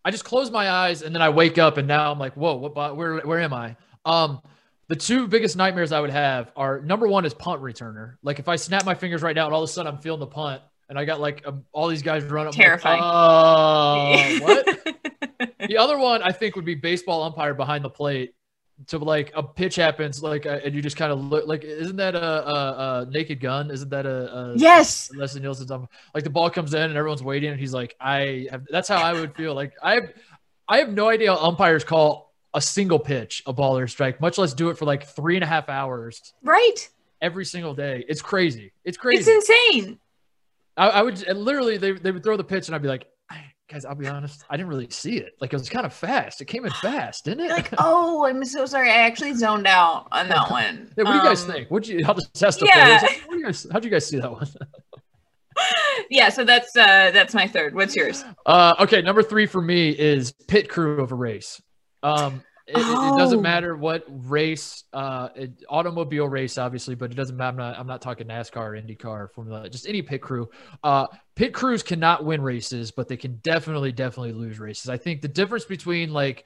I 0.04 0.10
just 0.10 0.24
close 0.24 0.50
my 0.50 0.70
eyes 0.70 1.02
and 1.02 1.14
then 1.14 1.22
I 1.22 1.28
wake 1.28 1.58
up 1.58 1.76
and 1.76 1.86
now 1.86 2.10
I'm 2.10 2.18
like, 2.18 2.34
whoa, 2.34 2.56
what? 2.56 2.96
Where 2.96 3.18
where 3.20 3.40
am 3.40 3.52
I? 3.52 3.76
Um, 4.04 4.40
the 4.88 4.96
two 4.96 5.28
biggest 5.28 5.56
nightmares 5.56 5.92
I 5.92 6.00
would 6.00 6.10
have 6.10 6.50
are 6.56 6.80
number 6.80 7.06
one 7.06 7.24
is 7.24 7.34
punt 7.34 7.62
returner. 7.62 8.16
Like 8.22 8.38
if 8.38 8.48
I 8.48 8.56
snap 8.56 8.84
my 8.84 8.94
fingers 8.94 9.22
right 9.22 9.34
now 9.34 9.46
and 9.46 9.54
all 9.54 9.62
of 9.62 9.68
a 9.68 9.72
sudden 9.72 9.92
I'm 9.92 10.00
feeling 10.00 10.20
the 10.20 10.26
punt 10.26 10.62
and 10.88 10.98
I 10.98 11.04
got 11.04 11.20
like 11.20 11.46
a, 11.46 11.54
all 11.72 11.88
these 11.88 12.02
guys 12.02 12.24
running. 12.24 12.52
Terrifying. 12.52 13.00
Like, 13.00 14.42
uh, 14.42 14.44
what? 14.44 15.58
the 15.68 15.78
other 15.78 15.96
one 15.98 16.22
I 16.22 16.32
think 16.32 16.56
would 16.56 16.64
be 16.64 16.74
baseball 16.74 17.22
umpire 17.22 17.54
behind 17.54 17.84
the 17.84 17.90
plate. 17.90 18.34
To 18.88 18.98
like 18.98 19.32
a 19.34 19.42
pitch 19.42 19.76
happens, 19.76 20.22
like 20.22 20.44
uh, 20.44 20.58
and 20.64 20.74
you 20.74 20.82
just 20.82 20.96
kind 20.96 21.12
of 21.12 21.20
look 21.20 21.46
like, 21.46 21.62
isn't 21.62 21.96
that 21.96 22.16
a, 22.16 22.48
a, 22.48 23.02
a, 23.02 23.06
Naked 23.10 23.38
Gun? 23.38 23.70
Isn't 23.70 23.90
that 23.90 24.06
a, 24.06 24.34
a 24.34 24.56
yes? 24.56 25.08
Leslie 25.14 25.40
Nielsen's 25.40 25.70
um, 25.70 25.88
like 26.14 26.24
the 26.24 26.30
ball 26.30 26.50
comes 26.50 26.74
in 26.74 26.82
and 26.82 26.96
everyone's 26.96 27.22
waiting, 27.22 27.50
and 27.50 27.60
he's 27.60 27.72
like, 27.72 27.94
I 28.00 28.48
have. 28.50 28.66
That's 28.70 28.88
how 28.88 29.00
I 29.00 29.12
would 29.12 29.36
feel. 29.36 29.54
Like 29.54 29.74
I 29.82 29.94
have, 29.94 30.12
I 30.68 30.78
have 30.78 30.92
no 30.92 31.08
idea 31.08 31.32
how 31.32 31.38
umpires 31.46 31.84
call 31.84 32.32
a 32.54 32.60
single 32.60 32.98
pitch 32.98 33.42
a 33.46 33.52
ball 33.52 33.78
or 33.78 33.86
strike, 33.86 34.20
much 34.20 34.38
less 34.38 34.52
do 34.52 34.68
it 34.70 34.78
for 34.78 34.84
like 34.84 35.06
three 35.06 35.36
and 35.36 35.44
a 35.44 35.46
half 35.46 35.68
hours. 35.68 36.32
Right. 36.42 36.88
Every 37.20 37.44
single 37.44 37.74
day, 37.74 38.04
it's 38.08 38.22
crazy. 38.22 38.72
It's 38.84 38.98
crazy. 38.98 39.30
It's 39.30 39.50
insane. 39.50 39.98
I, 40.76 40.88
I 40.88 41.02
would 41.02 41.26
literally 41.28 41.76
they, 41.76 41.92
they 41.92 42.10
would 42.10 42.22
throw 42.22 42.36
the 42.36 42.44
pitch 42.44 42.68
and 42.68 42.74
I'd 42.74 42.82
be 42.82 42.88
like, 42.88 43.06
guys, 43.72 43.84
I'll 43.84 43.94
be 43.94 44.06
honest, 44.06 44.44
I 44.50 44.56
didn't 44.56 44.68
really 44.68 44.90
see 44.90 45.16
it. 45.16 45.32
Like 45.40 45.52
it 45.52 45.56
was 45.56 45.68
kind 45.68 45.86
of 45.86 45.92
fast. 45.92 46.40
It 46.40 46.44
came 46.46 46.64
in 46.64 46.72
fast, 46.72 47.24
didn't 47.24 47.46
it? 47.46 47.50
Like, 47.50 47.70
oh, 47.78 48.26
I'm 48.26 48.44
so 48.44 48.66
sorry. 48.66 48.90
I 48.90 48.98
actually 48.98 49.34
zoned 49.34 49.66
out 49.66 50.08
on 50.12 50.28
that 50.28 50.50
one. 50.50 50.90
yeah, 50.96 51.04
what 51.04 51.12
do 51.12 51.16
you 51.18 51.22
guys 51.24 51.42
Um, 51.44 51.50
think? 51.50 51.70
What 51.70 51.84
do 51.84 51.92
you? 51.94 52.04
I'll 52.06 52.14
just 52.14 52.34
test 52.34 52.60
the 52.60 52.66
yeah. 52.66 52.98
players. 52.98 53.16
What 53.26 53.32
do 53.32 53.38
you 53.38 53.44
guys? 53.46 53.66
How'd 53.72 53.84
you 53.84 53.90
guys 53.90 54.06
see 54.06 54.18
that 54.18 54.30
one? 54.30 54.46
Yeah, 56.08 56.30
so 56.30 56.44
that's 56.44 56.74
uh 56.76 57.10
that's 57.12 57.34
my 57.34 57.46
third. 57.46 57.74
What's 57.74 57.94
yours? 57.94 58.24
Uh, 58.46 58.74
okay, 58.80 59.02
number 59.02 59.22
three 59.22 59.44
for 59.46 59.60
me 59.60 59.90
is 59.90 60.32
pit 60.48 60.68
crew 60.70 61.02
of 61.02 61.12
a 61.12 61.14
race. 61.14 61.60
Um, 62.02 62.42
it, 62.72 62.78
it- 62.78 63.12
it 63.14 63.18
doesn't 63.18 63.38
Oh. 63.38 63.42
matter 63.42 63.76
what 63.76 64.04
race, 64.08 64.84
uh, 64.92 65.28
it, 65.34 65.62
automobile 65.68 66.28
race, 66.28 66.58
obviously, 66.58 66.94
but 66.94 67.10
it 67.10 67.14
doesn't 67.14 67.36
matter. 67.36 67.50
I'm 67.50 67.56
not, 67.56 67.78
I'm 67.78 67.86
not 67.86 68.02
talking 68.02 68.26
NASCAR, 68.26 68.56
or 68.56 68.70
IndyCar, 68.80 69.30
Formula, 69.32 69.68
just 69.68 69.86
any 69.86 70.02
pit 70.02 70.22
crew. 70.22 70.48
Uh, 70.82 71.06
pit 71.36 71.52
crews 71.54 71.82
cannot 71.82 72.24
win 72.24 72.40
races, 72.42 72.90
but 72.90 73.08
they 73.08 73.16
can 73.16 73.36
definitely, 73.42 73.92
definitely 73.92 74.32
lose 74.32 74.58
races. 74.58 74.88
I 74.88 74.96
think 74.96 75.20
the 75.20 75.28
difference 75.28 75.64
between 75.64 76.12
like 76.12 76.44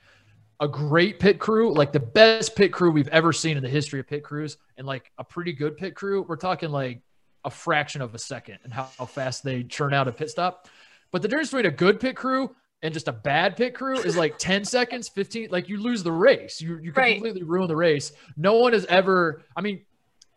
a 0.61 0.67
great 0.69 1.21
pit 1.21 1.39
crew, 1.39 1.73
like 1.75 1.93
the 1.93 2.01
best 2.01 2.57
pit 2.57 2.73
crew 2.73 2.91
we've 2.91 3.09
ever 3.09 3.33
seen 3.33 3.57
in 3.57 3.63
the 3.63 3.69
history 3.69 4.01
of 4.01 4.07
pit 4.07 4.25
crews, 4.25 4.57
and 4.77 4.87
like 4.87 5.13
a 5.19 5.25
pretty 5.25 5.53
good 5.53 5.77
pit 5.77 5.95
crew, 5.95 6.25
we're 6.29 6.37
talking 6.37 6.71
like 6.71 7.03
a 7.45 7.51
fraction 7.51 8.01
of 8.03 8.15
a 8.15 8.19
second 8.19 8.59
and 8.65 8.73
how, 8.73 8.89
how 8.99 9.05
fast 9.05 9.45
they 9.45 9.63
churn 9.63 9.93
out 9.95 10.09
a 10.09 10.13
pit 10.13 10.31
stop. 10.31 10.67
But 11.13 11.23
the 11.23 11.29
difference 11.29 11.51
between 11.51 11.67
a 11.67 11.71
good 11.71 12.01
pit 12.01 12.17
crew 12.17 12.57
and 12.83 12.93
just 12.93 13.09
a 13.09 13.13
bad 13.13 13.57
pit 13.57 13.75
crew 13.75 13.99
is 13.99 14.17
like 14.17 14.39
10 14.39 14.65
seconds, 14.77 15.09
15, 15.09 15.49
like 15.51 15.69
you 15.69 15.79
lose 15.79 16.03
the 16.03 16.13
race. 16.13 16.61
You, 16.61 16.79
you 16.79 16.93
Right. 16.93 17.15
completely 17.15 17.43
ruin 17.43 17.69
the 17.69 17.77
race. 17.77 18.13
No 18.37 18.55
one 18.59 18.73
has 18.73 18.85
ever, 18.87 19.43
I 19.57 19.61
mean, 19.61 19.81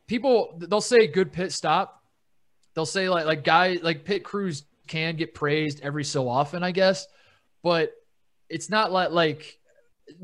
people, 0.08 0.58
they'll 0.58 0.82
say 0.82 1.08
good 1.08 1.32
pit 1.32 1.52
stop. 1.52 2.02
They'll 2.76 2.86
say 2.86 3.10
like, 3.10 3.26
like 3.26 3.44
guy, 3.44 3.80
like 3.82 4.06
pit 4.06 4.24
crews 4.24 4.64
can 4.88 5.16
get 5.16 5.34
praised 5.34 5.82
every 5.82 6.04
so 6.04 6.28
often, 6.30 6.64
I 6.64 6.72
guess, 6.72 7.06
but 7.62 7.92
it's 8.48 8.70
not 8.70 8.92
like, 8.92 9.12
like, 9.12 9.56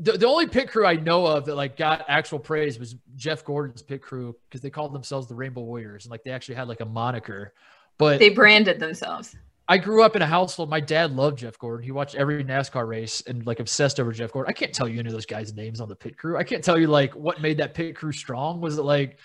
the, 0.00 0.12
the 0.12 0.26
only 0.26 0.48
pit 0.48 0.68
crew 0.68 0.84
I 0.84 0.94
know 0.94 1.24
of 1.26 1.44
that 1.44 1.54
like 1.54 1.76
got 1.76 2.04
actual 2.08 2.40
praise 2.40 2.76
was 2.76 2.96
Jeff 3.14 3.44
Gordon's 3.44 3.82
pit 3.82 4.02
crew 4.02 4.34
because 4.48 4.60
they 4.60 4.68
called 4.70 4.92
themselves 4.92 5.28
the 5.28 5.36
Rainbow 5.36 5.60
Warriors 5.60 6.06
and 6.06 6.10
like 6.10 6.24
they 6.24 6.32
actually 6.32 6.56
had 6.56 6.66
like 6.66 6.80
a 6.80 6.84
moniker. 6.84 7.52
But 7.96 8.18
They 8.18 8.30
branded 8.30 8.80
themselves. 8.80 9.36
I 9.68 9.78
grew 9.78 10.02
up 10.02 10.14
in 10.16 10.22
a 10.22 10.26
household. 10.26 10.70
My 10.70 10.80
dad 10.80 11.12
loved 11.12 11.38
Jeff 11.38 11.58
Gordon. 11.58 11.84
He 11.84 11.90
watched 11.90 12.14
every 12.14 12.44
NASCAR 12.44 12.86
race 12.86 13.22
and 13.26 13.44
like 13.46 13.58
obsessed 13.60 13.98
over 13.98 14.12
Jeff 14.12 14.32
Gordon. 14.32 14.48
I 14.48 14.52
can't 14.52 14.72
tell 14.72 14.88
you 14.88 15.00
any 15.00 15.08
of 15.08 15.12
those 15.12 15.26
guys' 15.26 15.54
names 15.54 15.80
on 15.80 15.88
the 15.88 15.96
pit 15.96 16.16
crew. 16.16 16.36
I 16.36 16.44
can't 16.44 16.62
tell 16.62 16.78
you 16.78 16.86
like 16.86 17.14
what 17.14 17.40
made 17.40 17.58
that 17.58 17.74
pit 17.74 17.96
crew 17.96 18.12
strong. 18.12 18.60
Was 18.60 18.78
it 18.78 18.82
like 18.82 19.18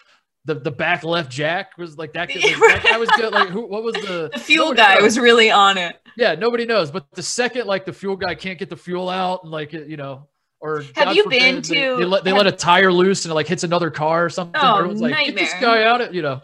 the 0.45 0.55
the 0.55 0.71
back 0.71 1.03
left 1.03 1.29
jack 1.31 1.77
was 1.77 1.97
like 1.97 2.13
that? 2.13 2.29
Like, 2.33 2.41
that 2.57 2.83
guy 2.83 2.97
was 2.97 3.09
good. 3.11 3.31
Like 3.33 3.49
who? 3.49 3.67
What 3.67 3.83
was 3.83 3.93
the 3.95 4.29
The 4.33 4.39
fuel 4.39 4.73
guy 4.73 4.95
knows. 4.95 5.03
was 5.03 5.19
really 5.19 5.51
on 5.51 5.77
it. 5.77 5.97
Yeah, 6.17 6.33
nobody 6.35 6.65
knows. 6.65 6.89
But 6.89 7.05
the 7.13 7.21
second 7.23 7.67
like 7.67 7.85
the 7.85 7.93
fuel 7.93 8.15
guy 8.15 8.33
can't 8.33 8.57
get 8.57 8.69
the 8.69 8.77
fuel 8.77 9.09
out 9.09 9.43
and 9.43 9.51
like 9.51 9.73
you 9.73 9.97
know. 9.97 10.27
Or 10.63 10.81
Have 10.81 10.93
God 10.95 11.15
you 11.15 11.23
forbid, 11.23 11.39
been 11.39 11.61
to- 11.63 11.73
They, 11.97 12.05
let, 12.05 12.23
they 12.23 12.29
have- 12.29 12.37
let 12.37 12.45
a 12.45 12.51
tire 12.51 12.93
loose 12.93 13.25
and 13.25 13.31
it 13.31 13.33
like 13.33 13.47
hits 13.47 13.63
another 13.63 13.89
car 13.89 14.25
or 14.25 14.29
something. 14.29 14.61
Oh, 14.63 14.75
Everyone's 14.77 15.01
like, 15.01 15.25
get 15.25 15.35
this 15.35 15.51
guy 15.59 15.85
out. 15.85 16.01
Of, 16.01 16.13
you 16.13 16.21
know. 16.21 16.41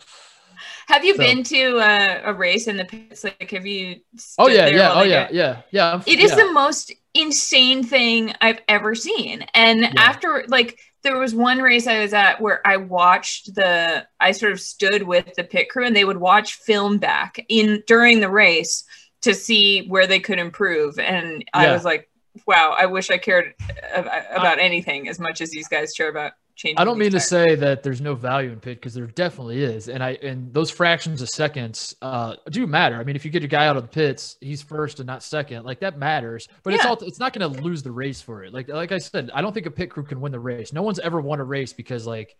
Have 0.88 1.03
you 1.03 1.15
So- 1.15 1.23
been 1.23 1.43
to 1.43 1.77
a, 1.79 2.21
a 2.31 2.33
race 2.33 2.67
in 2.67 2.77
the 2.77 2.85
pits? 2.85 3.23
Like, 3.23 3.51
have 3.51 3.65
you? 3.65 3.99
Oh 4.38 4.47
yeah, 4.47 4.65
there 4.65 4.77
yeah, 4.77 4.93
oh 4.93 5.03
yeah, 5.03 5.27
yeah, 5.31 5.61
yeah. 5.71 6.01
It 6.05 6.19
is 6.19 6.31
yeah. 6.31 6.45
the 6.45 6.51
most 6.51 6.93
insane 7.13 7.83
thing 7.83 8.33
I've 8.41 8.61
ever 8.67 8.95
seen. 8.95 9.45
And 9.53 9.81
Yeah. 9.81 9.91
after, 9.97 10.45
like, 10.47 10.79
there 11.03 11.17
was 11.17 11.33
one 11.35 11.59
race 11.59 11.88
I 11.88 11.99
was 12.01 12.13
at 12.13 12.39
where 12.41 12.65
I 12.65 12.77
watched 12.77 13.55
the, 13.55 14.05
I 14.19 14.31
sort 14.31 14.51
of 14.51 14.59
stood 14.59 15.03
with 15.03 15.33
the 15.35 15.43
pit 15.43 15.69
crew 15.69 15.85
and 15.85 15.95
they 15.95 16.05
would 16.05 16.17
watch 16.17 16.55
film 16.55 16.97
back 16.97 17.43
in 17.49 17.83
during 17.88 18.19
the 18.19 18.29
race 18.29 18.83
to 19.21 19.33
see 19.33 19.88
where 19.88 20.07
they 20.07 20.19
could 20.19 20.39
improve. 20.39 20.99
And 20.99 21.43
I 21.53 21.71
was 21.71 21.83
like, 21.83 22.09
wow, 22.45 22.75
I 22.77 22.85
wish 22.85 23.09
I 23.09 23.17
cared 23.17 23.55
uh, 23.95 24.03
about 24.31 24.59
anything 24.59 25.09
as 25.09 25.19
much 25.19 25.41
as 25.41 25.49
these 25.49 25.67
guys 25.67 25.93
care 25.93 26.09
about 26.09 26.33
changing. 26.58 26.78
I 26.78 26.84
don't 26.84 26.97
mean 26.97 27.12
to 27.12 27.20
say 27.20 27.55
that 27.55 27.84
there's 27.84 28.01
no 28.01 28.16
value 28.16 28.51
in 28.51 28.60
pit 28.60 28.78
because 28.80 28.93
there 28.93 29.05
definitely 29.05 29.64
is, 29.64 29.88
and 29.88 30.03
I 30.03 30.12
and 30.22 30.53
those 30.53 30.70
fractions 30.70 31.22
of 31.22 31.30
seconds 31.30 31.95
uh, 32.01 32.36
do 32.49 32.68
matter. 32.68 32.95
I 32.95 33.03
mean, 33.03 33.16
if 33.16 33.24
you 33.24 33.32
get 33.32 33.43
a 33.43 33.47
guy 33.47 33.68
out 33.68 33.78
of 33.78 33.84
the 33.84 33.89
pits, 33.89 34.38
he's 34.41 34.62
first 34.62 34.99
and 34.99 35.08
not 35.08 35.24
second, 35.24 35.64
like 35.64 35.80
that 35.80 35.97
matters. 35.97 36.49
But 36.64 36.74
it's 36.74 36.86
all 36.86 36.97
it's 37.01 37.20
not 37.20 37.32
going 37.32 37.53
to 37.53 37.62
lose 37.62 37.84
the 37.84 37.91
race 37.91 38.22
for 38.22 38.43
it. 38.43 38.53
Like 38.53 38.68
like 38.68 38.91
I 38.91 38.97
said, 38.97 39.32
I 39.34 39.41
don't 39.41 39.53
think 39.53 39.68
a 39.68 39.72
pit 39.72 39.91
crew 39.91 40.03
can 40.03 40.20
win 40.20 40.32
the 40.34 40.39
race. 40.39 40.74
No 40.74 40.82
one's 40.82 40.99
ever 40.99 41.22
won 41.22 41.39
a 41.39 41.45
race 41.45 41.72
because 41.72 42.05
like 42.05 42.36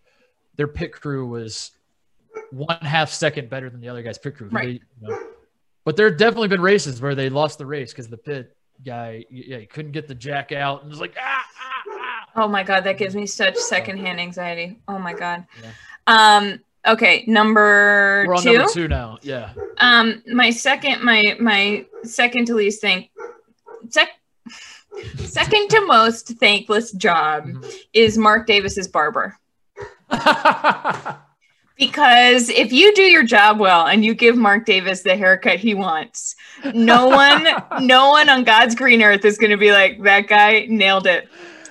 their 0.56 0.68
pit 0.68 0.92
crew 0.92 1.26
was 1.26 1.70
one 2.50 2.78
half 2.80 3.10
second 3.10 3.48
better 3.48 3.70
than 3.70 3.80
the 3.80 3.88
other 3.88 4.02
guy's 4.02 4.18
pit 4.18 4.36
crew. 4.36 4.48
Right. 4.50 4.82
They, 5.00 5.06
you 5.06 5.08
know, 5.08 5.18
but 5.84 5.96
there 5.96 6.08
have 6.08 6.18
definitely 6.18 6.48
been 6.48 6.60
races 6.60 7.00
where 7.00 7.14
they 7.14 7.30
lost 7.30 7.58
the 7.58 7.66
race 7.66 7.92
because 7.92 8.08
the 8.08 8.18
pit 8.18 8.54
guy, 8.84 9.24
yeah, 9.30 9.58
he 9.58 9.66
couldn't 9.66 9.92
get 9.92 10.06
the 10.06 10.14
jack 10.14 10.52
out 10.52 10.82
and 10.82 10.90
was 10.90 11.00
like 11.00 11.16
ah 11.18 11.44
ah. 11.60 11.77
Oh 12.40 12.46
my 12.46 12.62
god, 12.62 12.84
that 12.84 12.98
gives 12.98 13.16
me 13.16 13.26
such 13.26 13.56
secondhand 13.56 14.20
anxiety. 14.20 14.78
Oh 14.86 14.98
my 14.98 15.12
god. 15.12 15.44
Yeah. 15.62 15.70
Um. 16.06 16.60
Okay, 16.86 17.24
number 17.26 18.24
We're 18.28 18.36
on 18.36 18.42
two. 18.42 18.52
number 18.58 18.72
two 18.72 18.86
now. 18.88 19.18
Yeah. 19.22 19.50
Um. 19.78 20.22
My 20.32 20.50
second, 20.50 21.02
my 21.02 21.36
my 21.40 21.84
second 22.04 22.46
to 22.46 22.54
least 22.54 22.80
thing, 22.80 23.08
sec, 23.90 24.08
second 25.16 25.68
to 25.70 25.84
most 25.86 26.28
thankless 26.38 26.92
job 26.92 27.46
Mhm. 27.46 27.74
is 27.92 28.16
Mark 28.16 28.46
Davis's 28.46 28.86
barber. 28.88 29.36
Because 31.76 32.48
if 32.48 32.72
you 32.72 32.92
do 32.92 33.02
your 33.02 33.22
job 33.22 33.60
well 33.60 33.86
and 33.86 34.04
you 34.04 34.12
give 34.12 34.36
Mark 34.36 34.66
Davis 34.66 35.02
the 35.02 35.16
haircut 35.16 35.60
he 35.60 35.74
wants, 35.74 36.34
no 36.74 37.06
one, 37.06 37.46
no 37.86 38.10
one 38.10 38.28
on 38.28 38.42
God's 38.42 38.74
green 38.74 39.00
earth 39.00 39.24
is 39.24 39.38
going 39.38 39.52
to 39.52 39.56
be 39.56 39.70
like 39.70 40.02
that 40.02 40.26
guy 40.26 40.66
nailed 40.68 41.06
it. 41.06 41.28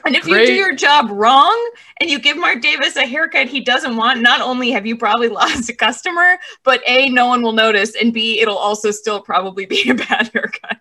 And 0.08 0.16
if 0.16 0.26
you 0.26 0.46
do 0.46 0.54
your 0.54 0.74
job 0.74 1.10
wrong 1.12 1.72
and 2.00 2.10
you 2.10 2.18
give 2.18 2.38
Mark 2.38 2.62
Davis 2.62 2.96
a 2.96 3.06
haircut 3.06 3.48
he 3.48 3.60
doesn't 3.60 3.98
want, 3.98 4.22
not 4.22 4.40
only 4.40 4.72
have 4.72 4.86
you 4.86 4.96
probably 4.96 5.28
lost 5.28 5.70
a 5.70 5.74
customer, 5.74 6.38
but 6.64 6.82
A, 6.88 7.10
no 7.10 7.28
one 7.28 7.42
will 7.42 7.52
notice, 7.52 7.94
and 7.96 8.14
B, 8.14 8.40
it'll 8.40 8.58
also 8.58 8.92
still 8.92 9.20
probably 9.20 9.66
be 9.66 9.90
a 9.90 9.94
bad 9.96 10.32
haircut. 10.34 10.80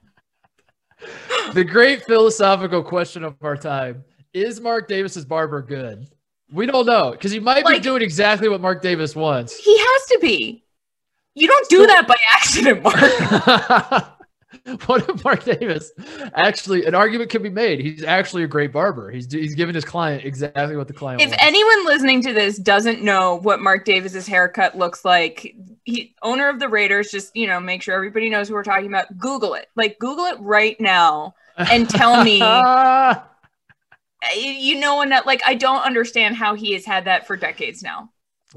the 1.55 1.65
great 1.65 2.05
philosophical 2.05 2.85
question 2.85 3.25
of 3.25 3.35
our 3.43 3.57
time 3.57 4.05
is 4.33 4.61
Mark 4.61 4.87
Davis's 4.87 5.25
barber 5.25 5.61
good? 5.61 6.07
We 6.53 6.67
don't 6.67 6.87
know 6.87 7.11
because 7.11 7.33
he 7.33 7.41
might 7.41 7.67
be 7.67 7.81
doing 7.81 8.03
exactly 8.03 8.49
what 8.49 8.61
Mark 8.61 8.81
Davis 8.81 9.17
wants. 9.17 9.57
He 9.57 9.77
has 9.77 10.07
to 10.07 10.19
be. 10.21 10.63
You 11.35 11.49
don't 11.49 11.69
do 11.69 11.87
that 11.89 12.07
by 12.07 12.17
accident, 12.33 12.83
Mark. 12.85 14.13
what 14.87 15.09
if 15.09 15.25
Mark 15.25 15.45
Davis 15.45 15.93
actually? 16.35 16.85
An 16.87 16.95
argument 16.95 17.31
could 17.31 17.43
be 17.43 17.49
made. 17.51 17.81
He's 17.81 18.03
actually 18.05 18.43
a 18.43 18.47
great 18.47 18.73
barber. 18.73 19.11
He's 19.11 19.31
he's 19.33 19.55
giving 19.55 19.75
his 19.75 19.85
client 19.85 20.25
exactly 20.25 20.77
what 20.77 20.87
the 20.89 20.95
client 20.95 21.21
if 21.23 21.31
wants. 21.31 21.43
anyone 21.45 21.85
listening 21.87 22.23
to 22.23 22.33
this 22.33 22.59
doesn't 22.59 23.03
know 23.03 23.37
what 23.37 23.61
Mark 23.61 23.85
Davis's 23.85 24.27
haircut 24.27 24.77
looks 24.77 25.05
like, 25.05 25.55
he 25.85 26.15
owner 26.23 26.49
of 26.49 26.59
the 26.61 26.69
Raiders, 26.69 27.11
just 27.11 27.35
you 27.37 27.47
know, 27.47 27.61
make 27.61 27.83
sure 27.83 27.95
everybody 27.95 28.29
knows 28.31 28.49
who 28.49 28.55
we're 28.55 28.63
talking 28.65 28.87
about. 28.89 29.17
Google 29.19 29.55
it. 29.55 29.69
Like 29.77 29.99
Google 29.99 30.25
it 30.27 30.39
right 30.41 30.81
now. 30.81 31.35
and 31.57 31.89
tell 31.89 32.23
me- 32.25 32.41
You- 34.35 34.51
You 34.53 34.81
know, 34.81 35.03
and 35.03 35.13
that 35.13 35.27
like 35.27 35.41
I 35.47 35.55
don't 35.55 35.83
understand 35.83 36.37
how 36.37 36.55
he 36.55 36.73
has 36.73 36.85
had 36.85 37.05
that 37.05 37.27
for 37.27 37.37
decades 37.37 37.83
now. 37.83 38.11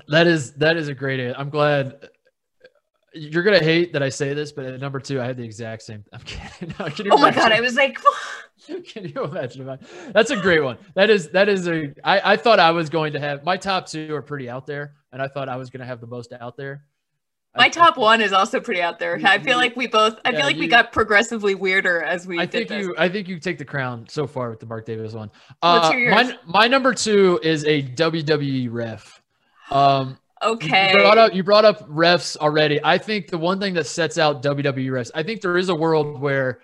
that 0.07 0.25
is 0.27 0.53
that 0.53 0.77
is 0.77 0.87
a 0.87 0.93
great. 0.95 1.33
I'm 1.33 1.49
glad. 1.49 2.09
You're 3.13 3.43
gonna 3.43 3.59
hate 3.63 3.93
that 3.93 4.03
I 4.03 4.09
say 4.09 4.33
this, 4.33 4.51
but 4.51 4.65
at 4.65 4.79
number 4.79 4.99
two, 4.99 5.19
I 5.21 5.25
had 5.25 5.37
the 5.37 5.43
exact 5.43 5.81
same. 5.83 6.03
I'm 6.13 6.19
kidding. 6.25 6.73
No, 6.79 6.87
you 6.87 7.09
Oh 7.11 7.17
my 7.17 7.31
god. 7.31 7.51
I 7.51 7.61
was 7.61 7.75
like, 7.75 7.97
Can 8.87 9.05
you 9.05 9.23
imagine? 9.23 9.65
That? 9.65 9.81
That's 10.13 10.31
a 10.31 10.35
great 10.35 10.63
one. 10.63 10.77
That 10.95 11.09
is 11.09 11.29
that 11.29 11.49
is 11.49 11.67
a. 11.67 11.93
I 12.03 12.33
I 12.33 12.37
thought 12.37 12.59
I 12.59 12.71
was 12.71 12.89
going 12.89 13.13
to 13.13 13.19
have 13.19 13.43
my 13.43 13.57
top 13.57 13.87
two 13.87 14.13
are 14.13 14.21
pretty 14.21 14.49
out 14.49 14.67
there, 14.67 14.93
and 15.11 15.21
I 15.21 15.27
thought 15.27 15.49
I 15.49 15.55
was 15.55 15.69
going 15.69 15.79
to 15.79 15.85
have 15.87 16.01
the 16.01 16.07
most 16.07 16.33
out 16.39 16.55
there. 16.57 16.83
I- 17.55 17.59
my 17.61 17.69
top 17.69 17.97
one 17.97 18.21
is 18.21 18.31
also 18.31 18.59
pretty 18.59 18.81
out 18.81 18.99
there. 18.99 19.17
You- 19.17 19.25
I 19.25 19.39
feel 19.39 19.53
you- 19.53 19.55
like 19.57 19.75
we 19.75 19.87
both. 19.87 20.19
I 20.23 20.29
yeah, 20.29 20.37
feel 20.37 20.45
like 20.45 20.57
we 20.57 20.67
got 20.67 20.91
progressively 20.91 21.55
weirder 21.55 22.03
as 22.03 22.27
we 22.27 22.39
I 22.39 22.45
think 22.45 22.69
you. 22.69 22.93
I 22.97 23.09
think 23.09 23.27
you 23.27 23.39
take 23.39 23.57
the 23.57 23.65
crown 23.65 24.05
so 24.07 24.27
far 24.27 24.51
with 24.51 24.59
the 24.59 24.67
Mark 24.67 24.85
Davis 24.85 25.13
one. 25.13 25.31
What's 25.61 25.87
Uh, 25.89 25.93
your 25.95 26.11
my 26.11 26.21
yours? 26.23 26.33
my 26.45 26.67
number 26.67 26.93
two 26.93 27.39
is 27.41 27.65
a 27.65 27.81
WWE 27.81 28.67
ref. 28.69 29.19
Um, 29.71 30.09
you- 30.09 30.15
Okay. 30.43 30.91
You 30.91 30.97
brought 30.99 31.17
up 31.17 31.33
you 31.33 31.43
brought 31.43 31.65
up 31.65 31.87
refs 31.89 32.37
already. 32.37 32.79
I 32.83 32.97
think 32.97 33.27
the 33.27 33.37
one 33.37 33.59
thing 33.59 33.73
that 33.73 33.87
sets 33.87 34.17
out 34.17 34.41
WWE 34.41 34.87
refs, 34.87 35.11
I 35.13 35.23
think 35.23 35.41
there 35.41 35.57
is 35.57 35.69
a 35.69 35.75
world 35.75 36.19
where 36.19 36.61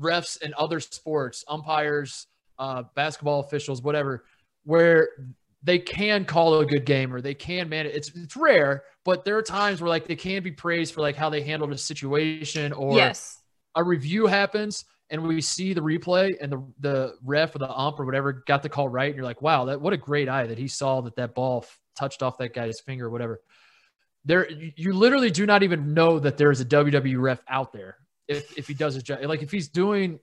refs 0.00 0.40
in 0.40 0.54
other 0.56 0.80
sports, 0.80 1.44
umpires, 1.48 2.26
uh, 2.58 2.84
basketball 2.94 3.40
officials, 3.40 3.82
whatever, 3.82 4.24
where 4.64 5.08
they 5.62 5.78
can 5.78 6.24
call 6.24 6.60
a 6.60 6.66
good 6.66 6.86
game 6.86 7.14
or 7.14 7.20
they 7.20 7.34
can 7.34 7.68
manage. 7.68 7.94
It's 7.94 8.10
it's 8.14 8.36
rare, 8.36 8.84
but 9.04 9.24
there 9.24 9.36
are 9.36 9.42
times 9.42 9.80
where 9.80 9.88
like 9.88 10.06
they 10.06 10.16
can 10.16 10.42
be 10.42 10.52
praised 10.52 10.94
for 10.94 11.00
like 11.02 11.16
how 11.16 11.28
they 11.28 11.42
handled 11.42 11.72
a 11.72 11.78
situation 11.78 12.72
or 12.72 12.94
yes. 12.94 13.42
a 13.74 13.84
review 13.84 14.26
happens 14.26 14.84
and 15.10 15.22
we 15.22 15.40
see 15.40 15.72
the 15.72 15.80
replay 15.80 16.34
and 16.40 16.52
the 16.52 16.62
the 16.80 17.14
ref 17.24 17.54
or 17.54 17.58
the 17.58 17.70
ump 17.70 17.98
or 17.98 18.04
whatever 18.04 18.44
got 18.46 18.62
the 18.62 18.68
call 18.68 18.88
right 18.88 19.06
and 19.06 19.16
you're 19.16 19.24
like 19.24 19.40
wow 19.42 19.64
that 19.64 19.80
what 19.80 19.92
a 19.92 19.96
great 19.96 20.28
eye 20.28 20.46
that 20.46 20.58
he 20.58 20.68
saw 20.68 21.00
that 21.00 21.16
that 21.16 21.34
ball 21.34 21.64
touched 21.98 22.22
off 22.22 22.38
that 22.38 22.54
guy's 22.54 22.80
finger 22.80 23.06
or 23.06 23.10
whatever 23.10 23.40
there 24.24 24.48
you 24.50 24.92
literally 24.92 25.30
do 25.30 25.46
not 25.46 25.62
even 25.62 25.94
know 25.94 26.18
that 26.18 26.36
there 26.36 26.50
is 26.50 26.60
a 26.60 26.64
WWE 26.64 27.20
ref 27.20 27.42
out 27.48 27.72
there 27.72 27.96
if 28.28 28.56
if 28.58 28.68
he 28.68 28.74
does 28.74 28.94
his 28.94 29.02
job. 29.02 29.22
Like 29.24 29.42
if 29.42 29.50
he's 29.50 29.68
doing 29.68 30.20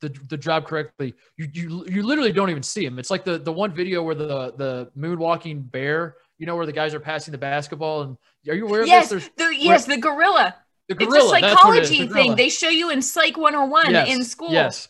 the, 0.00 0.08
the 0.28 0.36
job 0.36 0.66
correctly, 0.66 1.14
you, 1.36 1.48
you 1.52 1.86
you 1.88 2.02
literally 2.02 2.32
don't 2.32 2.50
even 2.50 2.62
see 2.62 2.84
him. 2.84 2.98
It's 2.98 3.10
like 3.10 3.24
the 3.24 3.38
the 3.38 3.52
one 3.52 3.72
video 3.72 4.02
where 4.02 4.14
the 4.14 4.52
the 4.56 4.90
moonwalking 4.96 5.70
bear, 5.70 6.16
you 6.38 6.46
know, 6.46 6.54
where 6.54 6.66
the 6.66 6.72
guys 6.72 6.94
are 6.94 7.00
passing 7.00 7.32
the 7.32 7.38
basketball. 7.38 8.02
And 8.02 8.16
are 8.48 8.54
you 8.54 8.66
aware 8.66 8.84
yes, 8.84 9.10
of 9.10 9.20
this? 9.20 9.30
The, 9.36 9.56
yes, 9.56 9.86
the 9.86 9.96
gorilla. 9.96 10.54
The 10.88 10.94
gorilla. 10.94 11.38
It's 11.38 11.46
a 11.46 11.50
psychology 11.50 12.00
it 12.02 12.12
thing. 12.12 12.36
They 12.36 12.48
show 12.48 12.68
you 12.68 12.90
in 12.90 13.00
Psych 13.00 13.36
101 13.36 13.90
yes, 13.90 14.08
in 14.08 14.22
school. 14.22 14.52
Yes. 14.52 14.88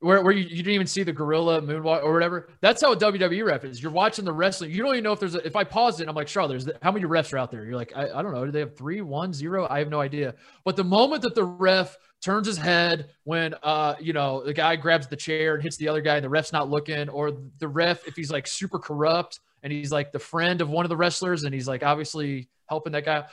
Where, 0.00 0.22
where 0.22 0.32
you, 0.34 0.42
you 0.42 0.56
didn't 0.56 0.74
even 0.74 0.86
see 0.86 1.02
the 1.02 1.12
gorilla 1.12 1.62
moonwalk 1.62 2.02
or 2.02 2.12
whatever. 2.12 2.50
That's 2.60 2.82
how 2.82 2.92
a 2.92 2.96
WWE 2.96 3.46
ref 3.46 3.64
is. 3.64 3.82
You're 3.82 3.92
watching 3.92 4.26
the 4.26 4.32
wrestling. 4.32 4.70
You 4.70 4.82
don't 4.82 4.92
even 4.94 5.04
know 5.04 5.12
if 5.12 5.20
there's 5.20 5.34
a, 5.34 5.46
if 5.46 5.56
I 5.56 5.64
pause 5.64 6.00
it, 6.00 6.08
I'm 6.08 6.14
like, 6.14 6.28
Charlotte, 6.28 6.64
there's 6.64 6.76
how 6.82 6.92
many 6.92 7.06
refs 7.06 7.32
are 7.32 7.38
out 7.38 7.50
there? 7.50 7.64
You're 7.64 7.76
like, 7.76 7.92
I, 7.96 8.10
I 8.10 8.22
don't 8.22 8.34
know. 8.34 8.44
Do 8.44 8.50
they 8.50 8.60
have 8.60 8.76
three, 8.76 9.00
one, 9.00 9.32
zero? 9.32 9.66
I 9.70 9.78
have 9.78 9.88
no 9.88 10.00
idea. 10.00 10.34
But 10.64 10.76
the 10.76 10.84
moment 10.84 11.22
that 11.22 11.34
the 11.34 11.44
ref 11.44 11.96
turns 12.24 12.46
his 12.46 12.56
head 12.56 13.10
when 13.24 13.54
uh 13.62 13.94
you 14.00 14.14
know 14.14 14.42
the 14.42 14.54
guy 14.54 14.76
grabs 14.76 15.06
the 15.06 15.16
chair 15.16 15.54
and 15.54 15.62
hits 15.62 15.76
the 15.76 15.86
other 15.86 16.00
guy 16.00 16.16
and 16.16 16.24
the 16.24 16.28
ref's 16.28 16.54
not 16.54 16.70
looking 16.70 17.10
or 17.10 17.32
the 17.58 17.68
ref 17.68 18.06
if 18.08 18.16
he's 18.16 18.30
like 18.30 18.46
super 18.46 18.78
corrupt 18.78 19.40
and 19.62 19.70
he's 19.70 19.92
like 19.92 20.10
the 20.10 20.18
friend 20.18 20.62
of 20.62 20.70
one 20.70 20.86
of 20.86 20.88
the 20.88 20.96
wrestlers 20.96 21.44
and 21.44 21.52
he's 21.52 21.68
like 21.68 21.82
obviously 21.82 22.48
helping 22.66 22.94
that 22.94 23.04
guy 23.04 23.24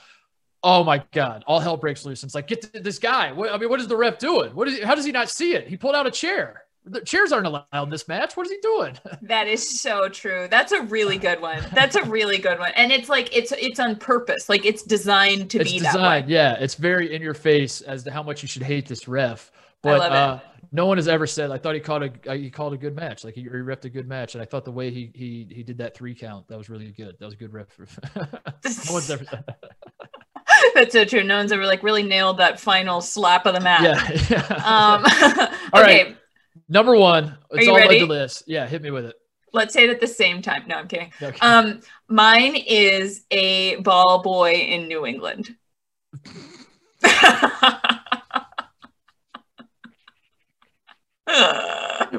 oh 0.64 0.84
my 0.84 1.03
god 1.12 1.43
all 1.47 1.59
hell 1.59 1.78
breaks 1.78 2.05
loose 2.05 2.24
and 2.24 2.28
it's 2.28 2.36
like 2.36 2.47
get 2.47 2.84
this 2.84 2.99
guy 2.99 3.32
what, 3.32 3.51
i 3.51 3.57
mean 3.57 3.70
what 3.70 3.80
is 3.80 3.88
the 3.88 3.97
ref 3.97 4.18
doing 4.20 4.53
what 4.55 4.68
is 4.68 4.84
how 4.84 4.95
does 4.95 5.05
he 5.05 5.12
not 5.12 5.30
see 5.30 5.53
it 5.53 5.68
he 5.68 5.76
pulled 5.78 5.95
out 5.95 6.05
a 6.05 6.12
chair 6.12 6.66
the 6.86 7.01
chairs 7.01 7.32
aren't 7.32 7.45
allowed 7.45 7.68
in 7.74 7.89
this 7.89 8.07
match. 8.07 8.36
What 8.36 8.47
is 8.47 8.51
he 8.51 8.57
doing? 8.62 8.97
That 9.22 9.47
is 9.47 9.82
so 9.82 10.09
true. 10.09 10.47
That's 10.49 10.72
a 10.72 10.82
really 10.82 11.18
good 11.18 11.41
one. 11.41 11.64
That's 11.74 11.95
a 11.95 12.03
really 12.03 12.38
good 12.38 12.59
one. 12.59 12.72
And 12.76 12.91
it's 12.91 13.07
like 13.07 13.36
it's 13.36 13.51
it's 13.53 13.80
on 13.80 13.95
purpose. 13.95 14.49
Like 14.49 14.66
it's 14.66 14.84
designed 14.84 15.51
to 15.51 15.59
it's 15.59 15.72
be 15.72 15.80
designed, 15.80 16.30
Yeah, 16.30 16.57
it's 16.59 16.76
very 16.76 17.14
in 17.14 17.22
your 17.22 17.34
face 17.34 17.82
as 17.82 18.03
to 18.03 18.12
how 18.12 18.24
much 18.24 18.41
you 18.41 18.47
should 18.47 18.64
hate 18.64 18.88
this 18.88 19.07
ref. 19.07 19.51
But 19.82 20.12
uh, 20.12 20.39
no 20.72 20.86
one 20.86 20.97
has 20.97 21.07
ever 21.07 21.28
said. 21.28 21.51
I 21.51 21.57
thought 21.57 21.76
he 21.76 21.82
called 21.82 22.03
a 22.03 22.36
he 22.38 22.49
called 22.49 22.74
a 22.74 22.78
good 22.78 22.95
match. 22.95 23.24
Like 23.24 23.36
he, 23.36 23.41
he 23.41 23.49
refed 23.49 23.86
a 23.86 23.89
good 23.89 24.07
match, 24.07 24.36
and 24.36 24.41
I 24.41 24.45
thought 24.45 24.63
the 24.63 24.72
way 24.72 24.89
he 24.89 25.11
he 25.13 25.47
he 25.49 25.63
did 25.63 25.80
that 25.80 25.95
three 25.95 26.15
count 26.15 26.47
that 26.47 26.57
was 26.57 26.69
really 26.69 26.91
good. 26.91 27.17
That 27.19 27.26
was 27.26 27.34
a 27.34 27.38
good 27.38 27.51
ref. 27.51 27.67
no 28.15 28.93
one's 28.93 29.11
ever. 29.11 29.26
said. 29.26 29.43
That's 30.76 30.93
so 30.93 31.03
true. 31.03 31.24
No 31.24 31.38
one's 31.38 31.51
ever 31.51 31.65
like 31.65 31.84
really 31.84 32.03
nailed 32.03 32.38
that 32.38 32.59
final 32.59 33.01
slap 33.01 33.45
of 33.45 33.53
the 33.53 33.59
mat. 33.59 33.82
Yeah. 33.82 34.17
yeah. 34.30 34.55
Um, 34.55 35.03
All 35.74 35.82
okay. 35.82 36.03
right. 36.05 36.17
Number 36.69 36.95
one. 36.95 37.38
It's 37.51 37.67
all 37.67 37.76
ready? 37.76 38.01
on 38.01 38.07
the 38.07 38.13
list. 38.13 38.43
Yeah, 38.47 38.65
hit 38.67 38.82
me 38.82 38.91
with 38.91 39.05
it. 39.05 39.15
Let's 39.53 39.74
say 39.74 39.84
it 39.84 39.89
at 39.89 39.99
the 39.99 40.07
same 40.07 40.41
time. 40.41 40.63
No, 40.67 40.76
I'm 40.76 40.88
kidding. 40.88 41.11
Okay. 41.22 41.38
Um, 41.41 41.82
mine 42.07 42.55
is 42.55 43.26
a 43.32 43.76
ball 43.78 44.22
boy 44.22 44.53
in 44.53 44.88
New 44.88 45.05
England. 45.05 45.53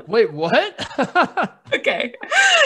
Wait, 0.06 0.32
what? 0.32 1.58
okay. 1.74 2.14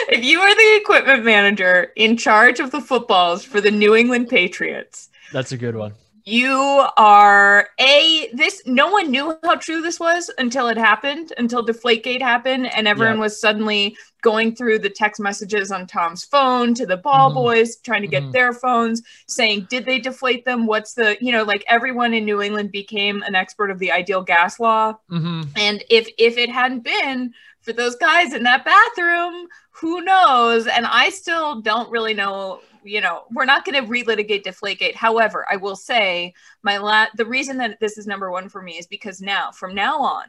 If 0.09 0.25
you 0.25 0.41
are 0.41 0.55
the 0.55 0.79
equipment 0.81 1.25
manager 1.25 1.93
in 1.97 2.17
charge 2.17 2.61
of 2.61 2.71
the 2.71 2.81
footballs 2.81 3.45
for 3.45 3.61
the 3.61 3.71
New 3.71 3.95
England 3.95 4.29
Patriots, 4.29 5.09
that's 5.33 5.53
a 5.53 5.57
good 5.57 5.77
one 5.77 5.95
you 6.29 6.85
are 6.97 7.69
a 7.79 8.29
this 8.33 8.61
no 8.67 8.91
one 8.91 9.13
knew 9.13 9.39
how 9.45 9.55
true 9.55 9.81
this 9.81 10.01
was 10.01 10.29
until 10.39 10.67
it 10.67 10.77
happened 10.77 11.33
until 11.39 11.65
deflategate 11.65 12.21
happened 12.21 12.67
and 12.75 12.89
everyone 12.89 13.17
yeah. 13.17 13.23
was 13.23 13.41
suddenly 13.41 13.97
going 14.23 14.53
through 14.53 14.77
the 14.77 14.91
text 14.91 15.21
messages 15.21 15.71
on 15.71 15.87
tom's 15.87 16.25
phone 16.25 16.75
to 16.75 16.85
the 16.85 16.97
ball 16.97 17.29
mm-hmm. 17.29 17.39
boys 17.39 17.77
trying 17.77 18.03
to 18.03 18.09
get 18.09 18.25
mm-hmm. 18.25 18.33
their 18.33 18.53
phones 18.53 19.03
saying 19.29 19.65
did 19.71 19.87
they 19.87 20.01
deflate 20.01 20.45
them 20.45 20.67
what's 20.67 20.95
the 20.95 21.17
you 21.21 21.31
know 21.31 21.45
like 21.45 21.65
everyone 21.69 22.13
in 22.13 22.25
new 22.25 22.43
england 22.43 22.73
became 22.73 23.23
an 23.23 23.37
expert 23.37 23.71
of 23.71 23.79
the 23.79 23.93
ideal 23.93 24.21
gas 24.21 24.59
law 24.59 24.93
mm-hmm. 25.09 25.43
and 25.55 25.85
if 25.89 26.09
if 26.19 26.37
it 26.37 26.51
hadn't 26.51 26.83
been 26.83 27.33
for 27.61 27.73
those 27.73 27.95
guys 27.95 28.35
in 28.35 28.43
that 28.43 28.65
bathroom 28.65 29.47
who 29.71 30.01
knows 30.01 30.67
and 30.67 30.87
i 30.87 31.09
still 31.09 31.61
don't 31.61 31.89
really 31.89 32.15
know 32.15 32.61
you 32.87 33.01
know, 33.01 33.25
we're 33.33 33.45
not 33.45 33.65
going 33.65 33.83
to 33.83 33.91
relitigate 33.91 34.45
Deflategate. 34.45 34.95
However, 34.95 35.47
I 35.51 35.57
will 35.57 35.77
say 35.77 36.35
my 36.63 36.79
la- 36.79 37.07
the 37.17 37.27
reason 37.27 37.59
that 37.59 37.79
this 37.81 37.99
is 37.99 38.07
number 38.07 38.31
one 38.31 38.49
for 38.49 38.63
me 38.63 38.79
is 38.79 38.87
because 38.87 39.21
now, 39.21 39.51
from 39.51 39.75
now 39.75 40.01
on, 40.01 40.25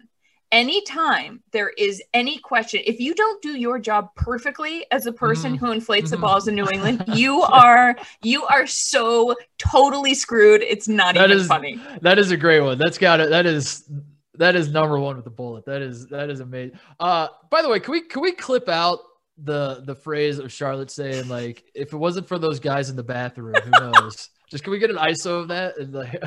anytime 0.52 1.42
there 1.52 1.70
is 1.70 2.02
any 2.14 2.38
question, 2.40 2.82
if 2.86 3.00
you 3.00 3.14
don't 3.14 3.42
do 3.42 3.58
your 3.58 3.80
job 3.80 4.10
perfectly 4.16 4.86
as 4.92 5.06
a 5.06 5.14
person 5.14 5.56
mm-hmm. 5.56 5.66
who 5.66 5.72
inflates 5.72 6.06
mm-hmm. 6.06 6.22
the 6.22 6.28
balls 6.28 6.48
in 6.48 6.56
New 6.56 6.70
England, 6.70 7.04
you 7.14 7.42
are 7.42 7.98
you 8.24 8.44
are 8.46 8.68
so 8.68 9.36
totally 9.58 10.14
screwed. 10.14 10.62
It's 10.62 10.88
not 10.88 11.16
that 11.16 11.30
even 11.30 11.42
is, 11.42 11.48
funny. 11.48 11.80
That 12.02 12.20
is 12.20 12.32
a 12.32 12.38
great 12.38 12.62
one. 12.62 12.78
That's 12.78 12.98
got 12.98 13.20
it. 13.20 13.30
That 13.30 13.46
is 13.46 13.90
that 14.36 14.56
is 14.56 14.70
number 14.70 15.00
one 15.00 15.16
with 15.16 15.26
the 15.26 15.32
bullet. 15.32 15.66
That 15.66 15.82
is 15.82 16.08
that 16.08 16.30
is 16.30 16.40
amazing. 16.40 16.80
Uh, 17.00 17.28
by 17.50 17.62
the 17.62 17.70
way, 17.70 17.80
can 17.80 17.92
we 17.92 18.02
can 18.02 18.22
we 18.22 18.32
clip 18.32 18.70
out 18.70 19.00
the 19.44 19.84
the 19.86 19.96
phrase 19.96 20.40
of 20.40 20.52
Charlotte 20.52 20.92
saying 20.92 21.28
like, 21.28 21.64
if 21.74 21.94
it 21.94 21.98
wasn't 21.98 22.28
for 22.28 22.40
those 22.40 22.60
guys 22.60 22.90
in 22.90 22.96
the 22.96 23.04
bathroom, 23.04 23.56
who 23.56 23.72
knows? 23.72 24.30
Just 24.50 24.64
can 24.64 24.72
we 24.72 24.80
get 24.80 24.90
an 24.90 24.96
ISO 24.96 25.42
of 25.42 25.50
that? 25.50 25.78
And 25.78 25.94
like, 25.94 26.24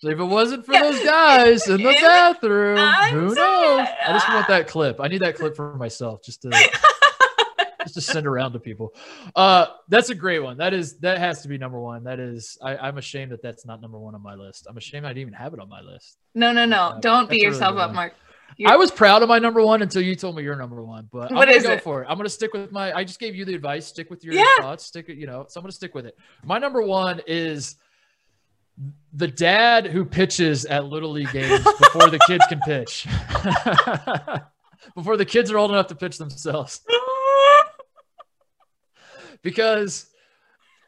so 0.00 0.08
if 0.08 0.18
it 0.18 0.24
wasn't 0.24 0.66
for 0.66 0.72
those 0.72 1.02
guys 1.02 1.66
in 1.66 1.82
the 1.82 1.92
bathroom, 2.00 2.78
I'm 2.78 3.14
who 3.14 3.34
knows? 3.34 3.88
I 4.06 4.12
just 4.12 4.28
want 4.28 4.48
that 4.48 4.68
clip. 4.68 5.00
I 5.00 5.08
need 5.08 5.22
that 5.22 5.34
clip 5.36 5.56
for 5.56 5.74
myself, 5.74 6.22
just 6.22 6.42
to 6.42 6.50
just 7.82 7.94
to 7.94 8.00
send 8.02 8.26
around 8.26 8.52
to 8.52 8.60
people. 8.60 8.94
Uh, 9.34 9.66
that's 9.88 10.10
a 10.10 10.14
great 10.14 10.40
one. 10.40 10.58
That 10.58 10.74
is 10.74 10.98
that 10.98 11.16
has 11.16 11.40
to 11.42 11.48
be 11.48 11.56
number 11.56 11.80
one. 11.80 12.04
That 12.04 12.20
is. 12.20 12.58
I, 12.62 12.76
I'm 12.76 12.98
ashamed 12.98 13.32
that 13.32 13.42
that's 13.42 13.64
not 13.64 13.80
number 13.80 13.98
one 13.98 14.14
on 14.14 14.22
my 14.22 14.34
list. 14.34 14.66
I'm 14.68 14.76
ashamed 14.76 15.06
I 15.06 15.10
didn't 15.10 15.22
even 15.22 15.34
have 15.34 15.54
it 15.54 15.60
on 15.60 15.70
my 15.70 15.80
list. 15.80 16.18
No, 16.34 16.52
no, 16.52 16.66
no. 16.66 16.76
Uh, 16.76 17.00
Don't 17.00 17.30
beat 17.30 17.42
yourself 17.42 17.76
really 17.76 17.84
up, 17.84 17.94
Mark. 17.94 18.12
I 18.66 18.76
was 18.76 18.90
proud 18.90 19.22
of 19.22 19.28
my 19.28 19.38
number 19.38 19.64
one 19.64 19.82
until 19.82 20.02
you 20.02 20.16
told 20.16 20.36
me 20.36 20.42
your 20.42 20.56
number 20.56 20.82
one. 20.82 21.08
But 21.12 21.32
what 21.32 21.48
I'm 21.48 21.54
is 21.54 21.62
go 21.62 21.72
it? 21.72 21.82
for 21.82 22.02
it. 22.02 22.06
I'm 22.08 22.16
gonna 22.16 22.28
stick 22.28 22.52
with 22.52 22.72
my. 22.72 22.92
I 22.92 23.04
just 23.04 23.20
gave 23.20 23.36
you 23.36 23.44
the 23.44 23.54
advice. 23.54 23.86
Stick 23.86 24.10
with 24.10 24.24
your 24.24 24.34
yeah. 24.34 24.44
thoughts. 24.58 24.84
Stick 24.84 25.08
it. 25.08 25.16
You 25.16 25.26
know, 25.26 25.46
so 25.48 25.60
I'm 25.60 25.62
gonna 25.62 25.72
stick 25.72 25.94
with 25.94 26.06
it. 26.06 26.16
My 26.44 26.58
number 26.58 26.82
one 26.82 27.20
is 27.26 27.76
the 29.12 29.28
dad 29.28 29.86
who 29.86 30.04
pitches 30.04 30.64
at 30.64 30.86
little 30.86 31.10
league 31.10 31.32
games 31.32 31.64
before 31.78 32.10
the 32.10 32.18
kids 32.26 32.44
can 32.48 32.60
pitch. 32.60 33.06
before 34.94 35.16
the 35.16 35.24
kids 35.24 35.50
are 35.50 35.58
old 35.58 35.70
enough 35.70 35.88
to 35.88 35.94
pitch 35.94 36.18
themselves. 36.18 36.80
because 39.42 40.06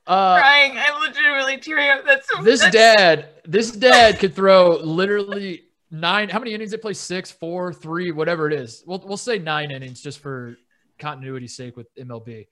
uh, 0.07 0.39
crying. 0.39 0.77
I'm 0.77 1.01
legitimately 1.01 1.59
tearing 1.59 1.91
up. 1.91 2.05
That's 2.05 2.29
so, 2.29 2.43
this 2.43 2.61
that's... 2.61 2.75
dad. 2.75 3.29
This 3.45 3.71
dad 3.71 4.19
could 4.19 4.35
throw 4.35 4.77
literally 4.77 5.70
nine. 5.91 6.29
How 6.29 6.39
many 6.39 6.55
innings 6.55 6.71
they 6.71 6.77
play? 6.77 6.93
Six, 6.93 7.31
four, 7.31 7.73
three, 7.73 8.13
whatever 8.13 8.47
it 8.47 8.53
is. 8.53 8.83
We'll 8.87 9.03
we'll 9.05 9.17
say 9.17 9.39
nine 9.39 9.71
innings 9.71 10.03
just 10.03 10.21
for 10.21 10.57
continuity's 10.99 11.57
sake 11.57 11.77
with 11.77 11.93
MLB. 11.97 12.47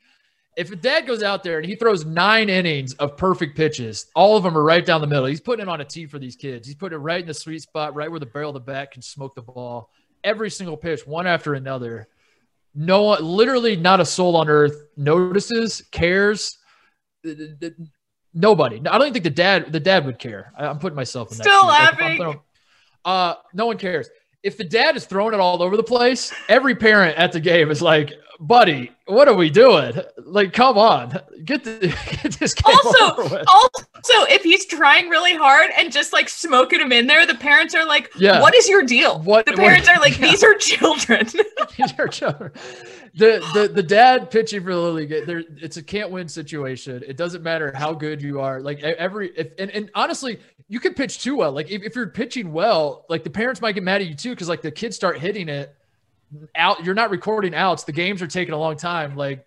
If 0.57 0.73
a 0.73 0.77
dad 0.77 1.07
goes 1.07 1.23
out 1.23 1.45
there 1.45 1.59
and 1.59 1.67
he 1.67 1.77
throws 1.77 2.05
nine 2.05 2.49
innings 2.49 2.95
of 2.95 3.17
perfect 3.17 3.57
pitches, 3.57 4.07
all 4.17 4.37
of 4.37 4.43
them 4.43 4.59
are 4.59 4.65
right 4.65 4.85
down 4.85 5.01
the 5.01 5.07
middle. 5.07 5.27
He's 5.27 5.41
putting 5.41 5.63
it 5.63 5.69
on 5.69 5.81
a 5.81 5.85
tee 5.85 6.07
for 6.07 6.19
these 6.19 6.35
kids. 6.35 6.67
He's 6.67 6.75
putting 6.75 6.97
it 6.97 7.03
right 7.03 7.21
in 7.21 7.29
the 7.29 7.35
sweet 7.35 7.63
spot, 7.63 7.95
right 7.95 8.11
where 8.11 8.19
the 8.19 8.27
barrel 8.27 8.51
of 8.51 8.55
the 8.55 8.61
bat 8.61 8.91
can 8.91 9.03
smoke 9.03 9.37
the 9.37 9.43
ball. 9.43 9.91
Every 10.25 10.51
single 10.51 10.77
pitch, 10.77 11.07
one 11.07 11.29
after 11.29 11.55
another. 11.55 12.09
No 12.75 13.05
one, 13.05 13.25
literally, 13.25 13.77
not 13.77 14.01
a 14.01 14.05
soul 14.05 14.35
on 14.35 14.49
earth 14.49 14.87
notices, 14.97 15.83
cares. 15.93 16.59
Nobody. 18.35 18.79
I 18.79 18.99
don't 18.99 19.03
even 19.03 19.13
think 19.13 19.25
the 19.25 19.31
dad, 19.31 19.73
the 19.73 19.81
dad 19.81 20.07
would 20.07 20.19
care. 20.19 20.53
I'm 20.59 20.81
putting 20.81 20.97
myself 20.97 21.31
in 21.31 21.39
that. 21.39 21.45
Still 21.45 21.67
laughing. 21.67 22.19
Like 22.19 22.41
uh, 23.05 23.35
no 23.55 23.67
one 23.67 23.79
cares. 23.79 24.09
If 24.43 24.57
the 24.57 24.65
dad 24.65 24.97
is 24.97 25.05
throwing 25.07 25.35
it 25.35 25.41
all 25.41 25.63
over 25.63 25.77
the 25.77 25.83
place, 25.83 26.33
every 26.49 26.75
parent 26.75 27.19
at 27.19 27.33
the 27.33 27.41
game 27.41 27.71
is 27.71 27.83
like, 27.83 28.13
buddy, 28.41 28.93
what 29.07 29.29
are 29.29 29.35
we 29.35 29.51
doing? 29.51 29.95
Like, 30.19 30.53
come 30.53 30.79
on, 30.79 31.19
get, 31.45 31.65
the, 31.65 31.79
get 32.23 32.33
this 32.35 32.55
game 32.55 32.75
also, 32.85 33.45
Also, 33.49 34.33
if 34.33 34.43
he's 34.43 34.67
trying 34.67 35.09
really 35.09 35.35
hard 35.35 35.71
and 35.77 35.93
just 35.93 36.13
like 36.13 36.29
smoking 36.29 36.81
him 36.81 36.93
in 36.93 37.07
there, 37.07 37.27
the 37.27 37.35
parents 37.35 37.75
are 37.75 37.87
like, 37.87 38.11
yeah. 38.17 38.41
what 38.41 38.55
is 38.55 38.69
your 38.69 38.83
deal? 38.83 39.21
What 39.21 39.47
the 39.47 39.53
parents 39.53 39.89
what, 39.89 39.97
are 39.97 40.01
like, 40.01 40.19
yeah. 40.19 40.27
these 40.31 40.45
are 40.45 40.55
children. 40.55 41.27
these 41.77 41.99
are 41.99 42.09
children. 42.09 42.53
The, 43.15 43.45
the 43.55 43.69
the 43.75 43.83
dad 43.83 44.31
pitching 44.31 44.63
for 44.63 44.73
the 44.75 44.81
league, 44.81 45.09
there 45.27 45.43
it's 45.57 45.77
a 45.77 45.83
can't 45.83 46.11
win 46.11 46.29
situation. 46.29 47.03
It 47.07 47.17
doesn't 47.17 47.43
matter 47.43 47.73
how 47.75 47.93
good 47.93 48.23
you 48.23 48.41
are. 48.41 48.61
Like 48.61 48.81
every 48.81 49.31
if 49.31 49.49
and, 49.59 49.71
and 49.71 49.91
honestly, 49.95 50.39
you 50.69 50.79
could 50.79 50.95
pitch 50.95 51.21
too 51.21 51.35
well. 51.35 51.51
Like 51.51 51.71
if, 51.71 51.83
if 51.83 51.97
you're 51.97 52.09
pitching 52.09 52.53
well, 52.53 53.07
like 53.09 53.25
the 53.25 53.31
parents 53.31 53.61
might 53.61 53.73
get 53.73 53.83
mad 53.83 54.03
at 54.03 54.07
you 54.07 54.15
too, 54.15 54.31
because 54.31 54.49
like 54.49 54.63
the 54.63 54.71
kids 54.71 54.95
start 54.95 55.19
hitting 55.19 55.49
it 55.49 55.75
out. 56.57 56.85
You're 56.85 56.95
not 56.95 57.11
recording 57.11 57.55
outs. 57.55 57.85
The 57.85 57.93
games 57.93 58.23
are 58.23 58.27
taking 58.27 58.55
a 58.55 58.59
long 58.59 58.77
time. 58.77 59.17
Like 59.17 59.45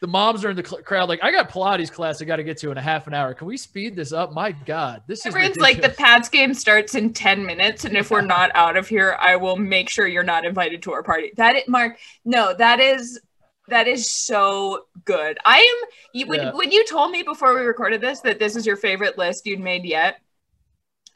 the 0.00 0.06
moms 0.06 0.44
are 0.44 0.50
in 0.50 0.56
the 0.56 0.64
cl- 0.64 0.82
crowd. 0.82 1.08
Like 1.08 1.22
I 1.22 1.32
got 1.32 1.50
Pilates 1.50 1.90
class 1.90 2.22
I 2.22 2.24
got 2.24 2.36
to 2.36 2.44
get 2.44 2.56
to 2.58 2.70
in 2.70 2.78
a 2.78 2.82
half 2.82 3.06
an 3.06 3.14
hour. 3.14 3.34
Can 3.34 3.46
we 3.46 3.56
speed 3.56 3.96
this 3.96 4.12
up? 4.12 4.32
My 4.32 4.52
God, 4.52 5.02
this 5.06 5.26
Everyone's 5.26 5.56
is 5.56 5.60
like 5.62 5.82
the 5.82 5.88
Pats 5.88 6.28
game 6.28 6.54
starts 6.54 6.94
in 6.94 7.12
ten 7.12 7.44
minutes, 7.44 7.84
and 7.84 7.96
if 7.96 8.10
we're 8.10 8.20
not 8.20 8.50
out 8.54 8.76
of 8.76 8.86
here, 8.88 9.16
I 9.20 9.36
will 9.36 9.56
make 9.56 9.90
sure 9.90 10.06
you're 10.06 10.22
not 10.22 10.44
invited 10.44 10.82
to 10.82 10.92
our 10.92 11.02
party. 11.02 11.32
That 11.36 11.56
is, 11.56 11.62
Mark. 11.68 11.98
No, 12.24 12.54
that 12.54 12.78
is 12.80 13.20
That 13.68 13.86
is 13.86 14.10
so 14.10 14.86
good. 15.04 15.36
I 15.44 15.58
am 15.58 15.88
you, 16.14 16.26
when, 16.26 16.40
Yeah. 16.40 16.52
when 16.54 16.70
you 16.70 16.86
told 16.86 17.10
me 17.10 17.22
before 17.22 17.52
we 17.54 17.60
recorded 17.60 18.00
this 18.00 18.20
that 18.20 18.38
this 18.38 18.56
is 18.56 18.64
your 18.64 18.76
favorite 18.76 19.18
list 19.18 19.44
you'd 19.46 19.60
made 19.60 19.84
yet. 19.84 20.20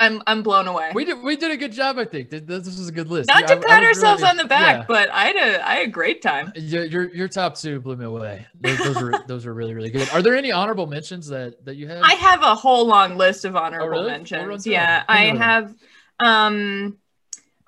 I'm 0.01 0.23
I'm 0.27 0.43
blown 0.43 0.67
away. 0.67 0.91
We 0.95 1.05
did 1.05 1.23
we 1.23 1.37
did 1.37 1.51
a 1.53 1.57
good 1.57 1.73
job, 1.73 1.97
I 1.99 2.05
think. 2.05 2.31
This 2.31 2.67
was 2.67 2.89
a 2.89 2.93
good 2.93 3.09
list. 3.09 3.29
Not 3.29 3.43
Yeah, 3.43 3.55
to 3.55 3.61
pat 3.61 3.83
ourselves 3.85 4.21
really- 4.23 4.31
on 4.31 4.37
the 4.37 4.47
back, 4.47 4.79
yeah. 4.81 4.85
but 4.89 5.11
I 5.11 5.25
had 5.27 5.37
a 5.37 5.69
I 5.69 5.75
had 5.77 5.89
a 5.89 5.91
great 5.91 6.23
time. 6.23 6.53
Your, 6.57 6.85
your 6.85 7.15
your 7.15 7.29
top 7.29 7.57
two 7.57 7.81
blew 7.81 7.97
me 7.97 8.05
away. 8.05 8.47
Those, 8.61 8.79
those 8.79 9.03
were 9.03 9.25
those 9.29 9.47
were 9.47 9.55
really 9.55 9.75
really 9.75 9.91
good. 9.91 10.09
Are 10.11 10.21
there 10.23 10.35
any 10.37 10.51
honorable 10.51 10.87
mentions 10.87 11.29
that 11.29 11.65
that 11.67 11.77
you 11.77 11.87
have? 11.89 12.03
I 12.03 12.15
have 12.15 12.43
a 12.43 12.55
whole 12.55 12.87
long 12.87 13.17
list 13.17 13.45
of 13.45 13.55
honorable 13.55 13.87
Oh, 13.87 13.91
really? 13.91 14.11
Mentions. 14.11 14.67
Yeah, 14.67 15.05
them. 15.07 15.17
Hit 15.17 15.35
me 15.35 15.41
I 15.41 15.45
have 15.45 15.75
um 16.21 16.97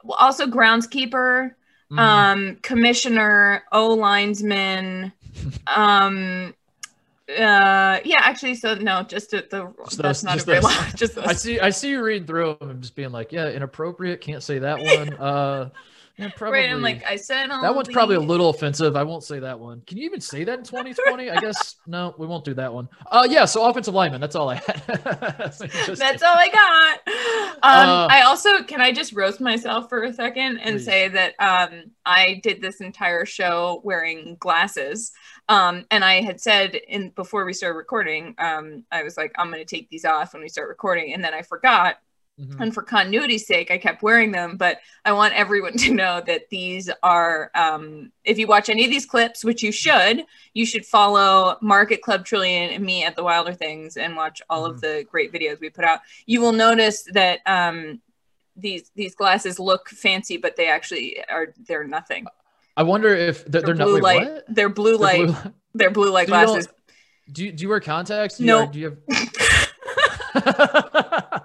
well, 0.03 0.17
also 0.19 0.47
groundskeeper, 0.47 1.53
Mhm. 1.93 1.99
um 1.99 2.57
commissioner, 2.63 3.63
O 3.71 3.95
linesman, 3.95 5.13
um 5.67 6.55
uh 7.31 7.99
yeah 8.05 8.21
actually 8.21 8.55
so 8.55 8.75
no 8.75 9.03
just 9.03 9.31
the, 9.31 9.47
the 9.51 9.73
Just 9.85 9.97
that's 10.03 10.21
those- 10.21 10.25
not 10.25 10.35
just 10.35 10.49
a 10.49 10.51
those. 10.53 10.63
long 10.65 10.75
just 10.95 11.19
I 11.19 11.33
see 11.33 11.59
I 11.59 11.71
see 11.71 11.91
you 11.91 12.03
reading 12.05 12.27
through 12.27 12.57
them 12.61 12.71
and 12.71 12.83
just 12.83 12.95
being 12.95 13.13
like, 13.13 13.33
yeah, 13.33 13.49
inappropriate. 13.49 14.21
Can't 14.21 14.43
say 14.43 14.59
that 14.59 14.79
one. 14.81 15.15
Uh, 15.21 15.71
yeah, 16.17 16.29
probably. 16.37 16.61
right 16.61 16.71
i'm 16.71 16.81
like 16.81 17.03
i 17.11 17.17
said 17.17 17.49
that 17.49 17.75
one's 17.75 17.89
probably 17.89 18.15
a 18.15 18.21
little 18.21 18.49
offensive. 18.51 18.95
I 18.95 19.03
won't 19.03 19.25
say 19.25 19.41
that 19.41 19.59
one. 19.59 19.81
Can 19.85 19.99
you 19.99 20.05
even 20.05 20.21
say 20.21 20.45
that 20.45 20.59
in 20.61 20.65
2020? 20.65 21.29
I 21.29 21.41
guess 21.41 21.75
no, 21.89 22.15
we 22.19 22.29
won't 22.29 22.45
do 22.45 22.55
that 22.55 22.73
one. 22.73 22.89
Uh, 23.11 23.27
yeah. 23.29 23.45
So 23.47 23.65
offensive 23.69 23.95
lineman. 23.95 24.21
That's 24.21 24.37
all 24.37 24.49
I 24.49 24.55
had. 24.57 24.83
That's 25.39 26.23
all 26.23 26.37
I 26.37 26.49
got. 26.53 26.99
Um, 27.09 27.89
Uh, 27.89 28.07
I 28.09 28.23
also 28.27 28.63
can 28.63 28.81
I 28.81 28.93
just 28.93 29.13
roast 29.13 29.41
myself 29.41 29.89
for 29.89 30.05
a 30.05 30.13
second 30.13 30.59
and 30.59 30.77
Please. 30.77 30.85
say 30.85 31.09
that 31.09 31.35
um, 31.41 31.91
I 32.07 32.39
did 32.45 32.61
this 32.63 32.81
entire 32.81 33.25
show 33.27 33.81
wearing 33.83 34.37
glasses. 34.39 35.11
Um, 35.49 35.85
and 35.91 36.05
I 36.05 36.23
had 36.23 36.41
said 36.41 36.75
in 36.75 37.11
before 37.11 37.45
we 37.45 37.53
started 37.53 37.77
recording, 37.77 38.35
um, 38.39 38.85
I 38.91 39.03
was 39.03 39.17
like, 39.17 39.33
I'm 39.37 39.51
going 39.51 39.65
to 39.65 39.77
take 39.77 39.89
these 39.91 40.05
off 40.05 40.33
when 40.33 40.43
we 40.43 40.49
start 40.49 40.69
recording, 40.69 41.13
and 41.13 41.23
then 41.23 41.35
I 41.35 41.43
forgot. 41.43 41.97
Mhm. 42.41 42.61
And 42.61 42.75
for 42.75 42.83
continuity's 42.83 43.47
sake, 43.47 43.71
I 43.71 43.79
kept 43.79 44.03
wearing 44.03 44.33
them. 44.33 44.57
But 44.57 44.81
I 45.05 45.13
want 45.13 45.35
everyone 45.35 45.77
to 45.79 45.95
know 45.95 46.21
that 46.27 46.49
these 46.51 46.91
are, 47.03 47.51
um, 47.55 48.11
if 48.25 48.39
you 48.39 48.47
watch 48.47 48.69
any 48.69 48.85
of 48.85 48.91
these 48.91 49.07
clips, 49.07 49.45
which 49.45 49.63
you 49.63 49.71
should, 49.71 50.25
you 50.53 50.67
should 50.67 50.85
follow 50.85 51.59
Market 51.61 52.03
Club 52.03 52.25
Trillion 52.25 52.71
and 52.71 52.85
me 52.85 53.05
at 53.05 53.15
the 53.15 53.23
Wilder 53.23 53.53
Things 53.53 53.97
and 53.97 54.17
watch 54.17 54.43
all 54.51 54.65
of 54.65 54.81
the 54.81 55.07
great 55.11 55.33
videos 55.33 55.61
we 55.61 55.71
put 55.71 55.85
out. 55.85 56.01
You 56.27 56.41
will 56.41 56.53
notice 56.53 57.05
that 57.13 57.41
um, 57.47 58.01
these 58.57 58.91
these 58.95 59.15
glasses 59.15 59.59
look 59.59 59.89
fancy, 59.89 60.37
but 60.37 60.57
they 60.57 60.69
actually 60.69 61.23
are 61.29 61.55
they're 61.67 61.87
nothing. 61.87 62.27
I 62.77 62.83
wonder 62.83 63.15
if 63.15 63.45
they're, 63.45 63.63
They're, 63.63 63.75
they're 63.75 63.75
not. 63.77 63.85
blue 63.85 63.95
wait, 63.95 64.03
light. 64.03 64.31
what? 64.33 64.45
They're 64.49 64.69
blue 64.69 64.99
They're 64.99 65.01
light. 65.01 65.27
blue- 65.27 65.53
They're 65.75 65.91
blue 65.91 66.11
light 66.11 66.29
So 66.29 66.35
don't- 66.35 66.47
glasses. 66.47 66.69
Do 67.33 67.45
you, 67.45 67.53
do 67.53 67.63
you 67.63 67.69
wear 67.71 67.81
contacts? 67.81 68.37
Do 68.37 68.43
you, 68.45 68.47
No. 68.47 68.67
Do 68.67 68.79
you 68.79 68.99
have? 70.35 71.45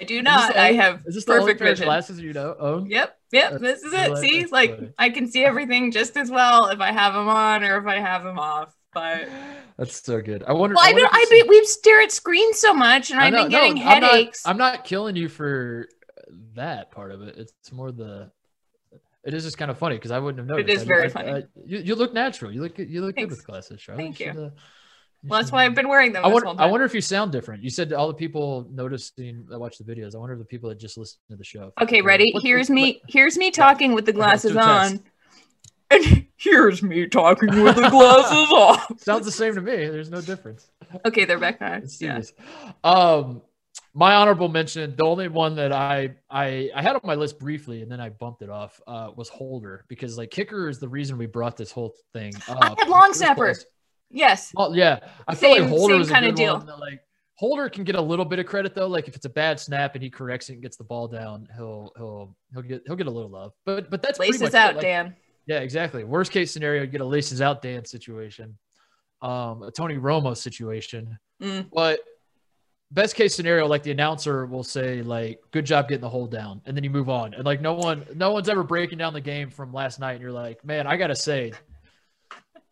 I 0.00 0.04
do 0.06 0.22
not. 0.22 0.56
I 0.56 0.72
have 0.72 1.02
Is 1.06 1.14
this 1.14 1.24
perfect 1.24 1.60
vision. 1.60 1.84
glasses 1.84 2.20
you 2.20 2.32
know 2.32 2.56
own? 2.58 2.86
Yep, 2.86 3.18
yep. 3.32 3.52
That's- 3.52 3.60
This 3.60 3.82
is 3.82 3.92
it. 3.92 4.16
See, 4.18 4.40
that's 4.40 4.52
like 4.52 4.74
funny. 4.76 4.92
I 4.98 5.10
can 5.10 5.30
see 5.30 5.44
everything 5.44 5.90
just 5.92 6.16
as 6.16 6.30
well 6.30 6.68
if 6.68 6.80
I 6.80 6.90
have 6.92 7.12
them 7.14 7.28
on 7.28 7.62
or 7.64 7.76
if 7.78 7.86
I 7.86 7.98
have 7.98 8.24
them 8.24 8.38
off. 8.38 8.74
But 8.94 9.28
That's 9.76 10.02
so 10.02 10.20
good. 10.22 10.42
I 10.46 10.52
wonder. 10.52 10.74
well, 10.74 10.84
I 10.84 10.92
wonder 10.92 11.02
don't. 11.02 11.14
I 11.14 11.18
it's- 11.20 11.30
mean, 11.30 11.48
we 11.48 11.64
stare 11.64 12.00
at 12.00 12.10
screens 12.12 12.58
so 12.58 12.72
much, 12.72 13.10
and 13.10 13.20
I 13.20 13.26
I've 13.26 13.32
know- 13.32 13.42
been 13.44 13.52
no, 13.52 13.58
getting 13.58 13.78
I'm 13.82 14.00
not- 14.00 14.10
headaches. 14.10 14.42
I'm 14.46 14.56
not 14.58 14.84
killing 14.84 15.16
you 15.16 15.28
for 15.28 15.86
that 16.54 16.90
part 16.92 17.12
of 17.12 17.22
it. 17.22 17.36
It's 17.36 17.72
more 17.72 17.92
the. 17.92 18.30
It 19.24 19.34
is 19.34 19.44
just 19.44 19.58
kind 19.58 19.70
of 19.70 19.78
funny 19.78 19.96
because 19.96 20.10
I 20.10 20.18
wouldn't 20.18 20.38
have 20.38 20.46
noticed. 20.48 20.74
is 20.76 20.82
I- 20.82 20.86
very 20.86 21.04
I- 21.04 21.08
funny. 21.08 21.32
I- 21.32 21.42
you, 21.64 21.78
you 21.78 21.94
look 21.94 22.12
natural. 22.14 22.52
You 22.52 22.62
look 22.62 22.78
you 22.78 23.02
look 23.02 23.16
good 23.16 23.30
with 23.30 23.46
glasses, 23.46 23.80
Charlotte. 23.80 24.02
Thank 24.02 24.20
you. 24.20 24.26
should, 24.26 24.36
uh, 24.36 24.50
well, 25.24 25.40
that's 25.40 25.52
why 25.52 25.66
I've 25.66 25.74
been 25.74 25.88
wearing 25.88 26.12
them. 26.12 26.24
I 26.24 26.28
wonder, 26.28 26.48
I 26.58 26.64
wonder 26.64 26.86
if 26.86 26.94
you 26.94 27.02
sound 27.02 27.30
different. 27.30 27.62
You 27.62 27.68
said 27.68 27.92
all 27.92 28.08
the 28.08 28.14
people 28.14 28.66
noticing 28.72 29.44
that 29.50 29.58
watch 29.58 29.76
the 29.76 29.84
videos. 29.84 30.14
I 30.14 30.18
wonder 30.18 30.32
if 30.32 30.38
the 30.38 30.46
people 30.46 30.70
that 30.70 30.78
just 30.80 30.96
listen 30.96 31.18
to 31.30 31.36
the 31.36 31.44
show. 31.44 31.72
Okay, 31.82 32.00
ready? 32.00 32.30
What- 32.32 32.42
Here's 32.42 32.70
what- 32.70 32.74
me. 32.76 33.02
Here's 33.08 33.36
me 33.36 33.50
talking 33.50 33.92
with 33.92 34.06
the 34.06 34.12
Okay, 34.12 34.20
let's 34.20 34.42
do 34.44 34.52
glasses 34.54 34.96
on. 34.96 35.04
And 35.92 36.26
here's 36.36 36.82
me 36.82 37.06
talking 37.08 37.62
with 37.62 37.74
the 37.76 37.90
glasses 37.90 38.32
off. 38.52 38.92
Sounds 39.00 39.26
the 39.26 39.32
same 39.32 39.56
to 39.56 39.60
me. 39.60 39.72
There's 39.88 40.08
no 40.08 40.20
difference. 40.22 40.70
Okay, 41.04 41.24
they're 41.26 41.38
back 41.38 41.60
on. 41.60 41.84
Yeah. 41.98 42.22
Um, 42.84 43.42
my 43.92 44.14
honorable 44.14 44.48
mention, 44.48 44.94
the 44.96 45.04
only 45.04 45.28
one 45.28 45.56
that 45.56 45.72
I 45.72 46.10
I 46.30 46.70
I 46.74 46.82
had 46.82 46.94
on 46.94 47.00
my 47.04 47.14
list 47.16 47.38
briefly, 47.38 47.82
and 47.82 47.90
then 47.90 48.00
I 48.00 48.10
bumped 48.10 48.42
it 48.42 48.50
off, 48.50 48.80
uh, 48.86 49.10
was 49.16 49.28
Holder 49.28 49.84
because 49.88 50.16
like 50.16 50.30
kicker 50.30 50.68
is 50.68 50.78
the 50.78 50.88
reason 50.88 51.18
we 51.18 51.26
brought 51.26 51.56
this 51.56 51.72
whole 51.72 51.94
thing. 52.12 52.32
Up. 52.48 52.78
had 52.78 52.88
long 52.88 53.06
It 53.06 53.08
was 53.08 53.18
snapper. 53.18 53.54
Yes. 54.10 54.52
Well, 54.54 54.74
yeah, 54.74 54.98
I 55.28 55.34
feel 55.34 55.54
Same- 55.54 55.62
like 55.62 55.70
Holder 55.70 55.92
same 55.94 55.98
was 55.98 56.10
a 56.10 56.14
kinda 56.14 56.28
good 56.30 56.36
deal. 56.36 56.58
that, 56.58 56.78
like 56.78 57.00
Holder 57.36 57.68
can 57.68 57.84
get 57.84 57.94
a 57.94 58.00
little 58.00 58.24
bit 58.24 58.38
of 58.38 58.46
credit 58.46 58.74
though. 58.74 58.86
Like 58.86 59.08
if 59.08 59.16
it's 59.16 59.24
a 59.26 59.30
bad 59.30 59.58
snap 59.58 59.94
and 59.94 60.02
he 60.04 60.10
corrects 60.10 60.50
it 60.50 60.54
and 60.54 60.62
gets 60.62 60.76
the 60.76 60.84
ball 60.84 61.08
down, 61.08 61.48
he'll 61.56 61.90
he'll 61.96 62.36
he'll 62.52 62.62
get 62.62 62.82
he'll 62.86 62.96
get 62.96 63.06
a 63.06 63.10
little 63.10 63.30
love. 63.30 63.52
But 63.64 63.90
but 63.90 64.02
that's 64.02 64.18
Laces 64.18 64.54
out. 64.54 64.74
Like, 64.74 64.82
Dan. 64.82 65.16
yeah, 65.46 65.60
exactly. 65.60 66.04
Worst 66.04 66.32
case 66.32 66.52
scenario, 66.52 66.82
you 66.82 66.86
get 66.88 67.00
a 67.00 67.04
laces 67.04 67.40
out 67.40 67.62
Dan 67.62 67.84
situation, 67.84 68.56
um, 69.22 69.62
a 69.62 69.70
Tony 69.70 69.96
Romo 69.96 70.36
situation. 70.36 71.18
Mm. 71.42 71.70
But 71.72 72.00
best 72.90 73.14
case 73.14 73.34
scenario, 73.34 73.66
like 73.66 73.82
the 73.82 73.90
announcer 73.90 74.46
will 74.46 74.64
say, 74.64 75.02
like, 75.02 75.40
"Good 75.50 75.64
job 75.66 75.88
getting 75.88 76.02
the 76.02 76.08
hold 76.08 76.30
down," 76.30 76.60
and 76.66 76.76
then 76.76 76.84
you 76.84 76.90
move 76.90 77.08
on. 77.08 77.34
And 77.34 77.44
like 77.44 77.60
no 77.60 77.74
one, 77.74 78.04
no 78.14 78.32
one's 78.32 78.48
ever 78.48 78.62
breaking 78.62 78.98
down 78.98 79.12
the 79.12 79.20
game 79.20 79.50
from 79.50 79.72
last 79.72 80.00
night, 80.00 80.12
and 80.12 80.22
you're 80.22 80.32
like, 80.32 80.64
"Man, 80.64 80.86
I 80.86 80.96
gotta 80.96 81.16
say, 81.16 81.52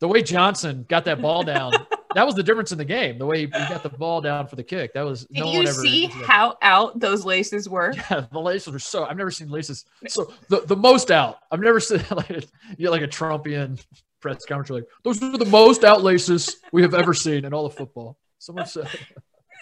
the 0.00 0.08
way 0.08 0.22
Johnson 0.22 0.84
got 0.88 1.04
that 1.06 1.20
ball 1.22 1.42
down." 1.42 1.72
That 2.14 2.24
was 2.24 2.34
the 2.34 2.42
difference 2.42 2.72
in 2.72 2.78
the 2.78 2.86
game. 2.86 3.18
The 3.18 3.26
way 3.26 3.40
he 3.40 3.46
got 3.46 3.82
the 3.82 3.90
ball 3.90 4.22
down 4.22 4.46
for 4.46 4.56
the 4.56 4.64
kick. 4.64 4.94
That 4.94 5.02
was 5.02 5.26
Did 5.26 5.40
no 5.40 5.52
you 5.52 5.58
one 5.58 5.68
ever. 5.68 5.80
see 5.80 6.06
how 6.06 6.56
out 6.62 6.98
those 6.98 7.24
laces 7.26 7.68
were? 7.68 7.92
Yeah, 8.10 8.24
the 8.32 8.40
laces 8.40 8.74
are 8.74 8.78
so. 8.78 9.04
I've 9.04 9.18
never 9.18 9.30
seen 9.30 9.50
laces 9.50 9.84
so 10.08 10.32
the, 10.48 10.62
the 10.62 10.74
most 10.74 11.10
out. 11.10 11.40
I've 11.50 11.60
never 11.60 11.80
seen 11.80 12.02
like 12.10 12.30
you 12.30 12.46
get 12.78 12.90
like 12.90 13.02
a 13.02 13.08
Trumpian 13.08 13.78
press 14.20 14.46
conference 14.46 14.70
like 14.70 14.84
those 15.04 15.22
are 15.22 15.36
the 15.36 15.44
most 15.44 15.84
out 15.84 16.02
laces 16.02 16.56
we 16.72 16.80
have 16.80 16.94
ever 16.94 17.12
seen 17.12 17.44
in 17.44 17.52
all 17.52 17.66
of 17.66 17.74
football. 17.74 18.16
Someone 18.38 18.66
said, 18.66 18.88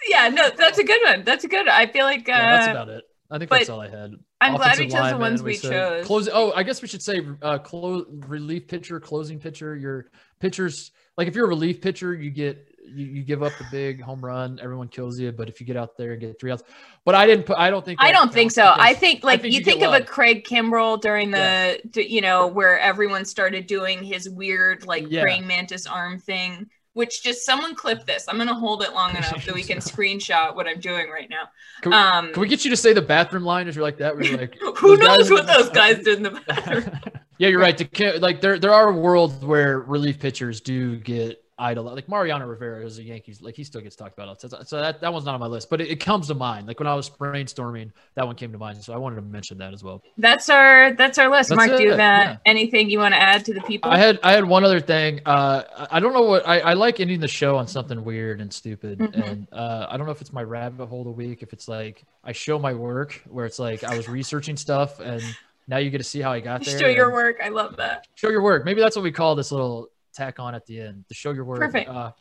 Yeah, 0.07 0.29
no, 0.29 0.49
that's 0.49 0.77
a 0.77 0.83
good 0.83 1.01
one. 1.03 1.23
That's 1.23 1.43
a 1.43 1.47
good. 1.47 1.67
I 1.67 1.87
feel 1.87 2.05
like 2.05 2.29
uh, 2.29 2.33
yeah, 2.33 2.51
that's 2.57 2.67
about 2.67 2.89
it. 2.89 3.03
I 3.29 3.37
think 3.37 3.49
that's 3.49 3.69
all 3.69 3.81
I 3.81 3.89
had. 3.89 4.13
I'm 4.39 4.55
glad 4.55 4.77
we 4.77 4.87
chose 4.87 5.11
the 5.11 5.17
ones 5.17 5.41
we, 5.43 5.55
said 5.55 5.71
chose. 5.71 6.05
Close. 6.05 6.29
Oh, 6.31 6.53
I 6.53 6.63
guess 6.63 6.81
we 6.81 6.87
should 6.87 7.01
say 7.01 7.21
uh, 7.41 7.57
close 7.57 8.05
relief 8.27 8.67
pitcher, 8.67 8.99
closing 8.99 9.39
pitcher. 9.39 9.75
Your 9.75 10.05
pitchers, 10.39 10.91
like 11.17 11.27
if 11.27 11.35
you're 11.35 11.45
a 11.45 11.49
relief 11.49 11.81
pitcher, 11.81 12.13
you 12.13 12.29
get 12.29 12.65
you, 12.87 13.05
you 13.05 13.23
give 13.23 13.43
up 13.43 13.51
the 13.57 13.65
big 13.71 14.01
home 14.01 14.23
run, 14.23 14.59
everyone 14.61 14.87
kills 14.87 15.19
you. 15.19 15.31
But 15.31 15.49
if 15.49 15.59
you 15.59 15.65
get 15.65 15.75
out 15.75 15.97
there 15.97 16.11
and 16.13 16.21
get 16.21 16.39
three 16.39 16.51
outs, 16.51 16.63
but 17.03 17.15
I 17.15 17.25
didn't 17.25 17.45
put. 17.45 17.57
I 17.57 17.69
don't 17.69 17.83
think. 17.83 17.99
I 18.01 18.11
don't 18.11 18.31
think 18.31 18.51
so. 18.51 18.73
I 18.77 18.93
think 18.93 19.23
like 19.23 19.41
think 19.41 19.53
you 19.53 19.59
you 19.59 19.65
think 19.65 19.81
of 19.81 19.93
a. 19.93 20.01
Craig 20.01 20.45
Kimbrel 20.45 21.01
during 21.01 21.31
the 21.31 21.81
Yeah. 21.93 22.01
you 22.03 22.21
know 22.21 22.47
where 22.47 22.79
everyone 22.79 23.25
started 23.25 23.67
doing 23.67 24.03
his 24.03 24.29
weird 24.29 24.85
like 24.85 25.05
Yeah. 25.09 25.23
praying 25.23 25.47
mantis 25.47 25.85
arm 25.85 26.19
thing, 26.19 26.69
which 26.97 27.23
just 27.23 27.45
someone 27.45 27.75
clip 27.75 28.05
this. 28.05 28.25
I'm 28.27 28.37
gonna 28.37 28.53
hold 28.53 28.81
it 28.83 28.93
long 28.93 29.11
enough 29.15 29.43
so 29.43 29.53
we 29.53 29.63
can 29.63 29.77
screenshot 29.77 30.55
what 30.55 30.67
I'm 30.67 30.79
doing 30.79 31.09
right 31.09 31.29
now. 31.29 31.49
Can 31.81 31.91
we- 31.91 31.97
Um, 31.97 32.33
Can 32.33 32.41
we 32.41 32.47
get 32.47 32.65
you 32.65 32.71
to 32.71 32.77
say 32.77 32.91
the 32.93 33.01
bathroom 33.01 33.43
line 33.43 33.67
as 33.67 33.75
you're 33.75 33.83
like 33.83 33.97
that? 33.99 34.15
Where 34.15 34.25
you're 34.25 34.37
like, 34.39 34.57
who 34.77 34.97
knows 34.97 35.29
what 35.31 35.47
those 35.47 35.69
guys 35.69 35.97
did 36.03 36.17
in 36.17 36.23
the 36.23 36.31
bathroom? 36.47 36.99
yeah, 37.37 37.47
you're 37.49 37.59
right. 37.61 38.21
Like 38.21 38.41
there, 38.41 38.57
there 38.59 38.73
are 38.73 38.91
worlds 38.91 39.45
where 39.45 39.79
relief 39.79 40.19
pitchers 40.19 40.59
do 40.59 40.97
get 40.97 41.43
idle. 41.59 41.83
Like 41.85 42.07
Mariano 42.07 42.45
Rivera 42.45 42.85
is 42.85 42.99
a 42.99 43.03
Yankees. 43.03 43.41
Like 43.41 43.55
he 43.55 43.63
still 43.63 43.81
gets 43.81 43.95
talked 43.95 44.13
about. 44.17 44.39
So, 44.41 44.47
so 44.65 44.79
that, 44.79 45.01
that 45.01 45.11
one's 45.11 45.25
not 45.25 45.33
on 45.33 45.39
my 45.39 45.47
list, 45.47 45.69
but 45.69 45.81
it, 45.81 45.89
it 45.89 45.95
comes 45.99 46.27
to 46.27 46.35
mind. 46.35 46.67
Like 46.67 46.79
when 46.79 46.87
I 46.87 46.93
was 46.95 47.09
brainstorming, 47.09 47.91
that 48.15 48.25
one 48.25 48.35
came 48.35 48.51
to 48.51 48.57
mind. 48.57 48.83
So 48.83 48.93
I 48.93 48.97
wanted 48.97 49.15
to 49.17 49.21
mention 49.23 49.57
that 49.59 49.73
as 49.73 49.83
well. 49.83 50.01
That's 50.17 50.49
our 50.49 50.93
that's 50.93 51.17
our 51.17 51.29
list. 51.29 51.49
That's 51.49 51.57
Mark, 51.67 51.77
do 51.77 51.83
you 51.83 51.89
have 51.91 51.99
yeah. 51.99 52.37
anything 52.45 52.89
you 52.89 52.99
want 52.99 53.13
to 53.13 53.21
add 53.21 53.45
to 53.45 53.53
the 53.53 53.61
people? 53.61 53.89
I 53.91 53.97
had 53.97 54.19
I 54.23 54.33
had 54.33 54.45
one 54.45 54.63
other 54.63 54.79
thing. 54.79 55.21
Uh, 55.25 55.63
I- 55.91 55.99
don't 55.99 56.13
know 56.13 56.21
what 56.23 56.47
I, 56.47 56.59
I 56.59 56.73
like 56.73 56.99
ending 56.99 57.19
the 57.19 57.27
show 57.27 57.57
on 57.57 57.67
something 57.67 58.03
weird 58.03 58.39
and 58.39 58.53
stupid, 58.53 58.99
Mhm. 58.99 59.27
and 59.29 59.47
uh, 59.51 59.87
I 59.89 59.97
don't 59.97 60.05
know 60.05 60.11
if 60.11 60.21
it's 60.21 60.31
my 60.33 60.43
rabbit 60.43 60.85
hole 60.85 61.01
of 61.01 61.05
the 61.05 61.11
week. 61.11 61.41
If 61.41 61.53
it's 61.53 61.67
like 61.67 62.03
I 62.23 62.31
show 62.33 62.59
my 62.59 62.73
work, 62.73 63.21
where 63.27 63.45
it's 63.45 63.57
like 63.59 63.83
I 63.83 63.97
was 63.97 64.07
researching 64.07 64.57
stuff, 64.57 64.99
and 64.99 65.23
now 65.67 65.77
you 65.77 65.89
get 65.89 65.97
to 65.97 66.03
see 66.03 66.21
how 66.21 66.31
I 66.31 66.39
got 66.39 66.63
there. 66.65 66.79
Show 66.79 66.87
your 66.87 67.11
work. 67.11 67.37
I 67.43 67.49
love 67.49 67.77
that. 67.77 68.07
show 68.15 68.29
your 68.29 68.41
work. 68.43 68.63
Maybe 68.63 68.79
that's 68.79 68.95
what 68.95 69.03
we 69.03 69.11
call 69.11 69.35
this 69.35 69.51
little 69.51 69.89
tack 70.17 70.39
on 70.39 70.55
at 70.55 70.65
the 70.65 70.81
end. 70.81 71.05
to 71.07 71.13
show 71.13 71.31
your 71.31 71.45
work. 71.45 71.59
Perfect. 71.59 71.89
Uh, 71.89 72.11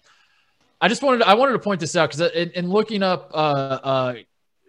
I 0.81 0.89
just 0.89 1.03
wanted 1.03 1.19
to, 1.19 1.29
I 1.29 1.35
wanted 1.35 1.53
to 1.53 1.59
point 1.59 1.81
this 1.81 1.97
out 1.97 2.11
because 2.11 2.33
in, 2.33 2.51
in 2.51 2.69
looking 2.69 3.03
up 3.03 3.31
uh, 3.33 3.37
uh, 3.37 4.15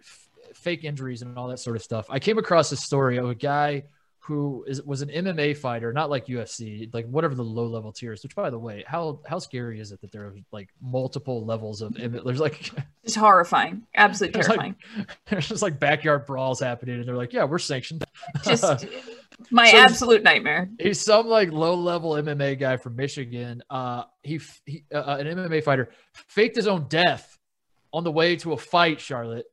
f- 0.00 0.28
fake 0.54 0.84
injuries 0.84 1.20
and 1.22 1.36
all 1.36 1.48
that 1.48 1.58
sort 1.58 1.76
of 1.76 1.82
stuff, 1.82 2.06
I 2.08 2.18
came 2.18 2.38
across 2.38 2.72
a 2.72 2.76
story 2.76 3.18
of 3.18 3.28
a 3.28 3.34
guy 3.34 3.84
who 4.28 4.62
is 4.68 4.82
was 4.82 5.00
an 5.00 5.08
MMA 5.08 5.56
fighter, 5.56 5.90
not 5.90 6.10
like 6.10 6.26
UFC, 6.26 6.92
like 6.92 7.06
whatever 7.08 7.34
the 7.34 7.42
low 7.42 7.66
level 7.66 7.92
tiers. 7.92 8.22
Which, 8.22 8.36
by 8.36 8.50
the 8.50 8.58
way, 8.58 8.84
how 8.86 9.20
how 9.26 9.38
scary 9.38 9.80
is 9.80 9.90
it 9.90 10.02
that 10.02 10.12
there 10.12 10.26
are 10.26 10.34
like 10.52 10.68
multiple 10.82 11.46
levels 11.46 11.80
of 11.80 11.94
there's 11.94 12.38
like 12.38 12.70
it's 13.04 13.14
horrifying, 13.14 13.86
absolutely 13.94 14.34
there's 14.34 14.46
terrifying. 14.46 14.76
Like, 14.98 15.18
there's 15.26 15.48
just 15.48 15.62
like 15.62 15.80
backyard 15.80 16.26
brawls 16.26 16.60
happening, 16.60 16.96
and 16.96 17.08
they're 17.08 17.16
like, 17.16 17.32
yeah, 17.32 17.44
we're 17.44 17.58
sanctioned. 17.58 18.04
Just 18.44 18.62
my 19.50 19.70
so 19.70 19.78
absolute 19.78 20.22
nightmare. 20.22 20.68
He's 20.78 21.00
some 21.00 21.26
like 21.26 21.50
low 21.50 21.74
level 21.74 22.10
MMA 22.10 22.58
guy 22.58 22.76
from 22.76 22.96
Michigan. 22.96 23.62
Uh, 23.70 24.02
he, 24.22 24.42
he 24.66 24.84
uh, 24.94 24.98
uh 24.98 25.16
an 25.20 25.26
MMA 25.26 25.64
fighter 25.64 25.88
faked 26.12 26.54
his 26.54 26.66
own 26.66 26.86
death 26.88 27.38
on 27.94 28.04
the 28.04 28.12
way 28.12 28.36
to 28.36 28.52
a 28.52 28.58
fight, 28.58 29.00
Charlotte. 29.00 29.46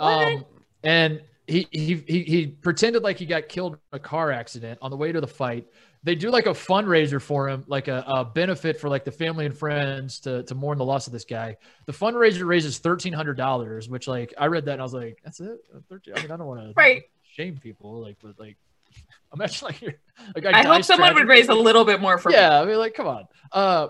Um, 0.00 0.36
what? 0.36 0.46
and 0.82 1.20
he, 1.48 1.66
he 1.70 1.94
he 2.06 2.22
he 2.22 2.46
pretended 2.46 3.02
like 3.02 3.18
he 3.18 3.26
got 3.26 3.48
killed 3.48 3.74
in 3.74 3.80
a 3.92 3.98
car 3.98 4.30
accident 4.30 4.78
on 4.82 4.90
the 4.90 4.96
way 4.96 5.12
to 5.12 5.20
the 5.20 5.26
fight. 5.26 5.66
They 6.04 6.14
do 6.14 6.30
like 6.30 6.46
a 6.46 6.50
fundraiser 6.50 7.20
for 7.20 7.48
him, 7.48 7.64
like 7.66 7.88
a, 7.88 8.04
a 8.06 8.24
benefit 8.24 8.78
for 8.78 8.88
like 8.88 9.04
the 9.04 9.10
family 9.10 9.46
and 9.46 9.56
friends 9.56 10.20
to 10.20 10.42
to 10.44 10.54
mourn 10.54 10.78
the 10.78 10.84
loss 10.84 11.06
of 11.06 11.12
this 11.12 11.24
guy. 11.24 11.56
The 11.86 11.92
fundraiser 11.92 12.46
raises 12.46 12.78
thirteen 12.78 13.12
hundred 13.12 13.36
dollars, 13.36 13.88
which 13.88 14.06
like 14.06 14.34
I 14.38 14.46
read 14.46 14.66
that 14.66 14.72
and 14.72 14.80
I 14.80 14.84
was 14.84 14.94
like, 14.94 15.18
that's 15.24 15.40
it. 15.40 15.58
13? 15.88 16.14
I 16.14 16.22
mean, 16.22 16.30
I 16.30 16.36
don't 16.36 16.46
want 16.46 16.76
to 16.76 17.02
shame 17.32 17.56
people, 17.56 18.00
like, 18.00 18.16
but 18.22 18.38
like 18.38 18.56
imagine 19.34 19.66
like 19.66 19.80
you're 19.80 19.94
like 20.34 20.44
I 20.46 20.64
hope 20.64 20.84
someone 20.84 21.14
would 21.14 21.28
raise 21.28 21.48
a 21.48 21.54
little 21.54 21.84
bit 21.84 22.00
more 22.00 22.18
for 22.18 22.30
yeah. 22.30 22.50
Me. 22.50 22.56
I 22.56 22.64
mean, 22.66 22.78
like, 22.78 22.94
come 22.94 23.06
on. 23.06 23.24
Uh, 23.52 23.88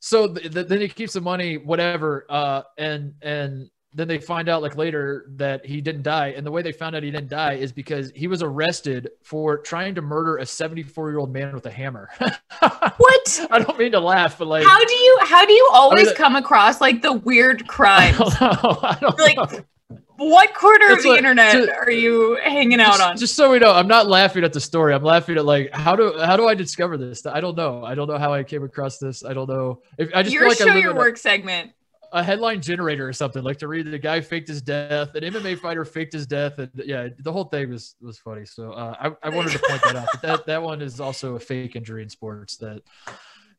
so 0.00 0.28
the, 0.28 0.48
the, 0.48 0.64
then 0.64 0.80
he 0.80 0.88
keeps 0.88 1.12
the 1.12 1.20
money, 1.20 1.56
whatever. 1.58 2.26
Uh, 2.28 2.62
and 2.76 3.14
and 3.22 3.70
then 3.94 4.06
they 4.06 4.18
find 4.18 4.48
out 4.48 4.62
like 4.62 4.76
later 4.76 5.26
that 5.36 5.64
he 5.64 5.80
didn't 5.80 6.02
die. 6.02 6.28
And 6.28 6.46
the 6.46 6.50
way 6.50 6.62
they 6.62 6.72
found 6.72 6.94
out 6.94 7.02
he 7.02 7.10
didn't 7.10 7.30
die 7.30 7.54
is 7.54 7.72
because 7.72 8.12
he 8.14 8.26
was 8.26 8.42
arrested 8.42 9.10
for 9.22 9.56
trying 9.58 9.94
to 9.94 10.02
murder 10.02 10.36
a 10.36 10.46
74 10.46 11.10
year 11.10 11.18
old 11.18 11.32
man 11.32 11.54
with 11.54 11.66
a 11.66 11.70
hammer. 11.70 12.10
What? 12.60 13.46
I 13.50 13.60
don't 13.60 13.78
mean 13.78 13.92
to 13.92 14.00
laugh 14.00 14.38
but 14.38 14.48
like 14.48 14.64
how 14.64 14.84
do 14.84 14.92
you 14.92 15.18
how 15.22 15.46
do 15.46 15.52
you 15.52 15.70
always 15.72 16.08
I 16.08 16.10
mean, 16.10 16.16
come 16.16 16.36
across 16.36 16.80
like 16.80 17.02
the 17.02 17.12
weird 17.12 17.68
crimes? 17.68 18.16
I 18.40 18.58
don't 18.60 18.62
know, 18.62 18.78
I 18.82 18.98
don't 19.00 19.18
like 19.18 19.36
know. 19.36 19.98
what 20.16 20.52
corner 20.54 20.88
That's 20.88 20.98
of 20.98 21.02
the 21.04 21.08
what, 21.10 21.18
internet 21.18 21.68
are 21.68 21.90
you 21.90 22.36
hanging 22.42 22.80
out 22.80 22.96
just, 22.96 23.02
on? 23.02 23.16
just 23.16 23.36
so 23.36 23.52
we 23.52 23.60
know 23.60 23.70
i'm 23.70 23.86
not 23.86 24.08
laughing 24.08 24.42
at 24.42 24.52
the 24.52 24.60
story. 24.60 24.92
I'm 24.92 25.04
laughing 25.04 25.36
at 25.36 25.44
like 25.44 25.72
how 25.72 25.94
do 25.94 26.18
how 26.18 26.36
do 26.36 26.48
i 26.48 26.54
discover 26.54 26.96
this? 26.96 27.24
I 27.26 27.40
don't 27.40 27.56
know. 27.56 27.84
I 27.84 27.94
don't 27.94 28.08
know 28.08 28.18
how 28.18 28.32
i 28.32 28.42
came 28.42 28.64
across 28.64 28.98
this. 28.98 29.24
I 29.24 29.32
don't 29.32 29.48
know. 29.48 29.80
If 29.96 30.10
i 30.14 30.22
just 30.22 30.34
your 30.34 30.42
feel 30.42 30.48
like 30.48 30.58
show 30.58 30.68
I 30.68 30.74
live 30.74 30.82
your 30.82 30.94
work 30.94 31.16
a, 31.16 31.20
segment 31.20 31.72
a 32.12 32.22
headline 32.22 32.60
generator 32.60 33.08
or 33.08 33.12
something 33.12 33.42
like 33.42 33.58
to 33.58 33.68
read 33.68 33.90
the 33.90 33.98
guy 33.98 34.20
faked 34.20 34.48
his 34.48 34.62
death 34.62 35.14
an 35.14 35.22
mma 35.22 35.58
fighter 35.58 35.84
faked 35.84 36.12
his 36.12 36.26
death 36.26 36.58
and 36.58 36.70
yeah 36.74 37.08
the 37.18 37.32
whole 37.32 37.44
thing 37.44 37.70
was 37.70 37.96
was 38.00 38.18
funny 38.18 38.44
so 38.44 38.72
uh, 38.72 38.94
I, 38.98 39.28
I 39.28 39.28
wanted 39.30 39.52
to 39.52 39.58
point 39.58 39.82
that 39.82 39.96
out 39.96 40.08
but 40.12 40.22
that 40.22 40.46
that 40.46 40.62
one 40.62 40.80
is 40.82 41.00
also 41.00 41.36
a 41.36 41.40
fake 41.40 41.76
injury 41.76 42.02
in 42.02 42.08
sports 42.08 42.56
that 42.58 42.82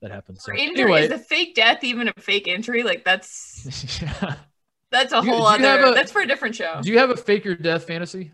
that 0.02 0.12
happens 0.12 0.44
so 0.44 0.54
injury, 0.54 0.84
anyway. 0.84 1.06
Is 1.06 1.12
a 1.12 1.20
fake 1.20 1.56
death 1.56 1.84
even 1.84 2.08
a 2.08 2.14
fake 2.20 2.48
injury? 2.48 2.84
Like 2.84 3.04
that's 3.04 4.00
yeah. 4.02 4.36
that's 4.92 5.12
a 5.12 5.22
whole 5.22 5.46
other 5.46 5.84
a, 5.84 5.94
that's 5.94 6.12
for 6.12 6.22
a 6.22 6.28
different 6.28 6.56
show. 6.56 6.80
Do 6.82 6.90
you 6.90 7.00
have 7.00 7.10
a 7.10 7.18
fake 7.18 7.46
your 7.46 7.56
death 7.56 7.86
fantasy? 7.86 8.32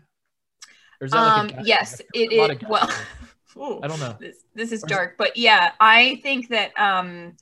Or 1.00 1.06
is 1.06 1.12
that 1.12 1.18
um 1.18 1.48
like 1.48 1.58
a, 1.58 1.62
yes 1.64 2.00
it 2.14 2.32
is. 2.32 2.68
well 2.68 2.90
Ooh, 3.58 3.80
I 3.82 3.88
don't 3.88 4.00
know. 4.00 4.16
This, 4.20 4.36
this 4.54 4.72
is 4.72 4.82
dark, 4.82 5.16
but 5.16 5.36
yeah, 5.36 5.72
I 5.80 6.20
think 6.22 6.48
that 6.48 6.78
um 6.78 7.36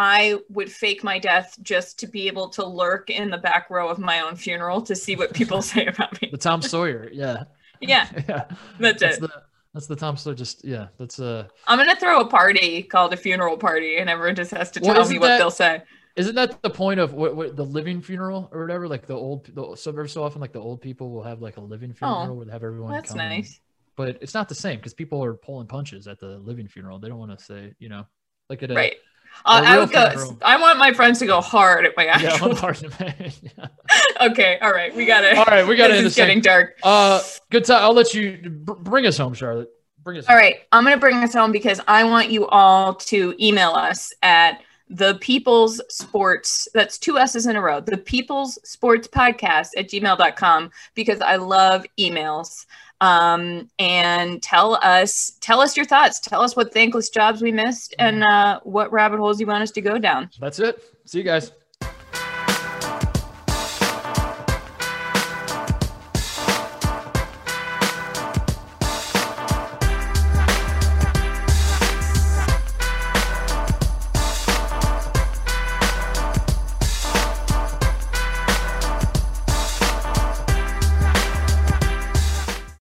I 0.00 0.38
would 0.48 0.70
fake 0.70 1.02
my 1.02 1.18
death 1.18 1.58
just 1.60 1.98
to 1.98 2.06
be 2.06 2.28
able 2.28 2.50
to 2.50 2.64
lurk 2.64 3.10
in 3.10 3.30
the 3.30 3.36
back 3.36 3.68
row 3.68 3.88
of 3.88 3.98
my 3.98 4.20
own 4.20 4.36
funeral 4.36 4.80
to 4.82 4.94
see 4.94 5.16
what 5.16 5.34
people 5.34 5.60
say 5.72 5.86
about 5.86 6.22
me. 6.22 6.28
The 6.30 6.38
Tom 6.38 6.62
Sawyer, 6.62 7.10
yeah. 7.12 7.44
Yeah. 7.80 8.08
yeah. 8.28 8.44
That's, 8.80 9.00
that's 9.00 9.18
it. 9.18 9.20
The, 9.20 9.30
that's 9.72 9.86
the 9.86 9.94
Tom 9.94 10.16
Sawyer. 10.16 10.34
Just 10.34 10.64
yeah, 10.64 10.88
that's 10.98 11.20
uh 11.20 11.46
I'm 11.68 11.78
gonna 11.78 11.94
throw 11.94 12.18
a 12.20 12.26
party 12.26 12.82
called 12.82 13.12
a 13.12 13.16
funeral 13.16 13.56
party, 13.56 13.98
and 13.98 14.10
everyone 14.10 14.34
just 14.34 14.50
has 14.50 14.72
to 14.72 14.80
tell 14.80 14.94
well, 14.94 15.08
me 15.08 15.20
what 15.20 15.28
that, 15.28 15.38
they'll 15.38 15.50
say. 15.52 15.82
Isn't 16.16 16.34
that 16.34 16.60
the 16.62 16.70
point 16.70 16.98
of 16.98 17.12
what, 17.12 17.36
what, 17.36 17.54
the 17.54 17.64
living 17.64 18.02
funeral 18.02 18.48
or 18.50 18.62
whatever? 18.62 18.88
Like 18.88 19.06
the 19.06 19.14
old, 19.14 19.46
the, 19.54 19.76
so 19.76 19.92
every 19.92 20.08
so 20.08 20.24
often, 20.24 20.40
like 20.40 20.50
the 20.50 20.58
old 20.58 20.80
people 20.80 21.12
will 21.12 21.22
have 21.22 21.40
like 21.40 21.56
a 21.56 21.60
living 21.60 21.92
funeral 21.92 22.30
oh, 22.30 22.34
where 22.34 22.46
they 22.46 22.50
have 22.50 22.64
everyone. 22.64 22.92
That's 22.92 23.14
nice. 23.14 23.60
But 23.94 24.18
it's 24.20 24.34
not 24.34 24.48
the 24.48 24.56
same 24.56 24.78
because 24.78 24.94
people 24.94 25.22
are 25.22 25.34
pulling 25.34 25.68
punches 25.68 26.08
at 26.08 26.18
the 26.18 26.38
living 26.38 26.66
funeral. 26.66 26.98
They 26.98 27.06
don't 27.06 27.18
want 27.20 27.38
to 27.38 27.44
say, 27.44 27.74
you 27.78 27.88
know, 27.88 28.06
like 28.50 28.64
at 28.64 28.72
a 28.72 28.74
right. 28.74 28.96
Uh, 29.44 29.62
I 29.64 29.78
would 29.78 29.90
go. 29.90 30.36
I 30.42 30.60
want 30.60 30.78
my 30.78 30.92
friends 30.92 31.18
to 31.20 31.26
go 31.26 31.40
hard 31.40 31.86
at 31.86 31.96
my 31.96 32.06
actual. 32.06 32.48
Yeah, 32.48 32.54
hard 32.54 32.82
yeah. 33.42 33.66
okay, 34.20 34.58
all 34.60 34.72
right, 34.72 34.94
we 34.94 35.06
got 35.06 35.24
it. 35.24 35.36
All 35.38 35.44
right, 35.44 35.66
we 35.66 35.76
got 35.76 35.90
it. 35.90 36.04
It's 36.04 36.16
getting 36.16 36.40
dark. 36.40 36.76
Uh, 36.82 37.22
good 37.50 37.64
time. 37.64 37.82
I'll 37.82 37.94
let 37.94 38.14
you 38.14 38.38
bring 38.50 39.06
us 39.06 39.16
home, 39.16 39.34
Charlotte. 39.34 39.70
Bring 40.02 40.18
us. 40.18 40.26
All 40.26 40.34
home. 40.34 40.42
right, 40.42 40.56
I'm 40.72 40.84
gonna 40.84 40.96
bring 40.96 41.16
us 41.16 41.32
home 41.32 41.52
because 41.52 41.80
I 41.88 42.04
want 42.04 42.30
you 42.30 42.46
all 42.48 42.94
to 42.94 43.34
email 43.40 43.70
us 43.70 44.12
at 44.22 44.60
the 44.90 45.18
people's 45.20 45.82
sports 45.90 46.66
that's 46.72 46.98
two 46.98 47.18
s's 47.18 47.46
in 47.46 47.56
a 47.56 47.60
row 47.60 47.78
the 47.80 47.98
people's 47.98 48.58
sports 48.64 49.06
podcast 49.06 49.68
at 49.76 49.86
gmail.com 49.88 50.70
because 50.94 51.20
i 51.20 51.36
love 51.36 51.84
emails 51.98 52.64
um, 53.00 53.70
and 53.78 54.42
tell 54.42 54.78
us 54.82 55.32
tell 55.40 55.60
us 55.60 55.76
your 55.76 55.86
thoughts. 55.86 56.20
Tell 56.20 56.42
us 56.42 56.56
what 56.56 56.72
thankless 56.72 57.10
jobs 57.10 57.42
we 57.42 57.52
missed 57.52 57.94
and 57.98 58.24
uh, 58.24 58.60
what 58.64 58.92
rabbit 58.92 59.18
holes 59.18 59.40
you 59.40 59.46
want 59.46 59.62
us 59.62 59.70
to 59.72 59.80
go 59.80 59.98
down. 59.98 60.30
That's 60.40 60.58
it. 60.58 60.82
See 61.04 61.18
you 61.18 61.24
guys. 61.24 61.52